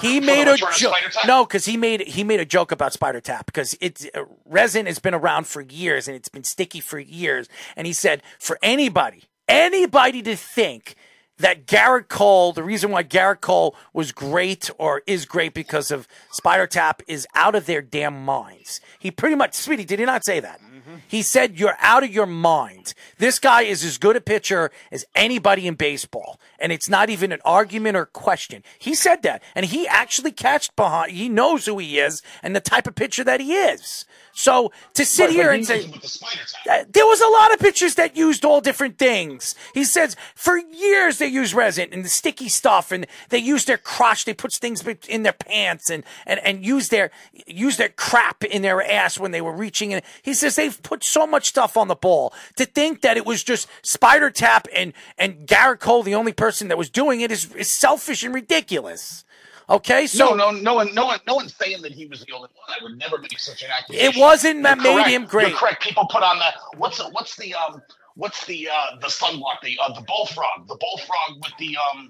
[0.00, 0.94] he made a joke.
[1.26, 4.86] No, because he made he made a joke about Spider Tack because it's uh, resin
[4.86, 7.48] has been around for years and it's been sticky for years.
[7.76, 10.94] And he said for anybody, anybody to think
[11.38, 16.06] that Gerrit Cole, the reason why Gerrit Cole was great or is great because of
[16.30, 18.80] Spider Tack is out of their damn minds.
[19.00, 20.60] He pretty much, sweetie, did he not say that?
[21.08, 22.94] He said, You're out of your mind.
[23.18, 26.38] This guy is as good a pitcher as anybody in baseball.
[26.64, 28.64] And it's not even an argument or question.
[28.78, 29.42] He said that.
[29.54, 33.22] And he actually catched behind, he knows who he is and the type of pitcher
[33.22, 34.06] that he is.
[34.34, 36.92] So to sit Right, here and say, the spider tack.
[36.92, 39.54] there was a lot of pitchers that used all different things.
[39.72, 43.78] He says for years they used resin and the sticky stuff, and they used their
[43.78, 44.24] crotch.
[44.24, 47.12] They put things in their pants and and and use their
[47.46, 49.94] use their crap in their ass when they were reaching.
[49.94, 52.32] And he says they've put so much stuff on the ball.
[52.56, 56.68] To think that it was just Spider Tack and and Gerrit Cole, the only person
[56.68, 59.24] that was doing it, is, is selfish and ridiculous.
[59.68, 62.32] Okay, so no, no, no one, no one, no one's saying that he was the
[62.32, 62.68] only one.
[62.68, 64.12] I would never make such an accusation.
[64.12, 65.10] It wasn't that You're made correct.
[65.10, 65.48] him great.
[65.48, 65.82] You're correct.
[65.82, 66.54] People put on that.
[66.76, 67.80] What's the, what's the um
[68.16, 72.08] what's the uh the sunblock the uh, the bullfrog the bullfrog with the um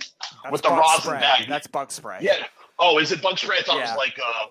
[0.50, 1.20] with the bug rosin spray.
[1.20, 1.48] bag.
[1.48, 2.18] That's bug spray.
[2.20, 2.44] Yeah.
[2.78, 3.58] Oh, is it bug spray?
[3.58, 4.46] I thought it was like uh.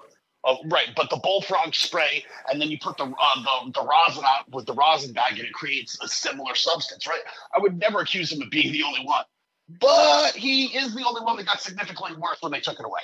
[0.46, 4.26] Oh, right, but the bullfrog spray, and then you put the uh, the the rosin
[4.28, 7.22] out with the rosin bag, and it creates a similar substance, right?
[7.56, 9.24] I would never accuse him of being the only one,
[9.70, 13.02] but he is the only one that got significantly worse when they took it away.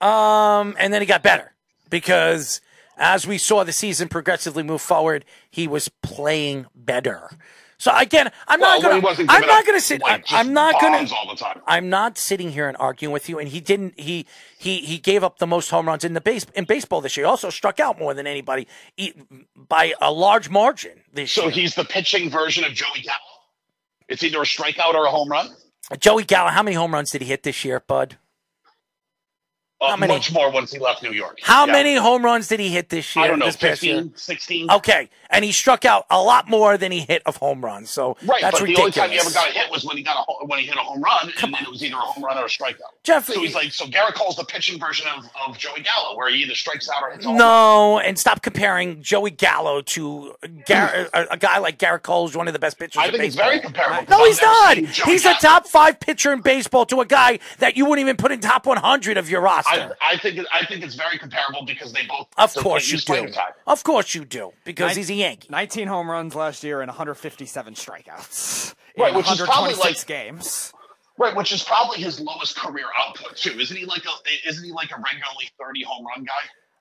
[0.00, 1.52] Um, and then he got better
[1.90, 2.60] because
[2.96, 7.30] as we saw the season progressively move forward, he was playing better.
[7.78, 9.26] So again, I'm Well, not gonna.
[9.28, 10.02] I'm not gonna sit.
[10.02, 10.98] like, I'm, not gonna.
[11.12, 11.60] all the time.
[11.66, 13.40] I'm not sitting here and arguing with you.
[13.40, 13.98] And he didn't.
[13.98, 14.24] He
[14.56, 17.26] he he gave up the most home runs in the base in baseball this year.
[17.26, 18.68] He also struck out more than anybody
[19.56, 21.50] by a large margin this So year.
[21.50, 23.18] So he's the pitching version of Joey Gallo.
[24.08, 25.48] It's either a strikeout or a home run.
[25.98, 28.16] Joey Gallo, how many home runs did he hit this year, Bud?
[29.82, 30.12] Uh, How many?
[30.14, 31.38] Much more once he left New York.
[31.42, 31.72] How Yeah.
[31.72, 33.24] many home runs did he hit this year?
[33.24, 34.70] I don't know, this 15, 16.
[34.70, 37.90] Okay, and he struck out a lot more than he hit of home runs.
[37.90, 38.94] So Right, that's but ridiculous.
[38.94, 40.66] the only time he ever got a hit was when he got a when he
[40.66, 42.92] hit a home run, and then it was either a home run or a strikeout.
[43.02, 46.30] Jeff- so he's like, so Gerrit Cole's the pitching version of, of Joey Gallo, where
[46.30, 47.46] he either strikes out or hits a home run.
[47.48, 50.34] no, and stop comparing Joey Gallo to
[50.66, 52.98] Gar- a, a guy like Garrett Cole, who's one of the best pitchers.
[53.02, 53.46] I think baseball.
[53.46, 54.04] very comparable.
[54.08, 54.76] No, he's not.
[54.76, 58.30] He's a top five pitcher in baseball to a guy that you wouldn't even put
[58.32, 59.71] in top 100 of your roster.
[59.72, 62.28] I, I think I think it's very comparable because they both.
[62.38, 63.28] of course you do.
[63.28, 63.56] tack.
[63.66, 65.48] Of course you do, because Nin- he's a Yankee.
[65.50, 68.74] 19 home runs last year and 157 strikeouts.
[68.98, 70.72] Right, in which is probably like- games.
[71.18, 73.58] Right, which is probably his lowest career output too.
[73.60, 76.32] Isn't he like a isn't he like a regularly thirty home run guy?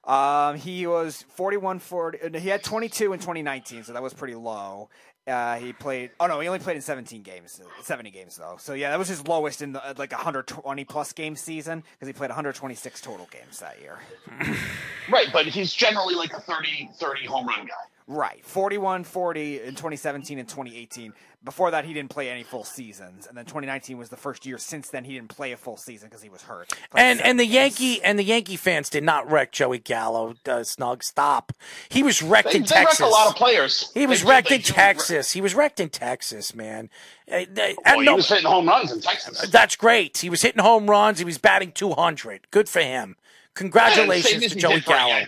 [0.04, 2.18] Um, he was 41 40.
[2.22, 4.90] uh, He had 22 in 2019, so that was pretty low.
[5.28, 6.10] Uh, he played.
[6.20, 8.56] Oh no, he only played in 17 games, uh, 70 games though.
[8.60, 11.84] So yeah, that was his lowest in the, uh, like a 120 plus game season
[11.94, 14.00] because he played 126 total games that year.
[15.12, 17.74] Right, but he's generally like a 30, 30 home run guy.
[18.14, 21.14] Right, 41 40 in 2017 and 2018.
[21.46, 24.58] Before that, he didn't play any full seasons, and then 2019 was the first year
[24.58, 26.70] since then he didn't play a full season because he was hurt.
[26.94, 27.46] And and the.
[27.46, 30.36] Yankee and the Yankee fans did not wreck Joey Gallo.
[30.46, 31.54] Uh, Snug, stop.
[31.88, 33.00] He was wrecked They, in they wreck Texas.
[33.00, 33.92] a lot of players.
[33.94, 35.32] He was They wrecked they in do Texas.
[35.32, 36.90] He was wrecked in Texas, man.
[37.32, 39.50] Uh, they- Well, and he no- was hitting home runs in Texas.
[39.50, 40.18] that's great.
[40.18, 41.20] He was hitting home runs.
[41.20, 42.52] He was batting 200.
[42.52, 43.16] Good for him.
[43.54, 45.26] Congratulations as to Joey did for a Gallo.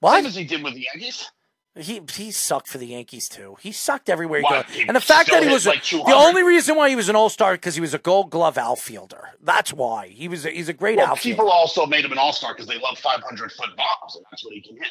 [0.00, 0.16] What?
[0.16, 1.30] Same as he did with the Yankees.
[1.76, 3.56] He he sucked for the Yankees too.
[3.60, 4.66] He sucked everywhere he What?
[4.66, 4.74] goes.
[4.76, 7.14] He And the fact that he was like the only reason why he was an
[7.14, 9.28] All Star because he was a Gold Glove outfielder.
[9.40, 10.44] That's why he was.
[10.44, 11.36] A, he's a great Well, outfielder.
[11.36, 14.44] people also made him an all star because they love 500 foot bombs, and that's
[14.44, 14.88] what he can hit.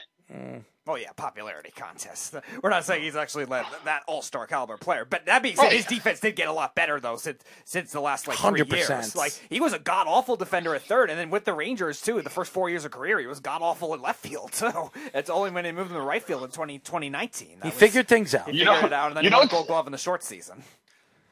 [0.87, 2.33] Oh yeah, popularity contest.
[2.63, 5.67] We're not saying he's actually led that all-star caliber player, but that being oh, said,
[5.67, 5.75] Right.
[5.77, 8.89] his defense did get a lot better though since since the last like three 100%.
[8.89, 9.15] years.
[9.15, 12.19] Like he was a god awful defender at third, and then with the Rangers too,
[12.23, 14.51] the first four years of career, he was god awful in left field.
[14.59, 17.59] So it's only when they moved him to right field in 20, 2019.
[17.59, 18.49] That he was- figured things out.
[18.49, 19.85] He You figured know- it out, and then you he know won what's- Gold Glove
[19.87, 20.63] in the short season.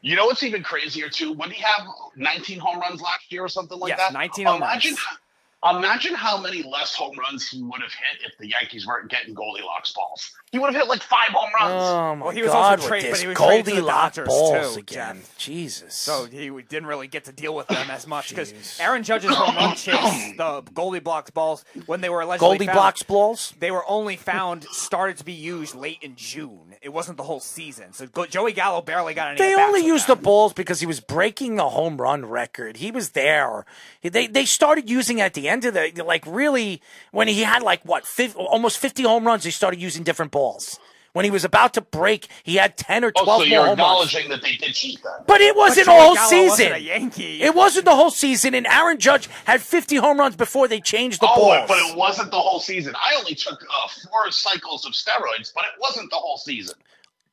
[0.01, 1.33] You know what's even crazier too?
[1.33, 4.13] When he have 19 home runs last year or something like Yes, that?
[4.13, 4.85] 19 home runs.
[5.67, 9.33] Imagine how many less home runs he would have hit if the Yankees weren't getting
[9.33, 10.31] Goldilocks balls.
[10.51, 11.73] He would have hit like five home runs.
[11.83, 12.87] Oh my Well, he was also God!
[12.87, 15.15] traded- with but this he was traded to the Goldilocks balls too, again.
[15.17, 15.37] Jeff.
[15.39, 15.95] Jesus.
[15.95, 19.55] So he didn't really get to deal with them as much because Aaron Judge's home
[19.55, 23.53] run chase, the Goldie Blocks balls, when they were allegedly Goldie found, balls.
[23.59, 26.75] they were only found started to be used late in June.
[26.83, 27.93] It wasn't the whole season.
[27.93, 29.37] So Joey Gallo barely got any.
[29.39, 30.17] They only used them.
[30.19, 32.77] the balls because he was breaking the home run record.
[32.77, 33.65] He was there.
[34.03, 37.83] They they started using at the end of the like really when he had like
[37.83, 39.43] what 50, almost fifty home runs.
[39.43, 40.79] They started using different balls.
[41.13, 43.65] When he was about to break, he had ten or Oh, twelve so more you're
[43.65, 43.79] home runs.
[44.13, 45.13] acknowledging that they did cheat then?
[45.25, 46.49] But it wasn't Joey a whole Gallo season.
[46.49, 47.41] wasn't a Yankee.
[47.41, 51.21] It wasn't the whole season, and Aaron Judge had 50 home runs before they changed
[51.21, 51.65] the Oh, balls.
[51.67, 52.93] but it wasn't the whole season.
[52.95, 56.75] I only took uh, four cycles of steroids, but it wasn't the whole season.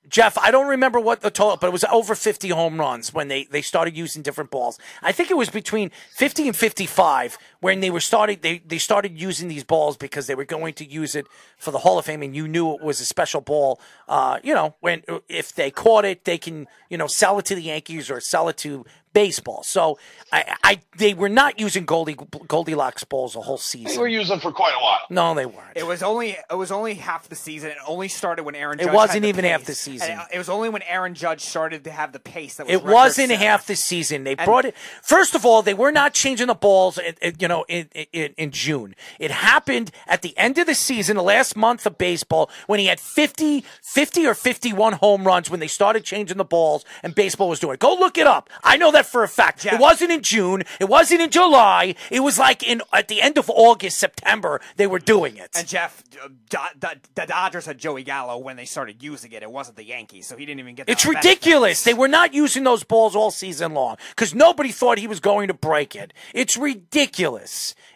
[0.06, 3.28] Jeff, I don't remember what the total, but it was over 50 home runs when
[3.28, 4.78] they, they started using different balls.
[5.02, 9.18] I think it was between 50 and 55 when they were started they, they started
[9.18, 11.26] using these balls because they were going to use it
[11.56, 13.80] for the Hall of Fame and you knew it was a special ball.
[14.06, 17.54] Uh, you know, when if they caught it, they can, you know, sell it to
[17.54, 18.84] the Yankees or sell it to
[19.14, 19.62] baseball.
[19.62, 19.98] So
[20.30, 22.18] I, I they were not using Goldie
[22.48, 23.94] Goldilocks balls the whole season.
[23.94, 24.98] They were using for quite a while.
[25.08, 25.76] No, they weren't.
[25.76, 27.70] It was only it was only half the season.
[27.70, 28.80] It only started when Aaron.
[28.80, 30.10] It wasn't had the even half the season.
[30.10, 32.74] And it was only when Aaron Judge started to have the pace that was.
[32.74, 33.38] It wasn't setting.
[33.38, 34.24] half the season.
[34.24, 34.74] They brought it.
[35.02, 36.98] First of all, they were not changing the balls.
[36.98, 40.74] At, at, you know, in, in in June, it happened at the end of the
[40.74, 45.48] season, the last month of baseball, when he had 50, 50 or fifty-one home runs.
[45.48, 47.80] When they started changing the balls, and baseball was doing it.
[47.80, 48.50] Go look it up.
[48.62, 49.60] I know that for a fact.
[49.60, 49.74] Jeff.
[49.74, 50.62] It wasn't in June.
[50.80, 51.94] It wasn't in July.
[52.10, 54.60] It was like in at the end of August, September.
[54.76, 55.50] They were doing it.
[55.56, 59.42] And Jeff, uh, Do- Do- the Dodgers had Joey Gallo when they started using it.
[59.42, 60.88] It wasn't the Yankees, so he didn't even get.
[60.88, 61.84] It's ridiculous.
[61.84, 65.48] They were not using those balls all season long because nobody thought he was going
[65.48, 66.12] to break it.
[66.32, 67.33] It's ridiculous.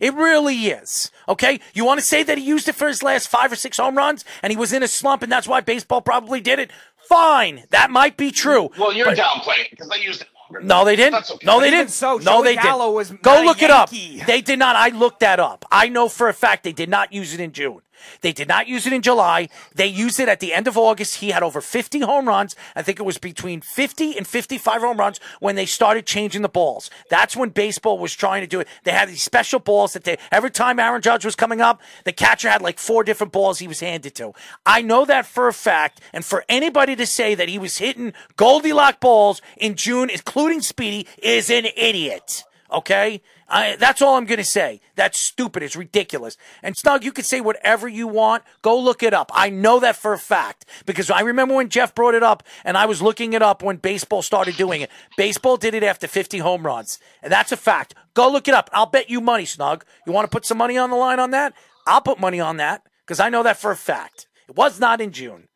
[0.00, 1.10] It really is.
[1.28, 1.60] Okay?
[1.74, 3.96] You want to say that he used it for his last five or six home
[3.96, 6.70] runs and he was in a slump and that's why baseball probably did it?
[7.08, 7.64] Fine.
[7.70, 8.70] That might be true.
[8.78, 10.66] Well, you're But- downplaying it because they used it longer.
[10.66, 11.30] No, they didn't.
[11.30, 11.46] Okay.
[11.46, 11.90] No, they didn't.
[11.90, 12.94] so, no, they Gallo didn't.
[12.94, 13.90] was Go not a look it up.
[13.90, 14.76] They did not.
[14.76, 15.64] I looked that up.
[15.70, 17.80] I know for a fact they did not use it in June.
[18.20, 19.48] They did not use it in July.
[19.74, 21.16] They used it at the end of August.
[21.16, 22.56] He had over 50 home runs.
[22.74, 26.48] I think it was between 50 and 55 home runs when they started changing the
[26.48, 26.90] balls.
[27.10, 28.68] That's when baseball was trying to do it.
[28.84, 32.12] They had these special balls that they, every time Aaron Judge was coming up, the
[32.12, 34.32] catcher had like four different balls he was handed to.
[34.64, 36.00] I know that for a fact.
[36.12, 41.06] And for anybody to say that he was hitting Goldilocks balls in June, including Speedy,
[41.22, 42.44] is an idiot.
[42.70, 43.22] Okay?
[43.48, 44.80] I, that's all I'm going to say.
[44.94, 45.62] That's stupid.
[45.62, 46.36] It's ridiculous.
[46.62, 48.42] And Snug, you can say whatever you want.
[48.62, 49.30] Go look it up.
[49.34, 52.76] I know that for a fact because I remember when Jeff brought it up and
[52.76, 54.90] I was looking it up when baseball started doing it.
[55.16, 56.98] Baseball did it after 50 home runs.
[57.22, 57.94] And that's a fact.
[58.12, 58.68] Go look it up.
[58.72, 59.84] I'll bet you money, Snug.
[60.06, 61.54] You want to put some money on the line on that?
[61.86, 64.26] I'll put money on that because I know that for a fact.
[64.48, 65.48] It was not in June.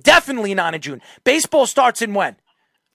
[0.00, 1.02] Definitely not in June.
[1.22, 2.36] Baseball starts in when?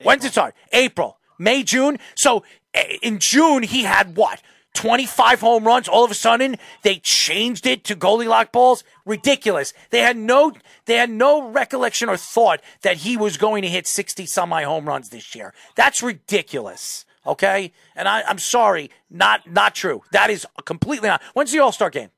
[0.03, 0.53] When's it start?
[0.73, 1.97] April, May, June.
[2.15, 2.43] So
[2.73, 4.41] eh, in June, he had what?
[4.73, 5.87] 25 home runs.
[5.87, 8.83] All of a sudden, they changed it to Goldilocks balls.
[9.05, 9.73] Ridiculous.
[9.89, 10.53] They had no,
[10.85, 14.85] they had no recollection or thought that he was going to hit 60 some home
[14.87, 15.53] runs this year.
[15.75, 17.05] That's ridiculous.
[17.25, 17.73] Okay.
[17.95, 18.91] And I, I'm sorry.
[19.09, 20.03] Not, not true.
[20.11, 21.23] That is completely not.
[21.33, 22.09] When's the All Star game?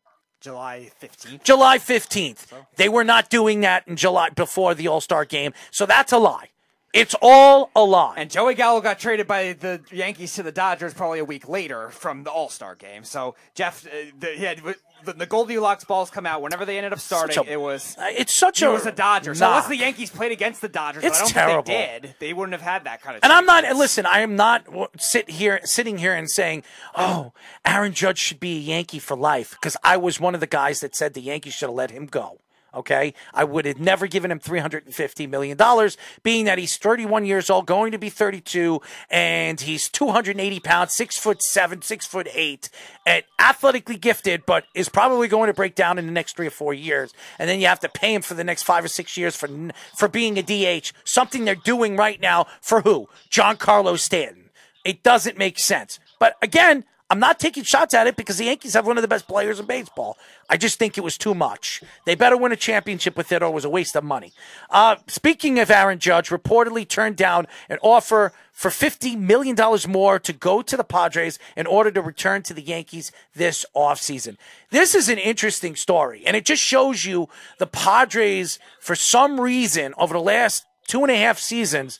[0.42, 1.44] July fifteenth.
[1.44, 2.54] July 15th.
[2.78, 5.54] They were not doing that in July before the All Star game.
[5.72, 6.50] So that's a lie.
[6.94, 8.16] It's all a lie.
[8.18, 11.90] And Joey Gallo got traded by the Yankees to the Dodgers probably a week later
[11.92, 13.04] from the All Star game.
[13.04, 14.62] So Jeff, uh, the, he had,
[15.06, 17.38] the, the Goldilocks balls come out whenever they ended up starting.
[17.38, 19.36] A- it was it's such a it was a Dodger.
[19.36, 21.64] So unless the Yankees played against the Dodgers, It's but I don't terrible.
[21.64, 22.16] think they did.
[22.20, 23.24] They wouldn't have had that kind of.
[23.24, 23.64] And I'm not.
[23.76, 24.66] Listen, I am not
[24.98, 26.64] sit here, sitting here and saying,
[26.96, 27.34] "Oh,
[27.66, 30.80] Aaron Judge should be a Yankee for life," because I was one of the guys
[30.82, 32.40] that said the Yankees should have let him go.
[32.74, 37.50] Okay, I would have never given him 350 million dollars, being that he's 31 years
[37.50, 42.70] old, going to be 32, and he's 280 pounds, six foot seven, six foot eight,
[43.06, 46.52] and athletically gifted, but is probably going to break down in the next three or
[46.52, 49.18] four years, and then you have to pay him for the next five or six
[49.18, 49.50] years for
[49.96, 53.08] for being a DH, something they're doing right now for who?
[53.32, 54.50] Giancarlo Stanton.
[54.86, 56.00] It doesn't make sense.
[56.20, 59.08] But again, I'm not taking shots at it because the Yankees have one of the
[59.08, 60.16] best players in baseball.
[60.48, 61.82] I just think it was too much.
[62.06, 64.32] They better win a championship with it or it was a waste of money.
[64.70, 69.56] Uh, speaking of Aaron Judge, reportedly turned down an offer for $50 million
[69.88, 74.38] more to go to the Padres in order to return to the Yankees this offseason.
[74.70, 79.94] This is an interesting story, and it just shows you the Padres, for some reason,
[79.98, 82.00] over the last two and a half seasons,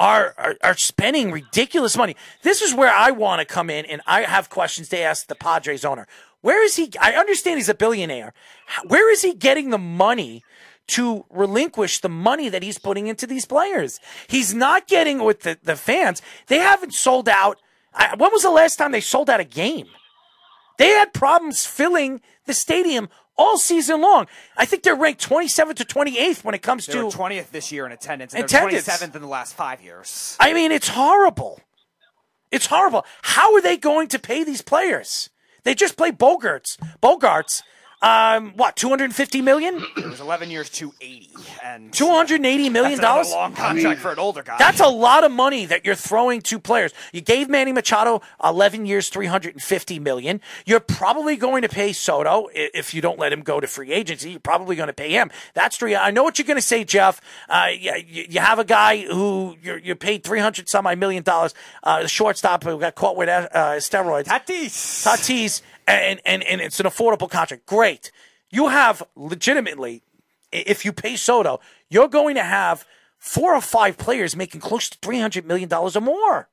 [0.00, 2.16] are, are are spending ridiculous money.
[2.42, 5.34] This is where I want to come in, and I have questions to ask the
[5.34, 6.08] Padres owner.
[6.40, 6.90] Where is he?
[6.98, 8.32] I understand he's a billionaire.
[8.86, 10.42] Where is he getting the money
[10.88, 14.00] to relinquish the money that he's putting into these players?
[14.26, 16.22] He's not getting with the, the fans.
[16.46, 17.58] They haven't sold out.
[17.92, 19.86] I, when was the last time they sold out a game?
[20.78, 24.26] They had problems filling the stadium all season long.
[24.56, 27.86] I think they're ranked 27th to 28th when it comes They to 20th this year
[27.86, 28.86] in attendance, and Attendance.
[28.86, 30.36] 27th in the last five years.
[30.38, 31.60] I mean, it's horrible.
[32.50, 33.04] It's horrible.
[33.22, 35.30] How are they going to pay these players?
[35.64, 36.78] They just play Bogaerts.
[37.02, 37.62] Bogaerts.
[38.02, 38.76] Um, what?
[38.76, 39.84] Two hundred and fifty million?
[39.96, 41.28] It was 11 years, 280,
[41.62, 43.32] and Two hundred and eighty million that's another dollars.
[43.32, 44.56] long contract for an older guy.
[44.58, 46.92] That's a lot of money that you're throwing to players.
[47.12, 50.40] You gave Manny Machado 11 years, 350 million.
[50.64, 54.30] You're probably going to pay Soto if you don't let him go to free agency.
[54.30, 55.30] You're probably going to pay him.
[55.52, 55.94] That's three.
[55.94, 57.20] I know what you're going to say, Jeff.
[57.50, 61.54] Uh, you, you have a guy who you're, you're paid 300 some odd million dollars.
[61.82, 64.24] Uh, the shortstop who got caught with uh, steroids.
[64.24, 65.04] Tatis.
[65.04, 67.66] Tatis, and, and, and it's an affordable contract.
[67.66, 68.10] Great.
[68.50, 70.02] You have legitimately,
[70.52, 72.84] if you pay Soto, you're going to have
[73.18, 76.48] four or five players making close to $300 million or more.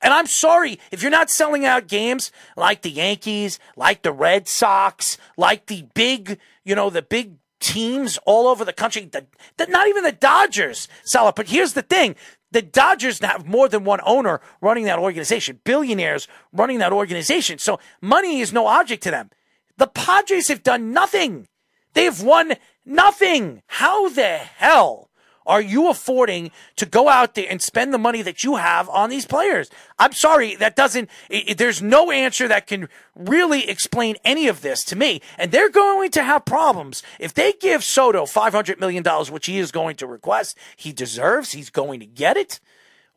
[0.00, 4.48] And I'm sorry if you're not selling out games like the Yankees, like the Red
[4.48, 9.04] Sox, like the big, you know, the big teams all over the country.
[9.04, 9.26] The,
[9.56, 11.34] the, not even the Dodgers sell it.
[11.34, 12.14] But here's the thing.
[12.50, 17.58] The Dodgers have more than one owner running that organization, billionaires running that organization.
[17.58, 19.30] So money is no object to them.
[19.76, 21.46] The Padres have done nothing.
[21.92, 22.54] They've won
[22.84, 23.62] nothing.
[23.66, 25.07] How the hell
[25.48, 29.10] are you affording to go out there and spend the money that you have on
[29.10, 29.70] these players?
[29.98, 34.60] I'm sorry, that doesn't, i i- there's no answer that can really explain any of
[34.60, 35.20] this to me.
[35.38, 37.02] And they're going to have problems.
[37.18, 39.02] If they give Soto $500 million,
[39.32, 42.60] which he is going to request, he deserves, he's going to get it.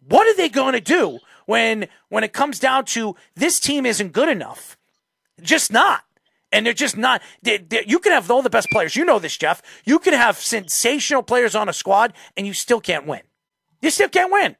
[0.07, 4.13] What are they going to do when, when it comes down to this team isn't
[4.13, 4.77] good enough?
[5.41, 6.03] Just not.
[6.51, 7.21] And they're just not.
[7.41, 8.95] They, they, you can have all the best players.
[8.95, 9.61] You know this, Jeff.
[9.85, 13.21] You can have sensational players on a squad, and you still can't win.
[13.81, 14.55] You still can't win.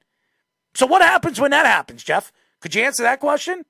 [0.73, 2.31] So what happens when that happens, Jeff?
[2.61, 3.65] Could you answer that question?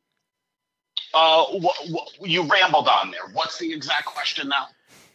[1.13, 3.21] Uh, wh- wh- you rambled on there.
[3.33, 4.67] What's the exact question now?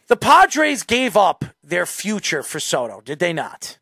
[0.07, 3.77] The Padres gave up their future for Soto, did they not?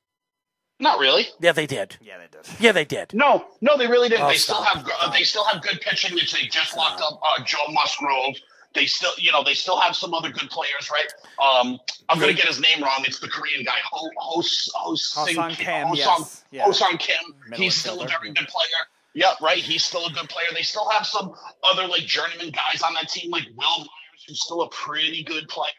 [0.80, 1.28] Not really.
[1.40, 1.98] Yeah, they did.
[2.02, 2.60] Yeah, they did.
[2.60, 3.14] Yeah, they did.
[3.14, 4.26] No, no, they really didn't.
[4.26, 6.18] Oh, they still have uh, they still have good pitching.
[6.18, 8.36] It's, they just locked up uh, Joe Musgrove.
[8.76, 11.12] They still, you know, they still have some other good players, right?
[11.42, 11.80] Um,
[12.10, 13.04] I'm gonna get his name wrong.
[13.08, 14.44] It's the Korean guy, Ho Ho
[14.76, 16.66] Ho Sing Kim, yes, yeah.
[16.66, 17.16] Ho-sung Kim.
[17.50, 18.88] Middle He's still a very good player.
[19.14, 19.58] Yep, right.
[19.58, 20.48] He's still a good player.
[20.54, 24.44] They still have some other like journeyman guys on that team, like Wil Myers, who's
[24.44, 25.72] still a pretty good player.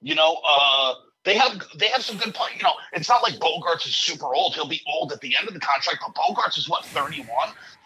[0.00, 0.94] You know, uh,
[1.24, 2.48] they have they have some good play.
[2.56, 4.54] You know, it's not like Bogaerts is super old.
[4.54, 7.28] He'll be old at the end of the contract, but Bogaerts is what 31,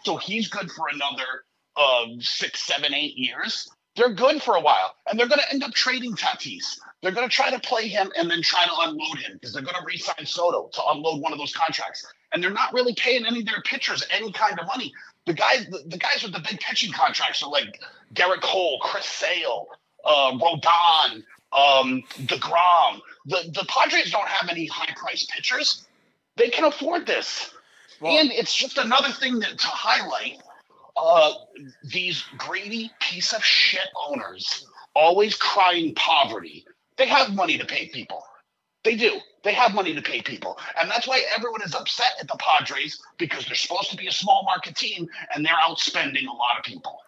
[0.05, 1.43] so he's good for another
[1.75, 3.69] um, six, seven, eight years.
[3.95, 6.79] They're good for a while, and they're going to end up trading Tatis.
[7.01, 9.61] They're going to try to play him and then try to unload him because they're
[9.61, 12.05] going to re-sign Soto to unload one of those contracts.
[12.33, 14.91] And they're not really paying any of their pitchers any kind of money.
[15.25, 17.79] The guys, the, the guys with the big pitching contracts are like
[18.13, 19.67] Gerrit Cole, Chris Sale,
[20.03, 22.99] uh, Rodon, um, Degrom.
[23.25, 25.85] The the Padres don't have any high priced pitchers.
[26.35, 27.51] They can afford this,
[28.01, 30.39] and it's just another thing that, to highlight
[30.97, 31.33] uh,
[31.83, 34.65] these greedy piece of shit owners
[34.95, 36.65] always crying poverty.
[36.97, 38.23] They have money to pay people.
[38.85, 39.19] They do.
[39.43, 40.57] They have money to pay people.
[40.79, 44.11] And that's why everyone is upset at the Padres because they're supposed to be a
[44.11, 46.99] small market team and they're outspending a lot of people.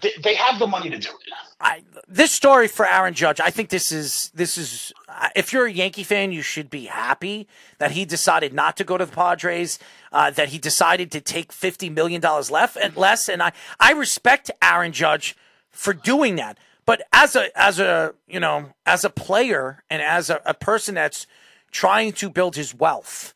[0.00, 1.32] They, they have the money to do it.
[1.60, 4.92] I, this story for Aaron Judge, I think this is this is.
[5.36, 7.46] If you're a Yankee fan, you should be happy
[7.78, 9.78] that he decided not to go to the Padres.
[10.12, 13.92] Uh, that he decided to take fifty million dollars left and less, and I I
[13.92, 15.34] respect Aaron Judge
[15.70, 16.58] for doing that.
[16.84, 20.96] But as a as a you know as a player and as a, a person
[20.96, 21.26] that's
[21.70, 23.32] trying to build his wealth,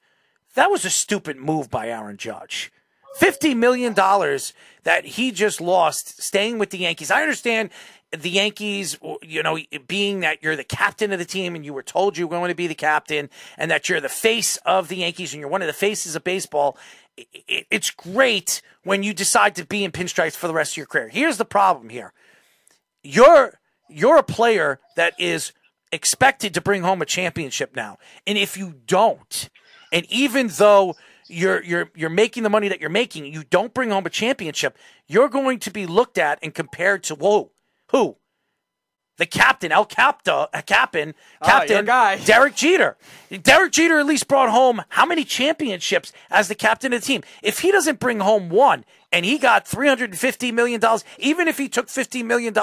[0.54, 2.70] that was a stupid move by Aaron Judge.
[3.16, 7.10] Fifty million dollars that he just lost staying with the Yankees.
[7.10, 7.70] I understand
[8.12, 11.82] the Yankees, you know, being that you're the captain of the team and you were
[11.82, 13.28] told you were going to be the captain
[13.58, 16.24] and that you're the face of the Yankees and you're one of the faces of
[16.24, 16.78] baseball.
[17.16, 21.08] It's great when you decide to be in pinstripes for the rest of your career.
[21.08, 22.12] Here's the problem here.
[23.02, 25.52] You're you're a player that is
[25.92, 27.98] expected to bring home a championship now.
[28.26, 29.48] And if you don't,
[29.92, 30.96] and even though
[31.28, 34.76] you're you're you're making the money that you're making, you don't bring home a championship,
[35.06, 37.50] you're going to be looked at and compared to whoa,
[37.90, 38.16] who?
[39.18, 42.18] The captain, El Capta, uh, Captain, your Captain, guy.
[42.24, 42.98] Derek Jeter.
[43.42, 47.22] Derek Jeter at least brought home how many championships as the captain of the team?
[47.42, 50.82] If he doesn't bring home one and he got $350 million,
[51.18, 52.54] even if he took $50 million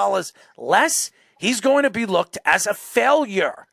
[0.55, 3.65] less, he's going to be looked as a failure.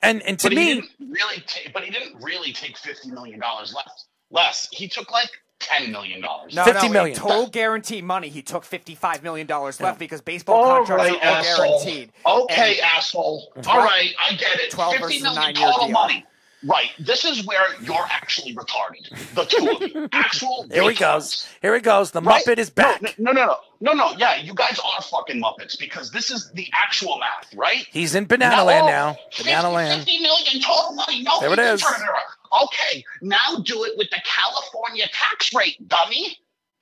[0.00, 1.72] And, and to but he me, didn't really take.
[1.72, 4.06] But he didn't really take fifty million dollars less.
[4.30, 4.68] Less.
[4.70, 5.30] He took like
[5.60, 6.54] ten million dollars.
[6.54, 8.28] No, no, in total guarantee money.
[8.28, 12.12] He took fifty-five million dollars left because baseball All contracts right, are all guaranteed.
[12.26, 13.52] Okay, And- asshole.
[13.62, 14.70] Twelve- All right, I get it.
[14.70, 15.92] 12 Fifty versus million nine-year total deal.
[15.92, 16.24] money.
[16.64, 16.90] Right.
[16.98, 19.08] This is where you're actually retarded.
[19.36, 20.08] The two of you.
[20.12, 20.66] Actual.
[20.72, 21.46] here he goes.
[21.62, 22.10] Here he goes.
[22.10, 22.44] The Right?
[22.44, 23.00] Muppet is back.
[23.00, 24.16] No, no, no, no, no, no.
[24.18, 27.86] Yeah, you guys are fucking muppets because this is the actual math, right?
[27.92, 29.16] He's in Banana Land oh, now.
[29.38, 30.00] Banana 50, Land.
[30.04, 31.22] 50 million total money.
[31.22, 31.80] No, There it is.
[31.80, 31.96] it can is.
[31.98, 32.22] turn it around.
[32.62, 36.36] Okay, now do it with the California tax rate, dummy.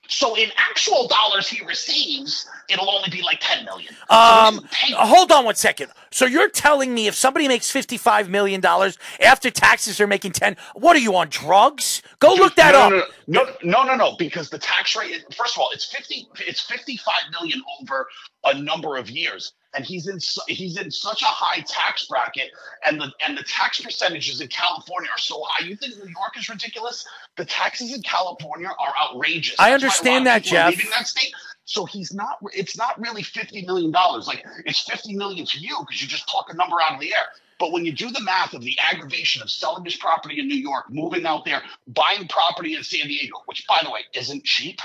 [0.09, 3.93] So in actual dollars he receives, it'll only be like ten million.
[4.09, 4.65] Um,
[4.95, 5.91] hold on one second.
[6.13, 10.57] So you're telling me if somebody makes fifty-five million dollars after taxes, they're making ten?
[10.75, 12.03] What are you on drugs?
[12.21, 13.09] Go look that no, up.
[13.27, 15.25] No no, no, no, no, no, because the tax rate.
[15.35, 16.29] First of all, it's fifty.
[16.39, 18.07] It's fifty-five million over
[18.47, 20.21] a number of years, and he's in.
[20.21, 22.51] su- He's in such a high tax bracket,
[22.87, 25.67] and the and the tax percentages in California are so high.
[25.67, 27.07] You think New York is ridiculous?
[27.37, 29.57] The taxes in California are outrageous.
[29.59, 30.71] I That's why a lot understand that, Jeff.
[30.71, 31.33] leaving that state.
[31.65, 32.39] So he's not.
[32.55, 34.27] It's not really fifty million dollars.
[34.29, 37.13] Like it's fifty million to you because you just talk a number out of the
[37.15, 37.25] air.
[37.59, 40.57] But when you do the math of the aggravation of selling his property in New
[40.57, 44.81] York, moving out there, buying property in San Diego, which by the way isn't cheap,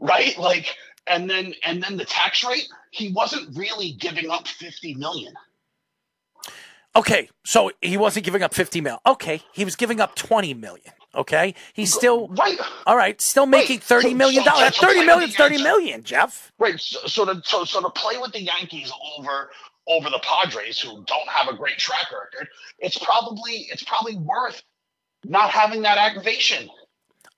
[0.00, 0.36] right?
[0.38, 0.76] Like,
[1.06, 5.34] and then and then the tax rate, he wasn't really giving up fifty million.
[6.94, 9.00] Okay, so he wasn't giving up fifty mil.
[9.06, 10.92] Okay, he was giving up twenty million.
[11.14, 12.58] Okay, he's still right.
[12.86, 14.76] All right, still making thirty million so- dollars.
[14.76, 16.52] so Thirty million, thirty million, Jeff.
[16.58, 16.80] Right.
[16.80, 19.50] So, so to so, so to play with the Yankees over
[19.86, 24.62] over the Padres, who don't have a great track record, it's probably it's probably worth
[25.24, 26.68] not having that aggravation.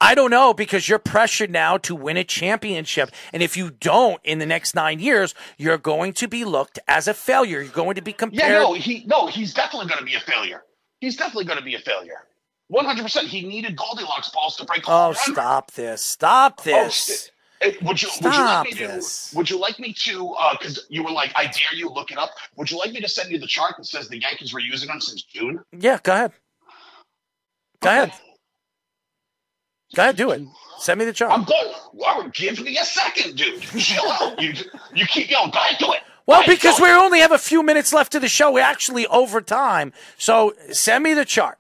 [0.00, 3.10] I don't know because you're pressured now to win a championship.
[3.32, 7.08] And if you don't in the next nine years, you're going to be looked as
[7.08, 7.60] a failure.
[7.60, 8.52] You're going to be compared.
[8.52, 10.62] Yeah, no, he no, he's definitely going to be a failure.
[11.00, 12.26] He's definitely going to be a failure.
[12.68, 13.26] One hundred percent.
[13.28, 14.84] He needed Goldilocks balls to break.
[14.86, 16.02] oh, stop this.
[16.02, 17.30] Stop Oh, this.
[17.62, 19.30] eh, Would you would you Stop like me this.
[19.30, 22.18] to would you like me to because you were like I dare you look it
[22.18, 22.30] up.
[22.56, 24.86] Would you like me to send you the chart that says the Yankees were using
[24.88, 25.60] them since June?
[25.76, 26.32] yeah, go ahead.
[27.80, 28.12] Go ahead.
[29.94, 30.42] Go ahead, do it.
[30.80, 31.32] Send me the chart.
[31.32, 31.72] I'm good.
[31.92, 33.60] Well, give me a second, dude.
[33.62, 34.40] Chill out.
[34.40, 34.52] You
[34.94, 35.50] you keep going.
[35.50, 36.00] Go ahead, do it.
[36.26, 38.52] Well, Go ahead, because do we only have a few minutes left to the show,
[38.52, 39.92] we're actually over time.
[40.18, 41.58] So send me the chart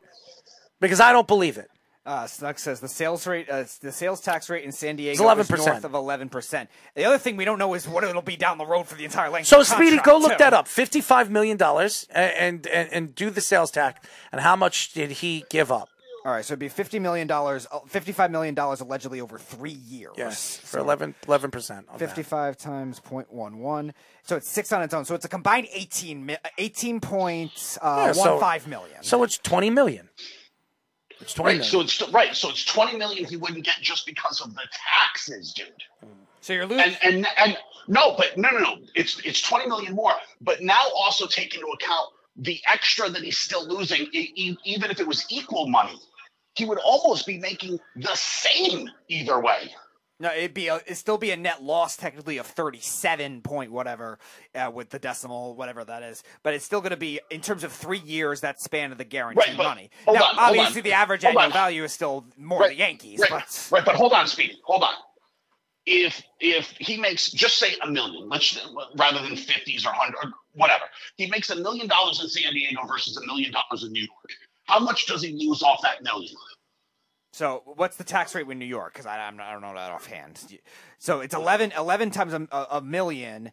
[0.78, 1.70] because I don't believe it.
[2.04, 5.20] Uh, Snug says the sales rate, uh, the sales tax rate in San Diego is
[5.48, 5.58] 11%.
[5.66, 6.70] north of eleven percent.
[6.94, 9.04] The other thing we don't know is what it'll be down the road for the
[9.04, 9.46] entire length.
[9.48, 10.38] So of Speedy, go look too.
[10.38, 10.68] that up.
[10.68, 14.06] Fifty-five million dollars, and, and and do the sales tax.
[14.32, 15.90] And how much did he give up?
[16.28, 20.12] All right, so it'd be fifty million dollars, fifty-five million dollars allegedly over three years.
[20.18, 21.86] Yes, for So 11 percent.
[21.96, 25.06] Fifty-five times 0.11, so it's six on its own.
[25.06, 28.90] So it's a combined 18, 18 point uh, Yeah, so- one.
[29.00, 30.10] So it's twenty million.
[31.18, 31.88] It's twenty Right, million.
[31.88, 32.36] so it's right.
[32.36, 34.68] So it's twenty million he wouldn't get just because of the
[35.00, 36.10] taxes, dude.
[36.42, 36.94] So you're losing.
[37.02, 38.76] And and and no, but no, no, no.
[38.94, 40.12] It's it's twenty million more.
[40.42, 45.06] But now also take into account the extra that he's still losing, even if it
[45.06, 45.98] was equal money,
[46.58, 49.72] he would almost be making the same either way.
[50.20, 54.18] No, it'd be a, it'd still be a net loss technically of thirty-seven point whatever
[54.52, 57.62] uh, with the decimal whatever that is, but it's still going to be in terms
[57.62, 59.90] of three years that span of the guaranteed Right, money.
[60.08, 61.52] Now, on, obviously, the average Hold annual on.
[61.52, 64.82] value is still more Right, the Yankees, right, but right, but hold on, Speedy, hold
[64.82, 64.94] on.
[65.86, 68.58] If if he makes just say a million, let's
[68.96, 70.84] rather than fifties or hundred or whatever,
[71.16, 74.30] he makes a million dollars in San Diego versus a million dollars in New York.
[74.64, 76.34] How much does he lose off that million?
[77.38, 78.94] So what's the tax rate in New York?
[78.94, 80.58] Because I, I'm I don't know that offhand.
[80.98, 83.52] So it's 11, 11 times a, a, million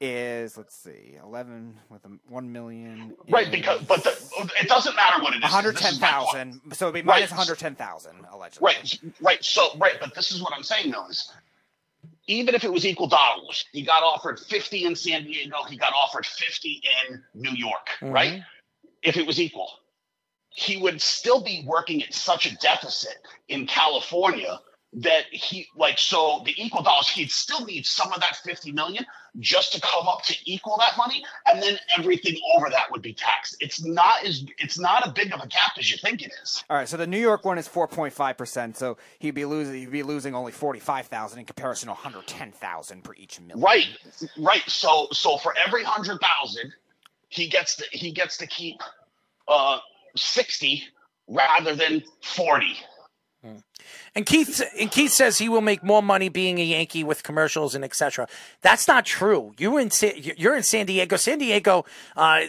[0.00, 3.14] is let's see, eleven with a one million.
[3.28, 4.10] Right, because but the,
[4.58, 5.42] it doesn't matter what it is.
[5.42, 6.30] one hundred ten is my point.
[6.30, 6.60] thousand.
[6.72, 7.16] So it'd be Right.
[7.16, 8.64] minus one hundred ten thousand allegedly.
[8.64, 9.44] Right, right.
[9.44, 11.30] So, right, but this is what I'm saying though is,
[12.28, 15.92] even if it was equal dollars, he got offered 50 in San Diego, he got
[15.92, 18.14] offered 50 in New York, mm-hmm.
[18.14, 18.42] right?
[19.02, 19.68] If it was equal,
[20.56, 23.18] he would still be working at such a deficit
[23.48, 24.58] in California
[24.94, 29.04] that he like so the equal dollars he'd still need some of that 50 million
[29.38, 33.12] just to come up to equal that money and then everything over that would be
[33.12, 36.32] taxed it's not as it's not a big of a gap as you think it
[36.42, 38.78] is All right, so the New York one is four point five percent.
[38.78, 42.00] So he'd be losing he'd be losing only forty five thousand in comparison to one
[42.00, 43.60] hundred ten thousand per each million.
[43.60, 43.88] Right,
[44.38, 44.62] right.
[44.66, 46.72] So so for every hundred thousand,
[47.28, 48.80] he gets to he gets to keep
[49.48, 49.78] uh
[50.16, 50.84] sixty
[51.28, 52.76] rather than forty.
[54.16, 57.74] And Keith and Keith says he will make more money being a Yankee with commercials
[57.74, 58.26] and etc.
[58.62, 59.52] That's not true.
[59.58, 59.90] You in
[60.36, 61.16] you're in San Diego.
[61.16, 61.84] San Diego.
[62.16, 62.40] Uh,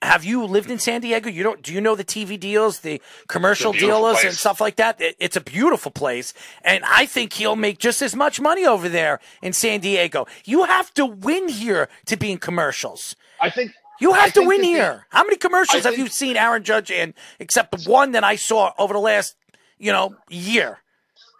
[0.00, 1.28] have you lived in San Diego?
[1.28, 1.62] You don't.
[1.62, 5.00] Do you know the TV deals, the commercial beautiful dealers, and stuff like that?
[5.00, 6.32] It- it's a beautiful place,
[6.64, 10.26] and I think he'll make just as much money over there in San Diego.
[10.44, 13.14] You have to win here to be in commercials.
[13.40, 13.72] I think
[14.02, 15.06] You I have to win that the- here.
[15.10, 18.36] How many commercials I have you seen Aaron Judge in, except the one that I
[18.36, 19.36] saw over the last,
[19.78, 20.78] you know, year?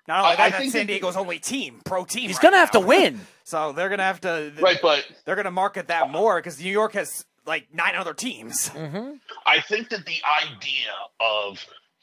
[0.08, 2.28] Not only I- that, I that's think San that- Diego's only team, pro team.
[2.28, 3.20] He's right gonna have to win.
[3.44, 4.52] So they're gonna have to.
[4.60, 8.68] Right, but they're gonna market that more because New York has like nine other teams.
[8.70, 9.14] Mm-hmm.
[9.44, 11.58] I think that the idea of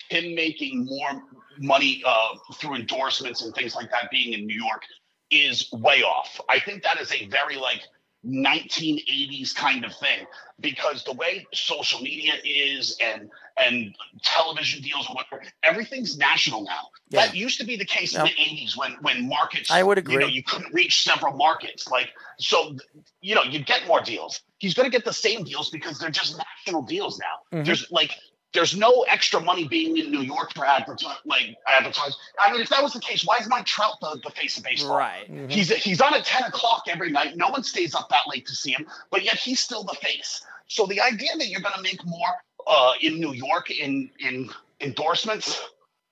[0.09, 1.23] him making more
[1.57, 4.83] money uh, through endorsements and things like that being in New York
[5.31, 6.41] is way off.
[6.49, 7.83] I think that is a very like
[8.25, 10.25] 1980s kind of thing.
[10.59, 16.89] Because the way social media is and and television deals whatever everything's national now.
[17.09, 17.25] Yeah.
[17.25, 20.15] that used to be the case in the 80s when when markets I would agree.
[20.15, 21.87] you know you couldn't reach several markets.
[21.89, 22.75] Like so
[23.21, 24.41] you know you'd get more deals.
[24.57, 27.59] He's going to get the same deals because they're just national deals now.
[27.59, 27.65] Mhm.
[27.65, 28.11] there's like
[28.53, 32.17] there's no extra money being in New York for advertise like advertise.
[32.39, 34.63] I mean, if that was the case, why is Mike Trout the, the face of
[34.63, 34.97] baseball?
[34.97, 35.31] Right.
[35.31, 35.49] Mm-hmm.
[35.49, 37.37] He's he's on at ten o'clock every night.
[37.37, 40.45] No one stays up that late to see him, but yet he's still the face.
[40.67, 42.29] So the idea that you're going to make more
[42.67, 44.49] uh, in New York in in
[44.81, 45.61] endorsements,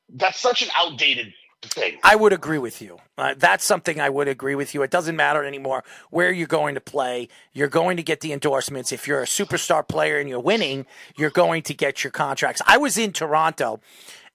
[0.09, 1.97] that's such an outdated thing.
[2.03, 2.99] I would agree with you.
[3.17, 4.83] Uh, that's something I would agree with you.
[4.83, 7.29] It doesn't matter anymore where you're going to play.
[7.53, 8.91] You're going to get the endorsements.
[8.91, 12.61] If you're a superstar player and you're winning, you're going to get your contracts.
[12.65, 13.79] I was in Toronto,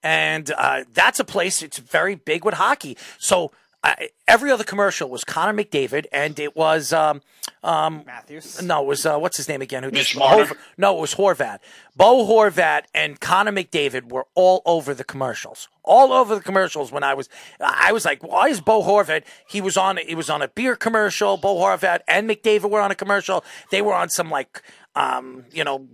[0.02, 1.62] and uh, that's a place.
[1.62, 2.96] It's very big with hockey.
[3.18, 3.52] So.
[3.84, 3.94] Uh,
[4.28, 7.20] every other commercial was Connor McDavid, and it was um,
[7.64, 8.62] um, Matthews.
[8.62, 9.82] no, it was uh, what's his name again?
[9.82, 10.52] Who Mitch did- Marner?
[10.78, 11.58] No, it was Horvat.
[11.96, 15.68] Bo Horvat and Connor McDavid were all over the commercials.
[15.84, 17.28] All over the commercials when I was
[17.60, 19.24] I was like, why is Bo Horvat?
[19.48, 21.36] He was on he was on a beer commercial.
[21.36, 23.44] Bo Horvat and McDavid were on a commercial.
[23.70, 24.62] They were on some like
[24.94, 25.88] um, you know,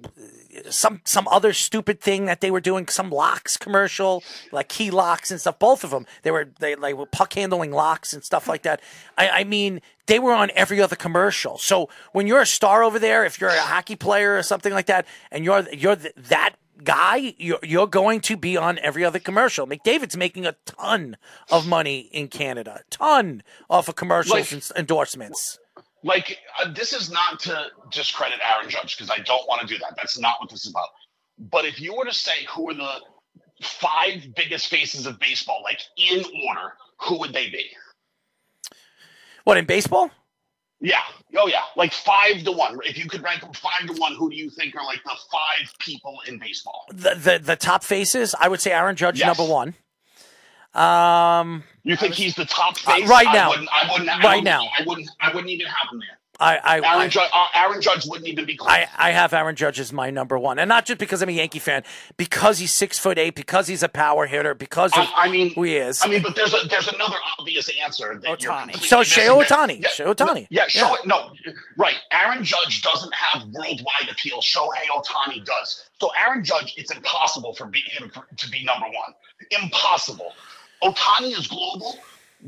[0.71, 5.31] some some other stupid thing that they were doing, some locks commercial, like key locks
[5.31, 5.59] and stuff.
[5.59, 8.81] Both of them, they were they like were puck handling locks and stuff like that.
[9.17, 11.59] I, I mean, they were on every other commercial.
[11.59, 14.87] So when you're a star over there, if you're a hockey player or something like
[14.87, 19.21] that, and you're you're th- that guy, you're you're going to be on every other
[19.21, 19.65] commercial.
[19.67, 21.17] McDavid's making a ton
[21.53, 25.59] of money in Canada, ton off of commercials Like- and endorsements.
[26.05, 29.79] Like uh, this is not to discredit Aaron Judge because I don't want to do
[29.79, 29.95] that.
[29.97, 30.89] That's not what this is about.
[31.39, 32.93] But if you were to say who are the
[33.63, 37.67] five biggest faces of baseball, like in order, who would they be?
[39.45, 40.11] What in baseball?
[40.81, 41.01] Yeah.
[41.37, 41.63] Oh, yeah.
[41.77, 42.79] Like five to one.
[42.85, 45.17] If you could rank them five to one, who do you think are like the
[45.31, 46.85] five people in baseball?
[46.91, 49.27] The the, the top faces, I would say Aaron Judge Yes.
[49.39, 49.75] number one.
[50.75, 53.09] Um, You think he's the top Uh, face?
[53.09, 53.49] right I now.
[53.51, 54.63] wouldn't, I wouldn't, I Right wouldn't- now.
[54.79, 55.11] I wouldn't.
[55.21, 56.19] I wouldn't even have him there.
[56.41, 58.71] I I, Aaron, I, Judge, uh, Aaron Judge wouldn't even be close.
[58.71, 61.33] I, I have Aaron Judge as my number one, and not just because I'm a
[61.33, 61.83] Yankee fan,
[62.17, 65.53] because he's six foot eight, because he's a power hitter, because of I, I mean,
[65.55, 66.01] who he is.
[66.01, 68.21] I mean, but there's a there's another obvious answer.
[68.23, 68.61] That you're Ohtani.
[68.75, 69.47] completely So Shohei missing there.
[69.59, 69.85] Ohtani.
[69.85, 70.47] Shohei Ohtani.
[70.49, 70.83] Yeah, Yeah.
[70.85, 71.33] Shohei, no,
[71.77, 71.97] right.
[72.13, 74.41] Aaron Judge doesn't have worldwide appeal.
[74.41, 75.89] Shohei Ohtani does.
[76.01, 79.13] So Aaron Judge, it's impossible for him to be number one.
[79.61, 80.33] Impossible.
[80.83, 81.97] Ohtani is global.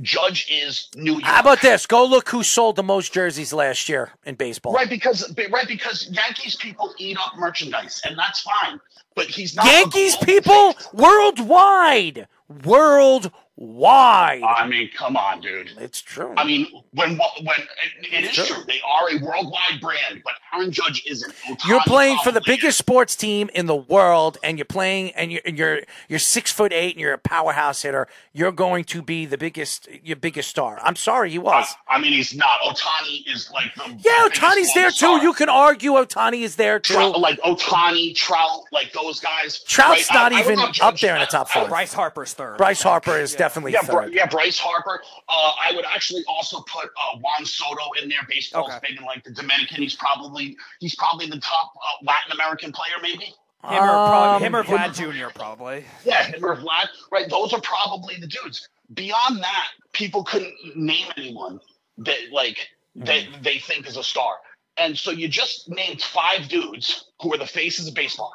[0.02, 1.25] Judge is New York.
[1.25, 1.86] How about this?
[1.86, 4.73] Go look who sold the most jerseys last year in baseball.
[4.73, 8.81] Right, because right because Yankees people eat up merchandise, and that's fine.
[9.17, 9.67] But he's not.
[9.67, 12.28] Yankees people worldwide,
[12.65, 14.43] worldwide, worldwide.
[14.43, 15.71] I mean, come on, dude.
[15.79, 16.35] It's true.
[16.37, 17.61] I mean, when when
[18.03, 18.65] it, it is true.
[18.67, 21.33] they are a worldwide brand, but Aaron Judge isn't.
[21.67, 25.31] You're playing for the probably biggest sports team in the world, and you're playing, and
[25.31, 28.09] you're and you're you're six foot eight, and you're a powerhouse hitter.
[28.33, 30.79] You're going to be the biggest, your biggest star.
[30.83, 31.67] I'm sorry, he was.
[31.89, 32.61] I mean, he's not.
[32.65, 35.19] Ohtani is like the yeah, Ohtani's there star.
[35.21, 35.25] too.
[35.27, 36.95] You can argue Ohtani is there too.
[36.95, 39.61] Trout, like Ohtani, Trout, like those guys.
[39.65, 40.15] Trout's right?
[40.15, 41.69] not I- I even not up there in the top I would- five.
[41.71, 42.57] Bryce Harper's third.
[42.57, 44.15] Bryce Harper is definitely Yeah, Bry- third.
[44.15, 45.03] yeah, Bryce Harper.
[45.29, 48.19] Uh, I would actually also put uh, Juan Soto in there.
[48.29, 48.79] Baseball's Okay.
[48.91, 49.83] big in like the Dominican.
[49.83, 53.35] He's probably he's probably the top uh, Latin American player, maybe.
[53.62, 55.31] Him or, probably, Um, him or Vlad Jr.
[55.39, 55.85] Probably.
[56.05, 56.89] Yeah, him or Vlad.
[57.12, 58.67] Right, those are probably the dudes.
[58.95, 61.61] Beyond that, people couldn't name anyone
[61.99, 63.43] that like that Hmm.
[63.43, 64.37] they think is a star.
[64.79, 68.33] And so you just named five dudes who are the faces of baseball.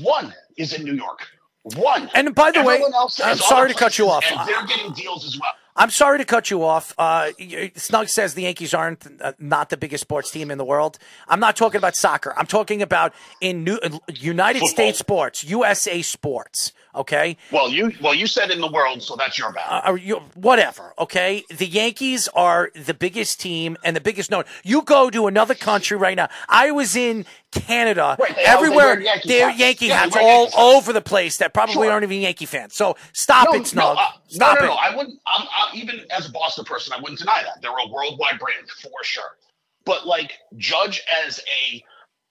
[0.00, 1.26] One is in New York.
[1.62, 2.10] One.
[2.14, 4.24] And by the way, Everyone else I'm sorry to cut you off.
[4.46, 5.50] They're getting deals as well.
[5.76, 6.92] I'm sorry to cut you off.
[6.98, 7.30] Uh,
[7.76, 10.98] Snug says the Yankees aren't uh, not the biggest sports team in the world.
[11.28, 12.34] I'm not talking about soccer.
[12.36, 13.78] I'm talking about in New,
[14.08, 14.68] United Football.
[14.68, 16.72] States sports, USA sports.
[16.94, 19.82] Okay, Well, you well you said in the world, so that's your bad.
[19.86, 20.94] uh, you, whatever.
[20.98, 24.44] Okay, the Yankees are the biggest team and the biggest known.
[24.64, 26.28] You go to another country right now.
[26.48, 28.16] I was in Canada.
[28.18, 29.60] Right, they they Everywhere wear Yankee they're hats.
[29.60, 31.90] Yankee Yeah, hats all Yankee over the place that probably Sure.
[31.90, 32.74] aren't even Yankee fans.
[32.74, 33.96] So stop no, it, Snug.
[33.96, 34.74] No, uh, stop no, no, it.
[34.74, 34.80] no.
[34.80, 35.20] I wouldn't.
[35.26, 38.68] I'm, I'm, even as a Boston person, I wouldn't deny that they're a worldwide brand
[38.82, 39.36] for sure.
[39.84, 41.84] But like Judge as a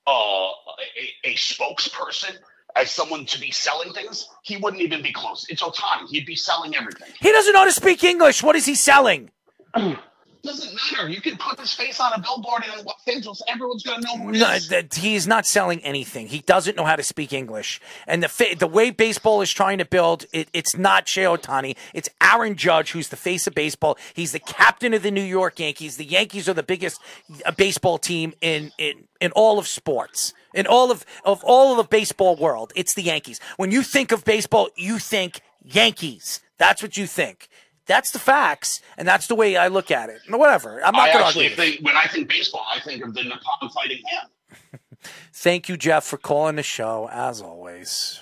[0.08, 2.36] uh, a, a spokesperson,
[2.78, 5.46] as someone to be selling things, he wouldn't even be close.
[5.50, 6.08] It's Ohtani.
[6.10, 7.10] He'd be selling everything.
[7.20, 8.44] He doesn't know how to speak English.
[8.44, 9.32] What is he selling?
[10.44, 11.10] Doesn't matter.
[11.10, 13.42] You can put his face on a billboard in Los Angeles.
[13.50, 14.72] Everyone's gonna know who No, is.
[14.96, 16.28] he's not selling anything.
[16.28, 17.82] He doesn't know how to speak English.
[18.06, 21.76] And the the way baseball is trying to build, it, it's not Shea Ohtani.
[21.94, 23.98] It's Aaron Judge, who's the face of baseball.
[24.14, 25.98] He's the captain of the New York Yankees.
[25.98, 27.02] The Yankees are the biggest
[27.46, 30.34] uh, baseball team in, in, in all of sports.
[30.54, 33.40] In all of, of all of the baseball world, it's the Yankees.
[33.58, 36.42] When you think of baseball, you think Yankees.
[36.58, 37.50] That's what you think.
[37.86, 40.20] That's the facts, and that's the way I look at it.
[40.30, 40.84] Whatever.
[40.84, 41.56] I'm not going to actually argue.
[41.56, 44.60] think when I think baseball, I think of the Nippon fighting ham.
[45.34, 48.20] Thank you, Jeff, for calling the show, as always.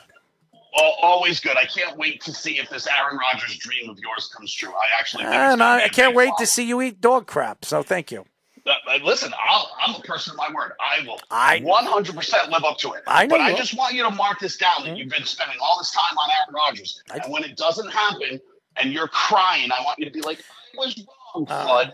[0.77, 1.57] Al- Always good.
[1.57, 4.69] I can't wait to see if this Aaron Rodgers dream of yours comes true.
[4.71, 7.63] I actually And I, I can't wait to see you eat dog crap.
[7.65, 8.25] So thank you.
[8.65, 10.71] Uh, uh, listen, I'll, I'm a person of my word.
[10.79, 13.03] I will I- 100% live up to it.
[13.05, 13.57] I know But I will.
[13.57, 16.29] just want you to mark this down that you've been spending all this time on
[16.31, 17.01] Aaron Rodgers.
[17.11, 18.41] I- and when it doesn't happen
[18.77, 21.93] and you're crying, I want you to be like, I was wrong, Uh, Flood.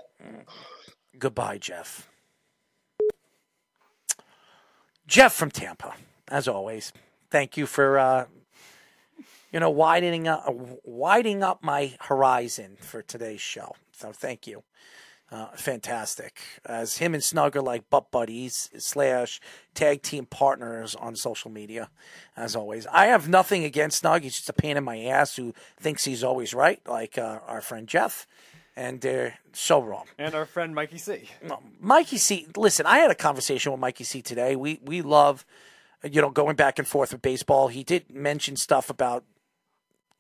[1.20, 2.08] Goodbye, Jeff.
[5.08, 5.94] Jeff from Tampa,
[6.30, 6.94] as always.
[7.30, 8.26] Thank you for uh,
[9.52, 10.46] you know widening up,
[10.86, 13.76] widening up my horizon for today's show.
[13.92, 14.64] So thank you.
[15.32, 16.42] Uh, fantastic.
[16.66, 19.40] As him and Snug are like butt buddies slash
[19.74, 21.90] tag team partners on social media,
[22.36, 22.86] as always.
[22.88, 24.24] I have nothing against Snug.
[24.24, 27.62] He's just a pain in my ass who thinks he's always right, like uh, our
[27.62, 28.28] friend Jeff.
[28.76, 30.06] And they're so wrong.
[30.18, 31.30] And our friend Mikey C.
[31.42, 32.48] No, Mikey C.
[32.56, 34.22] Listen, I had a conversation with Mikey C.
[34.22, 34.56] today.
[34.56, 35.46] We we love,
[36.10, 37.68] you know, going back and forth with baseball.
[37.68, 39.26] He did mention stuff about,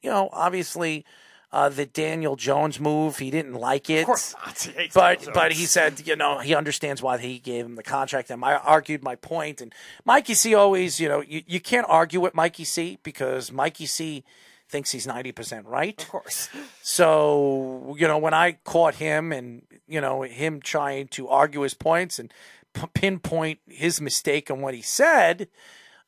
[0.01, 1.05] you know, obviously,
[1.53, 3.17] uh, the Daniel Jones move.
[3.17, 4.01] He didn't like it.
[4.01, 4.57] Of course not.
[4.77, 8.29] He But but he said, you know, he understands why he gave him the contract.
[8.29, 9.61] And I argued my point.
[9.61, 9.73] And
[10.05, 10.55] Mikey C.
[10.55, 12.99] always, you know, you, you can't argue with Mikey C.
[13.03, 14.23] because Mikey C.
[14.69, 16.01] thinks he's ninety percent right.
[16.01, 16.49] Of course.
[16.83, 21.73] So, you know, when I caught him and, you know, him trying to argue his
[21.75, 22.33] points and
[22.73, 25.47] p- pinpoint his mistake on what he said,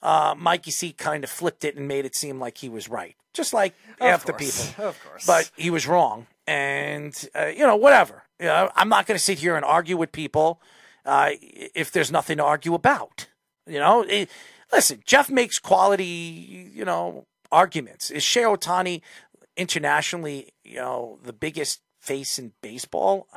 [0.03, 3.15] uh, Mikey C kind of flipped it and made it seem like he was right.
[3.33, 4.67] Just like Of half the course.
[4.69, 4.85] people.
[4.85, 5.25] Of course.
[5.25, 6.27] But he was wrong.
[6.45, 8.23] And, uh, you know, whatever.
[8.39, 10.61] You know, I'm not going to sit here and argue with people
[11.05, 13.27] uh, if there's nothing to argue about.
[13.65, 14.29] You know, it,
[14.71, 18.11] listen, Jeff makes quality, you know, arguments.
[18.11, 19.01] Is Shea Ohtani
[19.55, 23.27] internationally, you know, the biggest face in baseball?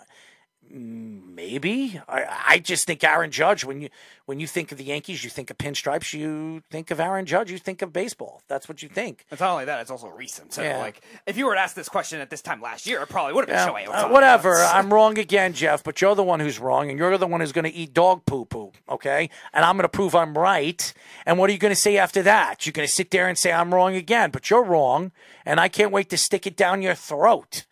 [0.71, 2.01] Maybe.
[2.09, 3.65] I, I just think Aaron Judge.
[3.65, 3.89] When you
[4.25, 6.13] when you think of the Yankees, you think of pinstripes.
[6.13, 7.51] You think of Aaron Judge.
[7.51, 8.43] You think of baseball.
[8.49, 9.25] That's what you think.
[9.31, 10.53] It's not only that; it's also recent.
[10.53, 10.79] So, Yeah.
[10.79, 13.35] like, if you were to ask this question at this time last year, it probably
[13.35, 14.57] would have been Yeah, Shohei uh, whatever.
[14.57, 17.53] I'm wrong again, Jeff, but you're the one who's wrong, and you're the one who's
[17.53, 19.31] going to eat dog poo poo, okay?
[19.53, 20.93] And I'm going to prove I'm right.
[21.25, 22.67] And what are you going to say after that?
[22.67, 25.13] You're going to sit there and say I'm wrong again, but you're wrong,
[25.45, 27.65] and I can't wait to stick it down your throat.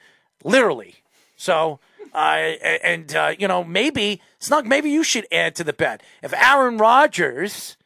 [0.44, 0.96] Literally.
[1.36, 1.80] So,
[2.14, 6.02] uh, and uh, you know, maybe Snug, maybe you should add to the bet.
[6.22, 7.76] If Aaron Rodgers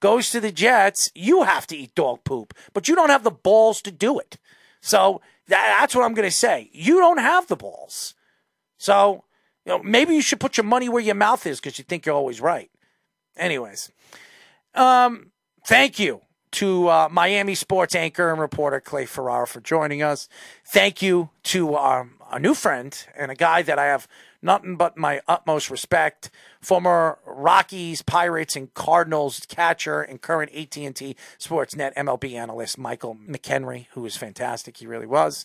[0.00, 3.30] goes to the Jets, you have to eat dog poop, but you don't have the
[3.30, 4.36] balls to do it.
[4.80, 6.70] So that, that's what I'm going to say.
[6.72, 8.14] You don't have the balls.
[8.76, 9.24] So,
[9.64, 12.06] you know, maybe you should put your money where your mouth is because you think
[12.06, 12.70] you're always right.
[13.36, 13.90] Anyways,
[14.74, 15.32] um,
[15.66, 16.20] thank you
[16.52, 20.28] to uh, Miami sports anchor and reporter Clay Ferrara for joining us.
[20.66, 24.06] Thank you to um, a new friend and a guy that I have
[24.42, 31.94] nothing but my utmost respect, former Rockies, Pirates, and Cardinals catcher and current AT&T Sportsnet
[31.94, 34.76] MLB analyst Michael McKenry, who is fantastic.
[34.76, 35.44] He really was.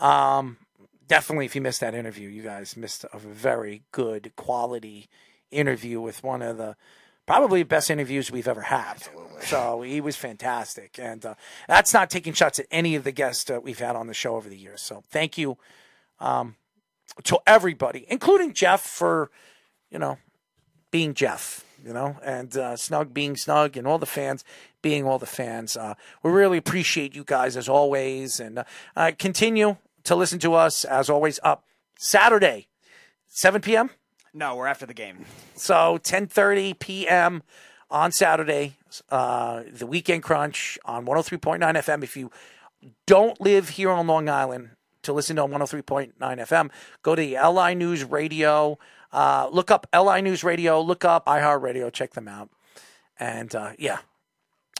[0.00, 0.58] Um,
[1.06, 5.08] definitely, if you missed that interview, you guys missed a very good quality
[5.50, 6.76] interview with one of the
[7.26, 8.96] probably best interviews we've ever had.
[8.96, 9.42] Absolutely.
[9.42, 11.34] So he was fantastic, and uh,
[11.68, 14.36] that's not taking shots at any of the guests uh, we've had on the show
[14.36, 14.80] over the years.
[14.80, 15.58] So thank you
[16.22, 16.56] um,
[17.24, 19.30] to everybody, including Jeff for
[19.90, 20.18] you know
[20.90, 21.64] being Jeff.
[21.84, 24.44] You know, and uh, Snug being Snug, and all the fans
[24.82, 25.76] being all the fans.
[25.76, 30.84] Uh, we really appreciate you guys as always, and uh, continue to listen to us
[30.84, 31.40] as always.
[31.42, 31.64] Up
[31.98, 32.68] Saturday,
[33.26, 33.90] 7 p.m.
[34.32, 35.24] No, we're after the game.
[35.54, 37.42] So 10:30 p.m.
[37.90, 38.76] on Saturday,
[39.10, 42.04] uh, the weekend crunch on 103.9 FM.
[42.04, 42.30] If you
[43.08, 44.70] don't live here on Long Island
[45.02, 46.70] to listen to on 103.9 FM,
[47.02, 48.78] go to LI News Radio.
[49.12, 50.80] Uh, look up LI News Radio.
[50.80, 51.92] Look up iHeartRadio.
[51.92, 52.50] Check them out.
[53.18, 53.98] And uh, yeah,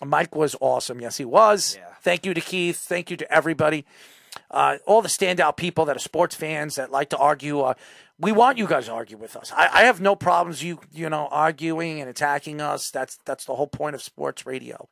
[0.04, 1.00] Mike was awesome.
[1.00, 1.76] Yes, he was.
[1.76, 1.88] Yeah.
[2.02, 2.78] Thank you to Keith.
[2.78, 3.84] Thank you to everybody.
[4.50, 7.60] Uh, all the standout people that are sports fans that like to argue.
[7.60, 7.74] Uh,
[8.18, 9.52] we want you guys to argue with us.
[9.54, 12.90] I, I, have no problems you you know arguing and attacking us.
[12.90, 14.88] That's that's the whole point of sports radio,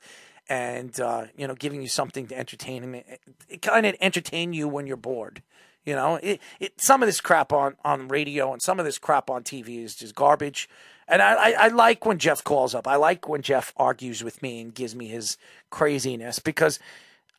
[0.50, 4.68] and uh, you know giving you something to entertain it, it kind of entertain you
[4.68, 5.42] when you're bored.
[5.86, 8.98] You know, it, it some of this crap on on radio and some of this
[8.98, 10.68] crap on TV is just garbage.
[11.08, 12.86] And I, I, I like when Jeff calls up.
[12.86, 15.38] I like when Jeff argues with me and gives me his
[15.70, 16.78] craziness because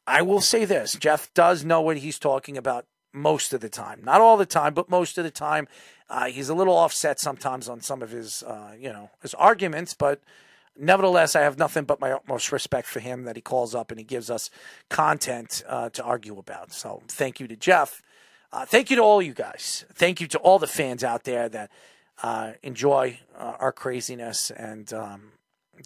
[0.07, 4.01] I will say this: Jeff does know what he's talking about most of the time.
[4.03, 5.67] Not all the time, but most of the time.
[6.09, 9.93] Uh, he's a little offset sometimes on some of his, uh, you know, his arguments,
[9.93, 10.19] but
[10.77, 13.99] nevertheless, I have nothing but my utmost respect for him that he calls up and
[13.99, 14.49] he gives us
[14.89, 16.71] content uh, to argue about.
[16.73, 18.01] So thank you to Jeff.
[18.51, 19.85] Uh, thank you to all you guys.
[19.93, 21.71] Thank you to all the fans out there that
[22.21, 25.31] uh, enjoy uh, our craziness and um,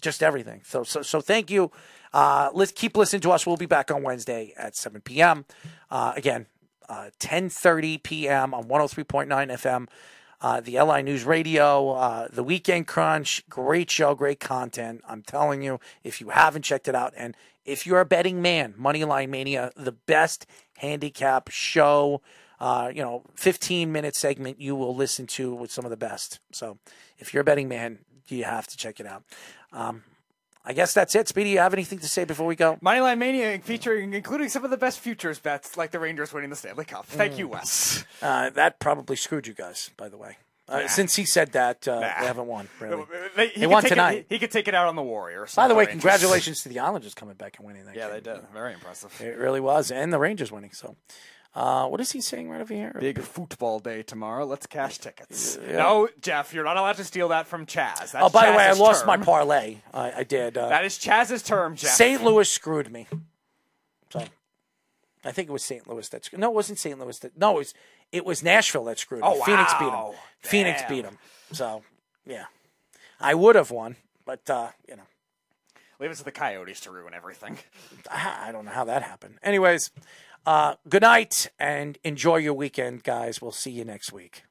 [0.02, 0.62] just everything.
[0.64, 1.70] So, so, so thank you.
[2.12, 3.46] let's keep listening to us.
[3.46, 5.44] We'll be back on Wednesday at 7 p.m.
[5.90, 6.46] again,
[6.88, 8.54] uh, 10:30 p.m.
[8.54, 9.88] on 103.9 FM.
[10.46, 15.02] Uh, the LI News Radio, uh, the Weekend Crunch, great show, great content.
[15.08, 18.72] I'm telling you, if you haven't checked it out, and if you're a betting man,
[18.78, 22.22] Moneyline Mania, the best handicap show,
[22.60, 26.38] uh, you know, 15 minute segment you will listen to with some of the best.
[26.52, 26.78] So
[27.18, 29.24] if you're a betting man, you have to check it out.
[29.72, 30.04] Um,
[30.68, 31.28] I guess that's it.
[31.28, 32.76] Speedy, you have anything to say before we go?
[32.84, 36.56] Moneyline Mania featuring including some of the best futures bets, like the Rangers winning the
[36.56, 37.06] Stanley Cup.
[37.06, 37.38] Thank Mm.
[37.38, 38.04] you, Wes.
[38.20, 40.38] Uh, that probably screwed you guys, by the way.
[40.68, 40.86] Uh, Nah.
[40.88, 42.20] Since he said that, uh, Nah.
[42.20, 42.68] they haven't won.
[42.80, 43.04] Really.
[43.36, 44.26] They, They won take it- tonight.
[44.28, 45.54] he, he could take it out on the Warriors.
[45.54, 48.14] By the way, congratulations to the Islanders coming back and winning that Yeah, game.
[48.14, 48.40] they did.
[48.52, 49.12] Very impressive.
[49.20, 50.72] It really was, and the Rangers winning.
[50.72, 50.96] So,
[51.56, 52.94] uh, what is he saying right over here?
[53.00, 54.44] Big football day tomorrow.
[54.44, 55.58] Let's cash tickets.
[55.66, 55.78] Yeah.
[55.78, 58.12] No, Jeff, you're not allowed to steal that from Chaz.
[58.12, 59.78] That's oh, by the way, I Chaz's lost my parlay.
[59.94, 60.58] I, I did.
[60.58, 61.92] Uh, That is Chaz's term, Jeff.
[61.92, 62.22] St.
[62.22, 63.06] Louis screwed me.
[64.10, 64.22] So,
[65.24, 65.88] I think it was St.
[65.88, 66.26] Louis that.
[66.26, 66.40] Screwed.
[66.40, 66.98] No, it wasn't St.
[66.98, 67.38] Louis that.
[67.38, 67.74] No, it was
[68.12, 69.26] it was Nashville that screwed me.
[69.26, 69.44] Oh, wow.
[69.46, 69.92] Phoenix beat them.
[69.94, 70.14] wow.
[70.40, 71.18] Phoenix beat them.
[71.52, 71.82] So,
[72.26, 72.44] yeah,
[73.18, 75.02] I would have won, but uh, you know.
[75.98, 77.56] Leave it to the Coyotes to ruin everything.
[78.10, 79.38] I don't know how that happened.
[79.42, 79.90] Anyways,
[80.46, 83.42] uh, good night and enjoy your weekend, guys.
[83.42, 84.44] We'll see you next week.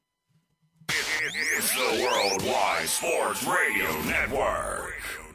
[0.88, 5.25] It's the Worldwide Sports Radio Network.